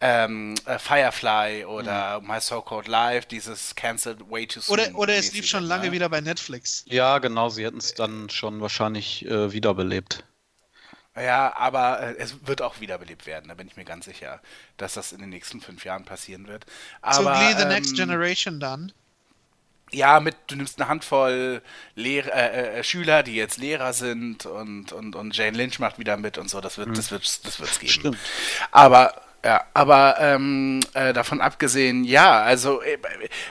ähm, 0.00 0.54
äh, 0.66 0.78
Firefly 0.78 1.64
oder 1.64 2.20
My 2.20 2.40
So-Called 2.40 2.88
Life, 2.88 3.28
dieses 3.28 3.74
Cancelled 3.74 4.30
Way 4.30 4.48
Too 4.48 4.60
Soon. 4.60 4.78
oder, 4.78 4.94
oder 4.96 5.14
es 5.14 5.32
lief 5.32 5.46
schon 5.46 5.64
lange 5.64 5.86
ne? 5.86 5.92
wieder 5.92 6.08
bei 6.08 6.20
Netflix. 6.20 6.84
Ja, 6.86 7.18
genau, 7.18 7.48
sie 7.48 7.64
hätten 7.64 7.78
es 7.78 7.94
dann 7.94 8.28
schon 8.30 8.60
wahrscheinlich 8.60 9.24
äh, 9.26 9.52
wiederbelebt. 9.52 10.24
Ja, 11.16 11.54
aber 11.56 12.00
äh, 12.00 12.16
es 12.18 12.46
wird 12.46 12.60
auch 12.60 12.80
wiederbelebt 12.80 13.26
werden, 13.26 13.48
da 13.48 13.54
bin 13.54 13.68
ich 13.68 13.76
mir 13.76 13.84
ganz 13.84 14.04
sicher, 14.04 14.40
dass 14.76 14.94
das 14.94 15.12
in 15.12 15.20
den 15.20 15.30
nächsten 15.30 15.60
fünf 15.60 15.84
Jahren 15.84 16.04
passieren 16.04 16.48
wird. 16.48 16.66
so 17.02 17.20
Aber, 17.20 17.34
Glee 17.34 17.54
The 17.56 17.66
Next 17.66 17.90
ähm, 17.92 17.96
Generation 17.96 18.58
dann. 18.60 18.92
Ja, 19.92 20.18
mit, 20.18 20.34
du 20.48 20.56
nimmst 20.56 20.80
eine 20.80 20.88
Handvoll 20.88 21.62
Lehr 21.94 22.34
äh, 22.34 22.80
äh, 22.80 22.84
Schüler, 22.84 23.22
die 23.22 23.36
jetzt 23.36 23.58
Lehrer 23.58 23.92
sind 23.92 24.44
und, 24.44 24.92
und, 24.92 25.14
und 25.14 25.36
Jane 25.36 25.56
Lynch 25.56 25.78
macht 25.78 26.00
wieder 26.00 26.16
mit 26.16 26.36
und 26.36 26.50
so, 26.50 26.60
das 26.60 26.78
wird, 26.78 26.98
das 26.98 27.12
wird, 27.12 27.46
das 27.46 27.60
wird's 27.60 27.78
geben. 27.78 27.92
Stimmt. 27.92 28.18
Aber, 28.72 29.14
ja, 29.44 29.62
aber 29.74 30.16
ähm, 30.20 30.80
äh, 30.94 31.12
davon 31.12 31.42
abgesehen, 31.42 32.02
ja, 32.04 32.40
also, 32.40 32.80
äh, 32.80 32.96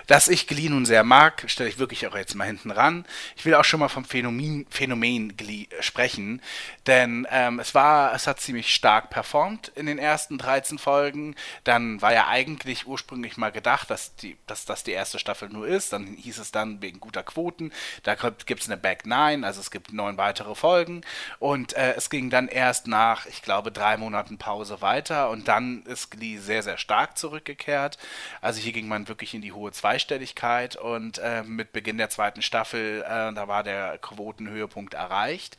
dass 0.07 0.27
ich 0.27 0.47
Glee 0.47 0.69
nun 0.69 0.87
sehr 0.87 1.03
mag, 1.03 1.43
stelle 1.45 1.69
ich 1.69 1.77
wirklich 1.77 2.07
auch 2.07 2.15
jetzt 2.15 2.33
mal 2.33 2.45
hinten 2.45 2.71
ran. 2.71 3.05
Ich 3.35 3.45
will 3.45 3.53
auch 3.53 3.63
schon 3.63 3.79
mal 3.79 3.89
vom 3.89 4.03
Phänomen, 4.03 4.65
Phänomen 4.71 5.37
Glee 5.37 5.67
sprechen, 5.81 6.41
denn 6.87 7.27
ähm, 7.29 7.59
es 7.59 7.75
war, 7.75 8.15
es 8.15 8.25
hat 8.25 8.39
ziemlich 8.39 8.73
stark 8.73 9.11
performt 9.11 9.71
in 9.75 9.85
den 9.85 9.99
ersten 9.99 10.39
13 10.39 10.79
Folgen. 10.79 11.35
Dann 11.63 12.01
war 12.01 12.11
ja 12.11 12.27
eigentlich 12.27 12.87
ursprünglich 12.87 13.37
mal 13.37 13.51
gedacht, 13.51 13.91
dass 13.91 14.15
die, 14.15 14.35
dass 14.47 14.65
das 14.65 14.83
die 14.83 14.93
erste 14.93 15.19
Staffel 15.19 15.49
nur 15.49 15.67
ist. 15.67 15.93
Dann 15.93 16.07
hieß 16.07 16.39
es 16.39 16.51
dann 16.51 16.81
wegen 16.81 16.99
guter 17.01 17.21
Quoten, 17.21 17.71
da 18.01 18.15
gibt 18.15 18.61
es 18.61 18.67
eine 18.67 18.77
Back 18.77 19.05
9, 19.05 19.43
also 19.43 19.61
es 19.61 19.69
gibt 19.69 19.93
neun 19.93 20.17
weitere 20.17 20.55
Folgen. 20.55 21.01
Und 21.37 21.73
äh, 21.73 21.93
es 21.93 22.09
ging 22.09 22.31
dann 22.31 22.47
erst 22.47 22.87
nach, 22.87 23.27
ich 23.27 23.43
glaube, 23.43 23.71
drei 23.71 23.97
Monaten 23.97 24.39
Pause 24.39 24.81
weiter 24.81 25.29
und 25.29 25.47
dann 25.47 25.82
ist 25.87 26.11
Glee 26.11 26.37
sehr, 26.37 26.63
sehr 26.63 26.77
stark 26.77 27.17
zurückgekehrt. 27.17 27.97
Also 28.41 28.59
hier 28.59 28.73
ging 28.73 28.87
man 28.87 29.07
wirklich 29.07 29.33
in 29.33 29.41
die 29.41 29.51
hohe 29.51 29.71
Zweistelligkeit 29.71 30.75
und 30.75 31.17
äh, 31.19 31.43
mit 31.43 31.71
Beginn 31.73 31.97
der 31.97 32.09
zweiten 32.09 32.41
Staffel, 32.41 33.03
äh, 33.03 33.33
da 33.33 33.47
war 33.47 33.63
der 33.63 33.97
Quotenhöhepunkt 33.99 34.93
erreicht. 34.93 35.57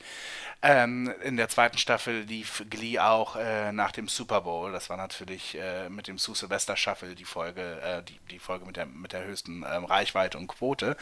Ähm, 0.67 1.13
in 1.23 1.37
der 1.37 1.51
zweiten 1.51 1.77
Staffel 1.77 2.21
lief 2.23 2.65
Glee 2.71 2.99
auch 2.99 3.37
äh, 3.37 3.71
nach 3.71 3.93
dem 3.93 4.09
Super 4.09 4.41
Bowl. 4.41 4.73
Das 4.73 4.89
war 4.89 4.97
natürlich 4.97 5.59
äh, 5.59 5.91
mit 5.91 6.09
dem 6.09 6.17
Sue 6.17 6.35
Sylvester 6.35 6.75
Shuffle 6.75 7.15
die 7.15 7.27
Folge, 7.27 7.83
äh, 7.83 8.03
die, 8.03 8.19
die 8.31 8.39
Folge 8.39 8.65
mit 8.65 8.79
der, 8.79 8.87
mit 8.87 9.13
der 9.13 9.25
höchsten 9.25 9.63
ähm, 9.71 9.85
Reichweite 9.85 10.39
und 10.39 10.47
Quote. 10.47 10.97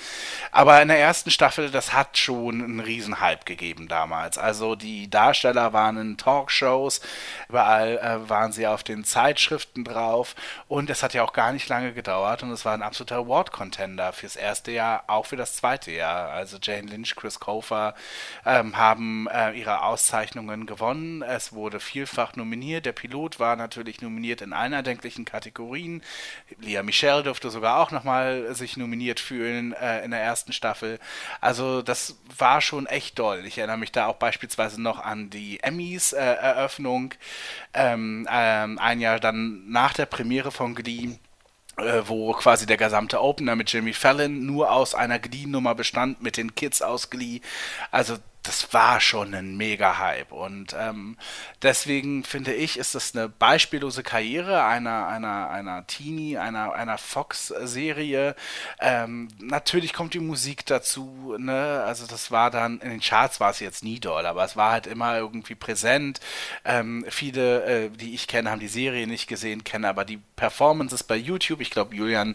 Aber 0.51 0.83
in 0.83 0.89
der 0.89 0.99
ersten 0.99 1.31
Staffel, 1.31 1.71
das 1.71 1.93
hat 1.93 2.19
schon 2.19 2.61
einen 2.61 2.81
Riesenhype 2.81 3.45
gegeben 3.45 3.87
damals. 3.87 4.37
Also 4.37 4.75
die 4.75 5.09
Darsteller 5.09 5.73
waren 5.73 5.97
in 5.97 6.17
Talkshows, 6.17 7.01
überall 7.49 7.99
äh, 7.99 8.29
waren 8.29 8.51
sie 8.51 8.67
auf 8.67 8.83
den 8.83 9.05
Zeitschriften 9.13 9.85
drauf 9.85 10.35
und 10.69 10.89
es 10.89 11.03
hat 11.03 11.13
ja 11.13 11.23
auch 11.23 11.35
gar 11.35 11.53
nicht 11.53 11.69
lange 11.69 11.93
gedauert 11.93 12.43
und 12.43 12.51
es 12.51 12.65
war 12.65 12.73
ein 12.73 12.83
absoluter 12.83 13.17
Award-Contender 13.17 14.15
fürs 14.15 14.37
erste 14.37 14.73
Jahr, 14.73 15.05
auch 15.07 15.27
für 15.27 15.37
das 15.37 15.55
zweite 15.55 15.93
Jahr. 15.93 16.31
Also 16.31 16.57
Jane 16.63 16.89
Lynch, 16.89 17.15
Chris 17.15 17.39
Kofer 17.39 17.95
ähm, 18.47 18.79
haben 18.79 19.29
äh, 19.29 19.53
ihre 19.53 19.83
Auszeichnungen 19.83 20.65
gewonnen. 20.65 21.21
Es 21.21 21.53
wurde 21.53 21.79
vielfach 21.79 22.37
nominiert. 22.37 22.87
Der 22.87 22.93
Pilot 22.93 23.39
war 23.39 23.55
natürlich 23.57 24.01
nominiert 24.01 24.41
in 24.41 24.55
allen 24.55 24.73
erdenklichen 24.73 25.27
Kategorien. 25.27 26.03
Lea 26.59 26.83
Michelle 26.83 27.23
durfte 27.23 27.51
sogar 27.51 27.81
auch 27.81 27.91
nochmal 27.91 28.55
sich 28.55 28.79
nominiert 28.79 29.21
fühlen 29.21 29.75
äh, 29.75 30.03
in 30.05 30.11
der 30.11 30.23
ersten 30.23 30.55
Staffel. 30.55 30.99
Also 31.43 31.83
das 31.83 32.17
war 32.39 32.63
schon 32.63 32.87
echt 32.87 33.19
doll. 33.19 33.45
Ich 33.45 33.59
erinnere 33.59 33.77
mich 33.77 33.93
da 33.93 34.07
auch 34.07 34.17
beispielsweise 34.17 34.81
noch 34.81 35.01
an 35.01 35.29
die 35.29 35.61
Emmys-Eröffnung. 35.63 37.13
ähm, 37.75 38.27
ähm, 38.31 38.79
ein 38.93 39.01
Jahr 39.01 39.21
dann 39.21 39.69
nach 39.69 39.93
der 39.95 40.07
Premiere 40.07 40.51
von 40.51 40.75
Glee 40.75 41.19
äh, 41.79 42.03
wo 42.07 42.33
quasi 42.33 42.67
der 42.67 42.77
gesamte 42.77 43.23
Opener 43.23 43.57
mit 43.57 43.73
Jimmy 43.73 43.93
Fallon 43.95 44.45
nur 44.45 44.73
aus 44.73 44.95
einer 44.95 45.19
Glee-Nummer 45.19 45.75
bestand, 45.75 46.23
mit 46.23 46.37
den 46.37 46.55
Kids 46.55 46.83
aus 46.83 47.09
Glee. 47.09 47.41
Also 47.91 48.19
das 48.43 48.73
war 48.73 49.01
schon 49.01 49.35
ein 49.35 49.57
Mega-Hype 49.57 50.33
und 50.33 50.75
ähm, 50.77 51.17
deswegen 51.63 52.25
finde 52.25 52.53
ich, 52.53 52.77
ist 52.77 52.97
das 52.97 53.15
eine 53.15 53.29
beispiellose 53.29 54.03
Karriere 54.03 54.65
einer, 54.65 55.07
einer, 55.07 55.49
einer 55.51 55.87
Teenie, 55.87 56.39
einer, 56.39 56.73
einer 56.73 56.99
Fox-Serie. 56.99 58.35
Ähm, 58.81 59.29
natürlich 59.39 59.93
kommt 59.93 60.15
die 60.15 60.19
Musik 60.19 60.67
dazu, 60.67 61.37
ne? 61.39 61.85
Also 61.87 62.07
das 62.07 62.33
war 62.33 62.51
dann, 62.51 62.81
in 62.81 62.91
den 62.91 63.01
Charts 63.01 63.39
war 63.39 63.51
es 63.51 63.61
jetzt 63.61 63.85
nie 63.85 64.01
doll, 64.01 64.27
aber 64.27 64.45
es 64.45 64.57
war 64.57 64.73
halt 64.73 64.89
immer 64.89 65.17
irgendwie 65.17 65.55
präsent. 65.55 66.19
Ähm, 66.65 67.05
viele, 67.09 67.65
äh, 67.65 67.91
die 67.91 68.15
ich 68.15 68.27
kenne, 68.27 68.51
haben 68.51 68.61
die 68.61 68.67
Serie 68.69 69.07
nicht 69.07 69.29
gesehen, 69.29 69.63
kennen 69.63 69.85
aber 69.85 70.05
die 70.05 70.21
Performances 70.35 71.05
bei 71.05 71.17
YouTube. 71.17 71.61
Ich 71.61 71.71
glaube, 71.71 71.95
Julian, 71.95 72.35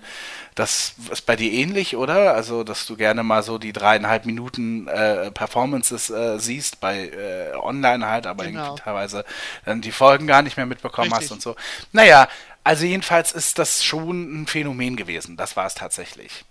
das 0.56 0.96
ist 1.12 1.26
bei 1.26 1.36
dir 1.36 1.52
ähnlich, 1.52 1.98
oder? 1.98 2.34
Also, 2.34 2.64
dass 2.64 2.86
du 2.86 2.96
gerne 2.96 3.24
mal 3.24 3.44
so 3.44 3.58
die 3.58 3.74
dreieinhalb 3.74 4.26
Minuten 4.26 4.88
äh, 4.88 5.32
Performances 5.32 5.97
äh, 6.10 6.40
siehst 6.40 6.80
bei 6.80 7.10
äh, 7.10 7.56
online 7.56 8.06
halt, 8.08 8.28
aber 8.28 8.46
Genau. 8.46 8.76
irgendwie 8.76 8.82
teilweise 8.84 9.26
dann 9.66 9.82
die 9.82 9.92
Folgen 9.92 10.28
gar 10.28 10.42
nicht 10.42 10.58
mehr 10.58 10.66
mitbekommen 10.66 11.12
Richtig. 11.12 11.30
hast 11.30 11.32
und 11.32 11.42
so. 11.42 11.56
Naja, 11.92 12.28
also 12.64 12.86
jedenfalls 12.86 13.32
ist 13.32 13.60
das 13.60 13.84
schon 13.84 14.42
ein 14.44 14.48
Phänomen 14.48 14.96
gewesen. 14.96 15.38
Das 15.38 15.56
war 15.56 15.66
es 15.66 15.76
tatsächlich. 15.76 16.46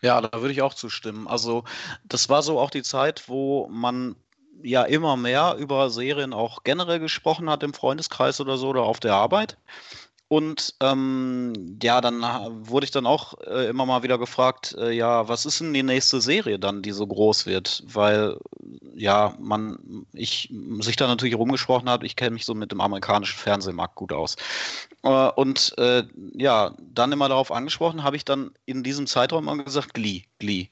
Ja, 0.00 0.20
da 0.20 0.40
würde 0.40 0.52
ich 0.52 0.62
auch 0.62 0.74
zustimmen. 0.74 1.26
Also, 1.28 1.64
das 2.04 2.28
war 2.28 2.42
so 2.42 2.58
auch 2.60 2.70
die 2.70 2.82
Zeit, 2.82 3.24
wo 3.28 3.68
man 3.68 4.16
ja 4.62 4.82
immer 4.84 5.16
mehr 5.16 5.56
über 5.58 5.90
Serien 5.90 6.32
auch 6.32 6.62
generell 6.64 6.98
gesprochen 7.00 7.48
hat 7.50 7.62
im 7.62 7.74
Freundeskreis 7.74 8.40
oder 8.40 8.58
so 8.58 8.68
oder 8.68 8.82
auf 8.82 9.00
der 9.00 9.14
Arbeit. 9.14 9.56
Und 10.32 10.76
ähm, 10.80 11.78
ja, 11.82 12.00
dann 12.00 12.22
wurde 12.66 12.84
ich 12.84 12.90
dann 12.90 13.04
auch 13.04 13.34
äh, 13.46 13.68
immer 13.68 13.84
mal 13.84 14.02
wieder 14.02 14.16
gefragt, 14.16 14.74
äh, 14.78 14.90
ja, 14.90 15.28
was 15.28 15.44
ist 15.44 15.60
denn 15.60 15.74
die 15.74 15.82
nächste 15.82 16.22
Serie 16.22 16.58
dann, 16.58 16.80
die 16.80 16.92
so 16.92 17.06
groß 17.06 17.44
wird? 17.44 17.84
Weil 17.86 18.38
ja, 18.94 19.34
man, 19.38 20.06
ich 20.14 20.50
sich 20.78 20.96
da 20.96 21.06
natürlich 21.06 21.34
rumgesprochen 21.34 21.90
hat, 21.90 22.02
ich 22.02 22.16
kenne 22.16 22.30
mich 22.30 22.46
so 22.46 22.54
mit 22.54 22.72
dem 22.72 22.80
amerikanischen 22.80 23.36
Fernsehmarkt 23.38 23.94
gut 23.94 24.10
aus. 24.10 24.36
Äh, 25.02 25.28
und 25.32 25.74
äh, 25.76 26.04
ja, 26.32 26.74
dann 26.80 27.12
immer 27.12 27.28
darauf 27.28 27.52
angesprochen, 27.52 28.02
habe 28.02 28.16
ich 28.16 28.24
dann 28.24 28.52
in 28.64 28.82
diesem 28.82 29.06
Zeitraum 29.06 29.48
immer 29.48 29.62
gesagt, 29.62 29.92
Glee, 29.92 30.22
Glee. 30.38 30.68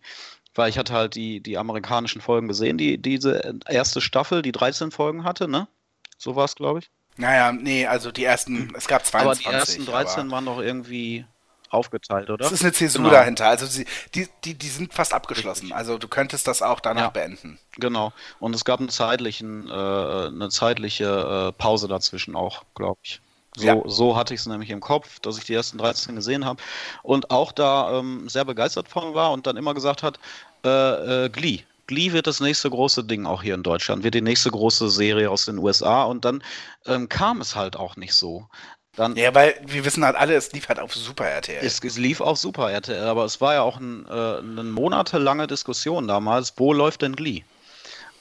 Weil 0.55 0.71
ich 0.71 0.79
hatte 0.79 0.95
halt 0.95 1.17
die, 1.17 1.43
die 1.43 1.59
amerikanischen 1.59 2.23
Folgen 2.23 2.49
gesehen, 2.49 2.79
die 2.79 2.97
diese 2.97 3.59
erste 3.69 4.01
Staffel, 4.01 4.41
die 4.41 4.53
13 4.53 4.91
Folgen 4.91 5.25
hatte, 5.25 5.49
ne? 5.49 5.69
So 6.17 6.35
war 6.35 6.47
es, 6.47 6.55
glaube 6.55 6.79
ich. 6.79 6.91
Naja, 7.17 7.53
nee, 7.53 7.87
also 7.87 8.11
die 8.13 8.25
ersten, 8.25 8.73
es 8.77 8.87
gab 8.87 9.05
22. 9.05 9.47
aber 9.47 9.55
die 9.55 9.61
ersten 9.61 9.87
13 9.87 10.21
aber- 10.23 10.31
waren 10.33 10.47
doch 10.47 10.59
irgendwie 10.61 11.25
aufgeteilt, 11.69 12.31
oder? 12.31 12.45
Es 12.47 12.51
ist 12.53 12.63
eine 12.63 12.73
Zäsur 12.73 13.03
Genau. 13.05 13.15
dahinter. 13.15 13.47
Also 13.47 13.65
sie, 13.67 13.87
die, 14.15 14.29
die, 14.45 14.55
die 14.55 14.69
sind 14.69 14.93
fast 14.93 15.15
abgeschlossen. 15.15 15.73
Also 15.73 15.99
du 15.99 16.09
könntest 16.09 16.49
das 16.49 16.63
auch 16.63 16.81
danach 16.81 17.03
Ja. 17.03 17.11
beenden. 17.11 17.59
Genau. 17.77 18.13
Und 18.41 18.55
es 18.55 18.65
gab 18.65 18.81
einen 18.81 18.89
zeitlichen, 18.89 19.69
äh, 19.69 19.73
eine 19.73 20.49
zeitliche 20.49 21.51
äh, 21.51 21.53
Pause 21.61 21.87
dazwischen 21.87 22.35
auch, 22.35 22.65
glaube 22.75 22.99
ich. 23.03 23.21
So, 23.57 23.67
Ja. 23.67 23.77
so 23.85 24.17
hatte 24.17 24.35
ich 24.35 24.41
es 24.41 24.47
nämlich 24.47 24.71
im 24.71 24.81
Kopf, 24.81 25.21
dass 25.21 25.37
ich 25.39 25.45
die 25.45 25.55
ersten 25.55 25.79
13 25.79 26.15
gesehen 26.17 26.45
habe 26.45 26.61
und 27.03 27.31
auch 27.31 27.53
da 27.53 27.99
ähm, 27.99 28.29
sehr 28.29 28.45
begeistert 28.45 28.89
von 28.89 29.15
war 29.15 29.31
und 29.33 29.47
dann 29.47 29.57
immer 29.57 29.75
gesagt 29.75 30.03
hat, 30.03 30.19
äh, 30.65 31.25
äh, 31.27 31.29
Glee. 31.29 31.61
Glee 31.91 32.13
wird 32.13 32.29
das 32.29 32.39
nächste 32.39 32.71
große 32.71 33.03
Ding 33.03 33.27
auch 33.27 33.43
hier 33.43 33.55
in 33.55 33.65
Deutschland, 33.65 34.05
wird 34.05 34.15
die 34.15 34.21
nächste 34.21 34.53
große 34.53 34.89
Serie 34.91 35.29
aus 35.29 35.45
den 35.45 35.59
USA 35.59 36.05
und 36.05 36.25
dann 36.25 36.41
ähm, 36.87 37.09
kam 37.09 37.41
es 37.41 37.57
halt 37.57 37.75
auch 37.75 37.97
nicht 37.97 38.15
so. 38.15 38.47
Dann, 38.95 39.17
Ja, 39.17 39.35
weil 39.35 39.61
wir 39.67 39.85
wissen 39.85 40.05
halt 40.05 40.15
alle, 40.15 40.35
es 40.35 40.53
lief 40.53 40.69
halt 40.69 40.79
auf 40.79 40.95
Super 40.95 41.25
RTL. 41.27 41.65
es, 41.65 41.83
es 41.83 41.99
lief 41.99 42.21
auf 42.21 42.39
Super 42.39 42.71
RTL, 42.71 43.09
aber 43.09 43.25
es 43.25 43.41
war 43.41 43.55
ja 43.55 43.63
auch 43.63 43.81
ein, 43.81 44.07
äh, 44.07 44.39
eine 44.39 44.63
monatelange 44.63 45.49
Diskussion 45.49 46.07
damals, 46.07 46.55
wo 46.59 46.73
läuft 46.73 47.03
denn 47.03 47.17
Glee? 47.17 47.43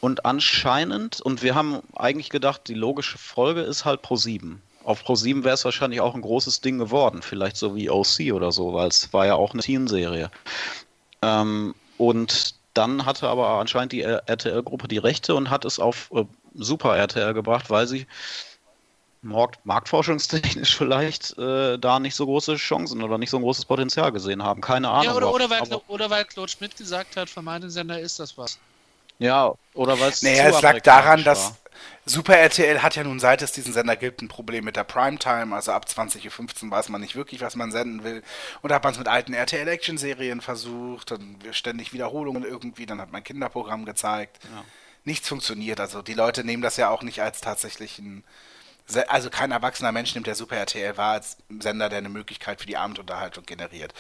Und 0.02 0.26
anscheinend, 0.26 1.22
und 1.22 1.44
wir 1.44 1.54
haben 1.54 1.82
eigentlich 1.96 2.32
gedacht, 2.32 2.62
die 2.68 2.74
logische 2.74 3.20
Folge 3.20 3.62
ist 3.62 3.86
halt 3.86 4.02
Pro 4.02 4.16
7. 4.16 4.64
Auf 4.84 5.04
Pro 5.04 5.14
7 5.14 5.44
wäre 5.44 5.54
es 5.54 5.64
wahrscheinlich 5.64 6.02
auch 6.02 6.16
ein 6.16 6.22
großes 6.22 6.62
Ding 6.62 6.80
geworden, 6.80 7.22
vielleicht 7.22 7.58
so 7.58 7.76
wie 7.76 7.92
OC 7.92 8.34
oder 8.34 8.52
so, 8.52 8.74
weil 8.74 8.88
es 8.88 9.14
war 9.14 9.28
ja 9.28 9.36
auch 9.36 9.54
eine 9.54 9.62
Teenserie. 9.62 10.32
Ähm, 11.22 11.76
und 11.98 12.59
dann 12.80 13.06
hatte 13.06 13.28
aber 13.28 13.50
anscheinend 13.50 13.92
die 13.92 14.02
RTL-Gruppe 14.02 14.88
die 14.88 14.98
Rechte 15.00 15.36
und 15.36 15.50
hat 15.50 15.66
es 15.66 15.80
auf 15.80 16.10
äh, 16.14 16.24
Super 16.56 16.96
RTL 16.96 17.34
gebracht, 17.34 17.70
weil 17.70 17.86
sie 17.88 18.08
markt 19.22 19.66
marktforschungstechnisch 19.66 20.78
vielleicht 20.82 21.38
äh, 21.38 21.78
da 21.78 22.00
nicht 22.00 22.16
so 22.16 22.26
große 22.26 22.56
Chancen 22.56 23.04
oder 23.04 23.18
nicht 23.18 23.30
so 23.32 23.38
ein 23.38 23.44
großes 23.44 23.66
Potenzial 23.66 24.14
gesehen 24.14 24.44
haben. 24.44 24.62
Keine 24.62 24.90
Ahnung. 24.90 25.04
Ja, 25.04 25.14
oder, 25.16 25.34
oder, 25.34 25.50
weil, 25.50 25.60
aber- 25.62 25.82
oder 25.90 26.10
weil 26.10 26.24
Claude 26.24 26.50
Schmidt 26.50 26.78
gesagt 26.78 27.18
hat, 27.18 27.30
von 27.30 27.44
meinem 27.44 27.70
Sender 27.70 28.00
ist 28.00 28.18
das 28.18 28.38
was. 28.38 28.58
ja, 29.20 29.54
oder 29.74 30.00
weil 30.00 30.12
es 30.12 30.22
Naja, 30.22 30.48
es 30.50 30.62
lag 30.62 30.80
daran, 30.82 31.24
dass. 31.26 31.54
Super 32.10 32.38
RTL 32.38 32.82
hat 32.82 32.96
ja 32.96 33.04
nun 33.04 33.20
seit 33.20 33.44
es 33.44 33.52
diesen 33.52 33.72
Sender 33.72 33.96
gibt 33.96 34.24
ein 34.24 34.30
Problem 34.30 34.66
mit 34.66 34.76
der 34.76 34.84
Primetime, 34.84 35.56
also 35.56 35.74
ab 35.74 35.86
20.15 35.88 36.66
Uhr 36.66 36.72
weiß 36.72 36.90
man 36.90 37.02
nicht 37.02 37.16
wirklich, 37.16 37.42
was 37.42 37.56
man 37.56 37.72
senden 37.72 38.04
will. 38.04 38.24
Und 38.64 38.70
da 38.70 38.76
hat 38.76 38.84
man 38.84 38.94
es 38.94 38.98
mit 38.98 39.08
alten 39.08 39.34
RTL-Action-Serien 39.34 40.42
versucht, 40.42 41.12
dann 41.12 41.38
ständig 41.52 41.94
Wiederholungen 41.94 42.44
irgendwie, 42.44 42.88
dann 42.88 43.00
hat 43.00 43.12
man 43.12 43.22
ein 43.22 43.24
Kinderprogramm 43.24 43.86
gezeigt. 43.86 44.40
Nichts 45.04 45.28
funktioniert, 45.28 45.80
also 45.80 46.02
die 46.02 46.16
Leute 46.16 46.44
nehmen 46.44 46.64
das 46.64 46.78
ja 46.78 46.90
auch 46.90 47.04
nicht 47.04 47.22
als 47.22 47.42
tatsächlichen, 47.42 48.24
also 49.08 49.30
kein 49.30 49.52
erwachsener 49.52 49.92
Mensch 49.92 50.14
nimmt 50.16 50.28
der 50.28 50.36
Super 50.36 50.58
RTL 50.58 50.98
wahr 50.98 51.14
als 51.14 51.38
Sender, 51.60 51.90
der 51.90 52.00
eine 52.00 52.10
Möglichkeit 52.10 52.60
für 52.60 52.68
die 52.68 52.78
Abendunterhaltung 52.78 53.46
generiert. 53.46 53.94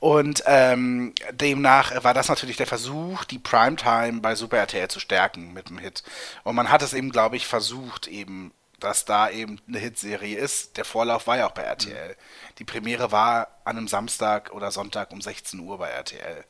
Und 0.00 0.42
ähm, 0.46 1.14
demnach 1.32 2.04
war 2.04 2.14
das 2.14 2.28
natürlich 2.28 2.56
der 2.56 2.66
Versuch, 2.66 3.24
die 3.24 3.38
Primetime 3.38 4.20
bei 4.20 4.34
Super 4.34 4.58
RTL 4.58 4.88
zu 4.88 5.00
stärken 5.00 5.52
mit 5.52 5.68
dem 5.68 5.78
Hit. 5.78 6.02
Und 6.44 6.54
man 6.54 6.70
hat 6.70 6.82
es 6.82 6.92
eben, 6.92 7.10
glaube 7.10 7.36
ich, 7.36 7.46
versucht, 7.46 8.06
eben, 8.06 8.52
dass 8.80 9.04
da 9.04 9.30
eben 9.30 9.60
eine 9.66 9.78
Hitserie 9.78 10.36
ist. 10.36 10.76
Der 10.76 10.84
Vorlauf 10.84 11.26
war 11.26 11.38
ja 11.38 11.46
auch 11.46 11.52
bei 11.52 11.62
RTL. 11.62 12.16
Die 12.58 12.64
Premiere 12.64 13.10
war 13.12 13.48
an 13.64 13.76
einem 13.76 13.88
Samstag 13.88 14.52
oder 14.52 14.70
Sonntag 14.70 15.10
um 15.12 15.20
16 15.20 15.60
Uhr 15.60 15.78
bei 15.78 15.88
RTL. 15.88 16.44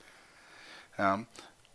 Ja. 0.98 1.20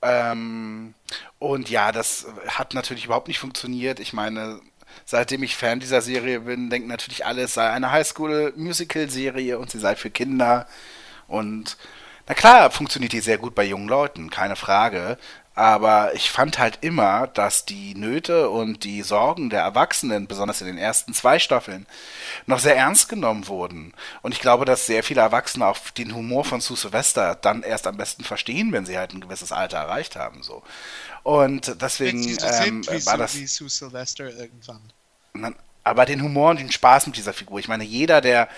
Ähm, 0.03 0.93
und 1.39 1.69
ja, 1.69 1.93
das 1.93 2.27
hat 2.47 2.73
natürlich 2.73 3.05
überhaupt 3.05 3.29
nicht 3.29 3.39
funktioniert. 3.39 4.01
Ich 4.01 4.11
meine, 4.11 4.59
seitdem 5.05 5.43
ich 5.43 5.55
Fan 5.55 5.79
dieser 5.79 6.01
Serie 6.01 6.41
bin, 6.41 6.69
denken 6.69 6.87
natürlich 6.87 7.25
alle, 7.25 7.43
es 7.43 7.53
sei 7.53 7.69
eine 7.69 7.91
Highschool-Musical-Serie 7.91 9.59
und 9.59 9.71
sie 9.71 9.79
sei 9.79 9.95
für 9.95 10.09
Kinder. 10.09 10.67
Und 11.27 11.77
na 12.27 12.33
klar, 12.33 12.71
funktioniert 12.71 13.13
die 13.13 13.19
sehr 13.19 13.37
gut 13.37 13.55
bei 13.55 13.65
jungen 13.65 13.89
Leuten, 13.89 14.29
keine 14.29 14.55
Frage. 14.55 15.17
Aber 15.55 16.15
ich 16.15 16.31
fand 16.31 16.57
halt 16.57 16.79
immer, 16.81 17.27
dass 17.27 17.65
die 17.65 17.93
Nöte 17.93 18.49
und 18.49 18.83
die 18.83 19.03
Sorgen 19.03 19.51
der 19.51 19.61
Erwachsenen, 19.61 20.27
besonders 20.27 20.61
in 20.61 20.67
den 20.67 20.79
ersten 20.79 21.13
zwei 21.13 21.37
Staffeln, 21.37 21.85
noch 22.47 22.57
sehr 22.57 22.75
ernst 22.75 23.07
genommen 23.07 23.47
wurden. 23.47 23.93
Und 24.23 24.33
ich 24.33 24.39
glaube, 24.39 24.65
dass 24.65 24.87
sehr 24.87 25.03
viele 25.03 25.21
Erwachsene 25.21 25.67
auch 25.67 25.77
den 25.91 26.15
Humor 26.15 26.43
von 26.43 26.59
Sue 26.59 26.75
Sylvester 26.75 27.35
dann 27.35 27.61
erst 27.61 27.85
am 27.85 27.97
besten 27.97 28.23
verstehen, 28.23 28.71
wenn 28.71 28.87
sie 28.87 28.97
halt 28.97 29.13
ein 29.13 29.21
gewisses 29.21 29.51
Alter 29.51 29.77
erreicht 29.77 30.15
haben. 30.15 30.41
So. 30.41 30.63
Und 31.21 31.81
deswegen 31.81 32.23
so 32.23 32.47
ähm, 32.47 32.83
sind 32.83 33.05
war 33.05 33.17
das. 33.17 33.35
wie 33.35 33.45
Sue 33.45 33.69
Sylvester 33.69 34.29
irgendwann. 34.31 34.81
Nein, 35.33 35.55
aber 35.83 36.05
den 36.05 36.23
Humor 36.23 36.51
und 36.51 36.59
den 36.59 36.71
Spaß 36.71 37.05
mit 37.07 37.17
dieser 37.17 37.33
Figur. 37.33 37.59
Ich 37.59 37.67
meine, 37.67 37.83
jeder, 37.83 38.21
der, 38.21 38.49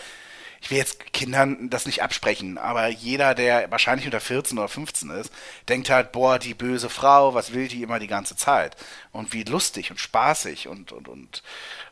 ich 0.66 0.72
will 0.72 0.80
jetzt 0.80 1.14
Kindern 1.14 1.70
das 1.70 1.86
nicht 1.86 2.02
absprechen, 2.02 2.58
aber 2.58 2.88
jeder, 2.88 3.36
der 3.36 3.70
wahrscheinlich 3.70 4.08
unter 4.08 4.20
14 4.20 4.58
oder 4.58 4.68
15 4.68 5.12
ist, 5.12 5.32
denkt 5.70 5.92
halt, 5.92 6.12
boah, 6.12 6.40
die 6.40 6.56
böse 6.56 6.90
Frau, 6.90 7.36
was 7.36 7.54
will 7.54 7.68
die 7.68 7.84
immer 7.84 8.00
die 8.00 8.08
ganze 8.08 8.36
Zeit? 8.36 8.76
Und 9.12 9.32
wie 9.32 9.44
lustig 9.44 9.92
und 9.92 10.00
spaßig 10.00 10.68
und, 10.68 10.92
und, 10.92 11.08
und, 11.08 11.44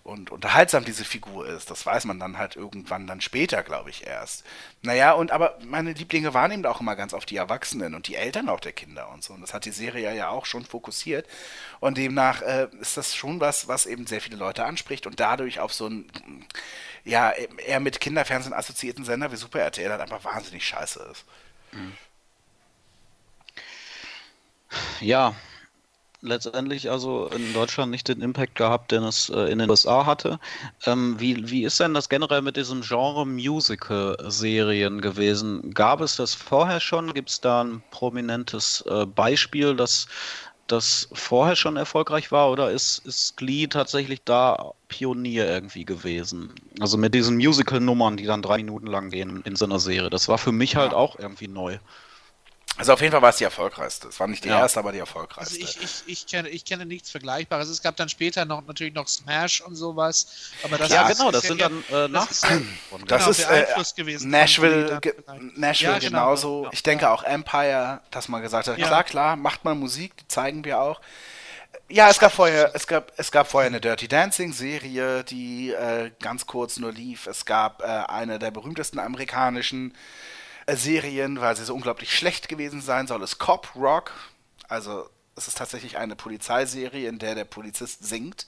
und 0.03 0.31
unterhaltsam 0.31 0.85
diese 0.85 1.05
Figur 1.05 1.45
ist, 1.47 1.69
das 1.69 1.85
weiß 1.85 2.05
man 2.05 2.19
dann 2.19 2.39
halt 2.39 2.55
irgendwann 2.55 3.05
dann 3.05 3.21
später, 3.21 3.61
glaube 3.61 3.91
ich, 3.91 4.07
erst. 4.07 4.43
Naja, 4.81 5.11
und 5.11 5.29
aber 5.29 5.59
meine 5.63 5.93
Lieblinge 5.93 6.33
waren 6.33 6.51
eben 6.51 6.65
auch 6.65 6.81
immer 6.81 6.95
ganz 6.95 7.13
auf 7.13 7.27
die 7.27 7.37
Erwachsenen 7.37 7.93
und 7.93 8.07
die 8.07 8.15
Eltern 8.15 8.49
auch 8.49 8.59
der 8.59 8.73
Kinder 8.73 9.07
und 9.13 9.23
so. 9.23 9.35
Und 9.35 9.41
das 9.41 9.53
hat 9.53 9.65
die 9.65 9.71
Serie 9.71 10.15
ja 10.15 10.29
auch 10.29 10.47
schon 10.47 10.65
fokussiert. 10.65 11.27
Und 11.79 11.99
demnach 11.99 12.41
äh, 12.41 12.69
ist 12.81 12.97
das 12.97 13.15
schon 13.15 13.39
was, 13.39 13.67
was 13.67 13.85
eben 13.85 14.07
sehr 14.07 14.19
viele 14.19 14.37
Leute 14.37 14.65
anspricht 14.65 15.05
und 15.05 15.19
dadurch 15.19 15.59
auf 15.59 15.71
so 15.73 15.87
ein, 15.87 16.09
ja, 17.05 17.31
eher 17.31 17.79
mit 17.79 17.99
Kinderfernsehen 17.99 18.53
assoziierten 18.53 19.05
Sender 19.05 19.31
wie 19.31 19.35
Super 19.35 19.59
RTL 19.59 19.91
halt 19.91 20.01
einfach 20.01 20.23
wahnsinnig 20.23 20.65
scheiße 20.65 21.07
ist. 21.11 21.25
Ja, 25.01 25.35
letztendlich 26.23 26.89
also 26.89 27.27
in 27.27 27.53
Deutschland 27.53 27.91
nicht 27.91 28.07
den 28.07 28.21
Impact 28.21 28.55
gehabt, 28.55 28.91
den 28.91 29.03
es 29.03 29.29
äh, 29.29 29.51
in 29.51 29.59
den 29.59 29.69
USA 29.69 30.05
hatte. 30.05 30.39
Ähm, 30.85 31.19
wie, 31.19 31.49
wie 31.49 31.65
ist 31.65 31.79
denn 31.79 31.93
das 31.93 32.09
generell 32.09 32.41
mit 32.41 32.55
diesem 32.55 32.81
Genre 32.81 33.25
Musical-Serien 33.25 35.01
gewesen? 35.01 35.73
Gab 35.73 36.01
es 36.01 36.15
das 36.15 36.33
vorher 36.33 36.79
schon? 36.79 37.13
Gibt 37.13 37.29
es 37.29 37.41
da 37.41 37.63
ein 37.63 37.83
prominentes 37.91 38.83
äh, 38.87 39.05
Beispiel, 39.05 39.75
das, 39.75 40.07
das 40.67 41.09
vorher 41.13 41.55
schon 41.55 41.77
erfolgreich 41.77 42.31
war? 42.31 42.51
Oder 42.51 42.71
ist, 42.71 43.05
ist 43.05 43.37
Glee 43.37 43.67
tatsächlich 43.67 44.23
da 44.23 44.73
Pionier 44.87 45.47
irgendwie 45.47 45.85
gewesen? 45.85 46.53
Also 46.79 46.97
mit 46.97 47.13
diesen 47.13 47.37
Musical-Nummern, 47.37 48.17
die 48.17 48.25
dann 48.25 48.41
drei 48.41 48.57
Minuten 48.57 48.87
lang 48.87 49.09
gehen 49.09 49.41
in 49.45 49.55
so 49.55 49.65
einer 49.65 49.79
Serie. 49.79 50.09
Das 50.09 50.27
war 50.27 50.37
für 50.37 50.51
mich 50.51 50.75
halt 50.75 50.93
auch 50.93 51.17
irgendwie 51.19 51.47
neu. 51.47 51.77
Also 52.77 52.93
auf 52.93 53.01
jeden 53.01 53.11
Fall 53.11 53.21
war 53.21 53.29
es 53.29 53.35
die 53.37 53.43
erfolgreichste. 53.43 54.07
Es 54.07 54.19
war 54.19 54.27
nicht 54.27 54.43
die 54.43 54.49
Ja. 54.49 54.59
erste, 54.59 54.79
aber 54.79 54.91
die 54.91 54.97
erfolgreichste. 54.99 55.55
Also 55.63 55.79
ich, 55.79 55.83
ich, 55.83 56.03
ich, 56.07 56.25
kenne, 56.27 56.49
ich 56.49 56.65
kenne 56.65 56.85
nichts 56.87 57.11
Vergleichbares. 57.11 57.69
Es 57.69 57.83
gab 57.83 57.95
dann 57.97 58.09
später 58.09 58.45
noch 58.45 58.65
natürlich 58.65 58.93
noch 58.95 59.07
Smash 59.07 59.61
und 59.61 59.75
sowas. 59.75 60.25
Aber 60.63 60.77
das 60.79 60.89
Ja, 60.89 61.07
ist- 61.07 61.17
genau, 61.19 61.29
das 61.31 61.43
ja 61.43 61.49
sind 61.49 61.61
eher- 61.61 61.69
dann 61.69 62.09
äh, 62.09 62.13
das 62.13 62.31
ist- 62.31 62.45
von 62.89 63.05
Das 63.05 63.19
genau, 63.19 63.29
ist 63.31 63.43
äh, 63.97 64.01
gewesen 64.01 64.31
Nashville. 64.31 64.99
Nashville 65.55 65.91
Ja, 65.93 65.99
genau. 65.99 66.09
genauso. 66.25 66.63
Ja. 66.65 66.69
Ich 66.73 66.81
denke 66.81 67.09
auch 67.11 67.23
Empire, 67.23 68.01
dass 68.09 68.27
man 68.27 68.41
gesagt 68.41 68.67
hat, 68.67 68.77
Ja. 68.79 68.87
klar, 68.87 69.03
klar, 69.03 69.35
macht 69.35 69.63
mal 69.65 69.75
Musik, 69.75 70.17
die 70.17 70.27
zeigen 70.27 70.65
wir 70.65 70.79
auch. 70.81 70.99
Ja, 71.89 72.09
es 72.09 72.17
gab 72.17 72.31
vorher, 72.31 72.71
es 72.73 72.87
gab, 72.87 73.11
es 73.17 73.31
gab 73.31 73.47
vorher 73.51 73.67
eine 73.67 73.81
Dirty 73.81 74.07
Dancing 74.07 74.51
Serie, 74.51 75.23
die 75.23 75.71
äh, 75.71 76.11
ganz 76.21 76.47
kurz 76.47 76.77
nur 76.77 76.91
lief. 76.91 77.27
Es 77.27 77.45
gab 77.45 77.81
äh, 77.81 77.85
eine 77.85 78.39
der 78.39 78.49
berühmtesten 78.51 78.97
amerikanischen 78.99 79.91
äh, 79.91 79.95
Serien, 80.67 81.39
weil 81.41 81.55
sie 81.55 81.65
so 81.65 81.73
unglaublich 81.75 82.15
schlecht 82.15 82.47
gewesen 82.49 82.81
sein 82.81 83.07
soll, 83.07 83.21
ist 83.23 83.37
Cop 83.39 83.75
Rock. 83.75 84.11
Also 84.67 85.09
es 85.35 85.47
ist 85.47 85.57
tatsächlich 85.57 85.97
eine 85.97 86.15
Polizeiserie, 86.15 87.07
in 87.09 87.19
der 87.19 87.35
der 87.35 87.45
Polizist 87.45 88.05
singt. 88.05 88.47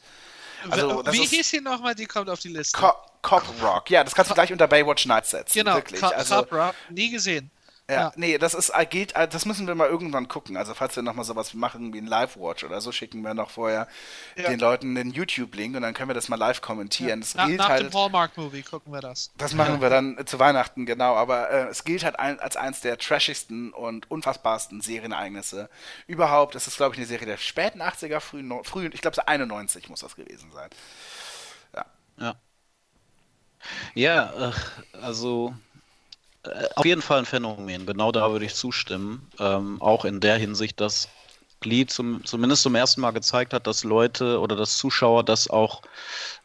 Also, 0.70 1.04
Wie 1.12 1.24
ist- 1.24 1.30
hieß 1.32 1.50
sie 1.50 1.62
nochmal? 1.62 1.94
Die 1.96 2.06
kommt 2.06 2.30
auf 2.30 2.40
die 2.40 2.48
Liste. 2.50 2.78
Cop, 2.78 3.22
Cop 3.22 3.44
Rock, 3.62 3.90
ja, 3.90 4.04
das 4.04 4.16
kannst 4.16 4.32
du 4.32 4.36
gleich 4.36 4.52
unter 4.52 4.68
Baywatch 4.68 5.06
Nights 5.06 5.32
setzen. 5.32 5.60
genau, 5.60 5.76
wirklich. 5.76 6.00
Cop, 6.02 6.12
also, 6.16 6.36
Cop 6.38 6.52
Rock. 6.54 6.76
Nie 6.90 7.10
gesehen. 7.12 7.52
Ja, 7.90 7.96
Ja. 7.96 8.14
nee, 8.16 8.38
das 8.40 8.54
ist 8.56 8.70
äh, 8.70 8.86
geht, 8.86 9.16
äh, 9.16 9.28
das 9.28 9.46
müssen 9.46 9.68
wir 9.68 9.76
mal 9.76 9.88
irgendwann 9.90 10.28
gucken. 10.28 10.58
Also 10.58 10.74
falls 10.74 10.96
wir 10.96 11.04
noch 11.04 11.14
mal 11.14 11.24
sowas 11.24 11.54
machen 11.54 11.94
wie 11.94 12.00
ein 12.00 12.08
Live-Watch 12.08 12.64
oder 12.64 12.82
so, 12.82 12.92
schicken 12.92 13.22
wir 13.24 13.34
noch 13.36 13.52
vorher 13.52 13.88
Ja. 14.36 14.48
den 14.50 14.60
Leuten 14.60 14.96
den 14.96 15.12
YouTube-Link 15.12 15.76
und 15.76 15.84
dann 15.84 15.94
können 15.94 16.10
wir 16.10 16.14
das 16.16 16.28
mal 16.30 16.36
live 16.38 16.62
kommentieren. 16.62 17.22
Das 17.22 17.36
Na, 17.36 17.46
gilt 17.46 17.60
nach 17.60 17.70
halt, 17.70 17.84
dem 17.94 17.94
Hallmark-Movie 17.94 18.64
gucken 18.64 18.92
wir 18.92 19.02
das. 19.02 19.32
das 19.38 19.54
machen 19.54 19.82
wir 19.82 19.90
dann 19.90 20.18
zu 20.26 20.40
Weihnachten, 20.40 20.86
genau. 20.86 21.16
Aber 21.16 21.50
äh, 21.52 21.68
es 21.70 21.84
gilt 21.84 22.04
halt 22.04 22.18
ein, 22.20 22.40
als 22.40 22.56
eins 22.58 22.82
der 22.82 22.98
trashigsten 22.98 23.72
und 23.74 24.10
unfassbarsten 24.10 24.82
Serienereignisse 24.82 25.70
überhaupt. 26.08 26.56
Es 26.56 26.68
ist, 26.68 26.78
glaube 26.78 26.96
ich, 26.96 27.00
eine 27.00 27.08
Serie 27.08 27.28
der 27.28 27.38
späten 27.38 27.82
80er, 27.82 28.20
frühen, 28.20 28.52
frühen 28.64 28.92
ich 28.94 29.02
glaube 29.02 29.16
so 29.16 29.22
91 29.26 29.90
muss 29.90 30.00
das 30.02 30.16
gewesen 30.16 30.52
sein. 30.52 30.70
Ja. 32.18 32.36
Ja, 33.94 34.50
äh, 34.50 34.98
also 35.02 35.54
auf 36.76 36.86
jeden 36.86 37.02
Fall 37.02 37.20
ein 37.20 37.26
Phänomen. 37.26 37.86
Genau 37.86 38.12
da 38.12 38.32
würde 38.32 38.46
ich 38.46 38.56
zustimmen. 38.56 39.30
Ähm, 39.40 39.82
auch 39.82 40.06
in 40.06 40.20
der 40.20 40.38
Hinsicht, 40.38 40.80
dass 40.80 41.10
Glee 41.62 41.86
zum, 41.86 42.24
zumindest 42.26 42.64
zum 42.64 42.76
ersten 42.76 43.02
Mal 43.02 43.12
gezeigt 43.12 43.54
hat, 43.54 43.68
dass 43.68 43.84
Leute 43.84 44.40
oder 44.40 44.56
dass 44.56 44.78
Zuschauer 44.78 45.24
das 45.24 45.50
auch 45.50 45.82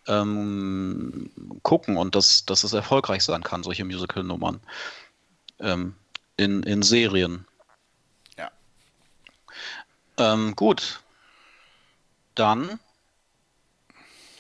ähm, 0.06 1.30
gucken 1.62 1.96
und 1.96 2.14
dass, 2.14 2.44
dass 2.46 2.64
es 2.64 2.72
erfolgreich 2.72 3.22
sein 3.22 3.42
kann, 3.42 3.62
solche 3.62 3.84
Musical-Nummern. 3.84 4.60
ähm, 5.60 5.94
in, 6.36 6.62
in 6.62 6.82
Serien. 6.82 7.46
Ja. 8.38 8.50
Ähm, 10.16 10.56
gut. 10.56 11.00
Dann 12.34 12.78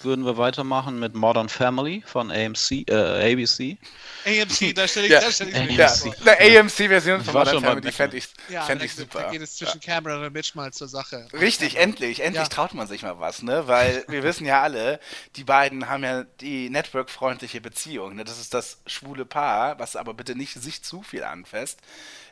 würden 0.04 0.24
wir 0.24 0.36
weitermachen 0.36 0.98
mit 0.98 1.14
Modern 1.14 1.48
Family 1.48 2.02
von 2.06 2.30
AMC, 2.30 2.88
äh, 2.88 3.32
ABC. 3.32 3.78
AMC, 4.26 4.72
da 4.74 4.86
stelle 4.88 5.06
ich, 5.06 5.12
Ja. 5.12 5.20
da 5.20 5.30
stell 5.32 5.48
ich 5.48 5.54
mir 5.54 5.72
Ja, 5.72 5.88
vor. 5.88 6.14
eine 6.26 6.60
AMC-Version 6.60 7.22
von 7.22 7.34
war 7.34 7.44
Modern 7.44 7.62
Family 7.62 7.92
fände 7.92 8.16
ich, 8.16 8.28
Ja, 8.48 8.66
fänd 8.66 8.80
da, 8.80 8.84
ich 8.84 8.94
Da 8.94 9.02
super. 9.02 9.30
geht 9.30 9.42
es 9.42 9.56
zwischen 9.56 9.80
Cameron 9.80 10.24
und 10.24 10.32
Mitch 10.32 10.52
mal 10.54 10.72
zur 10.72 10.88
Sache. 10.88 11.26
Richtig, 11.32 11.76
endlich, 11.76 12.20
endlich 12.20 12.48
Ja. 12.48 12.54
traut 12.54 12.74
man 12.74 12.86
sich 12.86 13.02
mal 13.02 13.18
was, 13.20 13.42
ne? 13.42 13.66
Weil 13.66 14.04
wir 14.08 14.22
wissen 14.22 14.46
ja 14.46 14.62
alle, 14.62 15.00
die 15.36 15.44
beiden 15.44 15.88
haben 15.88 16.04
ja 16.04 16.24
die 16.40 16.70
network-freundliche 16.70 17.60
Beziehung, 17.60 18.16
ne? 18.16 18.24
Das 18.24 18.38
ist 18.38 18.52
das 18.54 18.78
schwule 18.86 19.24
Paar, 19.24 19.78
was 19.78 19.96
aber 19.96 20.12
bitte 20.14 20.34
nicht 20.34 20.54
sich 20.60 20.82
zu 20.82 21.02
viel 21.02 21.24
anfasst. 21.24 21.80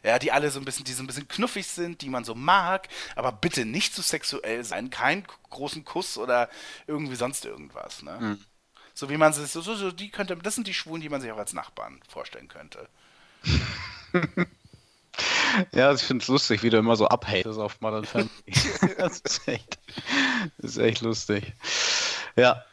Ja, 0.03 0.19
die 0.19 0.31
alle 0.33 0.51
so 0.51 0.61
ein 0.61 0.65
bisschen, 0.65 0.85
die 0.85 0.93
so 0.93 1.03
ein 1.03 1.07
bisschen 1.07 1.27
knuffig 1.29 1.67
sind, 1.67 2.03
die 2.03 2.09
man 2.09 2.25
so 2.25 2.35
mag, 2.35 2.89
aber 3.17 3.33
bitte 3.33 3.65
nicht 3.65 3.95
zu 3.95 4.03
sexuell 4.03 4.65
sein, 4.65 4.91
keinen 4.91 5.25
großen 5.51 5.85
Kuss 5.85 6.19
oder 6.19 6.49
irgendwie 6.87 7.17
sonst 7.17 7.45
irgendwas, 7.45 7.58
ne? 7.59 8.19
Hm. 8.19 8.45
So 8.95 9.11
wie 9.11 9.17
man 9.17 9.33
sich, 9.33 9.51
so, 9.51 9.61
so, 9.61 9.75
so, 9.75 9.93
die 9.93 10.11
könnte, 10.11 10.37
das 10.37 10.55
sind 10.55 10.67
die 10.67 10.75
Schwulen, 10.75 11.01
die 11.01 11.09
man 11.09 11.21
sich 11.21 11.31
auch 11.31 11.39
als 11.39 11.53
Nachbarn 11.53 12.01
vorstellen 12.09 12.49
könnte. 12.49 12.89
Ja, 15.73 15.93
ich 15.93 16.03
finde 16.03 16.23
es 16.23 16.29
lustig, 16.29 16.63
wie 16.63 16.71
du 16.71 16.77
immer 16.77 16.95
so 16.95 17.09
abhatest 17.09 17.59
auf 17.59 17.81
Modern 17.81 18.05
Family. 18.05 18.31
das 18.99 19.19
ist 19.19 19.49
echt, 19.49 19.79
das 20.59 20.73
ist 20.73 20.77
echt 20.77 21.01
lustig. 21.01 21.53
Ja, 22.37 22.65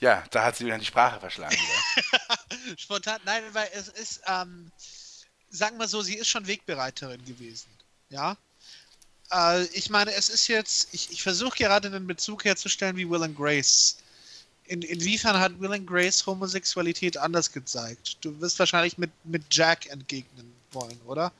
Ja, 0.00 0.22
da 0.30 0.44
hat 0.44 0.56
sie 0.56 0.66
wieder 0.66 0.76
die 0.76 0.84
Sprache 0.84 1.18
verschlagen. 1.20 1.56
Wieder. 1.56 2.76
Spontan, 2.76 3.20
nein, 3.24 3.42
weil 3.52 3.68
es 3.72 3.88
ist, 3.88 4.20
ähm, 4.26 4.70
sagen 5.48 5.78
wir 5.78 5.88
so, 5.88 6.02
sie 6.02 6.16
ist 6.16 6.28
schon 6.28 6.46
Wegbereiterin 6.46 7.24
gewesen. 7.24 7.70
Ja. 8.10 8.36
Äh, 9.34 9.64
ich 9.72 9.90
meine, 9.90 10.12
es 10.12 10.28
ist 10.28 10.48
jetzt, 10.48 10.88
ich, 10.92 11.10
ich 11.10 11.22
versuche 11.22 11.58
gerade 11.58 11.88
einen 11.88 12.06
Bezug 12.06 12.44
herzustellen 12.44 12.96
wie 12.96 13.08
Will 13.08 13.22
and 13.22 13.36
Grace. 13.36 13.98
In, 14.66 14.82
inwiefern 14.82 15.38
hat 15.38 15.60
Will 15.60 15.72
and 15.72 15.86
Grace 15.86 16.24
Homosexualität 16.26 17.16
anders 17.18 17.52
gezeigt? 17.52 18.18
Du 18.22 18.40
wirst 18.40 18.58
wahrscheinlich 18.58 18.96
mit, 18.96 19.10
mit 19.24 19.42
Jack 19.50 19.86
entgegnen 19.86 20.54
wollen, 20.72 20.98
oder? 21.06 21.32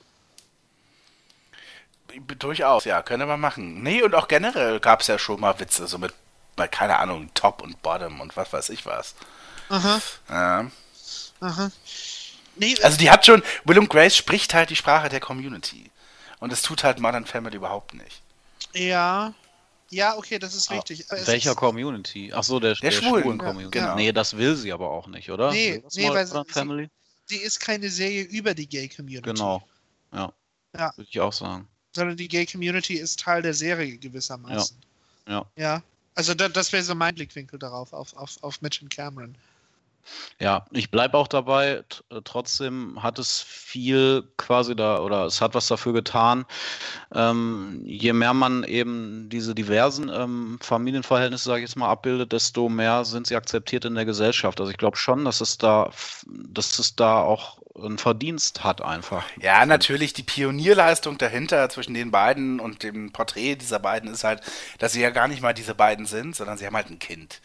Durchaus, 2.38 2.84
ja, 2.84 3.02
könnte 3.02 3.26
man 3.26 3.40
machen. 3.40 3.82
Nee, 3.82 4.02
und 4.02 4.14
auch 4.14 4.28
generell 4.28 4.78
gab 4.78 5.00
es 5.00 5.08
ja 5.08 5.18
schon 5.18 5.40
mal 5.40 5.58
Witze, 5.58 5.88
so 5.88 5.98
mit, 5.98 6.12
mal, 6.56 6.68
keine 6.68 6.98
Ahnung, 6.98 7.30
Top 7.34 7.62
und 7.62 7.80
Bottom 7.82 8.20
und 8.20 8.36
was 8.36 8.52
weiß 8.52 8.68
ich 8.68 8.86
was. 8.86 9.14
Aha, 9.68 10.00
Ja. 10.28 10.70
aha. 11.40 11.70
Nee, 12.56 12.76
Also 12.82 12.98
die 12.98 13.10
hat 13.10 13.26
schon, 13.26 13.42
Willem 13.64 13.88
Grace 13.88 14.16
spricht 14.16 14.54
halt 14.54 14.70
die 14.70 14.76
Sprache 14.76 15.08
der 15.08 15.18
Community. 15.18 15.90
Und 16.44 16.52
das 16.52 16.60
tut 16.60 16.84
halt 16.84 17.00
Modern 17.00 17.24
Family 17.24 17.56
überhaupt 17.56 17.94
nicht. 17.94 18.20
ja. 18.74 19.32
Ja, 19.90 20.16
okay, 20.16 20.38
das 20.38 20.54
ist 20.54 20.70
richtig. 20.70 21.08
Aber 21.10 21.20
es 21.20 21.26
welcher 21.28 21.50
ist, 21.52 21.56
Community? 21.56 22.32
Ach 22.34 22.42
so, 22.42 22.58
der, 22.58 22.74
Der 22.74 22.90
der, 22.90 22.96
Schwulen, 23.00 23.22
schwulen 23.22 23.38
ja, 23.38 23.44
Community. 23.46 23.78
genau. 23.78 23.94
Nee, 23.94 24.12
das 24.12 24.36
will 24.36 24.56
sie 24.56 24.72
aber 24.72 24.90
auch 24.90 25.06
nicht, 25.06 25.30
oder? 25.30 25.52
Nee, 25.52 25.82
nee, 25.94 26.08
weil 26.08 26.24
Modern 26.26 26.44
sie- 26.46 26.52
Family? 26.52 26.90
sie 27.26 27.36
ist 27.36 27.60
keine 27.60 27.88
Serie 27.88 28.22
über 28.24 28.54
die 28.54 28.66
Gay 28.66 28.88
Community. 28.88 29.22
Genau. 29.32 29.62
Ja. 30.12 30.32
Ja. 30.76 30.92
Würde 30.96 31.08
ich 31.10 31.20
auch 31.20 31.32
sagen. 31.32 31.68
sondern 31.94 32.16
die 32.16 32.26
Gay 32.28 32.44
Community 32.44 32.94
ist 32.94 33.20
Teil 33.20 33.42
der 33.42 33.54
Serie 33.54 33.96
gewissermaßen. 33.96 34.76
Ja. 35.28 35.46
Ja. 35.56 35.82
Also 36.16 36.34
da, 36.34 36.48
das 36.48 36.72
wäre 36.72 36.82
so 36.82 36.94
mein 36.94 37.14
Blickwinkel 37.14 37.58
darauf, 37.58 37.92
auf, 37.92 38.14
auf, 38.16 38.36
auf 38.42 38.60
Mitch 38.62 38.82
und 38.82 38.88
Cameron. 38.90 39.36
Ja, 40.40 40.66
ich 40.72 40.90
bleibe 40.90 41.16
auch 41.16 41.28
dabei. 41.28 41.84
Äh, 42.10 42.20
Trotzdem 42.24 43.02
hat 43.02 43.18
es 43.18 43.40
viel 43.42 44.24
quasi 44.36 44.76
da 44.76 44.98
oder 45.00 45.26
es 45.26 45.40
hat 45.40 45.54
was 45.54 45.66
dafür 45.66 45.92
getan. 45.92 46.44
Ähm, 47.14 47.82
je 47.84 48.12
mehr 48.12 48.34
man 48.34 48.64
eben 48.64 49.28
diese 49.28 49.54
diversen 49.54 50.08
ähm, 50.08 50.58
Familienverhältnisse, 50.60 51.44
sage 51.44 51.60
ich 51.62 51.70
jetzt 51.70 51.76
mal, 51.76 51.90
abbildet, 51.90 52.32
desto 52.32 52.68
mehr 52.68 53.04
sind 53.04 53.26
sie 53.26 53.36
akzeptiert 53.36 53.84
in 53.84 53.94
der 53.94 54.04
Gesellschaft. 54.04 54.60
Also 54.60 54.70
ich 54.70 54.78
glaube 54.78 54.96
schon, 54.96 55.24
dass 55.24 55.40
es 55.40 55.58
da, 55.58 55.90
dass 56.26 56.78
es 56.78 56.96
da 56.96 57.22
auch 57.22 57.58
einen 57.76 57.98
Verdienst 57.98 58.62
hat 58.62 58.80
einfach. 58.82 59.24
Ja, 59.40 59.66
natürlich, 59.66 60.12
die 60.12 60.22
Pionierleistung 60.22 61.18
dahinter 61.18 61.68
zwischen 61.70 61.94
den 61.94 62.10
beiden 62.12 62.60
und 62.60 62.82
dem 62.84 63.12
Porträt 63.12 63.56
dieser 63.56 63.80
beiden 63.80 64.10
ist 64.12 64.22
halt, 64.22 64.42
dass 64.78 64.92
sie 64.92 65.00
ja 65.00 65.10
gar 65.10 65.26
nicht 65.26 65.42
mal 65.42 65.54
diese 65.54 65.74
beiden 65.74 66.06
sind, 66.06 66.36
sondern 66.36 66.56
sie 66.56 66.66
haben 66.66 66.76
halt 66.76 66.90
ein 66.90 67.00
Kind. 67.00 67.40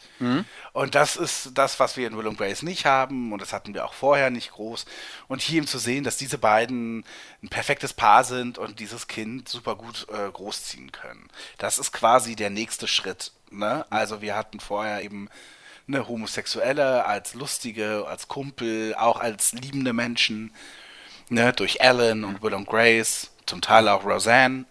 Und 0.73 0.93
das 0.95 1.15
ist 1.15 1.51
das, 1.55 1.79
was 1.79 1.97
wir 1.97 2.07
in 2.07 2.15
Will 2.15 2.27
and 2.27 2.37
Grace 2.49 2.63
nicht 2.63 2.85
haben 2.85 3.31
und 3.31 3.41
das 3.41 3.53
hatten 3.53 3.73
wir 3.73 3.85
auch 3.85 3.93
vorher 3.93 4.29
nicht 4.29 4.51
groß. 4.51 4.85
Und 5.27 5.41
hier 5.41 5.57
eben 5.57 5.67
zu 5.67 5.77
sehen, 5.77 6.03
dass 6.03 6.17
diese 6.17 6.37
beiden 6.37 7.05
ein 7.43 7.49
perfektes 7.49 7.93
Paar 7.93 8.23
sind 8.23 8.57
und 8.57 8.79
dieses 8.79 9.07
Kind 9.07 9.47
super 9.47 9.75
gut 9.75 10.07
äh, 10.09 10.31
großziehen 10.31 10.91
können. 10.91 11.29
Das 11.57 11.77
ist 11.77 11.91
quasi 11.91 12.35
der 12.35 12.49
nächste 12.49 12.87
Schritt. 12.87 13.31
Ne? 13.51 13.85
Also 13.89 14.21
wir 14.21 14.35
hatten 14.35 14.59
vorher 14.59 15.03
eben 15.03 15.29
eine 15.87 16.07
Homosexuelle 16.07 17.05
als 17.05 17.33
lustige, 17.33 18.05
als 18.07 18.27
Kumpel, 18.27 18.95
auch 18.95 19.19
als 19.19 19.53
liebende 19.53 19.93
Menschen 19.93 20.53
ne, 21.29 21.51
durch 21.53 21.81
Alan 21.81 22.23
und 22.23 22.41
Will 22.41 22.53
und 22.53 22.67
Grace, 22.67 23.31
zum 23.45 23.61
Teil 23.61 23.87
auch 23.87 24.05
Roseanne. 24.05 24.65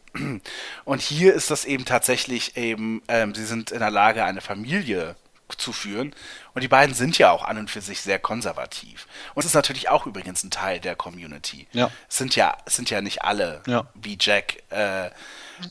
Und 0.85 1.01
hier 1.03 1.35
ist 1.35 1.51
das 1.51 1.65
eben 1.65 1.85
tatsächlich 1.85 2.57
eben, 2.57 3.03
ähm, 3.09 3.35
sie 3.35 3.45
sind 3.45 3.71
in 3.71 3.81
der 3.81 3.91
Lage, 3.91 4.25
eine 4.25 4.41
Familie 4.41 5.17
zu 5.57 5.73
führen. 5.73 6.15
Und 6.55 6.63
die 6.63 6.69
beiden 6.69 6.95
sind 6.95 7.17
ja 7.19 7.31
auch 7.31 7.45
an 7.45 7.59
und 7.59 7.71
für 7.71 7.81
sich 7.81 8.01
sehr 8.01 8.19
konservativ. 8.19 9.07
Und 9.35 9.41
es 9.41 9.47
ist 9.47 9.55
natürlich 9.55 9.89
auch 9.89 10.07
übrigens 10.07 10.43
ein 10.45 10.51
Teil 10.51 10.81
der 10.81 10.97
Community. 10.97 11.67
Ja. 11.73 11.91
Es 12.09 12.19
sind 12.19 12.37
ja, 12.37 12.57
es 12.67 12.77
sind 12.77 12.91
ja 12.91 13.01
nicht 13.01 13.23
alle 13.23 13.63
Ja. 13.67 13.87
wie 13.95 14.19
Jack 14.21 14.63
äh, 14.71 15.11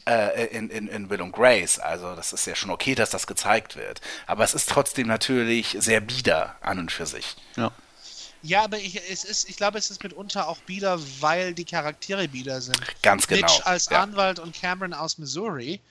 äh, 0.05 0.45
in, 0.47 0.69
in, 0.69 0.87
in 0.87 1.09
Will 1.09 1.21
und 1.21 1.31
Grace. 1.31 1.79
Also 1.79 2.15
das 2.15 2.33
ist 2.33 2.47
ja 2.47 2.55
schon 2.55 2.71
okay, 2.71 2.95
dass 2.95 3.09
das 3.09 3.27
gezeigt 3.27 3.75
wird. 3.75 4.01
Aber 4.25 4.43
es 4.43 4.53
ist 4.53 4.69
trotzdem 4.69 5.07
natürlich 5.07 5.75
sehr 5.79 6.01
bieder 6.01 6.55
an 6.61 6.79
und 6.79 6.91
für 6.91 7.05
sich. 7.05 7.35
Ja. 7.55 7.71
Ja, 8.43 8.63
aber 8.63 8.77
ich, 8.77 9.01
es 9.11 9.23
ist, 9.25 9.49
ich 9.49 9.57
glaube, 9.57 9.77
es 9.79 9.89
ist 9.89 10.03
mitunter 10.03 10.47
auch 10.47 10.59
bieder, 10.59 10.99
weil 11.19 11.53
die 11.53 11.65
Charaktere 11.65 12.27
bieder 12.27 12.61
sind. 12.61 12.79
Ganz 13.01 13.27
genau. 13.27 13.41
Mitch 13.41 13.61
als 13.65 13.89
ja. 13.89 14.01
Anwalt 14.01 14.39
und 14.39 14.55
Cameron 14.55 14.93
aus 14.93 15.17
Missouri. 15.17 15.81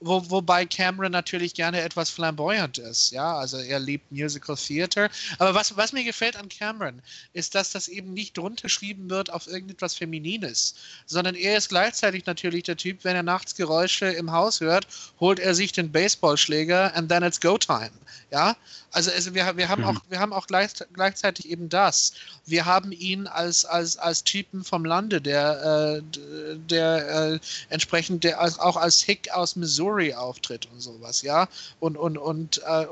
Wo, 0.00 0.28
wobei 0.30 0.66
Cameron 0.66 1.12
natürlich 1.12 1.54
gerne 1.54 1.80
etwas 1.80 2.10
flamboyant 2.10 2.78
ist, 2.78 3.10
ja, 3.10 3.36
also 3.36 3.58
er 3.58 3.78
liebt 3.80 4.10
Musical 4.12 4.56
Theater. 4.56 5.08
Aber 5.38 5.54
was, 5.54 5.76
was 5.76 5.92
mir 5.92 6.04
gefällt 6.04 6.36
an 6.36 6.48
Cameron, 6.48 7.00
ist, 7.32 7.54
dass 7.54 7.70
das 7.70 7.88
eben 7.88 8.12
nicht 8.12 8.36
drunter 8.36 8.62
geschrieben 8.62 9.08
wird 9.08 9.30
auf 9.30 9.46
irgendetwas 9.46 9.94
Feminines, 9.94 10.74
sondern 11.06 11.34
er 11.34 11.56
ist 11.56 11.68
gleichzeitig 11.68 12.26
natürlich 12.26 12.64
der 12.64 12.76
Typ, 12.76 13.04
wenn 13.04 13.16
er 13.16 13.22
nachts 13.22 13.54
Geräusche 13.54 14.06
im 14.06 14.32
Haus 14.32 14.60
hört, 14.60 14.86
holt 15.20 15.38
er 15.38 15.54
sich 15.54 15.72
den 15.72 15.90
Baseballschläger 15.90 16.94
and 16.94 17.08
then 17.08 17.22
it's 17.22 17.40
go 17.40 17.56
time, 17.56 17.92
ja. 18.30 18.56
Also, 18.94 19.10
also 19.10 19.34
wir, 19.34 19.56
wir 19.56 19.68
haben 19.68 19.84
auch, 19.84 20.00
wir 20.08 20.20
haben 20.20 20.32
auch 20.32 20.46
gleich, 20.46 20.70
gleichzeitig 20.92 21.48
eben 21.48 21.68
das. 21.68 22.12
Wir 22.46 22.64
haben 22.64 22.92
ihn 22.92 23.26
als, 23.26 23.64
als, 23.64 23.96
als 23.96 24.22
Typen 24.22 24.62
vom 24.62 24.84
Lande, 24.84 25.20
der, 25.20 26.00
äh, 26.00 26.56
der 26.68 27.32
äh, 27.32 27.40
entsprechend 27.70 28.22
der 28.22 28.40
als, 28.40 28.56
auch 28.56 28.76
als 28.76 29.02
Hick 29.02 29.32
aus 29.32 29.56
Missouri 29.56 30.14
auftritt 30.14 30.68
und 30.72 30.80
sowas, 30.80 31.22
ja. 31.22 31.48
Und, 31.80 31.96
und, 31.96 32.16
und 32.16 32.62
äh, 32.64 32.86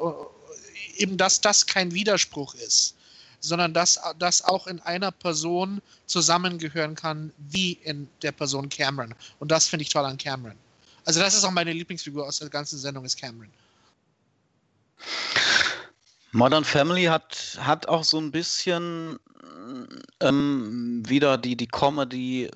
eben, 0.96 1.16
dass 1.16 1.40
das 1.40 1.66
kein 1.66 1.94
Widerspruch 1.94 2.56
ist, 2.56 2.96
sondern 3.38 3.72
dass 3.72 4.00
das 4.18 4.42
auch 4.42 4.66
in 4.66 4.80
einer 4.80 5.12
Person 5.12 5.80
zusammengehören 6.06 6.96
kann, 6.96 7.32
wie 7.38 7.74
in 7.84 8.08
der 8.22 8.32
Person 8.32 8.68
Cameron. 8.68 9.14
Und 9.38 9.52
das 9.52 9.68
finde 9.68 9.84
ich 9.84 9.88
toll 9.88 10.04
an 10.04 10.18
Cameron. 10.18 10.58
Also 11.04 11.20
das 11.20 11.34
ist 11.34 11.44
auch 11.44 11.52
meine 11.52 11.72
Lieblingsfigur 11.72 12.26
aus 12.26 12.40
der 12.40 12.48
ganzen 12.48 12.78
Sendung, 12.78 13.04
ist 13.04 13.20
Cameron. 13.20 13.50
Modern 16.32 16.64
Family 16.64 17.04
hat, 17.04 17.59
hat 17.60 17.88
auch 17.88 18.04
so 18.04 18.18
ein 18.18 18.30
bisschen 18.30 19.18
ähm, 20.20 21.02
wieder 21.06 21.36
die, 21.36 21.56
die 21.56 21.66
Comedy 21.66 22.50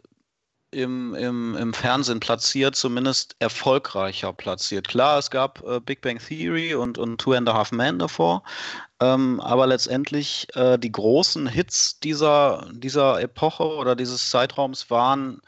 im, 0.70 1.14
im, 1.14 1.56
im 1.56 1.72
Fernsehen 1.72 2.20
platziert, 2.20 2.74
zumindest 2.74 3.36
erfolgreicher 3.38 4.32
platziert. 4.32 4.88
Klar, 4.88 5.18
es 5.18 5.30
gab 5.30 5.62
äh, 5.66 5.80
Big 5.80 6.00
Bang 6.00 6.18
Theory 6.18 6.74
und, 6.74 6.98
und 6.98 7.20
Two 7.20 7.32
and 7.32 7.48
a 7.48 7.54
Half 7.54 7.72
Men 7.72 7.98
davor, 7.98 8.42
ähm, 9.00 9.40
aber 9.40 9.66
letztendlich 9.66 10.48
äh, 10.54 10.78
die 10.78 10.92
großen 10.92 11.46
Hits 11.46 12.00
dieser, 12.00 12.68
dieser 12.72 13.20
Epoche 13.20 13.64
oder 13.64 13.94
dieses 13.94 14.30
Zeitraums 14.30 14.90
waren 14.90 15.40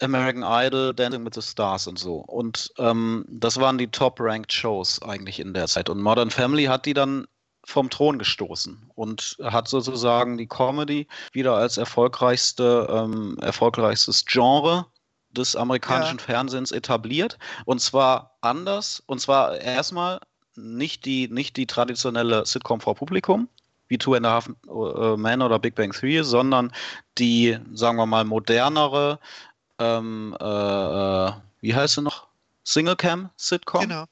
American 0.00 0.44
Idol, 0.44 0.94
Dancing 0.94 1.24
with 1.24 1.34
the 1.34 1.42
Stars 1.42 1.86
und 1.86 1.98
so. 1.98 2.18
Und 2.18 2.72
ähm, 2.78 3.24
das 3.28 3.58
waren 3.58 3.78
die 3.78 3.88
top-ranked 3.88 4.52
Shows 4.52 5.02
eigentlich 5.02 5.40
in 5.40 5.54
der 5.54 5.66
Zeit. 5.66 5.88
Und 5.88 6.00
Modern 6.00 6.30
Family 6.30 6.64
hat 6.64 6.86
die 6.86 6.94
dann 6.94 7.26
vom 7.68 7.90
Thron 7.90 8.18
gestoßen 8.18 8.90
und 8.94 9.36
hat 9.42 9.68
sozusagen 9.68 10.38
die 10.38 10.46
Comedy 10.46 11.06
wieder 11.32 11.54
als 11.54 11.76
erfolgreichste, 11.76 12.88
ähm, 12.90 13.36
erfolgreichstes 13.42 14.24
Genre 14.24 14.86
des 15.32 15.54
amerikanischen 15.54 16.18
Fernsehens 16.18 16.72
etabliert. 16.72 17.38
Und 17.66 17.82
zwar 17.82 18.38
anders. 18.40 19.02
Und 19.04 19.20
zwar 19.20 19.58
erstmal 19.58 20.18
nicht 20.56 21.04
die, 21.04 21.28
nicht 21.28 21.58
die 21.58 21.66
traditionelle 21.66 22.46
Sitcom 22.46 22.80
vor 22.80 22.94
Publikum, 22.94 23.50
wie 23.88 23.98
Two 23.98 24.14
and 24.14 24.24
a 24.24 24.30
Half 24.30 24.48
äh, 24.48 25.18
Men 25.18 25.42
oder 25.42 25.58
Big 25.58 25.74
Bang 25.74 25.92
Theory, 25.92 26.24
sondern 26.24 26.72
die, 27.18 27.58
sagen 27.74 27.98
wir 27.98 28.06
mal, 28.06 28.24
modernere, 28.24 29.18
ähm, 29.78 30.34
äh, 30.40 30.44
äh 30.44 31.32
wie 31.60 31.74
heißt 31.74 31.96
sie 31.96 32.02
noch? 32.02 32.28
Single-Cam-Sitcom. 32.64 33.82
Genau. 33.82 34.04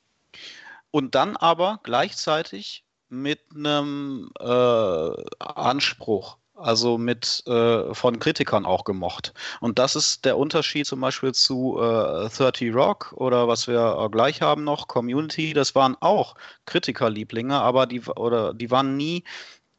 Und 0.91 1.15
dann 1.15 1.37
aber 1.37 1.81
gleichzeitig 1.85 2.86
mit 3.09 3.41
einem 3.55 4.31
äh, 4.41 5.11
Anspruch 5.39 6.39
also 6.57 6.97
mit 6.99 7.43
äh, 7.47 7.95
von 7.95 8.19
Kritikern 8.19 8.65
auch 8.65 8.85
gemocht. 8.85 9.35
Und 9.61 9.79
das 9.79 9.95
ist 9.95 10.25
der 10.25 10.39
Unterschied 10.39 10.87
zum 10.87 11.01
Beispiel 11.01 11.33
zu 11.33 11.79
äh, 11.79 12.29
30 12.29 12.75
Rock 12.75 13.13
oder 13.17 13.47
was 13.47 13.69
wir 13.69 13.99
äh, 14.01 14.09
gleich 14.09 14.43
haben 14.43 14.65
noch, 14.65 14.89
Community, 14.89 15.53
das 15.53 15.75
waren 15.75 15.97
auch 16.01 16.35
Kritikerlieblinge, 16.65 17.61
aber 17.61 17.87
die 17.87 18.01
oder 18.03 18.55
die 18.55 18.71
waren 18.71 18.97
nie 18.97 19.25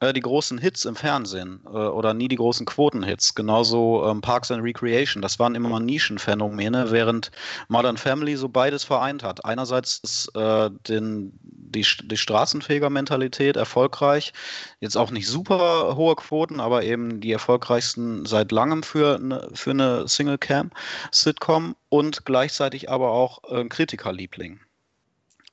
die 0.01 0.19
großen 0.19 0.59
Hits 0.59 0.85
im 0.85 0.95
Fernsehen 0.95 1.61
äh, 1.65 1.69
oder 1.69 2.13
nie 2.13 2.27
die 2.27 2.35
großen 2.35 2.65
Quotenhits. 2.65 3.33
Genauso 3.33 4.05
ähm, 4.07 4.21
Parks 4.21 4.51
and 4.51 4.63
Recreation. 4.63 5.21
Das 5.21 5.39
waren 5.39 5.55
immer 5.55 5.79
Nischenphänomene, 5.79 6.91
während 6.91 7.31
Modern 7.67 7.97
Family 7.97 8.35
so 8.35 8.47
beides 8.47 8.83
vereint 8.83 9.23
hat. 9.23 9.43
Einerseits 9.43 9.97
ist 10.03 10.35
äh, 10.35 10.69
den, 10.87 11.33
die, 11.41 11.85
die 12.03 12.17
Straßenfeger-Mentalität 12.17 13.55
erfolgreich. 13.55 14.33
Jetzt 14.79 14.97
auch 14.97 15.09
nicht 15.09 15.27
super 15.27 15.95
hohe 15.95 16.15
Quoten, 16.15 16.59
aber 16.59 16.83
eben 16.83 17.19
die 17.19 17.31
erfolgreichsten 17.31 18.25
seit 18.25 18.51
langem 18.51 18.83
für, 18.83 19.17
ne, 19.17 19.49
für 19.53 19.71
eine 19.71 20.07
Single-Cam-Sitcom 20.07 21.75
und 21.89 22.25
gleichzeitig 22.25 22.89
aber 22.91 23.11
auch 23.11 23.39
äh, 23.49 23.65
Kritikerliebling. 23.65 24.59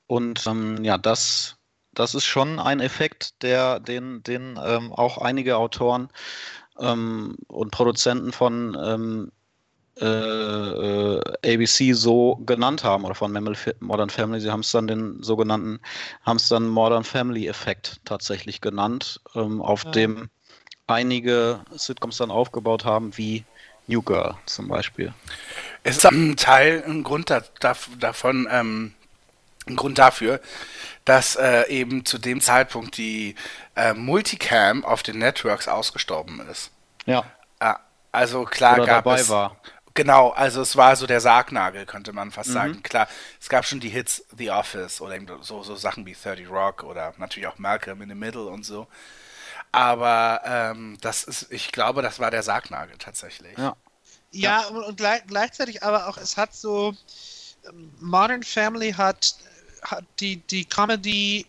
Und 0.07 0.45
ähm, 0.45 0.83
ja, 0.83 0.99
das 0.99 1.54
das 1.95 2.15
ist 2.15 2.25
schon 2.25 2.59
ein 2.59 2.79
Effekt, 2.79 3.41
der 3.41 3.79
den, 3.79 4.23
den 4.23 4.59
ähm, 4.63 4.91
auch 4.93 5.17
einige 5.17 5.57
Autoren 5.57 6.09
ähm, 6.79 7.37
und 7.47 7.71
Produzenten 7.71 8.31
von 8.31 8.77
ähm, 8.79 9.31
äh, 9.99 10.05
äh, 10.05 11.21
ABC 11.45 11.93
so 11.93 12.35
genannt 12.45 12.83
haben 12.83 13.05
oder 13.05 13.15
von 13.15 13.31
Modern 13.79 14.09
Family. 14.09 14.41
Sie 14.41 14.51
haben 14.51 14.59
es 14.59 14.71
dann 14.71 14.87
den 14.87 15.23
sogenannten, 15.23 15.79
haben 16.23 16.35
es 16.35 16.49
dann 16.49 16.67
Modern 16.67 17.05
Family 17.05 17.47
Effekt 17.47 18.01
tatsächlich 18.03 18.59
genannt, 18.59 19.21
ähm, 19.35 19.61
auf 19.61 19.85
ja. 19.85 19.91
dem 19.91 20.29
einige 20.87 21.61
Sitcoms 21.71 22.17
dann 22.17 22.29
aufgebaut 22.29 22.83
haben, 22.83 23.17
wie 23.17 23.45
New 23.87 24.01
Girl 24.01 24.35
zum 24.45 24.67
Beispiel. 24.67 25.13
Es 25.83 25.97
ist 25.97 26.05
ein 26.05 26.35
Teil, 26.35 26.83
ein 26.85 27.03
Grund 27.03 27.29
da, 27.29 27.41
da, 27.61 27.73
davon, 27.97 28.49
ähm, 28.51 28.93
ein 29.67 29.75
Grund 29.75 29.97
dafür, 29.97 30.39
dass 31.05 31.35
äh, 31.35 31.67
eben 31.69 32.05
zu 32.05 32.17
dem 32.17 32.41
Zeitpunkt 32.41 32.97
die 32.97 33.35
äh, 33.75 33.93
Multicam 33.93 34.83
auf 34.83 35.03
den 35.03 35.19
Networks 35.19 35.67
ausgestorben 35.67 36.47
ist. 36.49 36.71
Ja. 37.05 37.25
Äh, 37.59 37.73
also 38.11 38.45
klar 38.45 38.75
Oder 38.75 38.85
gab 38.85 39.03
dabei 39.05 39.19
es. 39.19 39.29
War. 39.29 39.57
Genau, 39.93 40.31
also 40.31 40.61
es 40.61 40.75
war 40.75 40.95
so 40.97 41.07
der 41.07 41.21
Sargnagel, 41.21 41.85
könnte 41.85 42.11
man 42.11 42.31
fast 42.31 42.49
mhm. 42.49 42.53
sagen. 42.53 42.83
Klar, 42.83 43.07
es 43.39 43.47
gab 43.47 43.65
schon 43.65 43.79
die 43.79 43.89
Hits 43.89 44.25
The 44.37 44.51
Office 44.51 44.99
oder 44.99 45.15
eben 45.15 45.27
so, 45.41 45.63
so 45.63 45.75
Sachen 45.75 46.05
wie 46.05 46.13
30 46.13 46.49
Rock 46.49 46.83
oder 46.83 47.13
natürlich 47.17 47.47
auch 47.47 47.57
Malcolm 47.57 48.01
in 48.01 48.09
the 48.09 48.15
Middle 48.15 48.47
und 48.47 48.65
so. 48.65 48.87
Aber 49.71 50.41
ähm, 50.45 50.97
das 51.01 51.23
ist, 51.23 51.51
ich 51.51 51.71
glaube, 51.71 52.01
das 52.01 52.19
war 52.19 52.31
der 52.31 52.43
Sargnagel 52.43 52.97
tatsächlich. 52.97 53.57
Ja. 53.57 53.75
Ja, 54.31 54.61
ja. 54.61 54.67
und, 54.67 54.83
und 54.83 54.97
gleich, 54.97 55.25
gleichzeitig 55.27 55.83
aber 55.83 56.07
auch, 56.07 56.17
es 56.17 56.35
hat 56.35 56.53
so, 56.53 56.93
Modern 57.99 58.43
Family 58.43 58.91
hat 58.93 59.35
hat 59.85 60.05
die, 60.19 60.37
die 60.37 60.65
Comedy 60.65 61.45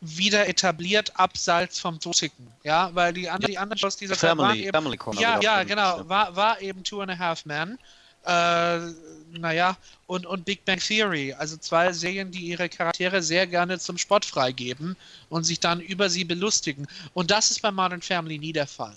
wieder 0.00 0.48
etabliert, 0.48 1.12
abseits 1.18 1.78
vom 1.78 2.00
Toxiken. 2.00 2.50
Ja, 2.62 2.90
weil 2.94 3.12
die, 3.12 3.28
andere, 3.28 3.50
die 3.50 3.58
anderen 3.58 3.78
Shows 3.78 3.96
dieser 3.96 4.16
Family, 4.16 4.64
Zeit 4.64 4.74
waren 4.74 4.86
eben, 4.86 4.98
Family 4.98 5.22
Ja, 5.22 5.40
ja, 5.40 5.62
genau, 5.62 6.08
war, 6.08 6.34
war 6.34 6.60
eben 6.60 6.82
Two 6.82 7.00
and 7.00 7.10
a 7.10 7.18
Half 7.18 7.44
Men. 7.44 7.78
Äh, 8.24 8.92
naja, 9.38 9.76
und, 10.06 10.26
und 10.26 10.44
Big 10.44 10.64
Bang 10.64 10.78
Theory, 10.78 11.32
also 11.32 11.56
zwei 11.56 11.92
Serien, 11.92 12.30
die 12.30 12.40
ihre 12.40 12.68
Charaktere 12.68 13.22
sehr 13.22 13.46
gerne 13.46 13.78
zum 13.78 13.96
Sport 13.96 14.26
freigeben 14.26 14.96
und 15.30 15.44
sich 15.44 15.60
dann 15.60 15.80
über 15.80 16.10
sie 16.10 16.24
belustigen. 16.24 16.86
Und 17.14 17.30
das 17.30 17.50
ist 17.50 17.62
bei 17.62 17.70
Modern 17.70 18.02
Family 18.02 18.38
nie 18.38 18.52
der 18.52 18.66
Fall. 18.66 18.96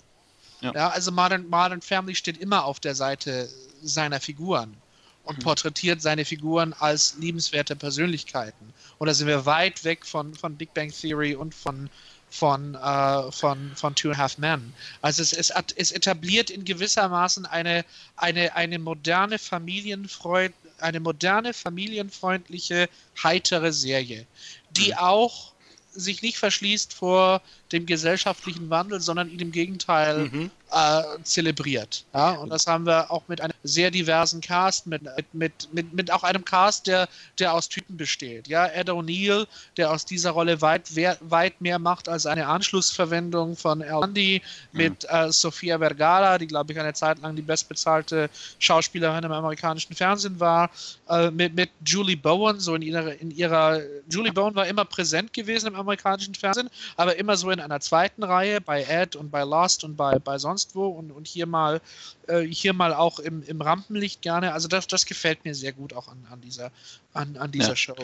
Ja, 0.59 0.73
ja 0.73 0.89
also 0.89 1.11
Modern, 1.11 1.47
Modern 1.49 1.81
Family 1.81 2.15
steht 2.15 2.37
immer 2.37 2.65
auf 2.65 2.79
der 2.79 2.95
Seite 2.95 3.49
seiner 3.81 4.19
Figuren 4.19 4.75
und 5.23 5.39
mhm. 5.39 5.43
porträtiert 5.43 6.01
seine 6.01 6.25
Figuren 6.25 6.73
als 6.73 7.15
liebenswerte 7.19 7.75
Persönlichkeiten. 7.75 8.73
Oder 8.99 9.13
sind 9.13 9.27
wir 9.27 9.45
weit 9.45 9.83
weg 9.83 10.05
von, 10.05 10.33
von 10.33 10.55
Big 10.55 10.73
Bang 10.73 10.91
Theory 10.91 11.35
und 11.35 11.55
von, 11.55 11.89
von, 12.29 12.75
äh, 12.75 13.31
von, 13.31 13.71
von 13.75 13.95
Two 13.95 14.09
and 14.09 14.17
a 14.17 14.21
Half 14.21 14.37
Men. 14.37 14.73
Also 15.01 15.21
es, 15.21 15.33
es, 15.33 15.51
es 15.75 15.91
etabliert 15.91 16.49
in 16.49 16.65
gewissermaßen 16.65 17.45
eine, 17.45 17.85
eine, 18.15 18.55
eine 18.55 18.79
moderne 18.79 19.39
Familienfreund, 19.39 20.53
eine 20.79 20.99
moderne, 20.99 21.53
familienfreundliche, 21.53 22.89
heitere 23.21 23.71
Serie, 23.71 24.25
die 24.71 24.91
mhm. 24.91 24.97
auch 24.97 25.53
sich 25.95 26.21
nicht 26.21 26.37
verschließt 26.37 26.93
vor 26.93 27.41
dem 27.71 27.85
gesellschaftlichen 27.85 28.69
Wandel, 28.69 29.01
sondern 29.01 29.29
ihn 29.29 29.39
im 29.39 29.51
Gegenteil 29.51 30.29
mhm 30.29 30.51
äh, 30.73 31.03
zelebriert. 31.23 32.03
Ja? 32.13 32.31
Und 32.31 32.49
das 32.49 32.67
haben 32.67 32.85
wir 32.85 33.11
auch 33.11 33.23
mit 33.27 33.41
einem 33.41 33.53
sehr 33.63 33.91
diversen 33.91 34.41
Cast, 34.41 34.87
mit, 34.87 35.03
mit, 35.33 35.53
mit, 35.71 35.93
mit 35.93 36.11
auch 36.11 36.23
einem 36.23 36.43
Cast, 36.43 36.87
der, 36.87 37.07
der 37.39 37.53
aus 37.53 37.69
Typen 37.69 37.95
besteht. 37.95 38.47
Ja? 38.47 38.65
Ed 38.65 38.89
O'Neill, 38.89 39.45
der 39.77 39.91
aus 39.91 40.05
dieser 40.05 40.31
Rolle 40.31 40.61
weit, 40.61 40.89
weit 41.21 41.61
mehr 41.61 41.79
macht 41.79 42.09
als 42.09 42.25
eine 42.25 42.47
Anschlussverwendung 42.47 43.55
von 43.55 43.81
Al 43.83 44.01
Bundy, 44.01 44.41
mit 44.71 45.03
mhm. 45.03 45.15
äh, 45.15 45.31
Sofia 45.31 45.77
Vergara, 45.77 46.37
die, 46.37 46.47
glaube 46.47 46.73
ich, 46.73 46.79
eine 46.79 46.93
Zeit 46.93 47.19
lang 47.21 47.35
die 47.35 47.41
bestbezahlte 47.41 48.29
Schauspielerin 48.59 49.23
im 49.23 49.31
amerikanischen 49.31 49.95
Fernsehen 49.95 50.39
war, 50.39 50.71
äh, 51.09 51.29
mit, 51.29 51.55
mit 51.55 51.69
Julie 51.85 52.17
Bowen, 52.17 52.59
so 52.59 52.75
in 52.75 52.81
ihrer, 52.81 53.13
in 53.19 53.31
ihrer, 53.31 53.79
Julie 54.09 54.31
Bowen 54.31 54.55
war 54.55 54.65
immer 54.65 54.85
präsent 54.85 55.33
gewesen 55.33 55.67
im 55.67 55.75
amerikanischen 55.75 56.33
Fernsehen, 56.33 56.69
aber 56.97 57.15
immer 57.17 57.37
so 57.37 57.51
in 57.51 57.59
einer 57.63 57.79
zweiten 57.79 58.23
Reihe 58.23 58.61
bei 58.61 58.83
Ed 58.83 59.15
und 59.15 59.31
bei 59.31 59.43
Lost 59.43 59.83
und 59.83 59.95
bei, 59.95 60.19
bei 60.19 60.37
sonst 60.37 60.53
sonst 60.53 60.75
wo 60.75 60.87
und, 60.87 61.11
und 61.11 61.27
hier 61.27 61.45
mal 61.45 61.81
äh, 62.27 62.41
hier 62.41 62.73
mal 62.73 62.93
auch 62.93 63.19
im, 63.19 63.43
im 63.43 63.61
Rampenlicht 63.61 64.21
gerne. 64.21 64.53
Also 64.53 64.67
das, 64.67 64.87
das 64.87 65.05
gefällt 65.05 65.43
mir 65.45 65.55
sehr 65.55 65.73
gut 65.73 65.93
auch 65.93 66.07
an, 66.07 66.25
an 66.31 66.41
dieser, 66.41 66.71
an, 67.13 67.37
an 67.37 67.51
dieser 67.51 67.69
ja. 67.69 67.75
Show 67.75 67.95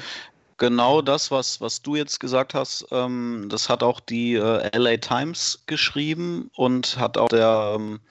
genau 0.57 1.02
das, 1.02 1.31
was, 1.31 1.61
was 1.61 1.81
du 1.81 1.95
jetzt 1.95 2.19
gesagt 2.19 2.53
hast, 2.53 2.86
ähm, 2.91 3.48
das 3.48 3.69
hat 3.69 3.81
auch 3.81 4.02
die 4.02 4.34
äh, 4.34 4.77
LA 4.77 4.98
Times 4.98 5.64
geschrieben 5.68 6.52
und 6.53 6.98
hat 6.98 7.18
auch 7.18 7.30
der 7.30 7.76
ähm, 7.77 8.02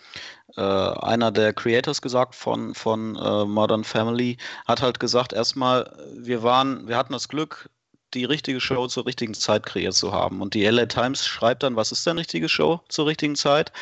äh, 0.57 0.63
einer 0.63 1.31
der 1.31 1.53
Creators 1.53 2.01
gesagt 2.01 2.35
von, 2.35 2.75
von 2.75 3.17
äh, 3.17 3.45
Modern 3.45 3.85
Family, 3.85 4.39
hat 4.67 4.81
halt 4.81 4.99
gesagt, 4.99 5.35
erstmal, 5.35 5.95
wir 6.17 6.43
waren, 6.43 6.89
wir 6.89 6.97
hatten 6.97 7.13
das 7.13 7.29
Glück, 7.29 7.69
die 8.15 8.25
richtige 8.25 8.61
Show 8.61 8.87
zur 8.87 9.07
richtigen 9.07 9.35
Zeit 9.35 9.65
kreiert 9.65 9.95
zu 9.95 10.13
haben. 10.13 10.41
Und 10.41 10.55
die 10.55 10.65
LA 10.65 10.87
Times 10.87 11.27
schreibt 11.27 11.63
dann, 11.63 11.77
was 11.77 11.93
ist 11.93 12.07
denn 12.07 12.19
richtige 12.19 12.49
Show 12.49 12.81
zur 12.89 13.07
richtigen 13.07 13.37
Zeit? 13.37 13.73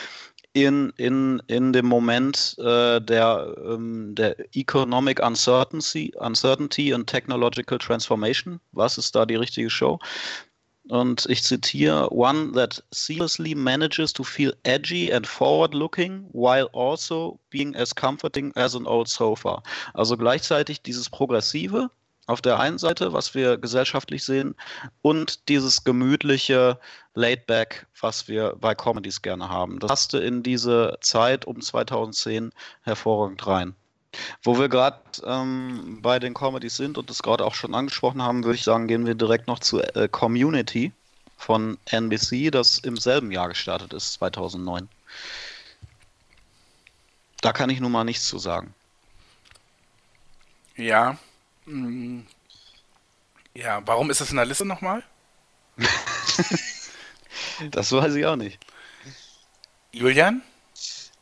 in, 0.57 0.90
in, 0.97 1.43
in 1.48 1.74
dem 1.74 1.85
Moment 1.85 2.57
äh, 2.59 2.98
der, 2.98 3.55
ähm, 3.62 4.15
der 4.15 4.36
Economic 4.55 5.23
Uncertainty, 5.23 6.15
Uncertainty 6.16 6.94
and 6.94 7.07
Technological 7.07 7.77
Transformation. 7.77 8.59
Was 8.73 8.97
ist 8.97 9.15
da 9.15 9.27
die 9.27 9.35
richtige 9.35 9.69
Show? 9.69 9.98
Und 10.89 11.27
ich 11.28 11.43
zitiere, 11.43 12.11
one 12.11 12.53
that 12.53 12.82
seamlessly 12.90 13.55
manages 13.55 14.15
to 14.15 14.24
feel 14.24 14.55
edgy 14.62 15.12
and 15.12 15.27
forward-looking 15.27 16.27
while 16.32 16.70
also 16.73 17.39
being 17.51 17.77
as 17.77 17.94
comforting 17.94 18.51
as 18.57 18.74
an 18.74 18.86
old 18.86 19.09
sofa. 19.09 19.62
Also 19.93 20.16
gleichzeitig 20.16 20.81
dieses 20.81 21.11
Progressive, 21.11 21.90
auf 22.27 22.43
der 22.43 22.59
einen 22.59 22.78
Seite, 22.78 23.12
was 23.12 23.35
wir 23.35 23.57
gesellschaftlich 23.57 24.24
sehen, 24.24 24.55
und 25.03 25.48
dieses 25.48 25.85
gemütliche 25.85 26.78
Laidback, 27.15 27.86
was 28.01 28.28
wir 28.28 28.55
bei 28.61 28.74
Comedies 28.74 29.23
gerne 29.23 29.48
haben. 29.48 29.78
Das 29.78 29.89
passte 29.89 30.19
in 30.19 30.43
diese 30.43 30.98
Zeit 31.01 31.44
um 31.44 31.61
2010 31.61 32.53
hervorragend 32.82 33.47
rein. 33.47 33.74
Wo 34.43 34.59
wir 34.59 34.69
gerade 34.69 35.01
ähm, 35.24 36.01
bei 36.03 36.19
den 36.19 36.35
Comedies 36.35 36.77
sind 36.77 36.98
und 36.98 37.11
das 37.11 37.23
gerade 37.23 37.44
auch 37.44 37.55
schon 37.55 37.74
angesprochen 37.74 38.23
haben, 38.23 38.44
würde 38.44 38.57
ich 38.57 38.65
sagen, 38.65 38.89
gehen 38.89 39.07
wir 39.07 39.15
direkt 39.15 39.47
noch 39.47 39.59
zu 39.59 39.81
äh, 39.81 40.09
Community 40.09 40.93
von 41.36 41.78
NBC, 41.86 42.51
das 42.51 42.78
im 42.78 42.97
selben 42.97 43.31
Jahr 43.31 43.48
gestartet 43.48 43.93
ist, 43.93 44.15
2009. 44.15 44.89
Da 47.43 47.53
kann 47.53 47.70
ich 47.70 47.81
nun 47.81 47.93
mal 47.93 48.05
nichts 48.05 48.27
zu 48.27 48.39
sagen. 48.39 48.74
Ja. 50.77 51.19
Ja, 53.55 53.86
warum 53.86 54.10
ist 54.10 54.20
das 54.20 54.30
in 54.30 54.36
der 54.36 54.47
Liste 54.47 54.64
nochmal? 54.64 55.02
das 57.70 57.93
weiß 57.93 58.14
ich 58.14 58.26
auch 58.26 58.36
nicht. 58.36 58.59
Julian? 59.93 60.43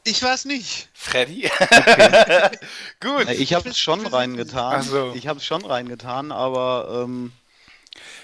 Ich 0.04 0.22
weiß 0.22 0.44
nicht. 0.46 0.90
Freddy? 0.92 1.50
Okay. 1.58 2.58
Gut. 3.00 3.30
Ich 3.30 3.54
habe 3.54 3.68
es 3.70 3.78
schon 3.78 4.06
reingetan. 4.06 4.82
So. 4.82 5.14
Ich 5.14 5.26
habe 5.28 5.38
es 5.38 5.46
schon 5.46 5.64
reingetan, 5.64 6.30
aber 6.32 7.04
ähm, 7.04 7.32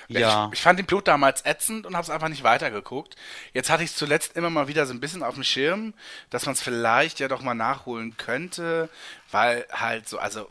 Ja. 0.09 0.49
Ich, 0.49 0.55
ich 0.55 0.63
fand 0.63 0.79
den 0.79 0.87
Pilot 0.87 1.09
damals 1.09 1.45
ätzend 1.47 1.87
und 1.87 1.95
habe 1.95 2.05
es 2.05 2.11
einfach 2.11 2.29
nicht 2.29 2.43
weitergeguckt. 2.43 3.17
Jetzt 3.55 3.71
hatte 3.71 3.85
ich 3.85 3.91
es 3.91 3.97
zuletzt 3.97 4.37
immer 4.37 4.51
mal 4.51 4.69
wieder 4.69 4.87
so 4.87 4.93
ein 4.93 5.01
bisschen 5.01 5.23
auf 5.23 5.35
dem 5.35 5.45
Schirm, 5.45 5.95
dass 6.31 6.47
man 6.47 6.55
es 6.55 6.61
vielleicht 6.63 7.21
ja 7.21 7.29
doch 7.29 7.43
mal 7.43 7.55
nachholen 7.55 8.17
könnte, 8.17 8.91
weil 9.31 9.67
halt 9.71 10.09
so, 10.09 10.19
also 10.19 10.51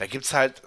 da 0.00 0.06
gibt's 0.06 0.32
halt 0.32 0.62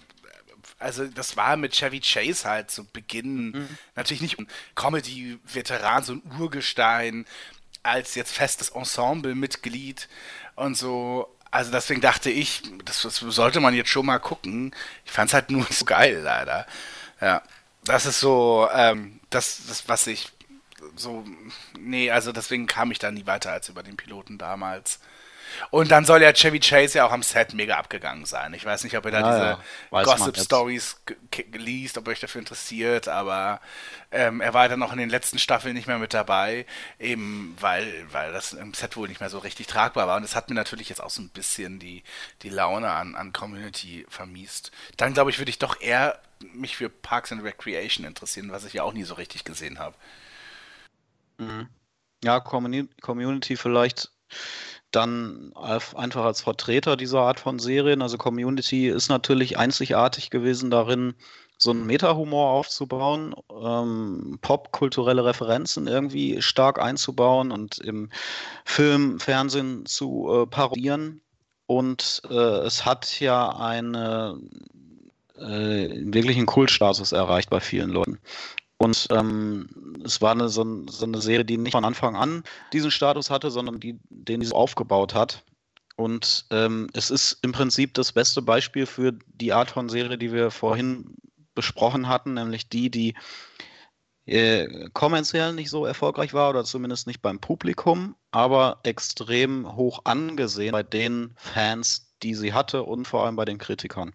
also 0.80 1.06
das 1.08 1.38
war 1.38 1.56
mit 1.58 1.74
Chevy 1.74 2.02
Chase 2.02 2.48
halt 2.48 2.70
zu 2.72 2.84
Beginn 2.86 3.52
Mhm. 3.52 3.78
natürlich 3.96 4.22
nicht 4.22 4.38
ein 4.40 4.48
Comedy-Veteran, 4.76 6.04
so 6.04 6.14
ein 6.14 6.22
Urgestein, 6.40 7.26
als 7.84 8.16
jetzt 8.16 8.34
festes 8.34 8.70
Ensemble-Mitglied 8.70 10.08
und 10.56 10.76
so. 10.78 11.34
Also 11.52 11.72
deswegen 11.72 12.02
dachte 12.02 12.30
ich, 12.30 12.64
das, 12.84 13.02
das 13.04 13.18
sollte 13.18 13.60
man 13.60 13.74
jetzt 13.76 13.90
schon 13.90 14.06
mal 14.06 14.20
gucken. 14.20 14.74
Ich 15.06 15.12
fand's 15.12 15.34
halt 15.34 15.52
nur 15.52 15.66
so 15.70 15.86
geil, 15.86 16.20
leider. 16.24 16.66
Ja, 17.22 17.42
das 17.86 18.06
ist 18.06 18.20
so, 18.20 18.68
ähm, 18.74 19.20
das, 19.30 19.62
das, 19.68 19.88
was 19.88 20.08
ich 20.08 20.32
so, 20.96 21.24
nee, 21.80 22.12
also 22.12 22.32
deswegen 22.32 22.68
kam 22.68 22.92
ich 22.92 23.00
da 23.00 23.12
nie 23.12 23.26
weiter 23.26 23.52
als 23.52 23.70
über 23.70 23.84
den 23.84 23.96
Piloten 23.98 24.38
damals. 24.38 25.00
Und 25.72 25.92
dann 25.92 26.06
soll 26.06 26.22
ja 26.22 26.34
Chevy 26.34 26.60
Chase 26.60 26.98
ja 27.00 27.06
auch 27.06 27.12
am 27.12 27.24
Set 27.24 27.54
mega 27.54 27.78
abgegangen 27.78 28.26
sein. 28.26 28.54
Ich 28.54 28.66
weiß 28.66 28.84
nicht, 28.84 28.98
ob 28.98 29.06
ihr 29.06 29.12
da 29.12 29.22
Ja, 29.22 29.32
diese 29.32 29.46
ja. 29.46 29.60
Gossip-Stories 30.04 30.98
liest, 31.54 31.98
ob 31.98 32.08
euch 32.08 32.20
dafür 32.20 32.40
interessiert, 32.40 33.08
aber 33.08 33.62
ähm, 34.12 34.42
er 34.42 34.54
war 34.54 34.70
dann 34.70 34.84
auch 34.84 34.92
in 34.92 34.98
den 35.00 35.10
letzten 35.10 35.40
Staffeln 35.40 35.74
nicht 35.74 35.88
mehr 35.88 35.98
mit 35.98 36.14
dabei, 36.14 36.66
eben 37.00 37.56
weil, 37.60 37.92
weil 38.12 38.32
das 38.32 38.54
im 38.54 38.74
Set 38.74 38.96
wohl 38.96 39.08
nicht 39.08 39.20
mehr 39.20 39.30
so 39.30 39.40
richtig 39.40 39.68
tragbar 39.68 40.08
war. 40.08 40.18
Und 40.18 40.24
das 40.24 40.36
hat 40.36 40.50
mir 40.50 40.56
natürlich 40.56 40.90
jetzt 40.90 41.02
auch 41.02 41.10
so 41.10 41.22
ein 41.22 41.30
bisschen 41.30 41.80
die, 41.80 42.04
die 42.42 42.50
Laune 42.50 42.92
an, 42.92 43.16
an 43.16 43.34
Community 43.34 44.06
vermiest. 44.10 44.72
Dann 44.98 45.14
glaube 45.14 45.32
ich, 45.32 45.40
würde 45.40 45.50
ich 45.50 45.60
doch 45.60 45.82
eher 45.82 46.20
mich 46.54 46.76
für 46.78 46.90
Parks 46.90 47.32
and 47.32 47.44
Recreation 47.44 48.06
interessieren, 48.06 48.52
was 48.52 48.66
ich 48.66 48.74
ja 48.74 48.84
auch 48.84 48.94
nie 48.94 49.04
so 49.04 49.14
richtig 49.16 49.44
gesehen 49.46 49.80
habe. 49.80 49.96
Mhm. 51.38 51.70
Ja, 52.24 52.38
Communi- 52.38 52.90
Community 53.02 53.58
vielleicht 53.58 54.12
dann 54.95 55.52
einfach 55.56 56.26
als 56.26 56.41
Vertreter 56.41 56.95
dieser 56.95 57.22
Art 57.22 57.40
von 57.40 57.60
Serien. 57.60 58.02
Also 58.02 58.18
Community 58.18 58.88
ist 58.88 59.10
natürlich 59.10 59.57
einzigartig 59.57 60.30
gewesen 60.30 60.70
darin, 60.70 61.15
so 61.57 61.72
einen 61.72 61.86
Meta-Humor 61.86 62.49
aufzubauen, 62.49 63.34
ähm, 63.49 64.38
popkulturelle 64.41 65.24
Referenzen 65.24 65.88
irgendwie 65.88 66.41
stark 66.41 66.80
einzubauen 66.80 67.52
und 67.52 67.78
im 67.80 68.10
Film, 68.65 69.20
Fernsehen 69.20 69.86
zu 69.86 70.30
äh, 70.30 70.45
parodieren. 70.48 71.22
Und 71.65 72.22
äh, 72.30 72.34
es 72.34 72.86
hat 72.86 73.20
ja 73.20 73.49
eine 73.56 74.40
äh, 75.38 75.90
wirklich 76.14 76.38
einen 76.38 76.45
Kultstatus 76.45 77.11
erreicht 77.14 77.49
bei 77.49 77.60
vielen 77.60 77.90
Leuten. 77.90 78.20
Und 78.84 79.08
ähm, 79.12 79.70
es 80.04 80.22
war 80.22 80.32
eine, 80.32 80.50
so, 80.50 80.86
so 80.90 81.06
eine 81.06 81.22
Serie, 81.22 81.46
die 81.46 81.58
nicht 81.58 81.72
von 81.72 81.86
Anfang 81.86 82.18
an 82.18 82.44
diesen 82.74 82.92
Status 82.92 83.30
hatte, 83.30 83.50
sondern 83.50 83.80
die, 83.80 83.98
den 84.10 84.42
sie 84.42 84.52
aufgebaut 84.52 85.14
hat. 85.14 85.46
Und 85.96 86.46
ähm, 86.50 86.90
es 86.94 87.10
ist 87.10 87.40
im 87.44 87.54
Prinzip 87.54 87.94
das 87.94 88.12
beste 88.12 88.42
Beispiel 88.42 88.86
für 88.86 89.14
die 89.28 89.54
Art 89.54 89.72
von 89.72 89.88
Serie, 89.88 90.18
die 90.18 90.34
wir 90.34 90.52
vorhin 90.52 91.16
besprochen 91.56 92.10
hatten, 92.10 92.34
nämlich 92.34 92.68
die, 92.68 92.90
die 92.90 93.14
äh, 94.26 94.90
kommerziell 94.92 95.54
nicht 95.54 95.70
so 95.70 95.86
erfolgreich 95.86 96.34
war 96.34 96.50
oder 96.50 96.66
zumindest 96.66 97.08
nicht 97.08 97.22
beim 97.22 97.40
Publikum, 97.40 98.18
aber 98.32 98.82
extrem 98.84 99.78
hoch 99.78 100.02
angesehen 100.04 100.74
bei 100.74 100.84
den 100.84 101.34
Fans, 101.38 102.14
die 102.22 102.36
sie 102.36 102.52
hatte 102.52 102.84
und 102.84 103.08
vor 103.08 103.24
allem 103.24 103.38
bei 103.38 103.46
den 103.46 103.60
Kritikern. 103.60 104.14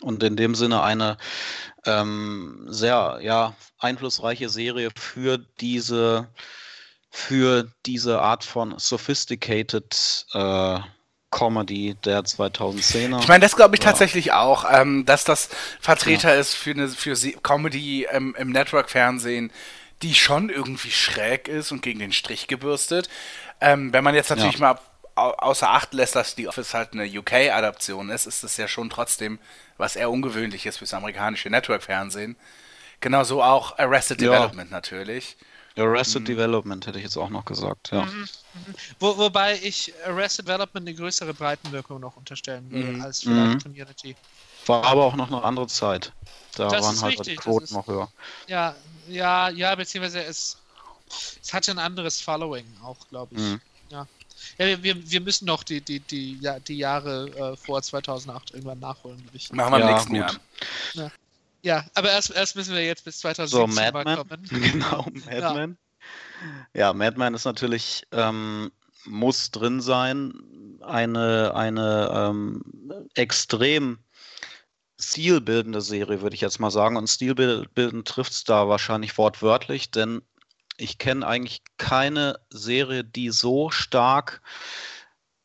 Und 0.00 0.22
in 0.22 0.36
dem 0.36 0.54
Sinne 0.54 0.82
eine 0.82 1.16
ähm, 1.86 2.66
sehr 2.68 3.18
ja, 3.22 3.54
einflussreiche 3.78 4.48
Serie 4.48 4.90
für 4.96 5.38
diese, 5.60 6.28
für 7.10 7.70
diese 7.86 8.20
Art 8.20 8.44
von 8.44 8.78
sophisticated 8.78 10.26
äh, 10.32 10.78
Comedy 11.30 11.96
der 12.04 12.22
2010er. 12.22 13.20
Ich 13.20 13.28
meine, 13.28 13.40
das 13.40 13.56
glaube 13.56 13.74
ich 13.76 13.82
Ja. 13.82 13.90
tatsächlich 13.90 14.32
auch, 14.32 14.64
ähm, 14.70 15.04
dass 15.04 15.24
das 15.24 15.48
Vertreter 15.80 16.34
ist 16.36 16.54
für 16.54 16.70
eine 16.70 16.88
für 16.88 17.16
Comedy 17.42 18.06
ähm, 18.10 18.34
im 18.38 18.50
Network-Fernsehen, 18.50 19.50
die 20.02 20.14
schon 20.14 20.48
irgendwie 20.48 20.90
schräg 20.90 21.48
ist 21.48 21.72
und 21.72 21.82
gegen 21.82 21.98
den 21.98 22.12
Strich 22.12 22.46
gebürstet. 22.46 23.08
Ähm, 23.60 23.92
wenn 23.92 24.04
man 24.04 24.14
jetzt 24.14 24.30
natürlich 24.30 24.58
Ja. 24.58 24.74
mal 24.74 24.78
au 25.16 25.30
außer 25.30 25.70
Acht 25.70 25.94
lässt, 25.94 26.16
dass 26.16 26.34
die 26.34 26.48
Office 26.48 26.74
halt 26.74 26.92
eine 26.92 27.04
UK-Adaption 27.06 28.10
ist, 28.10 28.26
ist 28.26 28.42
das 28.42 28.56
ja 28.56 28.66
schon 28.68 28.90
trotzdem 28.90 29.38
was 29.78 29.96
eher 29.96 30.10
ungewöhnliches 30.10 30.76
fürs 30.78 30.94
amerikanische 30.94 31.50
Network-Fernsehen. 31.50 32.36
Genauso 33.00 33.42
auch 33.42 33.78
Arrested 33.78 34.20
Ja. 34.20 34.30
Development 34.32 34.70
natürlich. 34.70 35.36
Arrested 35.76 36.22
Mhm. 36.22 36.26
Development 36.26 36.86
hätte 36.86 36.98
ich 36.98 37.04
jetzt 37.04 37.16
auch 37.16 37.30
noch 37.30 37.44
gesagt, 37.44 37.90
ja. 37.90 38.06
Wo, 39.00 39.18
wobei 39.18 39.58
ich 39.60 39.92
Arrested 40.06 40.46
Development 40.46 40.86
eine 40.86 40.96
größere 40.96 41.34
Breitenwirkung 41.34 41.98
noch 42.00 42.16
unterstellen 42.16 42.70
würde 42.70 42.92
Mhm. 42.92 43.02
als 43.02 43.22
vielleicht 43.22 43.54
Mhm. 43.56 43.62
Community. 43.62 44.16
War 44.66 44.84
aber 44.84 45.04
auch 45.04 45.16
noch 45.16 45.26
eine 45.28 45.42
andere 45.42 45.66
Zeit. 45.66 46.12
Da 46.54 46.68
Das 46.68 46.84
waren 46.84 46.94
ist 46.94 47.02
halt 47.02 47.10
richtig, 47.18 47.26
die 47.26 47.34
das 47.36 47.44
Quoten 47.44 47.64
ist- 47.64 47.72
noch 47.72 47.86
höher. 47.88 48.08
Ja, 48.46 48.76
ja, 49.08 49.48
ja, 49.48 49.74
beziehungsweise 49.74 50.22
es, 50.22 50.56
es 51.42 51.52
hatte 51.52 51.72
ein 51.72 51.78
anderes 51.80 52.20
Following 52.20 52.64
auch, 52.84 53.08
glaube 53.08 53.34
ich. 53.34 53.42
Ja. 54.58 54.66
Ja, 54.66 54.82
wir- 54.82 55.10
wir, 55.10 55.20
müssen 55.20 55.46
noch 55.46 55.62
die, 55.64 55.80
die, 55.80 56.00
die, 56.00 56.38
ja, 56.40 56.58
die 56.60 56.78
Jahre 56.78 57.28
äh, 57.52 57.56
vor 57.56 57.82
2008 57.82 58.52
irgendwann 58.52 58.78
nachholen, 58.78 59.18
glaube 59.22 59.36
ich. 59.36 59.52
Machen 59.52 59.72
wir 59.72 59.80
Ja, 59.80 59.90
nächsten 59.92 60.12
gut. 60.12 60.40
Jahr. 60.94 61.10
Ja, 61.62 61.84
aber 61.94 62.10
erst, 62.10 62.30
erst 62.30 62.56
müssen 62.56 62.74
wir 62.74 62.84
jetzt 62.84 63.04
bis 63.04 63.16
So, 63.20 63.28
2017 63.28 63.74
mal 63.74 63.92
Madman. 63.92 64.16
kommen. 64.28 64.48
Genau, 64.72 65.06
Madman. 65.24 65.78
Ja, 66.74 66.92
Madman 66.92 67.32
ist 67.34 67.44
natürlich, 67.46 68.06
ähm, 68.12 68.70
muss 69.06 69.50
drin 69.50 69.80
sein. 69.80 70.34
Eine, 70.82 71.54
eine 71.56 72.10
ähm, 72.14 72.62
extrem 73.14 73.98
stilbildende 75.00 75.80
Serie, 75.80 76.20
würde 76.20 76.34
ich 76.34 76.42
jetzt 76.42 76.60
mal 76.60 76.70
sagen. 76.70 76.96
Und 76.96 77.08
stilbildend 77.08 78.06
trifft 78.06 78.32
es 78.32 78.44
da 78.44 78.68
wahrscheinlich 78.68 79.16
wortwörtlich, 79.16 79.90
denn 79.90 80.20
ich 80.76 80.98
kenne 80.98 81.26
eigentlich 81.26 81.62
keine 81.78 82.38
Serie, 82.50 83.04
die 83.04 83.30
so 83.30 83.70
stark 83.70 84.42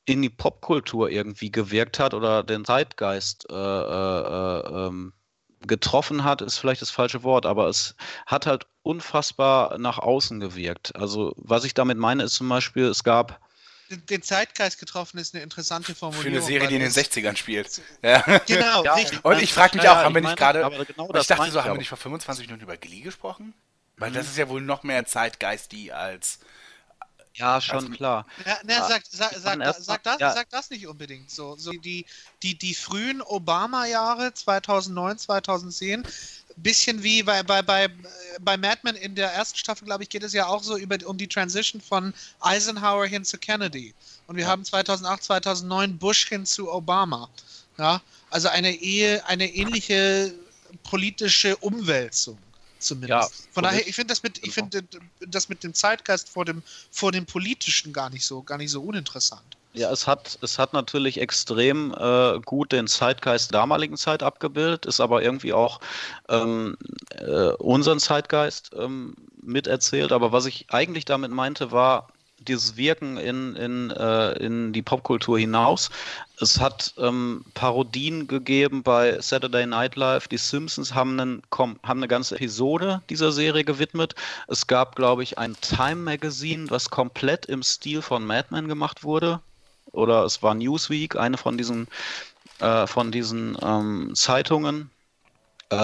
in 0.06 0.22
die 0.22 0.30
Popkultur 0.30 1.10
irgendwie 1.10 1.52
gewirkt 1.52 2.00
hat 2.00 2.14
oder 2.14 2.44
den 2.44 2.66
Zeitgeist 2.66 3.46
äh, 3.50 3.54
äh, 3.54 3.58
äh, 3.58 4.88
ähm, 4.88 5.14
getroffen 5.68 6.24
hat, 6.24 6.42
ist 6.42 6.58
vielleicht 6.58 6.82
das 6.82 6.90
falsche 6.90 7.22
Wort, 7.24 7.46
aber 7.46 7.68
es 7.68 7.96
hat 8.26 8.46
halt 8.48 8.66
unfassbar 8.82 9.78
nach 9.78 10.00
außen 10.00 10.40
gewirkt. 10.40 10.96
Also 10.96 11.34
was 11.38 11.64
ich 11.64 11.74
damit 11.74 11.98
meine, 11.98 12.24
ist 12.24 12.34
zum 12.36 12.50
Beispiel, 12.50 12.86
es 12.86 13.04
gab 13.04 13.40
Den, 14.10 14.24
Zeitgeist 14.24 14.80
getroffen 14.80 15.18
ist 15.20 15.36
eine 15.36 15.44
interessante 15.44 15.88
Für 15.94 15.96
Formulierung. 15.96 16.38
eine 16.38 16.46
Serie, 16.46 16.68
die 16.70 16.76
in 16.76 16.82
den 16.82 16.88
es- 16.90 16.98
60ern 16.98 17.36
spielt. 17.36 17.82
Ja. 18.02 18.22
Genau, 18.48 18.84
Ja, 18.86 18.94
richtig. 18.96 19.24
Und 19.26 19.42
ich 19.44 19.54
frage 19.54 19.78
mich 19.78 19.88
auch, 19.88 19.96
haben 19.96 20.16
wir 20.16 20.22
ich 20.22 20.28
nicht 20.28 20.38
gerade. 20.38 20.86
genau 20.88 21.14
ich 21.14 21.28
dachte 21.28 21.52
so, 21.52 21.62
haben 21.64 21.74
wir 21.74 21.78
nicht 21.80 21.90
vor 21.90 21.98
25 21.98 22.48
Minuten 22.48 22.64
über 22.64 22.78
Glee 22.78 23.02
gesprochen? 23.02 23.54
Weil 24.00 24.10
Mhm. 24.12 24.16
das 24.16 24.28
ist 24.28 24.38
ja 24.38 24.48
wohl 24.50 24.62
noch 24.62 24.84
mehr 24.84 25.06
Zeitgeist 25.06 25.72
die 25.72 25.92
als. 25.94 26.40
ja 27.36 27.62
schon 27.62 27.76
Also- 27.78 27.90
klar. 27.92 28.26
Ja, 28.46 28.58
na, 28.66 28.82
Ah, 28.84 28.88
sag, 28.90 29.04
sag, 29.10 29.34
sag, 29.38 29.60
erst 29.62 29.86
sag, 29.86 30.04
das, 30.04 30.20
ja. 30.20 30.34
sag 30.34 30.50
das 30.50 30.70
nicht 30.72 30.86
unbedingt 30.88 31.32
so. 31.32 31.56
so 31.56 31.72
die, 31.72 32.06
die, 32.44 32.58
die 32.58 32.74
frühen 32.76 33.22
Obama-Jahre 33.22 34.34
2009, 34.34 35.18
2010, 35.18 36.04
bisschen 36.58 37.02
wie 37.04 37.24
bei, 37.24 37.42
bei, 37.44 37.62
bei, 37.62 37.88
bei 38.42 38.58
Mad 38.58 38.80
Men 38.84 38.96
in 38.96 39.16
der 39.16 39.32
ersten 39.32 39.58
Staffel, 39.58 39.86
glaube 39.86 40.04
ich, 40.04 40.10
geht 40.10 40.24
es 40.24 40.34
ja 40.34 40.48
auch 40.48 40.62
so 40.64 40.76
über, 40.76 40.98
um 41.06 41.18
die 41.18 41.28
Transition 41.30 41.80
von 41.82 42.14
Eisenhower 42.42 43.06
hin 43.06 43.24
zu 43.24 43.38
Kennedy. 43.38 43.94
Und 44.28 44.36
wir 44.36 44.46
haben 44.48 44.66
2008, 44.66 45.24
2009 45.24 45.98
Bush 45.98 46.28
hin 46.28 46.46
zu 46.46 46.70
Obama. 46.70 47.30
Ja, 47.78 48.02
also 48.30 48.50
eine 48.50 48.74
Ehe, 48.74 49.26
eine 49.28 49.48
ähnliche 49.50 50.34
politische 50.84 51.56
Umwälzung 51.58 52.38
zumindest. 52.80 53.10
Ja, 53.12 53.52
Von 53.52 53.64
daher, 53.64 53.88
ich 53.88 53.96
finde 53.96 54.12
das 54.12 54.24
mit, 54.24 54.38
ich 54.40 54.56
genau. 54.56 54.70
finde 54.72 54.88
das 55.28 55.50
mit 55.50 55.64
dem 55.64 55.74
Zeitgeist 55.74 56.30
vor 56.30 56.46
dem, 56.46 56.64
vor 56.92 57.12
dem 57.12 57.26
politischen 57.26 57.94
gar 57.94 58.10
nicht 58.10 58.26
so, 58.26 58.42
gar 58.42 58.58
nicht 58.58 58.72
so 58.72 58.82
uninteressant. 58.82 59.58
Ja, 59.74 59.92
es 59.92 60.08
hat, 60.08 60.40
es 60.42 60.58
hat 60.58 60.74
natürlich 60.74 61.22
extrem 61.22 61.94
äh, 61.94 62.40
gut 62.44 62.72
den 62.72 62.88
Zeitgeist 62.88 63.52
der 63.52 63.60
damaligen 63.60 63.98
Zeit 63.98 64.24
abgebildet, 64.24 64.88
ist 64.88 65.00
aber 65.00 65.22
irgendwie 65.22 65.54
auch 65.54 65.80
ähm, 66.28 66.76
äh, 67.12 67.52
unseren 67.52 68.00
Zeitgeist 68.00 68.72
ähm, 68.76 69.16
miterzählt. 69.42 70.12
Aber 70.12 70.32
was 70.32 70.48
ich 70.48 70.66
eigentlich 70.70 71.06
damit 71.06 71.32
meinte, 71.32 71.72
war 71.72 72.08
dieses 72.50 72.76
Wirken 72.76 73.18
in, 73.18 73.56
in, 73.56 73.92
äh, 73.92 74.34
in 74.34 74.74
die 74.74 74.82
Popkultur 74.82 75.40
hinaus. 75.40 75.90
Es 76.42 76.60
hat 76.60 76.94
ähm, 76.98 77.46
Parodien 77.54 78.28
gegeben 78.28 78.84
bei 78.84 79.20
Saturday 79.22 79.66
Night 79.66 79.96
Live. 79.96 80.28
Die 80.28 80.38
Simpsons 80.38 80.94
haben, 80.94 81.20
einen, 81.20 81.42
haben 81.52 81.80
eine 81.84 82.08
ganze 82.08 82.36
Episode 82.36 83.02
dieser 83.10 83.32
Serie 83.32 83.64
gewidmet. 83.64 84.16
Es 84.48 84.68
gab, 84.68 84.96
glaube 84.96 85.24
ich, 85.24 85.38
ein 85.38 85.56
Time 85.62 85.96
Magazine, 85.96 86.70
was 86.70 86.90
komplett 86.90 87.46
im 87.46 87.64
Stil 87.64 88.02
von 88.02 88.26
Mad 88.26 88.48
Men 88.52 88.68
gemacht 88.68 89.04
wurde 89.04 89.40
oder 89.92 90.24
es 90.24 90.42
war 90.44 90.54
Newsweek, 90.54 91.16
eine 91.16 91.38
von 91.38 91.58
diesen, 91.58 91.88
äh, 92.60 92.88
von 92.88 93.12
diesen 93.12 93.58
ähm, 93.62 94.12
Zeitungen. 94.16 94.90
Äh, 95.72 95.76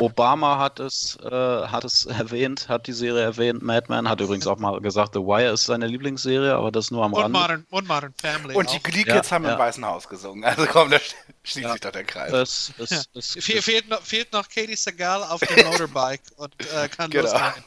Obama 0.00 0.58
hat 0.58 0.80
es, 0.80 1.18
äh, 1.22 1.30
hat 1.30 1.84
es 1.84 2.06
erwähnt, 2.06 2.68
hat 2.70 2.86
die 2.86 2.94
Serie 2.94 3.20
erwähnt. 3.22 3.62
Madman 3.62 4.08
hat 4.08 4.20
übrigens 4.22 4.46
auch 4.46 4.58
mal 4.58 4.80
gesagt, 4.80 5.12
The 5.12 5.20
Wire 5.20 5.52
ist 5.52 5.64
seine 5.64 5.86
Lieblingsserie, 5.86 6.54
aber 6.54 6.70
das 6.72 6.90
nur 6.90 7.04
am 7.04 7.12
Und 7.12 7.22
Rande. 7.22 7.38
Modern, 7.38 7.66
und 7.68 7.86
Modern 7.86 8.14
Family. 8.20 8.54
Und 8.54 8.68
auch. 8.68 8.72
die 8.72 8.82
Glee 8.82 9.04
Kids 9.04 9.28
Ja, 9.28 9.34
haben 9.36 9.44
ja. 9.44 9.52
im 9.52 9.58
Weißen 9.58 9.84
Haus 9.84 10.08
gesungen. 10.08 10.44
Also 10.44 10.64
komm, 10.66 10.90
da 10.90 10.98
schließt 11.42 11.64
Ja. 11.66 11.72
sich 11.72 11.80
doch 11.82 11.92
der 11.92 12.04
Kreis. 12.04 12.32
Es, 12.32 12.72
es, 12.78 12.90
Ja. 12.90 13.02
es, 13.14 13.32
Fe 13.44 13.60
fehlt, 13.60 13.88
noch, 13.90 14.00
fehlt 14.02 14.32
noch 14.32 14.48
Katie 14.48 14.74
Segal 14.76 15.22
auf 15.22 15.40
dem 15.40 15.66
Motorbike 15.70 16.22
und 16.36 16.54
äh, 16.72 16.88
kann 16.88 17.10
Genau. 17.10 17.24
losrennen. 17.24 17.64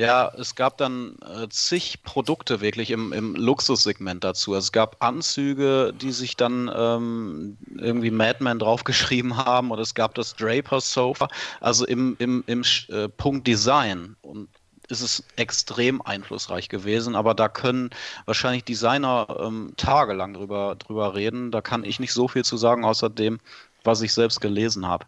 Ja, 0.00 0.32
es 0.38 0.54
gab 0.54 0.78
dann 0.78 1.16
äh, 1.22 1.48
zig 1.48 2.04
Produkte 2.04 2.60
wirklich 2.60 2.92
im, 2.92 3.12
im 3.12 3.34
Luxussegment 3.34 4.22
dazu. 4.22 4.54
Es 4.54 4.70
gab 4.70 5.02
Anzüge, 5.02 5.92
die 5.92 6.12
sich 6.12 6.36
dann 6.36 6.70
ähm, 6.72 7.58
irgendwie 7.76 8.12
Madman 8.12 8.60
draufgeschrieben 8.60 9.36
haben 9.36 9.72
und 9.72 9.80
es 9.80 9.94
gab 9.94 10.14
das 10.14 10.36
Draper 10.36 10.80
Sofa. 10.80 11.26
Also 11.60 11.84
im, 11.84 12.14
im, 12.20 12.44
im 12.46 12.62
äh, 12.90 13.08
Punkt 13.08 13.48
Design 13.48 14.14
und 14.22 14.48
ist 14.88 15.00
es 15.00 15.24
extrem 15.34 16.00
einflussreich 16.00 16.68
gewesen, 16.68 17.16
aber 17.16 17.34
da 17.34 17.48
können 17.48 17.90
wahrscheinlich 18.24 18.64
Designer 18.64 19.26
ähm, 19.40 19.72
tagelang 19.76 20.34
drüber, 20.34 20.76
drüber 20.76 21.16
reden. 21.16 21.50
Da 21.50 21.60
kann 21.60 21.82
ich 21.84 21.98
nicht 21.98 22.12
so 22.12 22.28
viel 22.28 22.44
zu 22.44 22.56
sagen, 22.56 22.84
außer 22.84 23.10
dem, 23.10 23.40
was 23.82 24.00
ich 24.02 24.14
selbst 24.14 24.40
gelesen 24.40 24.86
habe. 24.86 25.06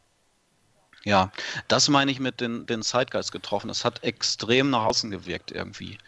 Ja, 1.05 1.33
das 1.69 1.89
meine 1.89 2.11
ich 2.11 2.21
mit 2.21 2.41
den, 2.41 2.67
den 2.67 2.83
Zeitgeist 2.83 3.33
getroffen. 3.33 3.71
Es 3.71 3.85
hat 3.85 4.05
extrem 4.05 4.71
nach 4.71 4.85
außen 4.85 5.11
gewirkt 5.11 5.51
irgendwie. 5.51 5.99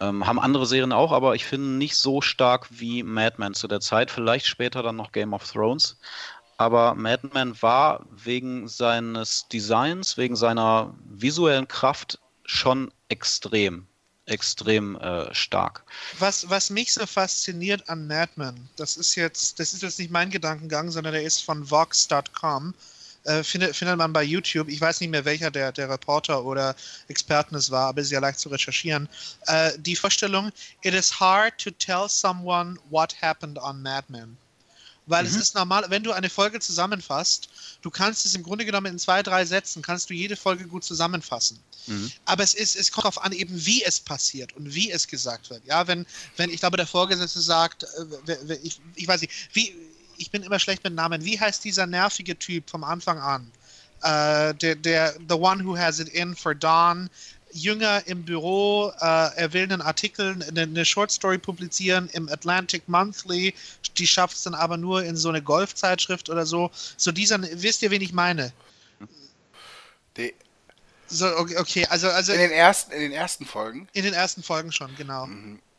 Ähm, 0.00 0.26
haben 0.26 0.38
andere 0.38 0.66
Serien 0.66 0.92
auch, 0.92 1.12
aber 1.12 1.34
ich 1.34 1.44
finde 1.44 1.68
nicht 1.68 1.96
so 1.96 2.20
stark 2.20 2.66
wie 2.70 3.02
Mad 3.02 3.36
Men 3.38 3.54
zu 3.54 3.68
der 3.68 3.80
Zeit. 3.80 4.10
Vielleicht 4.10 4.46
später 4.46 4.82
dann 4.82 4.96
noch 4.96 5.12
Game 5.12 5.32
of 5.32 5.50
Thrones. 5.50 5.98
Aber 6.58 6.94
Mad 6.94 7.30
Men 7.32 7.60
war 7.62 8.04
wegen 8.10 8.68
seines 8.68 9.46
Designs, 9.48 10.18
wegen 10.18 10.36
seiner 10.36 10.94
visuellen 11.04 11.66
Kraft 11.68 12.18
schon 12.44 12.92
extrem, 13.08 13.86
extrem 14.26 14.96
äh, 14.96 15.34
stark. 15.34 15.84
Was, 16.18 16.50
was 16.50 16.68
mich 16.68 16.92
so 16.92 17.06
fasziniert 17.06 17.88
an 17.88 18.06
Mad 18.06 18.32
Men, 18.36 18.68
das 18.76 18.98
ist 18.98 19.14
jetzt, 19.14 19.58
das 19.58 19.72
ist 19.72 19.82
jetzt 19.82 19.98
nicht 19.98 20.10
mein 20.10 20.28
Gedankengang, 20.28 20.90
sondern 20.90 21.14
der 21.14 21.22
ist 21.22 21.42
von 21.42 21.70
Vox.com. 21.70 22.74
Äh, 23.24 23.44
findet, 23.44 23.76
findet 23.76 23.98
man 23.98 24.12
bei 24.12 24.22
YouTube. 24.22 24.68
Ich 24.68 24.80
weiß 24.80 25.00
nicht 25.00 25.10
mehr, 25.10 25.24
welcher 25.24 25.50
der, 25.50 25.72
der 25.72 25.90
Reporter 25.90 26.42
oder 26.44 26.74
Experten 27.08 27.54
es 27.54 27.70
war, 27.70 27.88
aber 27.88 28.00
es 28.00 28.06
ist 28.06 28.12
ja 28.12 28.20
leicht 28.20 28.38
zu 28.38 28.48
recherchieren. 28.48 29.08
Äh, 29.46 29.72
die 29.78 29.94
Vorstellung, 29.94 30.50
it 30.82 30.94
is 30.94 31.20
hard 31.20 31.58
to 31.58 31.70
tell 31.70 32.08
someone 32.08 32.78
what 32.88 33.14
happened 33.20 33.58
on 33.58 33.82
Mad 33.82 34.04
Men. 34.08 34.38
Weil 35.06 35.26
es 35.26 35.34
ist 35.34 35.56
normal, 35.56 35.84
wenn 35.88 36.04
du 36.04 36.12
eine 36.12 36.30
Folge 36.30 36.60
zusammenfasst, 36.60 37.48
du 37.82 37.90
kannst 37.90 38.24
es 38.26 38.34
im 38.36 38.44
Grunde 38.44 38.64
genommen 38.64 38.86
in 38.86 38.98
zwei, 38.98 39.22
drei 39.24 39.44
Sätzen, 39.44 39.82
kannst 39.82 40.08
du 40.08 40.14
jede 40.14 40.36
Folge 40.36 40.66
gut 40.66 40.84
zusammenfassen. 40.84 41.58
Mhm. 41.86 42.12
Aber 42.26 42.44
es 42.44 42.54
ist, 42.54 42.76
es 42.76 42.92
kommt 42.92 43.06
darauf 43.06 43.20
an, 43.20 43.32
eben 43.32 43.66
wie 43.66 43.82
es 43.82 43.98
passiert 43.98 44.52
und 44.52 44.72
wie 44.72 44.90
es 44.90 45.08
gesagt 45.08 45.50
wird. 45.50 45.64
Ja, 45.66 45.88
wenn, 45.88 46.06
wenn 46.36 46.50
ich 46.50 46.60
glaube, 46.60 46.76
der 46.76 46.86
Vorgesetzte 46.86 47.40
sagt, 47.40 47.84
äh, 48.28 48.54
ich, 48.62 48.80
ich 48.94 49.08
weiß 49.08 49.22
nicht, 49.22 49.32
wie, 49.52 49.74
ich 50.20 50.30
bin 50.30 50.42
immer 50.42 50.58
schlecht 50.58 50.84
mit 50.84 50.94
Namen. 50.94 51.24
Wie 51.24 51.40
heißt 51.40 51.64
dieser 51.64 51.86
nervige 51.86 52.38
Typ 52.38 52.68
vom 52.68 52.84
Anfang 52.84 53.18
an? 53.18 53.50
Äh, 54.02 54.54
der, 54.54 54.76
der, 54.76 55.14
the 55.28 55.34
one 55.34 55.64
who 55.64 55.76
has 55.76 55.98
it 55.98 56.08
in 56.08 56.36
for 56.36 56.54
Dawn. 56.54 57.10
Jünger 57.52 58.06
im 58.06 58.24
Büro, 58.24 58.92
äh, 59.00 59.36
er 59.36 59.52
will 59.52 59.64
einen 59.64 59.82
Artikel, 59.82 60.36
eine, 60.48 60.62
eine 60.62 60.84
Short 60.84 61.10
Story 61.10 61.36
publizieren 61.36 62.08
im 62.12 62.28
Atlantic 62.28 62.88
Monthly, 62.88 63.52
die 63.98 64.06
schafft 64.06 64.36
es 64.36 64.44
dann 64.44 64.54
aber 64.54 64.76
nur 64.76 65.02
in 65.02 65.16
so 65.16 65.30
eine 65.30 65.42
Golfzeitschrift 65.42 66.30
oder 66.30 66.46
so. 66.46 66.70
So 66.96 67.10
dieser, 67.10 67.40
wisst 67.60 67.82
ihr, 67.82 67.90
wen 67.90 68.02
ich 68.02 68.12
meine? 68.12 68.52
Die, 70.16 70.32
So, 71.08 71.26
okay, 71.36 71.84
also, 71.86 72.08
also 72.08 72.32
in, 72.32 72.38
den 72.38 72.52
ersten, 72.52 72.92
in 72.92 73.00
den 73.00 73.12
ersten 73.12 73.44
Folgen. 73.44 73.88
in 73.94 74.04
den 74.04 74.14
ersten 74.14 74.44
Folgen 74.44 74.70
schon, 74.70 74.94
genau. 74.94 75.28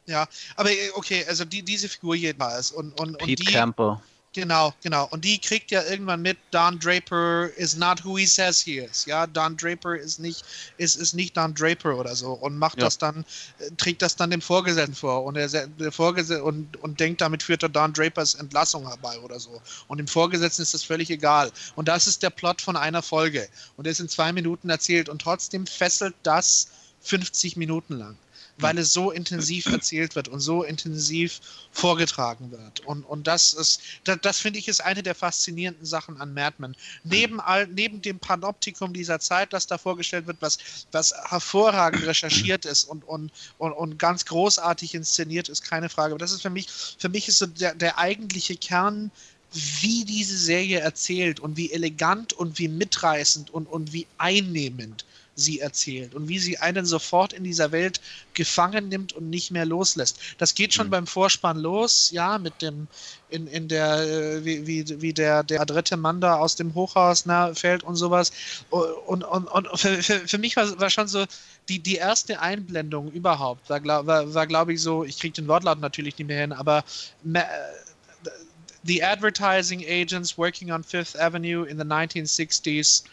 Ja, 0.07 0.27
aber 0.57 0.71
okay, 0.95 1.23
also 1.25 1.45
die, 1.45 1.61
diese 1.63 1.87
Figur 1.87 2.15
jedenfalls 2.15 2.71
und, 2.71 2.99
und, 2.99 3.11
und 3.11 3.17
Pete 3.19 3.45
die, 3.45 3.51
Campbell. 3.53 3.97
Genau, 4.33 4.73
genau, 4.81 5.07
und 5.11 5.25
die 5.25 5.39
kriegt 5.39 5.71
ja 5.71 5.83
irgendwann 5.83 6.21
mit, 6.21 6.37
Don 6.51 6.79
Draper 6.79 7.49
is 7.57 7.75
not 7.75 8.03
who 8.03 8.17
he 8.17 8.25
says 8.25 8.61
he 8.61 8.77
is, 8.79 9.05
ja, 9.05 9.27
Don 9.27 9.57
Draper 9.57 9.95
ist 9.95 10.19
nicht, 10.19 10.43
ist, 10.77 10.95
ist 10.95 11.13
nicht 11.13 11.35
Don 11.37 11.53
Draper 11.53 11.95
oder 11.97 12.15
so. 12.15 12.31
Und 12.33 12.57
macht 12.57 12.77
Ja. 12.77 12.85
das 12.85 12.97
dann, 12.97 13.25
äh, 13.59 13.69
trägt 13.77 14.01
das 14.01 14.15
dann 14.15 14.29
dem 14.31 14.41
Vorgesetzten 14.41 14.95
vor. 14.95 15.23
Und 15.23 15.35
Se- 15.49 15.67
der 15.79 15.91
Vorgesetzte 15.91 16.43
und, 16.43 16.77
und 16.77 16.99
denkt, 16.99 17.21
damit 17.21 17.43
führt 17.43 17.63
er 17.63 17.69
Don 17.69 17.93
Drapers 17.93 18.35
Entlassung 18.35 18.87
herbei 18.87 19.17
oder 19.19 19.39
so. 19.39 19.61
Und 19.87 19.97
dem 19.97 20.07
Vorgesetzten 20.07 20.61
ist 20.61 20.73
das 20.73 20.83
völlig 20.83 21.09
egal. 21.09 21.51
Und 21.75 21.87
das 21.87 22.07
ist 22.07 22.23
der 22.23 22.29
Plot 22.29 22.61
von 22.61 22.75
einer 22.77 23.01
Folge. 23.01 23.47
Und 23.77 23.85
der 23.85 23.91
ist 23.91 23.99
in 23.99 24.09
zwei 24.09 24.31
Minuten 24.31 24.69
erzählt. 24.69 25.09
Und 25.09 25.21
trotzdem 25.21 25.65
fesselt 25.67 26.15
das 26.23 26.67
50 27.01 27.57
Minuten 27.57 27.97
lang 27.97 28.17
weil 28.57 28.77
es 28.77 28.93
so 28.93 29.11
intensiv 29.11 29.65
erzählt 29.67 30.15
wird 30.15 30.27
und 30.27 30.39
so 30.39 30.63
intensiv 30.63 31.39
vorgetragen 31.71 32.51
wird. 32.51 32.81
Und, 32.81 33.03
und 33.03 33.27
das 33.27 33.53
ist, 33.53 33.81
das, 34.03 34.19
das 34.21 34.39
finde 34.39 34.59
ich, 34.59 34.67
ist 34.67 34.81
eine 34.81 35.03
der 35.03 35.15
faszinierenden 35.15 35.85
Sachen 35.85 36.19
an 36.19 36.33
Mad 36.33 36.55
Men. 36.59 36.75
Neben, 37.03 37.39
all, 37.39 37.67
neben 37.67 38.01
dem 38.01 38.19
Panoptikum 38.19 38.93
dieser 38.93 39.19
Zeit, 39.19 39.53
das 39.53 39.67
da 39.67 39.77
vorgestellt 39.77 40.27
wird, 40.27 40.37
was, 40.41 40.57
was 40.91 41.13
hervorragend 41.29 42.05
recherchiert 42.05 42.65
ist 42.65 42.83
und, 42.85 43.03
und, 43.03 43.31
und, 43.57 43.73
und 43.73 43.97
ganz 43.97 44.25
großartig 44.25 44.93
inszeniert 44.95 45.49
ist, 45.49 45.63
keine 45.63 45.89
Frage. 45.89 46.13
Aber 46.13 46.19
das 46.19 46.31
ist 46.31 46.41
für 46.41 46.49
mich, 46.49 46.67
für 46.97 47.09
mich 47.09 47.27
ist 47.27 47.39
so 47.39 47.45
der, 47.45 47.75
der 47.75 47.97
eigentliche 47.97 48.55
Kern, 48.55 49.11
wie 49.53 50.05
diese 50.05 50.37
Serie 50.37 50.79
erzählt 50.79 51.39
und 51.39 51.57
wie 51.57 51.71
elegant 51.71 52.31
und 52.33 52.57
wie 52.57 52.69
mitreißend 52.69 53.49
und, 53.49 53.65
und 53.65 53.91
wie 53.91 54.07
einnehmend 54.17 55.05
sie 55.41 55.59
erzählt 55.59 56.15
und 56.15 56.27
wie 56.27 56.39
sie 56.39 56.57
einen 56.57 56.85
sofort 56.85 57.33
in 57.33 57.43
dieser 57.43 57.71
Welt 57.71 57.99
gefangen 58.33 58.89
nimmt 58.89 59.13
und 59.13 59.29
nicht 59.29 59.51
mehr 59.51 59.65
loslässt. 59.65 60.19
Das 60.37 60.55
geht 60.55 60.73
schon 60.73 60.89
beim 60.89 61.07
Vorspann 61.07 61.57
los, 61.57 62.09
ja, 62.11 62.37
mit 62.37 62.61
dem 62.61 62.87
in, 63.29 63.47
in 63.47 63.67
der 63.67 64.01
äh, 64.01 64.45
wie, 64.45 64.67
wie, 64.67 65.01
wie 65.01 65.13
der 65.13 65.43
der 65.43 65.65
dritte 65.65 65.97
Mann 65.97 66.21
da 66.21 66.35
aus 66.35 66.55
dem 66.55 66.73
Hochhaus 66.73 67.25
na, 67.25 67.53
fällt 67.53 67.83
und 67.83 67.95
sowas 67.95 68.31
und 68.69 69.23
und, 69.23 69.47
und 69.47 69.67
für, 69.79 70.01
für, 70.03 70.19
für 70.27 70.37
mich 70.37 70.55
war, 70.55 70.79
war 70.79 70.89
schon 70.89 71.07
so 71.07 71.25
die, 71.69 71.79
die 71.79 71.95
erste 71.95 72.39
Einblendung 72.39 73.11
überhaupt 73.11 73.69
war, 73.69 73.83
war, 73.83 74.33
war 74.33 74.47
glaube 74.47 74.73
ich 74.73 74.81
so, 74.81 75.03
ich 75.03 75.19
kriege 75.19 75.33
den 75.33 75.47
Wortlaut 75.47 75.79
natürlich 75.79 76.17
nicht 76.17 76.27
mehr 76.27 76.41
hin, 76.41 76.53
aber 76.53 76.83
ma- 77.23 77.45
the 78.83 79.03
advertising 79.03 79.83
agents 79.85 80.37
working 80.37 80.71
on 80.71 80.83
Fifth 80.83 81.15
Avenue 81.15 81.63
in 81.63 81.77
the 81.77 81.83
1960s 81.83 83.03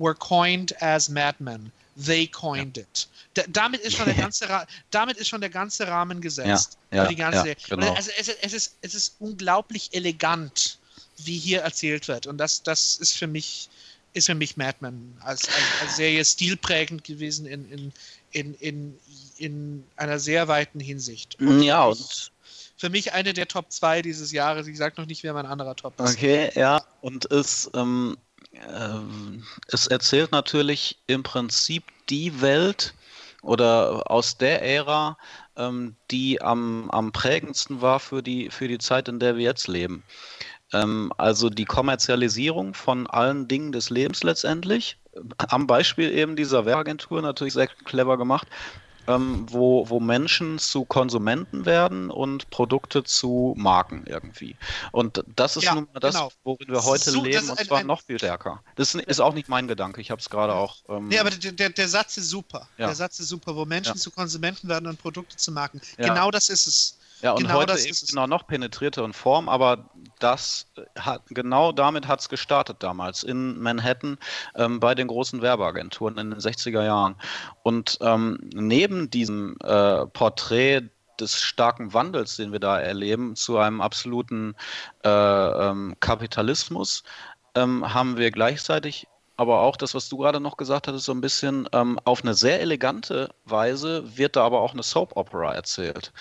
were 0.00 0.14
coined 0.14 0.72
as 0.80 1.08
madmen. 1.08 1.70
They 1.96 2.26
coined 2.26 2.78
it. 2.78 3.06
Da, 3.34 3.42
damit 3.48 3.82
ist 3.82 3.96
schon 3.96 4.06
der 4.06 4.14
ganze 4.24 4.48
Ra 4.48 4.66
damit 4.90 5.18
ist 5.18 5.28
schon 5.28 5.40
der 5.40 5.50
ganze 5.50 5.86
Rahmen 5.86 6.20
gesetzt. 6.20 6.78
Ja, 6.90 7.04
ja, 7.04 7.12
ganze 7.12 7.48
ja, 7.48 7.54
Und 7.70 7.80
genau. 7.80 7.94
also 7.94 8.10
es, 8.18 8.28
es, 8.28 8.52
ist, 8.52 8.76
es 8.80 8.94
ist 8.94 9.16
unglaublich 9.18 9.90
elegant, 9.92 10.78
wie 11.18 11.38
hier 11.38 11.60
erzählt 11.60 12.08
wird. 12.08 12.26
Und 12.26 12.38
das, 12.38 12.62
das 12.62 12.96
ist 12.96 13.16
für 13.16 13.26
mich 13.26 13.68
ist 14.12 14.26
für 14.26 14.34
mich 14.34 14.56
Mad 14.56 14.78
Men 14.80 15.16
als, 15.20 15.46
als, 15.46 15.64
als 15.82 15.96
Serie 15.96 16.24
stilprägend 16.24 17.04
gewesen 17.04 17.46
in, 17.46 17.70
in, 17.70 17.92
in, 18.32 18.54
in, 18.54 18.98
in 19.36 19.84
einer 19.96 20.18
sehr 20.18 20.48
weiten 20.48 20.80
Hinsicht. 20.80 21.36
Ja, 21.40 21.88
ich- 21.90 22.00
und 22.00 22.32
für 22.80 22.88
mich 22.88 23.12
eine 23.12 23.34
der 23.34 23.46
Top 23.46 23.70
2 23.70 24.00
dieses 24.00 24.32
Jahres. 24.32 24.66
Ich 24.66 24.78
sage 24.78 24.98
noch 24.98 25.06
nicht, 25.06 25.22
wer 25.22 25.34
mein 25.34 25.44
anderer 25.44 25.76
Top 25.76 26.00
ist. 26.00 26.14
Okay, 26.14 26.50
ja, 26.54 26.82
und 27.02 27.28
ähm, 27.30 27.44
ähm, 27.74 28.16
es 29.68 29.86
erzählt 29.86 30.32
natürlich 30.32 30.98
im 31.06 31.22
Prinzip 31.22 31.84
die 32.08 32.40
Welt 32.40 32.94
oder 33.42 34.10
aus 34.10 34.36
der 34.36 34.62
Ära, 34.62 35.16
ähm, 35.56 35.96
die 36.10 36.42
am, 36.42 36.90
am 36.90 37.12
prägendsten 37.12 37.80
war 37.80 38.00
für 38.00 38.22
die, 38.22 38.50
für 38.50 38.68
die 38.68 38.78
Zeit, 38.78 39.08
in 39.08 39.18
der 39.18 39.36
wir 39.36 39.44
jetzt 39.44 39.68
leben. 39.68 40.02
Ähm, 40.72 41.12
also 41.16 41.48
die 41.48 41.64
Kommerzialisierung 41.64 42.74
von 42.74 43.06
allen 43.06 43.48
Dingen 43.48 43.72
des 43.72 43.90
Lebens 43.90 44.22
letztendlich. 44.22 44.98
Am 45.38 45.66
Beispiel 45.66 46.10
eben 46.12 46.36
dieser 46.36 46.66
Werbeagentur 46.66 47.22
natürlich 47.22 47.54
sehr 47.54 47.66
clever 47.66 48.18
gemacht 48.18 48.46
ähm, 49.06 49.46
wo, 49.50 49.88
wo 49.88 50.00
Menschen 50.00 50.58
zu 50.58 50.84
Konsumenten 50.84 51.64
werden 51.66 52.10
und 52.10 52.50
Produkte 52.50 53.02
zu 53.04 53.54
Marken 53.56 54.04
irgendwie. 54.06 54.56
Und 54.92 55.24
das 55.36 55.56
ist 55.56 55.64
Ja, 55.64 55.74
nun 55.74 55.88
mal 55.92 56.00
das, 56.00 56.14
genau. 56.14 56.30
worin 56.44 56.68
wir 56.68 56.84
heute 56.84 57.10
So, 57.10 57.22
leben, 57.22 57.48
und 57.50 57.58
ein- 57.58 57.66
zwar 57.66 57.78
ein- 57.78 57.86
noch 57.86 58.02
viel 58.02 58.18
stärker. 58.18 58.62
Das 58.76 58.94
ist 58.94 59.20
auch 59.20 59.34
nicht 59.34 59.48
mein 59.48 59.68
Gedanke, 59.68 60.00
ich 60.00 60.10
habe 60.10 60.20
es 60.20 60.28
gerade 60.30 60.54
auch. 60.54 60.76
Ähm, 60.88 61.08
Nee, 61.08 61.18
aber 61.18 61.30
der, 61.30 61.70
der, 61.70 61.88
Satz 61.88 62.16
ist 62.16 62.28
super. 62.30 62.68
Ja. 62.78 62.86
Der 62.86 62.94
Satz 62.94 63.18
ist 63.20 63.28
super, 63.28 63.54
wo 63.56 63.64
Menschen 63.64 63.94
Ja. 63.94 64.00
zu 64.00 64.10
Konsumenten 64.10 64.68
werden 64.68 64.86
und 64.86 65.00
Produkte 65.00 65.36
zu 65.36 65.50
Marken. 65.52 65.80
Genau 65.96 66.30
das 66.30 66.48
ist 66.48 66.66
es. 66.66 66.96
Ja, 67.22 67.32
und 67.32 67.42
Genau 67.42 67.54
heute 67.54 67.72
das 67.72 67.84
ist 67.84 68.02
es. 68.02 68.08
genau 68.10 68.26
noch 68.26 68.46
penetrierter 68.46 69.04
in 69.04 69.12
Form, 69.12 69.48
aber 69.48 69.90
das 70.18 70.66
hat 70.98 71.22
genau 71.28 71.72
damit 71.72 72.08
hat 72.08 72.20
es 72.20 72.28
gestartet 72.28 72.78
damals 72.80 73.22
in 73.22 73.60
Manhattan 73.60 74.18
ähm, 74.54 74.80
bei 74.80 74.94
den 74.94 75.08
großen 75.08 75.42
Werbeagenturen 75.42 76.16
in 76.18 76.30
den 76.30 76.40
60er 76.40 76.82
Jahren. 76.84 77.16
Und 77.62 77.98
ähm, 78.00 78.38
neben 78.54 79.10
diesem 79.10 79.56
äh, 79.62 80.06
Porträt 80.06 80.88
des 81.20 81.40
starken 81.42 81.92
Wandels, 81.92 82.36
den 82.36 82.52
wir 82.52 82.60
da 82.60 82.80
erleben, 82.80 83.36
zu 83.36 83.58
einem 83.58 83.80
absoluten 83.82 84.54
äh, 85.04 85.08
ähm, 85.08 85.94
Kapitalismus, 86.00 87.02
ähm, 87.54 87.92
haben 87.92 88.16
wir 88.16 88.30
gleichzeitig 88.30 89.06
aber 89.36 89.60
auch 89.60 89.76
das, 89.78 89.94
was 89.94 90.10
du 90.10 90.18
gerade 90.18 90.38
noch 90.38 90.58
gesagt 90.58 90.86
hattest, 90.86 91.06
so 91.06 91.12
ein 91.12 91.22
bisschen 91.22 91.66
ähm, 91.72 91.98
auf 92.04 92.22
eine 92.22 92.34
sehr 92.34 92.60
elegante 92.60 93.30
Weise 93.46 94.18
wird 94.18 94.36
da 94.36 94.44
aber 94.44 94.60
auch 94.60 94.74
eine 94.74 94.82
Soap 94.82 95.16
Opera 95.16 95.54
erzählt. 95.54 96.12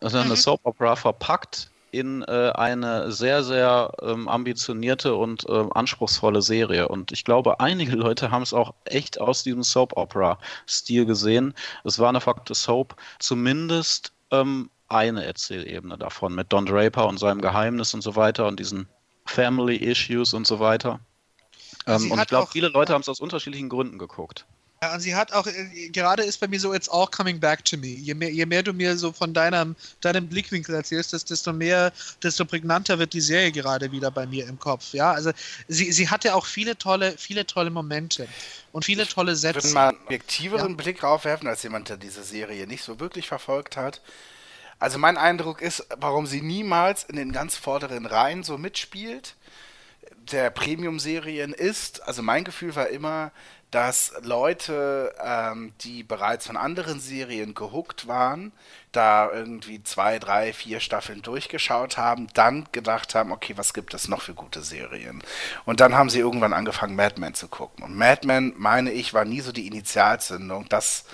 Also 0.00 0.18
eine 0.18 0.30
Mhm. 0.30 0.36
Soap 0.36 0.60
Opera 0.64 0.96
verpackt 0.96 1.70
in 1.90 2.22
äh, 2.22 2.50
eine 2.54 3.12
sehr, 3.12 3.44
sehr 3.44 3.92
ähm, 4.02 4.28
ambitionierte 4.28 5.14
und 5.14 5.44
ähm, 5.48 5.72
anspruchsvolle 5.72 6.42
Serie. 6.42 6.88
Und 6.88 7.12
ich 7.12 7.24
glaube, 7.24 7.60
einige 7.60 7.94
Leute 7.94 8.30
haben 8.30 8.42
es 8.42 8.52
auch 8.52 8.74
echt 8.84 9.20
aus 9.20 9.44
diesem 9.44 9.62
Soap 9.62 9.96
Opera-Stil 9.96 11.06
gesehen. 11.06 11.54
Es 11.84 11.98
war 11.98 12.08
eine 12.08 12.20
verpackte 12.20 12.54
Soap, 12.54 12.96
zumindest 13.20 14.12
ähm, 14.32 14.70
eine 14.88 15.24
Erzählebene 15.24 15.96
davon 15.96 16.34
mit 16.34 16.52
Don 16.52 16.66
Draper 16.66 17.06
und 17.06 17.18
seinem 17.18 17.40
Geheimnis 17.40 17.94
und 17.94 18.02
so 18.02 18.16
weiter 18.16 18.46
und 18.46 18.58
diesen 18.58 18.88
Family 19.24 19.76
Issues 19.76 20.34
und 20.34 20.46
so 20.46 20.60
weiter. 20.60 21.00
Ähm, 21.86 22.10
und 22.10 22.20
ich 22.20 22.26
glaube, 22.26 22.48
viele 22.50 22.68
Leute 22.68 22.92
haben 22.92 23.00
es 23.02 23.08
aus 23.08 23.20
unterschiedlichen 23.20 23.68
Gründen 23.68 23.98
geguckt. 23.98 24.46
Ja, 24.82 24.92
und 24.94 25.00
sie 25.00 25.14
hat 25.14 25.32
auch, 25.32 25.46
äh, 25.46 25.88
gerade 25.90 26.22
ist 26.24 26.40
bei 26.40 26.48
mir 26.48 26.60
so, 26.60 26.74
it's 26.74 26.88
all 26.90 27.06
coming 27.06 27.40
back 27.40 27.64
to 27.64 27.76
me. 27.78 27.86
Je 27.86 28.12
mehr, 28.12 28.30
je 28.30 28.44
mehr 28.44 28.62
du 28.62 28.72
mir 28.74 28.98
so 28.98 29.12
von 29.12 29.32
deinem, 29.32 29.76
deinem 30.02 30.28
Blickwinkel 30.28 30.74
erzählst, 30.74 31.12
des- 31.14 31.24
desto 31.24 31.52
mehr, 31.54 31.90
desto 32.22 32.44
prägnanter 32.44 32.98
wird 32.98 33.14
die 33.14 33.22
Serie 33.22 33.50
gerade 33.52 33.92
wieder 33.92 34.10
bei 34.10 34.26
mir 34.26 34.46
im 34.46 34.58
Kopf. 34.58 34.92
Ja, 34.92 35.12
also 35.12 35.30
sie, 35.68 35.90
sie 35.92 36.08
hatte 36.10 36.34
auch 36.34 36.44
viele 36.44 36.76
tolle, 36.76 37.14
viele 37.16 37.46
tolle 37.46 37.70
Momente 37.70 38.28
und 38.72 38.84
viele 38.84 39.06
tolle 39.06 39.32
Ich 39.32 39.42
würde 39.44 39.60
Sätze. 39.60 39.72
mal 39.74 39.88
einen 39.88 39.98
objektiveren 40.04 40.76
Blick 40.76 41.02
raufwerfen, 41.02 41.48
als 41.48 41.62
jemand, 41.62 41.88
der 41.88 41.96
diese 41.96 42.22
Serie 42.22 42.66
nicht 42.66 42.82
so 42.82 43.00
wirklich 43.00 43.26
verfolgt 43.26 43.76
hat. 43.78 44.02
Also 44.80 44.98
mein 44.98 45.16
Eindruck 45.16 45.62
ist, 45.62 45.86
warum 45.96 46.26
sie 46.26 46.42
niemals 46.42 47.04
in 47.04 47.16
den 47.16 47.32
ganz 47.32 47.56
vorderen 47.56 48.04
Reihen 48.04 48.42
so 48.42 48.58
mitspielt, 48.58 49.34
der 50.30 50.50
Premium-Serien 50.50 51.52
ist, 51.52 52.02
also 52.02 52.22
mein 52.22 52.44
Gefühl 52.44 52.74
war 52.76 52.88
immer, 52.88 53.30
dass 53.74 54.12
Leute, 54.22 55.12
ähm, 55.20 55.72
die 55.80 56.04
bereits 56.04 56.46
von 56.46 56.56
anderen 56.56 57.00
Serien 57.00 57.54
gehuckt 57.54 58.06
waren, 58.06 58.52
da 58.92 59.28
irgendwie 59.32 59.82
zwei, 59.82 60.20
drei, 60.20 60.52
vier 60.52 60.78
Staffeln 60.78 61.22
durchgeschaut 61.22 61.96
haben, 61.96 62.28
dann 62.34 62.68
gedacht 62.70 63.16
haben, 63.16 63.32
okay, 63.32 63.54
was 63.56 63.74
gibt 63.74 63.92
es 63.92 64.06
noch 64.06 64.22
für 64.22 64.34
gute 64.34 64.62
Serien? 64.62 65.24
Und 65.64 65.80
dann 65.80 65.94
haben 65.94 66.08
sie 66.08 66.20
irgendwann 66.20 66.52
angefangen, 66.52 66.94
Mad 66.94 67.20
Men 67.20 67.34
zu 67.34 67.48
gucken. 67.48 67.82
Und 67.82 67.96
Mad 67.96 68.24
Men, 68.24 68.54
meine 68.56 68.92
ich, 68.92 69.12
war 69.12 69.24
nie 69.24 69.40
so 69.40 69.50
die 69.50 69.66
Initialzündung. 69.66 70.68
Das 70.68 71.04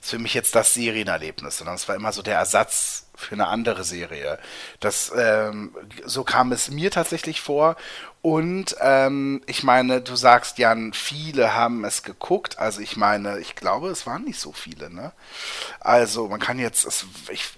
ist 0.00 0.10
für 0.10 0.18
mich 0.18 0.34
jetzt 0.34 0.54
das 0.54 0.74
Serienerlebnis, 0.74 1.58
sondern 1.58 1.76
es 1.76 1.88
war 1.88 1.96
immer 1.96 2.12
so 2.12 2.22
der 2.22 2.36
Ersatz 2.36 3.08
für 3.18 3.34
eine 3.34 3.48
andere 3.48 3.82
Serie. 3.82 4.38
Das, 4.78 5.12
ähm, 5.16 5.74
so 6.04 6.22
kam 6.22 6.52
es 6.52 6.70
mir 6.70 6.90
tatsächlich 6.90 7.40
vor. 7.40 7.76
Und 8.22 8.76
ähm, 8.80 9.42
ich 9.46 9.64
meine, 9.64 10.00
du 10.00 10.14
sagst, 10.14 10.58
Jan, 10.58 10.92
viele 10.92 11.54
haben 11.54 11.84
es 11.84 12.04
geguckt. 12.04 12.58
Also 12.58 12.80
ich 12.80 12.96
meine, 12.96 13.40
ich 13.40 13.56
glaube, 13.56 13.88
es 13.88 14.06
waren 14.06 14.24
nicht 14.24 14.38
so 14.38 14.52
viele. 14.52 14.88
Ne? 14.90 15.12
Also 15.80 16.28
man 16.28 16.38
kann 16.38 16.58
jetzt, 16.58 16.84
es, 16.84 17.06
ich, 17.30 17.50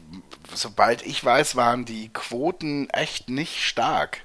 sobald 0.55 1.05
ich 1.05 1.23
weiß, 1.23 1.57
waren 1.57 1.85
die 1.85 2.09
Quoten 2.11 2.89
echt 2.91 3.29
nicht 3.29 3.63
stark. 3.63 4.23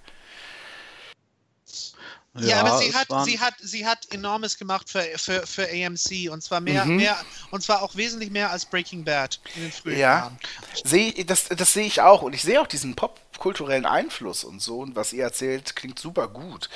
Ja, 2.37 2.59
aber 2.61 2.77
sie 2.79 2.93
hat, 2.93 3.07
sie 3.25 3.39
hat, 3.39 3.53
sie 3.61 3.85
hat 3.87 4.11
enormes 4.11 4.57
gemacht 4.57 4.89
für, 4.89 5.03
für, 5.17 5.47
für 5.47 5.67
AMC 5.69 6.29
und 6.31 6.41
zwar 6.43 6.59
mehr, 6.61 6.85
Mhm. 6.85 6.97
mehr, 6.97 7.17
und 7.51 7.61
zwar 7.63 7.81
auch 7.81 7.95
wesentlich 7.95 8.29
mehr 8.29 8.51
als 8.51 8.65
Breaking 8.65 9.03
Bad 9.05 9.39
in 9.55 9.61
den 9.61 9.71
frühen 9.71 9.97
Ja, 9.97 10.17
Jahren. 10.17 10.39
sehe 10.83 11.13
das, 11.25 11.45
das 11.49 11.73
sehe 11.73 11.85
ich 11.85 12.01
auch 12.01 12.21
und 12.21 12.33
ich 12.33 12.43
sehe 12.43 12.59
auch 12.61 12.67
diesen 12.67 12.95
popkulturellen 12.95 13.85
Einfluss 13.85 14.43
und 14.43 14.61
so 14.61 14.79
und 14.79 14.95
was 14.95 15.13
ihr 15.13 15.23
erzählt 15.23 15.75
klingt 15.75 15.99
super 15.99 16.27
gut. 16.27 16.69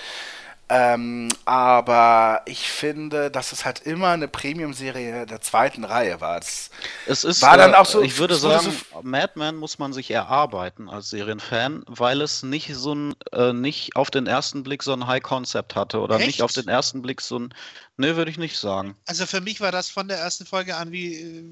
Ähm, 0.72 1.30
aber 1.46 2.44
ich 2.46 2.70
finde, 2.70 3.32
dass 3.32 3.52
es 3.54 3.66
halt 3.66 3.80
immer 3.80 4.10
eine 4.10 4.28
Premium-Serie 4.28 5.26
der 5.26 5.42
zweiten 5.42 5.84
Reihe 5.84 6.22
war. 6.22 6.40
Das, 6.40 6.70
Es 7.08 7.24
ist, 7.24 7.42
War 7.42 7.58
dann 7.58 7.74
äh, 7.74 7.76
auch 7.78 7.88
so- 7.88 8.04
ich 8.04 8.20
würde 8.20 8.36
es 8.36 8.42
sagen, 8.42 8.72
Mad 9.02 9.34
Men 9.36 9.56
muss 9.56 9.80
man 9.80 9.94
sich 9.94 10.12
erarbeiten 10.12 10.88
als 10.88 11.10
Serienfan, 11.10 11.84
weil 11.88 12.22
es 12.22 12.44
nicht 12.44 12.76
so 12.76 12.94
ein, 12.94 13.16
äh, 13.32 13.52
nicht 13.52 13.96
auf 13.96 14.12
den 14.12 14.28
ersten 14.28 14.62
Blick 14.62 14.84
so 14.84 14.94
ein 14.94 15.08
High-Concept 15.08 15.76
hatte 15.76 16.00
oder 16.02 16.18
Echt? 16.18 16.28
nicht 16.28 16.42
auf 16.44 16.54
den 16.54 16.68
ersten 16.68 17.02
Blick 17.02 17.22
so 17.22 17.40
ein, 17.40 17.54
ne, 17.98 18.16
würde 18.16 18.30
ich 18.30 18.38
nicht 18.38 18.58
sagen. 18.58 18.96
Also 19.08 19.26
für 19.26 19.42
mich 19.42 19.60
war 19.62 19.72
das 19.72 19.90
von 19.90 20.08
der 20.08 20.20
ersten 20.20 20.46
Folge 20.46 20.76
an 20.76 20.92
wie 20.92 21.16
äh, 21.16 21.44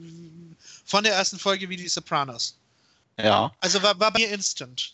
von 0.86 1.04
der 1.04 1.14
ersten 1.16 1.40
Folge 1.40 1.68
wie 1.70 1.78
die 1.78 1.88
Sopranos. 1.88 2.56
Ja. 3.20 3.52
Also 3.62 3.82
war, 3.82 4.00
war 4.00 4.12
bei 4.12 4.20
mir 4.20 4.30
instant. 4.30 4.94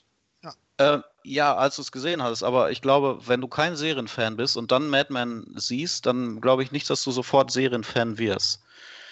Äh, 0.78 1.00
ja, 1.24 1.56
als 1.56 1.78
du 1.78 1.82
es 1.82 1.91
gesehen 1.91 2.22
hast, 2.22 2.44
aber 2.44 2.72
ich 2.72 2.82
glaube, 2.82 3.20
wenn 3.26 3.41
du 3.41 3.48
kein 3.48 3.76
Serienfan 3.76 4.36
bist 4.38 4.58
und 4.58 4.72
dann 4.72 4.90
Mad 4.90 5.12
Men 5.12 5.45
siehst, 5.56 6.06
dann 6.06 6.41
glaube 6.41 6.64
ich 6.64 6.72
nicht, 6.72 6.90
dass 6.90 7.04
du 7.04 7.12
sofort 7.12 7.52
Serienfan 7.52 8.18
wirst. 8.18 8.62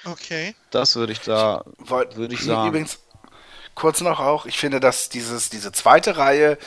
Okay. 0.06 0.56
Das 0.72 0.96
würde 0.96 1.14
ich 1.14 1.22
da, 1.22 1.64
würde 1.78 2.34
ich 2.34 2.44
sagen. 2.44 2.70
Übrigens, 2.70 3.00
kurz 3.76 4.02
noch 4.02 4.20
auch, 4.20 4.46
ich 4.46 4.58
finde, 4.58 4.80
dass 4.80 5.10
dieses, 5.10 5.50
diese 5.50 5.72
zweite 5.72 6.18
Reihe 6.18 6.58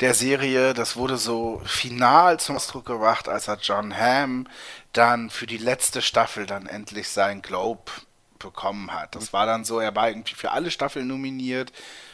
der 0.00 0.14
Serie, 0.14 0.74
das 0.74 0.96
wurde 0.96 1.16
so 1.16 1.60
final 1.64 2.40
zum 2.40 2.56
Ausdruck 2.56 2.86
gebracht, 2.86 3.28
als 3.28 3.48
hat 3.48 3.62
John 3.62 3.96
Hamm 3.96 4.48
dann 4.92 5.30
für 5.30 5.46
die 5.46 5.58
letzte 5.58 6.02
Staffel 6.02 6.46
dann 6.46 6.66
endlich 6.66 7.08
sein 7.08 7.42
Globe 7.42 7.90
bekommen 8.38 8.92
hat. 8.92 9.14
Das 9.14 9.32
war 9.32 9.46
dann 9.46 9.64
so, 9.64 9.80
er 9.80 9.94
war 9.94 10.08
irgendwie 10.08 10.34
für 10.34 10.52
alle 10.52 10.70
Staffeln 10.70 11.06
nominiert 11.06 11.72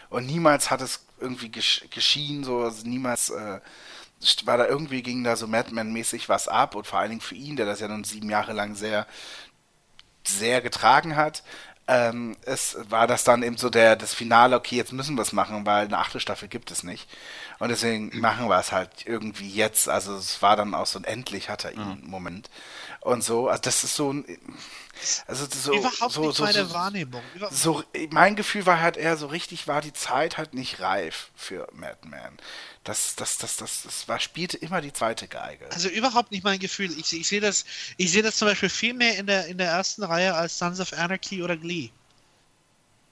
und 0.09 0.27
niemals 0.27 0.71
hat 0.71 0.81
es 0.81 1.07
irgendwie 1.21 1.51
gesch 1.51 1.85
geschienen, 1.91 2.45
so, 2.45 2.61
also 2.61 2.87
niemals 2.87 3.31
äh, 3.31 3.61
war 4.45 4.59
da 4.59 4.67
irgendwie, 4.67 5.03
ging 5.03 5.25
da 5.25 5.37
so 5.37 5.47
Mad 5.47 5.73
Men-mäßig 5.73 6.29
was 6.29 6.49
ab 6.49 6.75
und 6.75 6.87
vor 6.87 6.99
allen 6.99 7.11
Dingen 7.11 7.21
für 7.21 7.35
ihn, 7.35 7.57
der 7.57 7.67
das 7.67 7.81
ja 7.81 7.89
nun 7.89 8.05
sieben 8.05 8.31
Jahre 8.31 8.53
lang 8.53 8.75
sehr 8.75 9.07
sehr 10.27 10.61
getragen 10.61 11.17
hat. 11.17 11.43
Ähm, 11.89 12.37
es 12.43 12.77
war 12.89 13.07
das 13.07 13.25
dann 13.25 13.43
eben 13.43 13.57
so 13.57 13.69
der 13.71 13.97
das 13.97 14.15
Finale, 14.15 14.57
okay, 14.57 14.77
jetzt 14.77 14.93
müssen 14.93 15.17
wir 15.17 15.23
es 15.23 15.33
machen, 15.33 15.67
weil 15.67 15.87
eine 15.87 15.99
achte 15.99 16.21
Staffel 16.21 16.49
gibt 16.49 16.71
es 16.71 16.85
nicht. 16.85 17.09
Und 17.59 17.71
deswegen 17.71 18.11
machen 18.21 18.49
wir 18.49 18.59
es 18.59 18.71
halt 18.73 19.07
irgendwie 19.07 19.49
jetzt. 19.49 19.89
Also 19.89 20.15
es 20.15 20.41
war 20.43 20.57
dann 20.57 20.75
auch 20.75 20.87
so 20.87 20.99
ein 21.01 21.05
endlich 21.05 21.49
hat 21.49 21.65
er 21.65 21.73
ihn 21.73 22.03
Moment. 22.05 22.49
Und 23.01 23.25
so, 23.25 23.49
also 23.49 23.63
das 23.63 23.83
ist 23.83 23.97
so 23.97 24.13
ein 24.13 24.25
also 25.27 25.47
so, 25.51 25.75
Überhaupt 25.75 26.13
so, 26.13 26.21
nicht 26.23 26.37
so, 26.37 26.45
meine 26.45 26.67
so, 26.67 26.75
Wahrnehmung. 26.75 27.23
Über 27.35 27.51
so, 27.53 27.83
mein 28.11 28.37
Gefühl 28.37 28.67
war 28.67 28.81
halt 28.81 28.97
eher 28.97 29.17
so 29.17 29.27
richtig, 29.27 29.67
war 29.69 29.81
die 29.81 29.93
Zeit 29.93 30.39
halt 30.39 30.55
nicht 30.55 30.81
reif 30.81 31.31
für 31.35 31.69
Madman. 31.73 32.37
Das, 32.85 33.15
das, 33.17 33.39
das, 33.39 33.57
das, 33.57 33.83
das 33.83 34.09
war, 34.09 34.19
spielte 34.21 34.57
immer 34.57 34.81
die 34.81 34.93
zweite 34.93 35.29
Geige. 35.29 35.71
also 35.71 35.89
überhaupt 35.89 36.31
nicht 36.31 36.45
mein 36.45 36.59
Gefühl. 36.59 36.91
Ich, 36.99 37.13
ich 37.13 37.29
sehe 37.29 37.41
das, 37.41 37.65
ich 37.97 38.11
sehe 38.11 38.23
das 38.23 38.37
zum 38.37 38.49
Beispiel 38.49 38.69
viel 38.71 38.95
mehr 38.95 39.19
in 39.19 39.27
der, 39.27 39.47
in 39.47 39.59
der 39.59 39.69
ersten 39.69 40.03
Reihe 40.03 40.35
als 40.35 40.59
Sons 40.59 40.81
of 40.81 40.93
Anarchy 40.93 41.43
oder 41.43 41.57
Glee. 41.57 41.91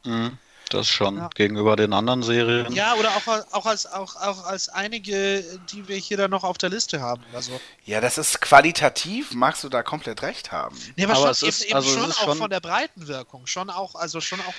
Mhm, 0.04 0.38
das 0.68 0.88
schon. 0.88 1.16
Ja. 1.18 1.30
Gegenüber 1.34 1.76
den 1.76 1.92
anderen 1.92 2.22
Serien. 2.22 2.72
Ja, 2.72 2.94
oder 2.94 3.10
auch, 3.10 3.26
als- 3.26 3.52
auch, 3.52 3.66
als, 3.66 3.86
auch, 3.86 4.16
auch 4.16 4.44
als 4.44 4.68
einige, 4.68 5.42
die 5.72 5.88
wir 5.88 5.96
hier 5.96 6.16
dann 6.16 6.30
noch 6.30 6.44
auf 6.44 6.58
der 6.58 6.68
Liste 6.70 7.00
haben. 7.00 7.22
Also, 7.34 7.60
Ja, 7.84 8.00
das 8.00 8.18
ist 8.18 8.40
qualitativ, 8.40 9.32
magst 9.34 9.64
du 9.64 9.68
da 9.68 9.82
komplett 9.82 10.22
recht 10.22 10.52
haben. 10.52 10.76
nee, 10.96 11.04
aber, 11.04 11.14
Aber 11.14 11.22
schon, 11.22 11.30
es 11.30 11.42
ist- 11.42 11.60
eben, 11.62 11.68
eben 11.70 11.76
also 11.76 11.88
es 11.90 11.94
schon 11.96 12.10
ist 12.10 12.18
auch 12.20 12.24
schon- 12.24 12.38
von 12.38 12.50
der 12.50 12.60
Breitenwirkung. 12.60 13.46
Schon 13.46 13.70
auch, 13.70 13.94
also 13.94 14.20
schon 14.20 14.40
auch. 14.40 14.54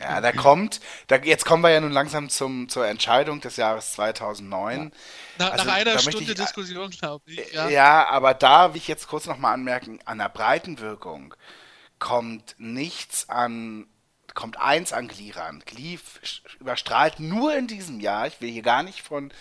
Ja, 0.00 0.20
da 0.20 0.32
kommt, 0.32 0.80
da, 1.06 1.16
jetzt 1.16 1.44
kommen 1.44 1.62
wir 1.62 1.70
ja 1.70 1.80
nun 1.80 1.92
langsam 1.92 2.28
zum, 2.28 2.68
zur 2.68 2.86
Entscheidung 2.86 3.40
des 3.40 3.56
Jahres 3.56 3.92
2009. 3.92 4.92
nach, 5.38 5.52
also 5.52 5.64
nach 5.64 5.74
einer 5.74 5.98
Stunde 5.98 6.32
ich- 6.32 6.34
Diskussion, 6.38 6.90
glaube 6.90 7.22
ich. 7.30 7.52
Ja. 7.52 7.68
Ja. 7.68 8.08
aber 8.08 8.34
da 8.34 8.74
will 8.74 8.78
ich 8.78 8.88
jetzt 8.88 9.06
kurz 9.08 9.26
nochmal 9.26 9.54
anmerken, 9.54 9.98
an 10.04 10.18
der 10.18 10.28
Breitenwirkung 10.28 11.34
kommt 11.98 12.54
nichts 12.58 13.28
an, 13.28 13.86
kommt 14.34 14.58
eins 14.58 14.92
an 14.92 15.08
Glee 15.08 15.32
ran. 15.32 15.62
Glee 15.66 15.98
überstrahlt 16.60 17.20
nur 17.20 17.54
in 17.54 17.66
diesem 17.66 18.00
Jahr, 18.00 18.26
ich 18.26 18.40
will 18.40 18.50
hier 18.50 18.62
gar 18.62 18.82
nicht 18.82 19.02
von, 19.02 19.32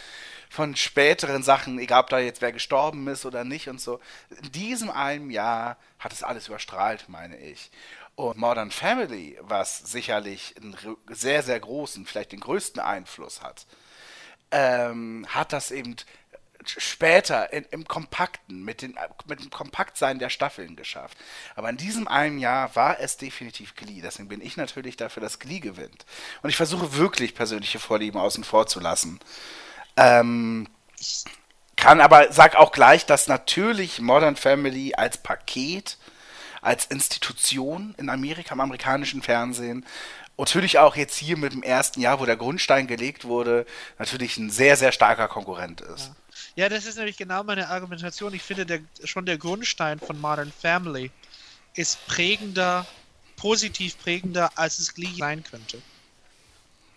von 0.50 0.76
späteren 0.76 1.44
Sachen, 1.44 1.80
egal 1.80 2.02
ob 2.02 2.10
da 2.10 2.20
jetzt 2.20 2.42
wer 2.42 2.52
gestorben 2.52 3.08
ist 3.08 3.26
oder 3.26 3.44
nicht 3.44 3.70
und 3.70 3.80
so. 3.80 4.00
In 4.30 4.52
diesem 4.52 4.90
einen 4.90 5.30
Jahr 5.30 5.78
hat 6.00 6.14
es 6.14 6.24
alles 6.24 6.48
überstrahlt, 6.48 7.08
meine 7.08 7.38
ich. 7.38 7.72
Und 8.16 8.38
Modern 8.38 8.72
Family, 8.72 9.38
was 9.42 9.80
sicherlich 9.80 10.56
einen 10.58 10.76
sehr, 11.08 11.44
sehr 11.44 11.60
großen, 11.60 12.06
vielleicht 12.06 12.34
den 12.34 12.42
größten 12.42 12.82
Einfluss 12.82 13.42
hat, 13.42 13.66
ähm, 14.52 15.26
hat 15.30 15.54
das 15.54 15.72
eben 15.72 15.96
später 16.66 17.52
in, 17.54 17.66
im 17.72 17.88
Kompakten, 17.88 18.64
mit, 18.64 18.82
den, 18.82 18.98
mit 19.28 19.40
dem 19.40 19.50
Kompaktsein 19.50 20.20
der 20.20 20.30
Staffeln 20.30 20.76
geschafft. 20.76 21.18
Aber 21.56 21.70
in 21.70 21.78
diesem 21.78 22.08
einen 22.08 22.40
Jahr 22.40 22.76
war 22.76 23.00
es 23.00 23.18
definitiv 23.18 23.76
Glee. 23.76 24.02
Deswegen 24.02 24.30
bin 24.30 24.42
ich 24.42 24.58
natürlich 24.58 24.98
dafür, 24.98 25.22
dass 25.22 25.40
Glee 25.40 25.60
gewinnt. 25.60 26.06
Und 26.42 26.50
ich 26.50 26.58
versuche 26.58 26.96
wirklich 26.96 27.36
persönliche 27.36 27.80
Vorlieben 27.80 28.20
außen 28.20 28.44
vor 28.44 28.68
zu 28.68 28.80
lassen. 28.80 29.20
Ähm, 29.98 30.68
kann 31.76 32.00
aber, 32.00 32.32
sag 32.32 32.56
auch 32.56 32.72
gleich, 32.72 33.06
dass 33.06 33.28
natürlich 33.28 34.00
Modern 34.00 34.36
Family 34.36 34.94
als 34.96 35.18
Paket, 35.18 35.98
als 36.62 36.86
Institution 36.86 37.96
in 37.98 38.10
Amerika, 38.10 38.54
im 38.54 38.62
amerikanischen 38.62 39.24
Fernsehen, 39.24 39.86
natürlich 40.38 40.80
auch 40.80 40.96
jetzt 40.96 41.18
hier 41.18 41.38
mit 41.38 41.54
dem 41.54 41.64
ersten 41.64 42.02
Jahr, 42.02 42.20
wo 42.20 42.26
der 42.26 42.38
Grundstein 42.38 42.88
gelegt 42.88 43.26
wurde, 43.26 43.66
natürlich 44.00 44.38
ein 44.38 44.50
sehr, 44.50 44.78
sehr 44.78 44.92
starker 44.92 45.28
Konkurrent 45.28 45.82
ist. 45.82 46.12
Das 46.69 46.86
ist 46.86 46.98
nämlich 46.98 47.18
genau 47.18 47.44
meine 47.44 47.69
Argumentation. 47.69 48.34
Ich 48.34 48.41
finde, 48.41 48.65
der, 48.65 48.82
schon 49.03 49.26
der 49.26 49.38
Grundstein 49.38 49.99
von 49.99 50.19
Modern 50.19 50.52
Family 50.52 51.11
ist 51.76 52.06
prägender, 52.07 52.86
positiv 53.38 53.98
prägender, 53.99 54.52
als 54.56 54.80
es 54.80 54.94
Glee 54.94 55.14
sein 55.18 55.44
könnte. 55.44 55.82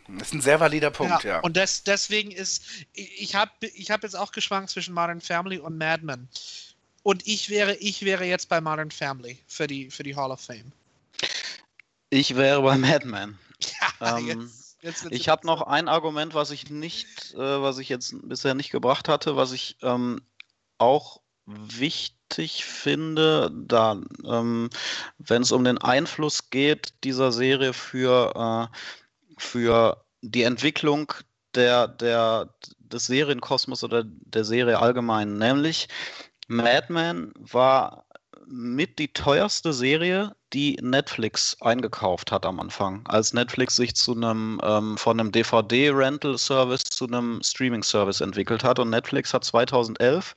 Das 0.08 0.28
ist 0.28 0.34
ein 0.34 0.40
sehr 0.42 0.60
valider 0.60 0.90
Punkt, 0.90 1.24
ja. 1.24 1.40
Und 1.40 1.56
das, 1.56 1.82
deswegen 1.82 2.30
ist, 2.30 2.62
ich 2.92 3.34
habe 3.34 3.50
ich 3.60 3.90
hab 3.90 4.02
jetzt 4.02 4.16
auch 4.16 4.32
geschwankt 4.32 4.70
zwischen 4.70 4.92
Modern 4.92 5.20
Family 5.20 5.58
und 5.58 5.78
Mad 5.78 6.04
Men. 6.04 6.28
Und 7.02 7.26
ich 7.26 7.48
wäre, 7.48 7.74
ich 7.76 8.02
wäre 8.04 8.24
jetzt 8.24 8.48
bei 8.48 8.60
Modern 8.60 8.90
Family 8.90 9.38
für 9.46 9.66
die, 9.66 9.90
für 9.90 10.02
die 10.02 10.16
Hall 10.16 10.30
of 10.30 10.40
Fame. 10.40 10.72
Ich 12.10 12.34
wäre 12.36 12.62
bei 12.62 12.76
Mad 12.76 13.06
Men. 13.06 13.38
Ja, 14.00 14.18
Ähm, 14.18 14.26
jetzt, 14.26 14.63
jetzt 14.84 15.06
Ich 15.10 15.28
habe 15.28 15.46
noch 15.46 15.62
ein 15.62 15.88
Argument, 15.88 16.34
was 16.34 16.50
ich 16.50 16.70
nicht, 16.70 17.34
äh, 17.34 17.38
was 17.62 17.78
ich 17.78 17.88
jetzt 17.88 18.14
bisher 18.28 18.54
nicht 18.54 18.70
gebracht 18.70 19.08
hatte, 19.08 19.36
was 19.36 19.52
ich 19.52 19.76
ähm, 19.82 20.20
auch 20.78 21.20
wichtig 21.46 22.64
finde, 22.64 23.50
da, 23.52 24.00
ähm, 24.24 24.70
wenn 25.18 25.42
es 25.42 25.52
um 25.52 25.64
den 25.64 25.78
Einfluss 25.78 26.50
geht 26.50 26.94
dieser 27.04 27.32
Serie 27.32 27.72
für, 27.72 28.70
äh, 28.72 28.76
für 29.38 30.04
die 30.22 30.42
Entwicklung 30.42 31.12
der, 31.54 31.88
der, 31.88 32.54
des 32.78 33.06
Serienkosmos 33.06 33.84
oder 33.84 34.04
der 34.04 34.44
Serie 34.44 34.78
allgemein. 34.78 35.36
Nämlich 35.38 35.88
Mad 36.48 36.92
Men 36.92 37.32
war 37.36 38.03
mit 38.46 38.98
die 38.98 39.12
teuerste 39.12 39.72
Serie, 39.72 40.34
die 40.52 40.78
Netflix 40.80 41.56
eingekauft 41.60 42.32
hat 42.32 42.46
am 42.46 42.60
Anfang, 42.60 43.06
als 43.06 43.32
Netflix 43.32 43.76
sich 43.76 43.94
zu 43.96 44.12
einem 44.12 44.60
ähm, 44.62 44.96
von 44.96 45.18
einem 45.18 45.32
DVD-Rental-Service 45.32 46.84
zu 46.84 47.06
einem 47.06 47.42
Streaming-Service 47.42 48.20
entwickelt 48.20 48.64
hat. 48.64 48.78
Und 48.78 48.90
Netflix 48.90 49.34
hat 49.34 49.44
2011 49.44 50.34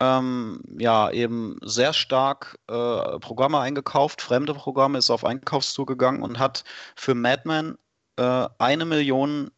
ähm, 0.00 0.60
ja 0.78 1.10
eben 1.10 1.58
sehr 1.62 1.92
stark 1.92 2.58
äh, 2.68 3.18
Programme 3.20 3.60
eingekauft, 3.60 4.22
fremde 4.22 4.54
Programme, 4.54 4.98
ist 4.98 5.10
auf 5.10 5.24
Einkaufstour 5.24 5.86
gegangen 5.86 6.22
und 6.22 6.38
hat 6.38 6.64
für 6.96 7.14
Mad 7.14 7.42
Men 7.44 7.78
äh, 8.16 8.48
eine 8.58 8.84
Million 8.84 9.50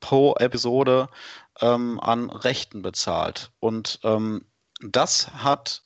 pro 0.00 0.34
Episode 0.36 1.08
ähm, 1.60 2.00
an 2.00 2.30
Rechten 2.30 2.82
bezahlt. 2.82 3.50
Und 3.60 4.00
ähm, 4.02 4.44
das 4.80 5.32
hat 5.32 5.82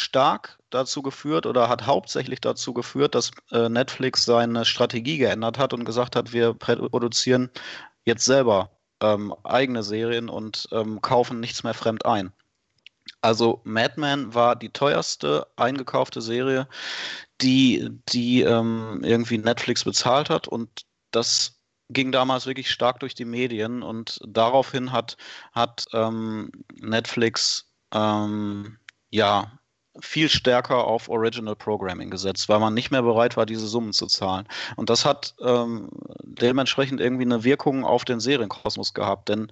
stark 0.00 0.58
dazu 0.70 1.02
geführt 1.02 1.46
oder 1.46 1.68
hat 1.68 1.86
hauptsächlich 1.86 2.40
dazu 2.40 2.72
geführt, 2.72 3.14
dass 3.14 3.30
äh, 3.50 3.68
Netflix 3.68 4.24
seine 4.24 4.64
Strategie 4.64 5.18
geändert 5.18 5.58
hat 5.58 5.72
und 5.72 5.84
gesagt 5.84 6.16
hat, 6.16 6.32
wir 6.32 6.54
produzieren 6.54 7.50
jetzt 8.04 8.24
selber 8.24 8.70
ähm, 9.00 9.34
eigene 9.44 9.82
Serien 9.82 10.28
und 10.28 10.68
ähm, 10.72 11.00
kaufen 11.00 11.40
nichts 11.40 11.64
mehr 11.64 11.74
fremd 11.74 12.04
ein. 12.06 12.32
Also 13.22 13.60
Mad 13.64 13.94
Men 13.96 14.34
war 14.34 14.56
die 14.56 14.70
teuerste 14.70 15.46
eingekaufte 15.56 16.20
Serie, 16.20 16.68
die, 17.40 17.88
die 18.08 18.42
ähm, 18.42 19.00
irgendwie 19.02 19.38
Netflix 19.38 19.84
bezahlt 19.84 20.30
hat 20.30 20.48
und 20.48 20.86
das 21.10 21.60
ging 21.90 22.12
damals 22.12 22.46
wirklich 22.46 22.70
stark 22.70 23.00
durch 23.00 23.14
die 23.14 23.24
Medien 23.24 23.82
und 23.82 24.20
daraufhin 24.26 24.92
hat, 24.92 25.16
hat 25.52 25.86
ähm, 25.92 26.52
Netflix 26.80 27.68
ähm, 27.92 28.78
ja 29.10 29.59
viel 30.00 30.28
stärker 30.28 30.84
auf 30.84 31.08
Original 31.08 31.56
Programming 31.56 32.10
gesetzt, 32.10 32.48
weil 32.48 32.60
man 32.60 32.74
nicht 32.74 32.90
mehr 32.92 33.02
bereit 33.02 33.36
war, 33.36 33.44
diese 33.44 33.66
Summen 33.66 33.92
zu 33.92 34.06
zahlen. 34.06 34.46
Und 34.76 34.88
das 34.88 35.04
hat 35.04 35.34
ähm, 35.40 35.88
dementsprechend 36.22 37.00
irgendwie 37.00 37.24
eine 37.24 37.42
Wirkung 37.42 37.84
auf 37.84 38.04
den 38.04 38.20
Serienkosmos 38.20 38.94
gehabt, 38.94 39.28
denn 39.28 39.50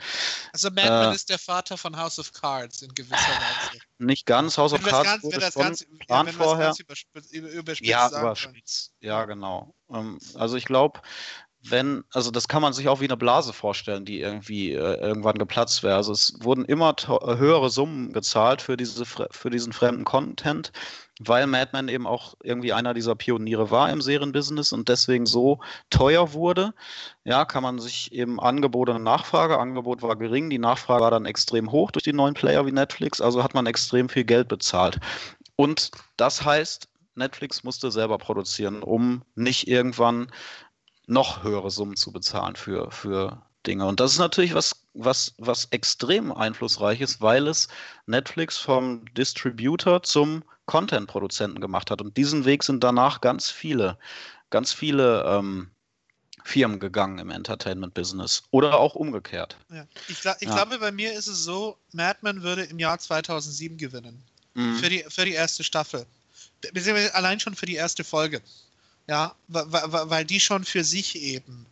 Also 0.52 0.70
Mad 0.70 0.88
Men 0.88 1.12
äh, 1.12 1.14
ist 1.14 1.28
der 1.28 1.38
Vater 1.40 1.76
von 1.76 1.96
House 1.96 2.18
of 2.20 2.32
Cards 2.32 2.82
in 2.82 2.94
gewisser 2.94 3.16
Weise. 3.16 3.80
nicht 3.98 4.26
ganz 4.26 4.56
House 4.56 4.72
of 4.72 4.82
Cards 4.82 5.08
ganz, 5.08 5.22
wurde 5.24 5.40
das 5.40 5.54
schon 5.54 5.62
ganz, 5.62 5.84
ja, 6.08 6.22
das 6.22 6.34
vorher. 6.36 6.66
ganz 6.66 6.78
überspitzt, 6.80 7.32
über- 7.32 7.48
überspitzt 7.48 7.90
Ja, 7.90 8.08
überspitzt. 8.08 8.92
Ja, 9.00 9.24
genau. 9.24 9.74
Ähm, 9.92 10.18
also 10.34 10.56
ich 10.56 10.64
glaube, 10.66 11.00
wenn, 11.70 12.04
also 12.12 12.30
das 12.30 12.48
kann 12.48 12.62
man 12.62 12.72
sich 12.72 12.88
auch 12.88 13.00
wie 13.00 13.06
eine 13.06 13.16
Blase 13.16 13.52
vorstellen, 13.52 14.04
die 14.04 14.20
irgendwie 14.20 14.72
äh, 14.72 15.00
irgendwann 15.00 15.38
geplatzt 15.38 15.82
wäre. 15.82 15.96
Also 15.96 16.12
es 16.12 16.36
wurden 16.40 16.64
immer 16.64 16.94
äh, 17.06 17.36
höhere 17.36 17.70
Summen 17.70 18.12
gezahlt 18.12 18.62
für 18.62 18.76
diese 18.76 19.04
für 19.04 19.50
diesen 19.50 19.72
fremden 19.72 20.04
Content, 20.04 20.72
weil 21.20 21.46
Mad 21.46 21.70
Men 21.72 21.88
eben 21.88 22.06
auch 22.06 22.34
irgendwie 22.42 22.72
einer 22.72 22.94
dieser 22.94 23.14
Pioniere 23.14 23.70
war 23.70 23.90
im 23.90 24.00
Serienbusiness 24.00 24.72
und 24.72 24.88
deswegen 24.88 25.26
so 25.26 25.60
teuer 25.90 26.32
wurde. 26.32 26.74
Ja, 27.24 27.44
kann 27.44 27.62
man 27.62 27.78
sich 27.78 28.12
eben 28.12 28.40
Angebot 28.40 28.88
und 28.88 29.02
Nachfrage. 29.02 29.58
Angebot 29.58 30.02
war 30.02 30.16
gering, 30.16 30.50
die 30.50 30.58
Nachfrage 30.58 31.02
war 31.02 31.10
dann 31.10 31.26
extrem 31.26 31.72
hoch 31.72 31.90
durch 31.90 32.04
die 32.04 32.12
neuen 32.12 32.34
Player 32.34 32.66
wie 32.66 32.72
Netflix, 32.72 33.20
also 33.20 33.42
hat 33.42 33.54
man 33.54 33.66
extrem 33.66 34.08
viel 34.08 34.24
Geld 34.24 34.48
bezahlt. 34.48 34.98
Und 35.56 35.90
das 36.16 36.44
heißt, 36.44 36.88
Netflix 37.18 37.64
musste 37.64 37.90
selber 37.90 38.16
produzieren, 38.16 38.82
um 38.82 39.22
nicht 39.34 39.68
irgendwann 39.68 40.30
noch 41.08 41.42
höhere 41.42 41.70
Summen 41.70 41.96
zu 41.96 42.12
bezahlen 42.12 42.54
für, 42.54 42.90
für 42.90 43.42
Dinge. 43.66 43.86
Und 43.86 43.98
das 44.00 44.12
ist 44.12 44.18
natürlich 44.18 44.54
was, 44.54 44.76
was, 44.94 45.34
was 45.38 45.66
extrem 45.70 46.32
einflussreich 46.32 47.00
ist, 47.00 47.20
weil 47.20 47.48
es 47.48 47.68
Netflix 48.06 48.58
vom 48.58 49.04
Distributor 49.14 50.02
zum 50.02 50.44
Content-Produzenten 50.66 51.60
gemacht 51.60 51.90
hat. 51.90 52.00
Und 52.02 52.16
diesen 52.16 52.44
Weg 52.44 52.62
sind 52.62 52.84
danach 52.84 53.20
ganz 53.20 53.50
viele, 53.50 53.98
ganz 54.50 54.72
viele 54.72 55.24
ähm, 55.26 55.70
Firmen 56.44 56.78
gegangen 56.78 57.18
im 57.18 57.30
Entertainment-Business. 57.30 58.42
Oder 58.50 58.78
auch 58.78 58.94
umgekehrt. 58.94 59.56
Ja. 59.70 59.86
Ich, 60.08 60.18
ich 60.18 60.24
Ja. 60.24 60.54
glaube, 60.54 60.78
bei 60.78 60.92
mir 60.92 61.12
ist 61.14 61.26
es 61.26 61.42
so, 61.42 61.78
Mad 61.92 62.18
Men 62.22 62.42
würde 62.42 62.64
im 62.64 62.78
Jahr 62.78 62.98
2007 62.98 63.78
gewinnen. 63.78 64.22
Mhm. 64.54 64.76
Für, 64.76 64.88
die, 64.90 65.04
für 65.08 65.24
die 65.24 65.32
erste 65.32 65.64
Staffel. 65.64 66.06
Allein 67.12 67.38
schon 67.40 67.54
für 67.54 67.66
die 67.66 67.76
erste 67.76 68.04
Folge. 68.04 68.42
Ja, 69.08 69.34
weil 69.48 70.24
die 70.26 70.38
schon 70.38 70.64
für 70.64 70.84
sich 70.84 71.16
eben 71.16 71.66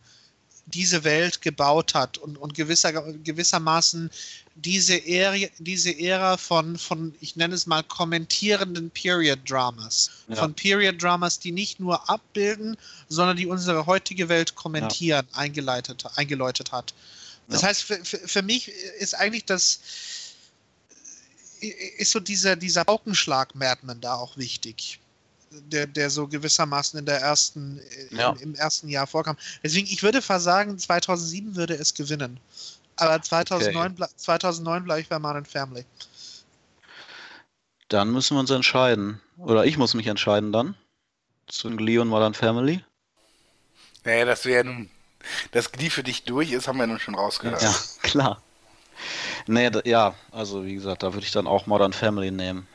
diese 0.65 1.03
Welt 1.03 1.41
gebaut 1.41 1.93
hat 1.93 2.17
und, 2.17 2.37
und 2.37 2.53
gewisser, 2.53 2.91
gewissermaßen 2.91 4.09
diese 4.55 5.05
Ära, 5.07 5.47
diese 5.59 5.97
Ära 5.97 6.35
von, 6.35 6.77
von, 6.77 7.15
ich 7.21 7.35
nenne 7.35 7.55
es 7.55 7.67
mal, 7.67 7.83
kommentierenden 7.83 8.89
Period-Dramas. 8.89 10.09
Ja. 10.27 10.35
Von 10.35 10.53
Period-Dramas, 10.53 11.39
die 11.39 11.51
nicht 11.51 11.79
nur 11.79 12.09
abbilden, 12.09 12.75
sondern 13.07 13.37
die 13.37 13.45
unsere 13.45 13.85
heutige 13.85 14.27
Welt 14.27 14.55
kommentieren, 14.55 15.25
eingeleitet, 15.33 16.05
eingeläutet 16.15 16.71
hat. 16.71 16.93
Das 17.47 17.61
Ja. 17.61 17.69
heißt, 17.69 17.83
für, 17.83 18.03
für, 18.03 18.27
für 18.27 18.41
mich 18.41 18.67
ist 18.99 19.13
eigentlich 19.15 19.45
das, 19.45 19.79
ist 21.97 22.11
so 22.11 22.19
dieser, 22.19 22.55
dieser 22.55 22.83
Paukenschlag 22.83 23.55
Madman 23.55 24.01
da 24.01 24.15
auch 24.15 24.35
wichtig. 24.37 24.99
Der, 25.49 25.87
der 25.87 26.09
so 26.09 26.27
gewissermaßen 26.27 26.99
in 26.99 27.05
der 27.05 27.21
ersten, 27.21 27.79
Ja. 28.11 28.31
im, 28.31 28.37
im 28.39 28.55
ersten 28.55 28.89
Jahr 28.89 29.07
vorkam. 29.07 29.37
Deswegen, 29.63 29.87
ich 29.87 30.03
würde 30.03 30.21
fast 30.21 30.43
sagen, 30.45 30.77
2007 30.77 31.55
würde 31.55 31.73
es 31.73 31.93
gewinnen. 31.93 32.39
Aber 32.97 33.21
2009, 33.21 33.95
ble 33.95 34.07
2009 34.15 34.83
bleibe 34.83 35.01
ich 35.01 35.07
bei 35.07 35.19
Modern 35.19 35.45
Family. 35.45 35.85
Dann 37.89 38.11
müssen 38.11 38.35
wir 38.35 38.41
uns 38.41 38.49
entscheiden. 38.49 39.21
Oder 39.37 39.65
ich 39.65 39.77
muss 39.77 39.93
mich 39.93 40.07
entscheiden 40.07 40.51
dann. 40.51 40.75
Zwischen 41.47 41.77
Glee 41.77 41.97
und 41.99 42.09
Modern 42.09 42.33
Family. 42.33 42.83
Naja, 44.03 44.25
dass 44.25 44.41
du 44.41 44.51
ja 44.51 44.63
nun, 44.63 44.89
das 45.51 45.71
Glee 45.71 45.89
für 45.89 46.03
dich 46.03 46.23
durch 46.23 46.51
ist, 46.51 46.67
haben 46.67 46.79
wir 46.79 46.87
nun 46.87 46.99
schon 46.99 47.15
rausgehört. 47.15 47.61
Ja, 47.61 47.73
klar. 48.01 48.41
Nee, 49.45 49.69
da, 49.69 49.81
ja, 49.85 50.15
also 50.31 50.65
wie 50.65 50.73
gesagt, 50.73 51.03
da 51.03 51.13
würde 51.13 51.25
ich 51.25 51.31
dann 51.31 51.47
auch 51.47 51.67
Modern 51.67 51.93
Family 51.93 52.31
nehmen. 52.31 52.67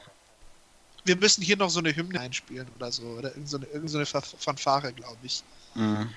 Wir 1.04 1.16
müssen 1.16 1.42
hier 1.42 1.56
noch 1.56 1.70
so 1.70 1.80
eine 1.80 1.94
Hymne 1.94 2.20
einspielen 2.20 2.68
oder 2.76 2.92
so. 2.92 3.02
Oder 3.02 3.30
irgendeine 3.30 3.46
so 3.48 3.56
eine, 3.56 3.66
irgend 3.66 3.90
so 3.90 3.98
eine 3.98 4.06
Fanfare, 4.06 4.92
glaube 4.92 5.18
ich. 5.22 5.42
Mhm. 5.74 6.10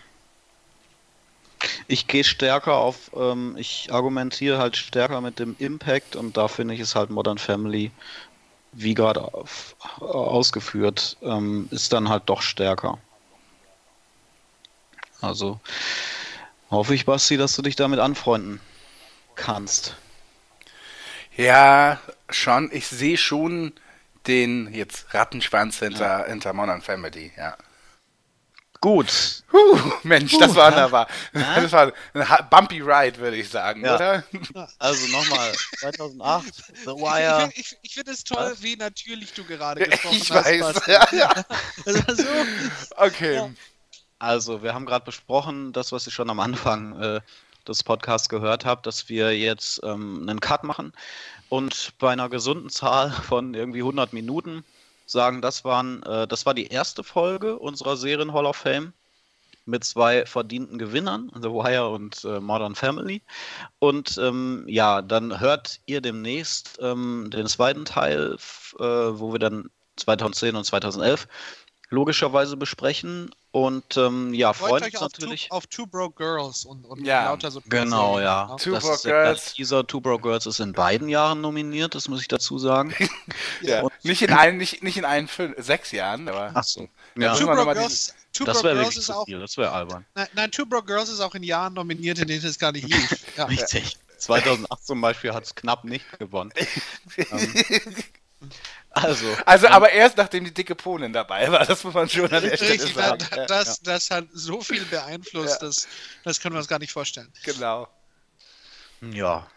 Ich 1.88 2.08
gehe 2.08 2.24
stärker 2.24 2.76
auf, 2.76 3.12
ähm, 3.16 3.56
ich 3.58 3.90
argumentiere 3.92 4.58
halt 4.58 4.76
stärker 4.78 5.22
mit 5.22 5.40
dem 5.40 5.56
Impact 5.60 6.16
und 6.16 6.38
da 6.38 6.48
finde 6.48 6.74
ich 6.74 6.80
es 6.80 6.96
halt 6.96 7.10
Modern 7.10 7.38
Family, 7.38 7.92
wie 8.72 8.94
gerade 8.94 9.22
auf- 9.34 9.76
ausgeführt, 10.00 11.18
ähm, 11.22 11.68
ist 11.72 11.94
dann 11.94 12.10
halt 12.10 12.24
doch 12.28 12.42
stärker. 12.42 12.98
Also 15.22 15.60
hoffe 16.70 16.94
ich, 16.94 17.06
Basti, 17.06 17.38
dass 17.38 17.56
du 17.56 17.62
dich 17.62 17.76
damit 17.76 18.00
anfreunden 18.00 18.60
kannst. 19.36 19.96
Ja, 21.38 22.00
schon. 22.30 22.70
Ich 22.72 22.88
sehe 22.88 23.18
schon 23.18 23.74
den 24.28 24.74
jetzt 24.74 25.14
Rattenschwanz 25.14 25.80
hinter, 25.80 26.26
hinter 26.26 26.54
Modern 26.54 26.82
Family, 26.82 27.32
ja. 27.38 27.56
Gut, 28.82 29.44
Puh, 29.50 29.80
Mensch, 30.04 30.38
das 30.38 30.52
Puh, 30.52 30.58
war 30.58 30.66
ja. 30.70 30.76
wunderbar. 30.76 31.08
Ja. 31.34 31.60
Das 31.62 31.72
war 31.72 31.92
ein 32.14 32.50
bumpy 32.52 32.82
ride, 32.82 33.18
würde 33.18 33.38
ich 33.38 33.50
sagen, 33.50 33.84
Ja. 33.84 33.96
oder? 33.96 34.24
also 34.78 35.08
nochmal, 35.08 35.52
2008, 35.80 36.54
The 36.56 36.72
Ich, 36.82 36.86
Wire. 36.86 37.40
finde 37.40 37.56
ich, 37.56 37.78
ich 37.82 37.94
find 37.96 38.08
es 38.10 38.24
toll, 38.24 38.52
Was? 38.52 38.62
wie 38.62 38.76
natürlich 38.76 39.34
du 39.34 39.44
gerade 39.44 39.86
gesprochen 39.88 40.18
Ich 40.18 40.30
hast. 40.32 40.46
weiß. 40.46 40.60
Basti. 40.74 40.92
Ja, 40.92 41.08
ja. 41.14 41.34
Das 41.86 42.08
war 42.08 42.16
so. 42.16 42.24
Okay. 42.98 43.36
Ja. 43.36 43.50
Also, 44.20 44.62
wir 44.62 44.74
haben 44.76 44.86
gerade 44.86 45.06
besprochen, 45.06 45.74
das, 45.74 45.92
was 45.92 46.06
ich 46.06 46.14
schon 46.14 46.30
am 46.30 46.40
Anfang 46.40 47.02
äh, 47.02 47.22
des 47.68 47.84
Podcasts 47.84 48.30
gehört 48.30 48.66
habt, 48.66 48.86
dass 48.86 49.10
wir 49.10 49.38
jetzt 49.38 49.82
ähm, 49.84 50.26
einen 50.28 50.40
Cut 50.40 50.64
machen 50.64 50.94
und 51.50 51.94
bei 52.00 52.12
einer 52.12 52.30
gesunden 52.30 52.70
Zahl 52.70 53.12
von 53.12 53.54
irgendwie 53.54 53.80
100 53.80 54.14
Minuten 54.14 54.64
sagen, 55.06 55.42
das, 55.42 55.64
waren, 55.64 56.04
äh, 56.04 56.28
das 56.28 56.46
war 56.46 56.54
die 56.54 56.68
erste 56.68 57.04
Folge 57.04 57.58
unserer 57.60 57.98
Serien 57.98 58.34
Hall 58.34 58.46
of 58.46 58.58
Fame 58.58 58.94
mit 59.66 59.84
zwei 59.84 60.26
verdienten 60.26 60.78
Gewinnern, 60.78 61.32
The 61.34 61.50
Wire 61.50 61.90
und 61.90 62.24
äh, 62.24 62.40
Modern 62.40 62.76
Family. 62.76 63.22
Und 63.80 64.18
ähm, 64.18 64.64
ja, 64.68 65.02
dann 65.02 65.40
hört 65.40 65.80
ihr 65.86 66.02
demnächst 66.02 66.78
ähm, 66.82 67.30
den 67.32 67.48
zweiten 67.48 67.86
Teil, 67.86 68.38
äh, 68.80 68.84
wo 68.84 69.32
wir 69.32 69.40
dann 69.40 69.70
2010 69.98 70.56
und 70.56 70.66
2011 70.66 71.28
logischerweise 71.90 72.58
besprechen. 72.58 73.34
Und 73.52 73.96
ähm, 73.96 74.34
ja, 74.34 74.52
Freut 74.52 74.70
freuen 74.70 74.84
euch 74.84 74.94
uns 74.96 75.02
auf 75.02 75.12
natürlich. 75.14 75.48
Two, 75.48 75.56
auf 75.56 75.68
Two 75.68 75.88
Broke 75.88 76.16
Girls 76.18 76.66
und, 76.66 76.84
und 76.86 77.06
Ja, 77.06 77.26
lauter 77.26 77.52
so 77.52 77.62
Genau, 77.70 78.16
Serien, 78.16 78.24
ja. 78.26 78.56
Two 78.60 78.72
das 78.72 78.84
Broke 78.84 78.96
ist 78.96 79.06
der 79.06 79.12
kleine 79.14 79.28
Girls. 79.30 79.54
Teaser. 79.54 79.88
Two 79.88 80.02
Broke 80.02 80.22
Girls 80.24 80.46
ist 80.46 80.60
in 80.60 80.74
beiden 80.74 81.08
Jahren 81.08 81.40
nominiert, 81.40 81.96
das 81.96 82.10
muss 82.10 82.20
ich 82.22 82.28
dazu 82.28 82.58
sagen. 82.60 82.94
Ja. 83.62 83.82
Und- 83.84 83.94
Nicht 84.04 84.22
in 84.22 84.34
allen, 84.34 84.58
nicht, 84.58 84.84
nicht 84.84 84.98
in 84.98 85.06
allen 85.06 85.28
fünf, 85.30 85.56
sechs 85.58 85.92
Jahren, 85.92 86.28
aber. 86.28 86.52
Ach 86.54 86.64
so. 86.64 86.90
Ja, 87.18 87.34
Two 87.36 87.46
mal 87.46 87.64
Girls, 87.74 88.14
Two 88.34 88.44
das 88.44 88.56
Broke 88.58 88.66
wäre 88.68 88.76
Girls 88.76 88.88
wirklich 88.88 88.98
ist 89.00 89.06
zu 89.06 89.14
auch, 89.16 89.26
viel, 89.26 89.40
das 89.40 89.56
wäre 89.58 89.72
albern. 89.72 90.06
nein, 90.16 90.28
nein, 90.34 90.52
Two 90.52 90.66
Broke 90.66 90.86
Girls 90.88 91.08
ist 91.10 91.22
auch 91.22 91.34
in 91.36 91.44
Jahren 91.44 91.74
nominiert, 91.74 92.20
in 92.20 92.28
denen 92.28 92.46
es 92.46 92.60
gar 92.60 92.74
nicht 92.74 92.88
lief. 92.90 93.26
Ja. 93.38 93.46
Richtig. 93.46 93.98
2008 94.18 94.86
zum 94.86 95.00
Beispiel 95.02 95.34
hat 95.34 95.44
es 95.46 95.56
knapp 95.56 95.86
nicht 95.86 96.20
gewonnen. 96.20 96.52
Ähm, 97.32 97.54
also, 98.92 99.36
Also, 99.46 99.68
aber 99.68 99.92
erst 99.92 100.18
nachdem 100.18 100.46
die 100.46 100.54
dicke 100.54 100.76
Ponin 100.76 101.12
dabei 101.14 101.52
war, 101.52 101.66
das 101.66 101.84
muss 101.84 101.94
man 101.94 102.08
schon 102.10 102.32
an 102.32 102.44
der 102.44 102.56
Stelle 102.56 102.78
sagen. 102.88 103.26
da, 103.32 103.46
das, 103.46 103.82
das 103.82 104.10
hat 104.10 104.26
so 104.32 104.62
viel 104.62 104.86
beeinflusst, 104.86 105.62
Ja. 105.62 105.68
das, 105.68 105.88
das 106.24 106.40
können 106.40 106.56
wir 106.56 106.60
uns 106.60 106.68
gar 106.68 106.80
nicht 106.80 106.94
vorstellen. 106.94 107.32
Genau. 107.44 107.88
ja. 109.02 109.48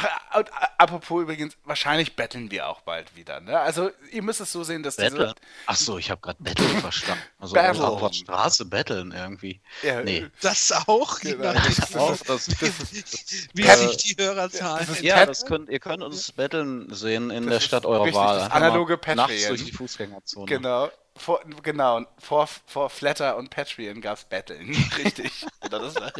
Ach, 0.00 0.36
und, 0.38 0.48
äh, 0.48 0.52
apropos 0.78 1.22
übrigens, 1.22 1.56
wahrscheinlich 1.64 2.14
betteln 2.14 2.50
wir 2.52 2.68
auch 2.68 2.82
bald 2.82 3.16
wieder, 3.16 3.40
ne? 3.40 3.58
Also, 3.58 3.90
ihr 4.12 4.22
müsst 4.22 4.40
es 4.40 4.52
so 4.52 4.62
sehen, 4.62 4.82
dass 4.84 4.96
Battle? 4.96 5.18
diese. 5.18 5.34
Ach 5.66 5.74
so, 5.76 5.98
ich 5.98 6.10
habe 6.10 6.20
gerade 6.20 6.40
Battle 6.42 6.68
verstanden. 6.80 7.22
Also 7.40 7.54
Battle. 7.54 7.84
auf 7.86 8.00
der 8.00 8.12
Straße 8.12 8.64
betteln 8.66 9.12
irgendwie. 9.12 9.60
Ja, 9.82 10.02
Nee. 10.02 10.26
Das 10.40 10.70
auch, 10.86 11.18
je 11.20 11.32
Genau. 11.32 11.52
nachdem, 11.52 12.00
Auch 12.00 12.16
das, 12.18 12.48
wie 12.48 12.54
Pep- 12.54 13.76
sich 13.78 13.96
die 13.96 14.16
Hörerzahlen 14.22 14.86
das 14.86 15.00
ja, 15.00 15.26
das 15.26 15.44
könnt, 15.46 15.68
ihr 15.68 15.80
könnt 15.80 16.02
uns 16.02 16.30
betteln 16.32 16.86
sehen 16.94 17.30
in 17.30 17.44
Das 17.46 17.54
der 17.54 17.60
Stadt 17.60 17.86
eurer 17.86 18.04
richtig, 18.04 18.20
Wahl. 18.20 18.38
das 18.38 18.50
analoge 18.52 18.98
Patreon. 18.98 19.16
Nachts 19.28 19.48
durch 19.48 19.64
die 19.64 19.72
Fußgängerzone. 19.72 20.46
Genau. 20.46 20.90
Vor, 21.16 21.40
genau, 21.64 22.04
vor, 22.18 22.48
vor 22.66 22.90
Flatter 22.90 23.36
und 23.36 23.50
Patreon 23.50 24.00
gab's 24.00 24.24
Betteln. 24.24 24.68
Richtig. 24.98 25.44
Genau, 25.60 25.80
das 25.80 25.96
war 25.96 26.12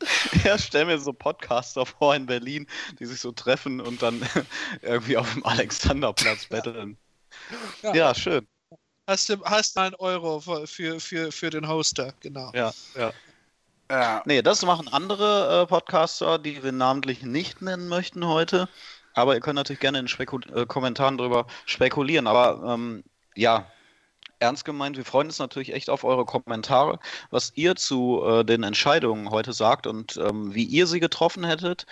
Ja, 0.44 0.58
stell 0.58 0.84
mir 0.84 0.98
so 0.98 1.12
Podcaster 1.12 1.86
vor 1.86 2.14
in 2.14 2.26
Berlin, 2.26 2.66
die 2.98 3.06
sich 3.06 3.20
so 3.20 3.32
treffen 3.32 3.80
und 3.80 4.02
dann 4.02 4.20
irgendwie 4.82 5.16
auf 5.16 5.32
dem 5.32 5.44
Alexanderplatz 5.44 6.46
betteln. 6.46 6.96
Ja. 7.82 7.94
Ja, 7.94 8.14
schön. 8.14 8.46
Hast 9.06 9.28
du 9.28 9.42
hast 9.44 9.76
mal 9.76 9.86
einen 9.86 9.94
Euro 9.96 10.40
für, 10.40 10.66
für, 10.66 11.00
für, 11.00 11.30
für 11.30 11.50
den 11.50 11.68
Hoster, 11.68 12.12
genau. 12.20 12.50
Ja, 12.54 12.72
ja. 12.96 13.12
ja. 13.90 14.22
Nee, 14.26 14.42
das 14.42 14.64
machen 14.64 14.88
andere 14.88 15.62
äh, 15.62 15.66
Podcaster, 15.66 16.38
die 16.38 16.62
wir 16.62 16.72
namentlich 16.72 17.22
nicht 17.22 17.62
nennen 17.62 17.88
möchten 17.88 18.26
heute. 18.26 18.68
Aber 19.14 19.34
ihr 19.34 19.40
könnt 19.40 19.56
natürlich 19.56 19.80
gerne 19.80 20.00
in 20.00 20.08
Spekul 20.08 20.42
äh, 20.54 20.66
Kommentaren 20.66 21.16
drüber 21.16 21.46
spekulieren. 21.64 22.26
Aber 22.26 22.74
ähm, 22.74 23.04
ja, 23.34 23.70
ernst 24.38 24.64
gemeint, 24.64 24.96
wir 24.96 25.04
freuen 25.04 25.28
uns 25.28 25.38
natürlich 25.38 25.72
echt 25.72 25.90
auf 25.90 26.04
eure 26.04 26.24
Kommentare, 26.24 26.98
was 27.30 27.52
ihr 27.54 27.76
zu 27.76 28.22
äh, 28.24 28.44
den 28.44 28.62
Entscheidungen 28.62 29.30
heute 29.30 29.52
sagt 29.52 29.86
und 29.86 30.16
ähm, 30.16 30.54
wie 30.54 30.64
ihr 30.64 30.86
sie 30.86 31.00
getroffen 31.00 31.44
hättet. 31.44 31.86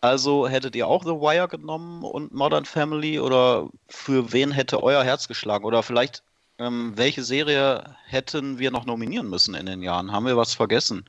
Also 0.00 0.48
hättet 0.48 0.76
ihr 0.76 0.86
auch 0.86 1.04
The 1.04 1.10
Wire 1.10 1.48
genommen 1.48 2.04
und 2.04 2.32
Modern 2.32 2.64
Family 2.64 3.18
oder 3.18 3.68
für 3.88 4.32
wen 4.32 4.52
hätte 4.52 4.82
euer 4.82 5.04
Herz 5.04 5.28
geschlagen? 5.28 5.64
Oder 5.64 5.82
vielleicht 5.82 6.22
ähm, 6.58 6.92
welche 6.96 7.22
Serie 7.22 7.96
hätten 8.06 8.58
wir 8.58 8.70
noch 8.70 8.84
nominieren 8.84 9.28
müssen 9.28 9.54
in 9.54 9.66
den 9.66 9.82
Jahren? 9.82 10.12
Haben 10.12 10.26
wir 10.26 10.36
was 10.36 10.54
vergessen? 10.54 11.04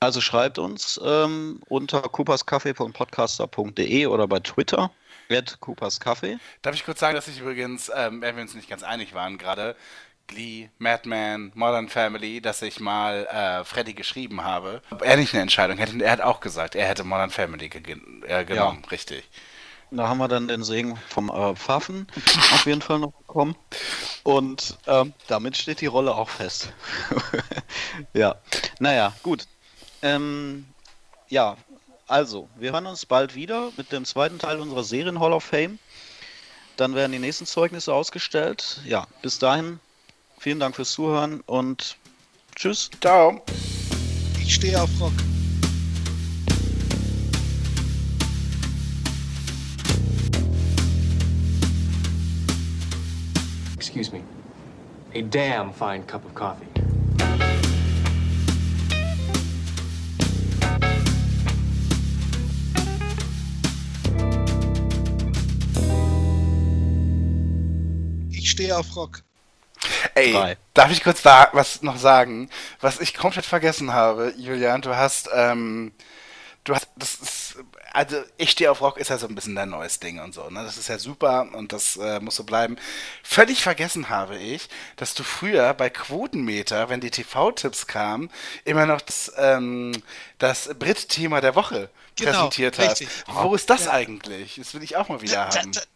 Also 0.00 0.20
schreibt 0.20 0.58
uns 0.58 1.00
ähm, 1.04 1.60
unter 1.68 2.02
cooperscafé.podcaster.de 2.02 4.06
oder 4.06 4.28
bei 4.28 4.40
Twitter 4.40 4.90
at 5.30 5.58
cooperscafé. 5.60 6.38
Darf 6.62 6.74
ich 6.74 6.84
kurz 6.84 7.00
sagen, 7.00 7.14
dass 7.14 7.28
ich 7.28 7.40
übrigens, 7.40 7.90
ähm, 7.94 8.20
wenn 8.20 8.36
wir 8.36 8.42
uns 8.42 8.54
nicht 8.54 8.68
ganz 8.68 8.82
einig 8.82 9.14
waren 9.14 9.38
gerade, 9.38 9.76
Glee, 10.28 10.68
Madman, 10.78 11.52
Modern 11.54 11.88
Family, 11.88 12.40
dass 12.40 12.60
ich 12.62 12.80
mal 12.80 13.26
äh, 13.26 13.64
Freddy 13.64 13.94
geschrieben 13.94 14.44
habe, 14.44 14.82
ob 14.90 15.02
er 15.02 15.16
nicht 15.16 15.32
eine 15.32 15.42
Entscheidung 15.42 15.78
hätte. 15.78 15.92
Und 15.92 16.02
er 16.02 16.12
hat 16.12 16.20
auch 16.20 16.40
gesagt, 16.40 16.74
er 16.74 16.86
hätte 16.86 17.02
Modern 17.02 17.30
Family 17.30 17.68
ge 17.68 17.96
äh, 18.26 18.44
genommen. 18.44 18.84
Richtig. 18.90 19.28
Da 19.90 20.06
haben 20.06 20.18
wir 20.18 20.28
dann 20.28 20.48
den 20.48 20.62
Segen 20.64 20.98
vom 21.08 21.30
äh, 21.30 21.56
Pfaffen 21.56 22.06
auf 22.52 22.66
jeden 22.66 22.82
Fall 22.82 22.98
noch 22.98 23.12
bekommen. 23.12 23.56
Und 24.22 24.76
ähm, 24.86 25.14
damit 25.28 25.56
steht 25.56 25.80
die 25.80 25.86
Rolle 25.86 26.14
auch 26.14 26.28
fest. 26.28 26.72
ja, 28.12 28.36
naja, 28.78 29.14
gut. 29.22 29.46
Ähm, 30.02 30.66
ja, 31.28 31.56
also, 32.08 32.48
wir 32.56 32.72
hören 32.72 32.86
uns 32.86 33.04
bald 33.04 33.34
wieder 33.34 33.70
mit 33.76 33.92
dem 33.92 34.06
zweiten 34.06 34.38
Teil 34.38 34.60
unserer 34.60 34.82
Serien 34.82 35.20
Hall 35.20 35.34
of 35.34 35.44
Fame. 35.44 35.78
Dann 36.78 36.94
werden 36.94 37.12
die 37.12 37.18
nächsten 37.18 37.44
Zeugnisse 37.44 37.92
ausgestellt. 37.92 38.80
Ja, 38.86 39.06
bis 39.20 39.38
dahin, 39.38 39.78
vielen 40.38 40.58
Dank 40.58 40.74
fürs 40.74 40.92
Zuhören 40.92 41.42
und 41.42 41.96
tschüss. 42.56 42.90
Ciao. 43.02 43.44
Ich 44.40 44.54
stehe 44.54 44.80
auf 44.80 44.88
Rock. 44.98 45.12
Excuse 53.76 54.10
me. 54.10 54.22
A 55.14 55.22
damn 55.22 55.74
fine 55.74 56.06
cup 56.06 56.24
of 56.24 56.34
coffee. 56.34 56.66
Stehe 68.58 68.76
auf 68.76 68.96
Rock. 68.96 69.22
Ey, 70.14 70.32
Drei. 70.32 70.56
darf 70.74 70.90
ich 70.90 71.02
kurz 71.04 71.24
wa- 71.24 71.48
was 71.52 71.82
noch 71.82 71.96
sagen? 71.96 72.50
Was 72.80 73.00
ich 73.00 73.14
komplett 73.14 73.46
vergessen 73.46 73.92
habe, 73.92 74.34
Julian, 74.36 74.82
du 74.82 74.96
hast, 74.96 75.30
ähm, 75.32 75.92
du 76.64 76.74
hast, 76.74 76.88
das 76.96 77.14
ist, 77.16 77.56
also 77.92 78.16
ich 78.36 78.50
stehe 78.50 78.70
auf 78.70 78.80
Rock 78.80 78.98
ist 78.98 79.10
ja 79.10 79.18
so 79.18 79.28
ein 79.28 79.34
bisschen 79.36 79.54
dein 79.54 79.70
neues 79.70 80.00
Ding 80.00 80.20
und 80.20 80.34
so, 80.34 80.50
ne? 80.50 80.64
Das 80.64 80.76
ist 80.76 80.88
ja 80.88 80.98
super 80.98 81.48
und 81.54 81.72
das 81.72 81.96
äh, 81.96 82.18
muss 82.20 82.36
so 82.36 82.44
bleiben. 82.44 82.76
Völlig 83.22 83.62
vergessen 83.62 84.08
habe 84.08 84.36
ich, 84.36 84.68
dass 84.96 85.14
du 85.14 85.22
früher 85.22 85.72
bei 85.74 85.90
Quotenmeter, 85.90 86.88
wenn 86.88 87.00
die 87.00 87.10
TV-Tipps 87.10 87.86
kamen, 87.86 88.30
immer 88.64 88.84
noch 88.86 89.00
das, 89.00 89.32
ähm, 89.36 89.92
das 90.38 90.68
Brit-Thema 90.78 91.40
der 91.40 91.54
Woche 91.54 91.88
Genau, 92.16 92.32
präsentiert 92.32 92.78
hast. 92.78 93.00
richtig. 93.00 93.08
Wo 93.28 93.54
ist 93.54 93.70
das 93.70 93.86
eigentlich? 93.88 94.56
Das 94.56 94.74
will 94.74 94.82
ich 94.82 94.96
auch 94.96 95.08
mal 95.08 95.20
wieder 95.22 95.46
Da, 95.50 95.60
haben. 95.60 95.72
da, 95.72 95.80
da, 95.80 95.86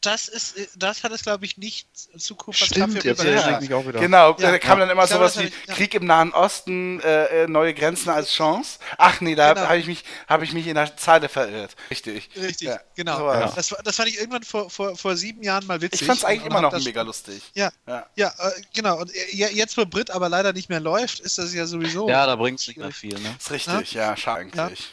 das 0.00 0.28
ist, 0.28 0.54
das 0.76 1.02
hat 1.04 1.12
es 1.12 1.22
glaube 1.22 1.44
ich 1.44 1.56
nicht 1.58 1.88
zu 1.96 2.34
Coopers 2.34 2.66
Stimmt, 2.68 3.02
jetzt 3.04 3.22
mich 3.60 3.74
auch 3.74 3.86
wieder. 3.86 4.00
Genau, 4.00 4.36
Ja, 4.38 4.50
da 4.50 4.58
kam 4.58 4.78
ja. 4.78 4.86
dann 4.86 4.90
immer 4.96 5.06
glaube, 5.06 5.28
sowas 5.28 5.38
wie 5.38 5.48
ich- 5.48 5.54
ja. 5.66 5.74
Krieg 5.74 5.94
im 5.94 6.04
Nahen 6.06 6.32
Osten, 6.32 7.00
äh, 7.00 7.44
äh, 7.44 7.46
neue 7.46 7.74
Grenzen 7.74 8.10
als 8.10 8.32
Chance. 8.32 8.78
Ach 8.98 9.20
nee, 9.20 9.34
da 9.34 9.54
Genau. 9.54 9.66
habe 9.66 9.78
ich 9.78 9.86
mich 9.86 10.04
habe 10.28 10.44
ich 10.44 10.52
mich 10.52 10.66
in 10.66 10.74
der 10.74 10.96
Zeile 10.96 11.28
verirrt. 11.28 11.76
Richtig. 11.90 12.30
Richtig, 12.36 12.68
Ja, 12.68 12.80
genau. 12.94 13.18
so 13.18 13.24
war 13.26 13.40
das. 13.54 13.54
Das, 13.54 13.96
fand 13.96 14.08
ich 14.08 14.18
irgendwann 14.18 14.42
vor, 14.42 14.70
vor, 14.70 14.96
vor 14.96 15.16
sieben 15.16 15.42
Jahren 15.42 15.66
mal 15.66 15.80
witzig. 15.80 16.02
Ich 16.02 16.06
fand's 16.06 16.24
eigentlich 16.24 16.40
und- 16.42 16.46
und 16.46 16.52
immer 16.52 16.62
noch 16.62 16.72
das- 16.72 16.84
mega 16.84 17.02
lustig. 17.02 17.42
Ja, 17.54 17.70
Ja. 17.86 18.06
ja, 18.16 18.28
äh, 18.38 18.50
genau. 18.74 18.98
Und 19.00 19.10
je- 19.32 19.48
jetzt, 19.52 19.76
wo 19.76 19.84
Brit 19.86 20.10
aber 20.10 20.28
leider 20.28 20.52
nicht 20.52 20.68
mehr 20.68 20.80
läuft, 20.80 21.20
ist 21.20 21.38
das 21.38 21.52
ja 21.54 21.66
sowieso. 21.66 22.08
Ja, 22.08 22.26
da 22.26 22.36
bringt 22.36 22.60
es 22.60 22.68
nicht 22.68 22.78
mehr 22.78 22.92
viel, 22.92 23.18
ne? 23.18 23.34
Ist 23.38 23.50
richtig, 23.50 23.92
ja, 23.92 24.16
schade 24.16 24.40
eigentlich. 24.40 24.90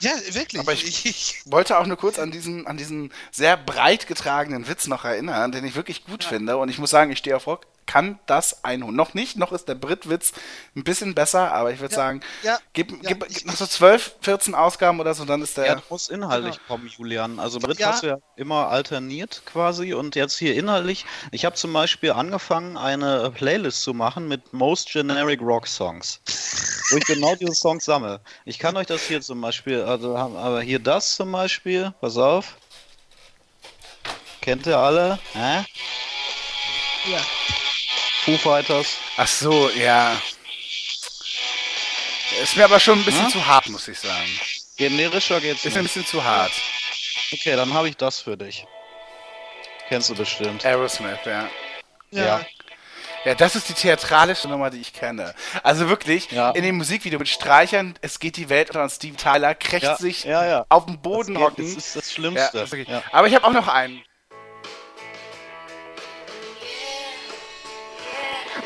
Ja, 0.00 0.12
wirklich. 0.32 0.60
Aber 0.60 0.72
ich- 0.72 1.06
ich, 1.06 1.42
Wollte 1.46 1.78
auch 1.78 1.86
nur 1.86 1.96
kurz 1.96 2.18
an 2.18 2.30
diesen, 2.30 2.66
an 2.66 2.76
diesen 2.76 3.12
sehr 3.30 3.56
breit 3.56 4.06
getragenen 4.06 4.68
Witz 4.68 4.86
noch 4.86 5.04
erinnern, 5.04 5.52
den 5.52 5.64
ich 5.64 5.74
wirklich 5.74 6.04
gut 6.04 6.24
finde. 6.24 6.56
Und 6.58 6.68
ich 6.68 6.78
muss 6.78 6.90
sagen, 6.90 7.10
ich 7.10 7.18
stehe 7.18 7.36
auf 7.36 7.46
Rock, 7.46 7.66
kann 7.86 8.18
das 8.26 8.64
einholen. 8.64 8.96
Noch 8.96 9.14
nicht, 9.14 9.36
noch 9.36 9.52
ist 9.52 9.68
der 9.68 9.76
Brit-Witz 9.76 10.32
ein 10.74 10.82
bisschen 10.84 11.14
besser, 11.14 11.52
aber 11.52 11.70
ich 11.72 11.78
würde 11.80 11.94
Ja, 11.94 11.96
sagen, 11.96 12.20
ja, 12.42 12.58
gib, 12.72 12.90
ja, 13.02 13.10
gib, 13.10 13.28
gib 13.28 13.46
noch 13.46 13.54
so 13.56 13.66
12, 13.66 14.16
14 14.22 14.54
Ausgaben 14.54 14.98
oder 15.00 15.14
so, 15.14 15.24
dann 15.24 15.40
ist 15.42 15.56
der. 15.56 15.66
Ja, 15.66 15.74
das 15.76 15.84
muss 15.88 16.08
inhaltlich 16.08 16.58
kommen, 16.66 16.88
Julian. 16.88 17.38
Also 17.38 17.58
Brit 17.60 17.78
Ja. 17.78 17.88
hast 17.92 18.02
du 18.02 18.08
ja 18.08 18.18
immer 18.36 18.68
alterniert 18.68 19.42
quasi 19.46 19.94
und 19.94 20.16
jetzt 20.16 20.36
hier 20.36 20.54
inhaltlich. 20.56 21.06
Ich 21.30 21.44
habe 21.44 21.54
zum 21.56 21.72
Beispiel 21.72 22.10
angefangen, 22.12 22.76
eine 22.76 23.30
Playlist 23.30 23.82
zu 23.82 23.94
machen 23.94 24.26
mit 24.28 24.52
Most 24.52 24.90
Generic 24.90 25.40
Rock 25.40 25.66
Songs, 25.68 26.20
wo 26.90 26.96
ich 26.96 27.04
genau 27.04 27.34
diese 27.36 27.54
Songs 27.54 27.84
sammle. 27.84 28.20
Ich 28.44 28.58
kann 28.58 28.76
euch 28.76 28.86
das 28.88 29.02
hier 29.02 29.20
zum 29.20 29.40
Beispiel, 29.40 29.82
also 29.82 30.18
haben- 30.18 30.36
aber 30.36 30.60
hier 30.60 30.80
das 30.80 31.14
zum 31.14 31.30
Beispiel, 31.32 31.94
pass 32.00 32.16
auf. 32.16 32.56
Kennt 34.40 34.66
ihr 34.66 34.78
alle? 34.78 35.18
Hä? 35.32 35.64
ja. 37.10 37.20
Foo 38.26 38.36
Fighters. 38.36 38.98
Ach 39.16 39.26
so, 39.26 39.70
ja. 39.70 40.20
Ist 42.42 42.56
mir 42.56 42.64
aber 42.64 42.78
schon 42.80 42.98
ein 42.98 43.04
bisschen 43.04 43.24
Hm? 43.24 43.30
zu 43.30 43.46
hart, 43.46 43.68
muss 43.68 43.88
ich 43.88 43.98
sagen. 43.98 44.28
Generischer 44.76 45.40
geht's 45.40 45.64
Ist 45.64 45.72
mir 45.74 45.80
ein 45.80 45.84
bisschen 45.84 46.04
zu 46.04 46.22
hart. 46.22 46.52
Okay, 47.32 47.56
dann 47.56 47.72
habe 47.72 47.88
ich 47.88 47.96
das 47.96 48.20
für 48.20 48.36
dich. 48.36 48.66
Kennst 49.88 50.10
du 50.10 50.14
bestimmt. 50.14 50.64
Aerosmith, 50.66 51.20
ja. 51.24 51.48
Ja. 52.10 52.44
Ja, 53.24 53.34
das 53.34 53.56
ist 53.56 53.68
die 53.68 53.72
theatralische 53.74 54.48
Nummer, 54.48 54.70
die 54.70 54.80
ich 54.80 54.92
kenne. 54.92 55.34
Also 55.62 55.88
wirklich, 55.88 56.30
Ja. 56.30 56.50
in 56.50 56.62
dem 56.62 56.76
Musikvideo 56.76 57.18
mit 57.18 57.28
Streichern, 57.28 57.96
es 58.02 58.18
geht 58.20 58.36
die 58.36 58.48
Welt 58.48 58.68
unter 58.70 58.82
und 58.84 58.90
Steve 58.90 59.16
Tyler 59.16 59.54
krächzt 59.54 59.84
Ja, 59.84 59.96
sich 59.96 60.24
ja, 60.24 60.46
ja. 60.46 60.66
auf 60.68 60.84
dem 60.86 60.94
Das, 60.94 61.02
Boden 61.02 61.34
geht, 61.34 61.42
hocken. 61.42 61.64
das 61.64 61.74
ist 61.86 61.96
das 61.96 62.08
ja, 62.10 62.14
Schlimmste. 62.14 62.58
das 62.60 62.70
Ja. 62.88 63.02
Aber 63.12 63.26
ich 63.28 63.34
habe 63.34 63.44
auch 63.46 63.52
noch 63.52 63.66
einen. 63.68 64.02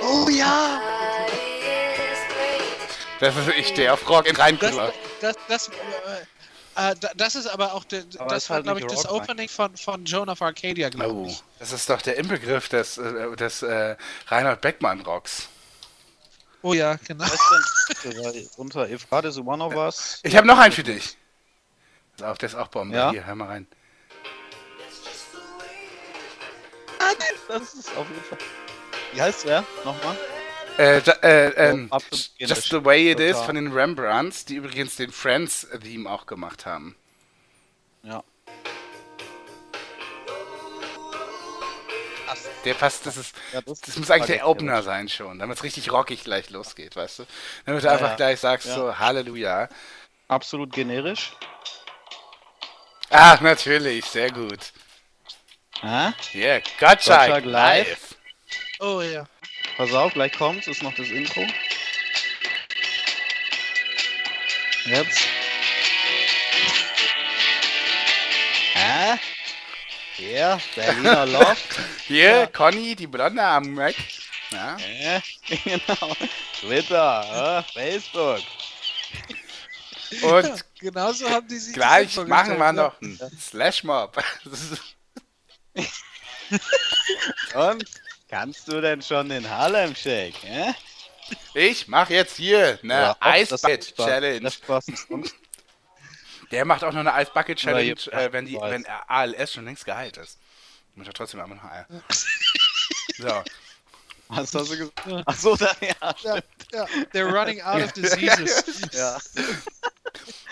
Oh 0.02 0.28
ja! 0.28 0.81
Das 3.20 3.36
ist 3.36 3.48
ich 3.48 3.68
stehe 3.68 3.93
auf 3.93 4.09
Rock 4.09 4.27
in 4.27 4.35
Das, 4.35 4.43
Rheinkuller. 4.44 4.93
das, 5.20 5.36
das, 5.48 5.68
äh, 5.68 5.72
äh, 6.93 6.94
da- 6.98 7.10
das 7.14 7.35
ist 7.35 7.47
aber 7.47 7.74
auch 7.74 7.85
der, 7.85 8.05
Aber 8.18 8.31
das 8.31 8.44
ist 8.44 8.51
war, 8.51 8.56
halt 8.56 8.64
glaube 8.64 8.81
ich, 8.81 8.86
das 8.86 9.06
Opening 9.09 9.48
von, 9.48 9.77
von 9.77 10.05
Joan 10.06 10.31
of 10.31 10.40
Arcadia, 10.40 10.89
glaube 10.89 11.12
Oh, 11.14 11.27
ich. 11.27 11.43
das 11.59 11.72
ist 11.72 11.90
doch 11.90 12.01
der 12.01 12.16
Inbegriff 12.16 12.68
des, 12.70 12.97
äh, 12.97 13.36
des 13.36 13.62
äh, 13.62 13.97
Reinhard 14.28 14.60
Beckmann 14.62 15.01
Rocks. 15.02 15.48
Oh 16.62 16.72
ja, 16.72 16.94
genau. 17.06 17.24
Was 17.24 17.39
denn? 18.05 18.24
Weil 18.24 18.48
Unter 18.56 18.89
of 19.62 19.74
Us. 19.74 20.20
Ich 20.22 20.36
habe 20.36 20.47
noch 20.47 20.59
einen 20.59 20.72
für 20.72 20.82
dich. 20.82 21.16
Pass 22.16 22.27
auf, 22.27 22.39
der 22.39 22.48
ist 22.48 22.55
auch 22.55 22.68
Bombe. 22.68 22.94
Ja? 22.97 23.10
Hier, 23.10 23.27
hör 23.27 23.35
mal 23.35 23.48
rein. 23.48 23.66
Das 27.48 27.74
ist 27.74 27.97
auf 27.97 28.06
jeden 28.09 28.22
Fall. 28.22 28.39
Wie 29.12 29.20
heißt 29.22 29.44
der? 29.46 29.64
Nochmal? 29.84 30.16
Äh, 30.78 30.98
äh, 30.98 31.86
absolut 31.90 32.30
Just 32.38 32.70
the 32.70 32.84
Way 32.84 33.12
It 33.12 33.20
Is 33.20 33.38
von 33.40 33.54
den 33.54 33.72
Rembrandts, 33.72 34.44
die 34.44 34.54
übrigens 34.54 34.96
den 34.96 35.10
Friends-Theme 35.12 36.08
auch 36.08 36.26
gemacht 36.26 36.64
haben. 36.64 36.96
Ja. 38.02 38.22
Der 42.64 42.74
passt, 42.74 43.06
das 43.06 43.16
ist, 43.16 43.34
Ja, 43.52 43.60
das 43.62 43.96
muss 43.96 44.10
eigentlich 44.10 44.38
der. 44.38 44.46
Opener 44.48 44.82
sein 44.82 45.08
schon, 45.08 45.38
damit 45.38 45.56
es 45.56 45.64
richtig 45.64 45.90
rockig 45.90 46.24
gleich 46.24 46.50
losgeht, 46.50 46.94
weißt 46.94 47.20
du? 47.20 47.26
Damit 47.64 47.82
du 47.82 47.86
Ja, 47.86 47.92
einfach 47.94 48.10
ja. 48.10 48.16
gleich 48.16 48.38
sagst 48.40 48.68
Ja. 48.68 48.74
so, 48.74 48.98
Halleluja. 48.98 49.68
Absolut 50.28 50.72
generisch. 50.72 51.32
Ah, 53.10 53.38
natürlich, 53.40 54.04
sehr 54.04 54.30
gut. 54.30 54.72
Hä? 55.80 56.12
Yeah, 56.34 56.60
Gottschalk, 56.78 56.78
Gottschalk 56.78 57.44
live. 57.46 57.88
live. 57.88 58.14
Oh 58.81 59.02
ja. 59.02 59.27
Pass 59.77 59.93
auf, 59.93 60.15
gleich 60.15 60.32
kommt's, 60.32 60.66
ist 60.66 60.82
noch 60.82 60.94
das 60.94 61.09
Intro. 61.09 61.47
Jetzt. 64.86 65.20
Hä? 68.73 69.19
Hier, 70.16 70.61
Berliner 70.74 71.27
Loft. 71.27 71.78
Hier, 72.07 72.47
Conny, 72.47 72.97
die 72.97 73.07
Blonde 73.07 73.43
am 73.43 73.74
Mac. 73.74 73.94
Ja. 74.51 74.78
Hä? 74.78 75.20
genau. 75.65 76.16
Twitter, 76.59 77.65
äh, 77.69 77.73
Facebook. 77.73 78.43
Und 80.23 80.65
Genauso 80.81 81.28
haben 81.28 81.47
die 81.47 81.59
sich 81.59 81.74
gleich 81.74 82.16
machen 82.16 82.59
wir 82.59 82.73
vorgestellt, 82.73 82.77
noch 82.77 83.02
einen 83.02 83.39
Slashmob. 83.39 84.24
Und 87.55 87.85
kannst 88.31 88.69
du 88.69 88.81
denn 88.81 89.02
schon 89.02 89.28
den 89.28 89.48
Harlem 89.51 89.94
Shake? 89.94 90.43
Hä? 90.43 90.73
Ich 91.55 91.89
mach 91.89 92.09
jetzt 92.11 92.36
hier 92.36 92.78
eine 92.82 93.16
Ice 93.23 93.57
Bucket 93.57 93.94
Challenge. 93.97 94.51
Der 96.51 96.65
macht 96.65 96.82
auch 96.82 96.93
noch 96.93 97.01
eine 97.01 97.23
Ice 97.23 97.31
Bucket 97.32 97.62
Oder 97.62 97.73
Challenge, 97.73 98.12
äh, 98.12 98.32
wenn, 98.32 98.47
die, 98.47 98.55
wenn 98.61 98.86
ALS 98.86 99.52
schon 99.52 99.65
längst 99.65 99.85
geheilt 99.85 100.16
ist. 100.16 100.39
Muss 100.94 101.07
er 101.07 101.12
trotzdem 101.12 101.40
einmal 101.40 101.59
noch 101.59 101.65
Eier. 101.65 101.86
So. 103.19 103.43
Was 104.28 104.55
hast 104.55 104.70
du 104.70 104.77
gesagt? 104.77 105.27
Achso, 105.27 105.57
da, 105.57 105.73
ja. 105.81 106.15
Ja, 106.23 106.39
ja, 106.73 106.85
they're 107.12 107.31
running 107.31 107.61
out 107.61 107.82
of 107.82 107.93
diseases. 107.94 108.81
ja. 108.93 109.19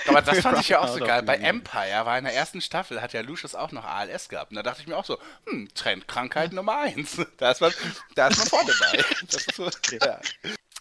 Aber 0.06 0.22
das 0.22 0.40
fand 0.40 0.59
ich 0.60 0.68
ja 0.68 0.80
auch 0.80 0.89
so 0.89 1.01
geil. 1.01 1.22
Bei 1.22 1.36
Empire 1.36 2.06
war 2.06 2.18
in 2.18 2.24
der 2.24 2.35
ersten 2.35 2.60
Staffel, 2.60 3.01
hat 3.01 3.12
ja 3.12 3.20
Lucius 3.20 3.55
auch 3.55 3.72
noch 3.72 3.85
ALS 3.85 4.28
gehabt. 4.28 4.51
Und 4.51 4.56
da 4.56 4.62
dachte 4.62 4.80
ich 4.80 4.86
mir 4.86 4.97
auch 4.97 5.05
so, 5.05 5.18
hm, 5.47 5.68
Trendkrankheit 5.74 6.52
Nummer 6.52 6.78
eins. 6.78 7.16
Da 7.39 7.51
ist 7.52 7.60
man, 7.60 7.72
da 8.14 8.28
ist 8.28 8.39
man 8.39 8.47
vorne 8.48 8.72
bei. 8.80 9.05
Das 9.30 9.47
ist 9.47 9.55
so, 9.55 9.70
ja. 10.02 10.18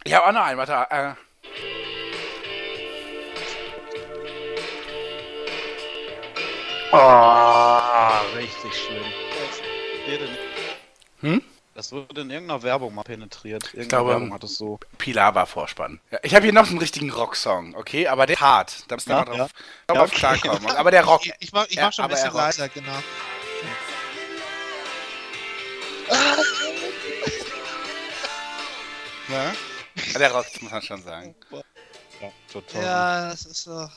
Ich 0.03 0.13
habe 0.13 0.27
auch 0.27 0.31
noch 0.31 0.43
einen, 0.43 0.57
warte. 0.57 0.87
Äh, 0.89 1.13
Oh, 6.89 8.37
richtig 8.37 8.73
schlimm. 8.73 9.03
Hm? 11.19 11.43
Das 11.77 11.91
wurde 11.91 12.21
in 12.21 12.31
irgendeiner 12.31 12.63
Werbung 12.63 12.95
mal 12.95 13.03
penetriert. 13.03 13.65
Irgendeine 13.65 13.87
glaube, 13.87 14.09
Werbung 14.09 14.33
hat 14.33 14.43
es 14.43 14.55
so. 14.57 14.79
Pilar 14.97 15.35
war 15.35 15.45
Vorspann. 15.45 15.99
Ja, 16.09 16.17
ich 16.23 16.33
habe 16.33 16.45
hier 16.45 16.51
noch 16.51 16.67
einen 16.67 16.79
richtigen 16.79 17.11
Rocksong, 17.11 17.75
okay? 17.75 18.07
Aber 18.07 18.25
der 18.25 18.35
ist 18.35 18.41
hart. 18.41 18.85
Da 18.87 18.95
müsst 18.95 19.07
ihr 19.07 19.11
Ja, 19.11 19.17
mal 19.19 19.25
drauf, 19.25 19.51
ja. 19.87 19.93
drauf 19.93 19.97
Ja, 20.09 20.29
okay. 20.29 20.39
klarkommen. 20.39 20.71
Aber 20.75 20.89
der 20.89 21.05
Rock. 21.05 21.23
Ich, 21.27 21.33
ich 21.37 21.51
mach, 21.51 21.67
ich 21.67 21.79
mach 21.79 21.93
schon 21.93 22.05
ein 22.05 22.09
bisschen 22.09 22.33
leiser, 22.33 22.67
genau. 22.69 22.91
Ja, 29.29 29.53
der 30.17 30.31
rockt, 30.31 30.59
muss 30.63 30.71
man 30.71 30.81
schon 30.81 31.03
sagen. 31.03 31.35
Ja, 31.51 32.31
total. 32.51 32.81
Ja, 32.81 33.29
das 33.29 33.45
ist 33.45 33.63
so. 33.63 33.87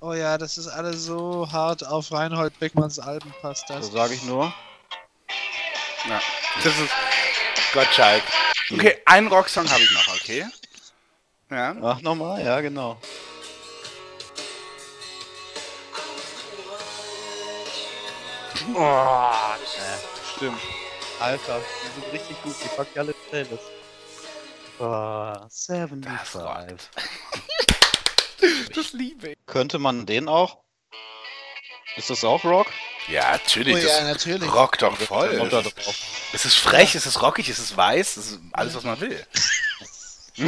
Oh 0.00 0.14
ja, 0.14 0.38
das 0.38 0.56
ist 0.56 0.68
alles 0.68 1.04
so 1.04 1.52
hart 1.52 1.86
auf 1.86 2.10
Reinhold 2.12 2.58
Beckmanns 2.58 2.98
Alben 2.98 3.34
passt 3.42 3.68
das. 3.68 3.88
So 3.88 3.92
sage 3.92 4.14
ich 4.14 4.22
nur. 4.22 4.54
Ja. 6.08 6.20
Das 6.62 6.78
ist 6.78 6.92
Gottschalk. 7.72 8.22
Okay, 8.70 8.98
einen 9.06 9.28
Rocksong 9.28 9.70
habe 9.70 9.82
ich 9.82 9.90
noch, 9.92 10.08
okay? 10.14 10.46
Ja. 11.50 11.76
Ach, 11.82 12.00
nochmal, 12.00 12.44
ja, 12.44 12.60
genau. 12.60 12.98
Oh, 18.74 18.78
ja, 18.78 19.58
stimmt. 20.36 20.60
Alter, 21.20 21.60
die 21.60 22.00
sind 22.00 22.12
richtig 22.12 22.42
gut. 22.42 22.54
Die 22.62 22.68
packen 22.68 22.98
alle 22.98 23.12
Playlist. 23.30 23.64
Oh, 24.78 25.34
75. 25.50 26.40
Das 28.74 28.92
liebe 28.92 29.30
ich. 29.30 29.36
Könnte 29.46 29.78
man 29.78 30.04
den 30.04 30.28
auch? 30.28 30.63
Ist 31.96 32.10
das 32.10 32.24
auch 32.24 32.42
Rock? 32.44 32.66
Ja, 33.08 33.32
natürlich. 33.32 33.76
Oh 33.76 33.86
ja, 33.88 34.02
natürlich. 34.04 34.52
rockt 34.52 34.82
doch 34.82 34.96
voll. 34.96 35.48
Da 35.48 35.62
drauf. 35.62 35.74
Es 36.32 36.44
ist 36.44 36.54
frech, 36.56 36.94
es 36.94 37.06
ist 37.06 37.20
rockig, 37.22 37.48
es 37.48 37.58
ist 37.58 37.76
weiß, 37.76 38.16
es 38.16 38.32
ist 38.32 38.40
alles, 38.52 38.74
was 38.74 38.84
man 38.84 39.00
will. 39.00 39.24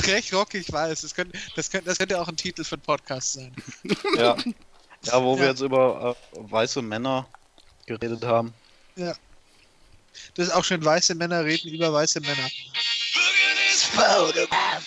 Frech 0.00 0.32
rockig 0.32 0.72
weiß. 0.72 1.00
Das 1.00 1.14
könnte, 1.14 1.36
das, 1.56 1.70
könnte, 1.70 1.86
das 1.86 1.98
könnte 1.98 2.20
auch 2.20 2.28
ein 2.28 2.36
Titel 2.36 2.62
für 2.62 2.76
einen 2.76 2.82
Podcast 2.82 3.32
sein. 3.32 3.56
Ja. 4.16 4.36
Ja, 5.04 5.22
wo 5.22 5.36
wir 5.36 5.44
Ja. 5.46 5.50
jetzt 5.50 5.60
über 5.60 6.16
äh, 6.32 6.38
weiße 6.50 6.82
Männer 6.82 7.26
geredet 7.86 8.24
haben. 8.24 8.52
Das 8.96 9.16
ist 10.48 10.50
auch 10.52 10.64
schön, 10.64 10.84
weiße 10.84 11.14
Männer 11.14 11.44
reden 11.44 11.68
über 11.70 11.92
weiße 11.92 12.20
Männer. 12.20 12.48
photograph. 13.94 14.82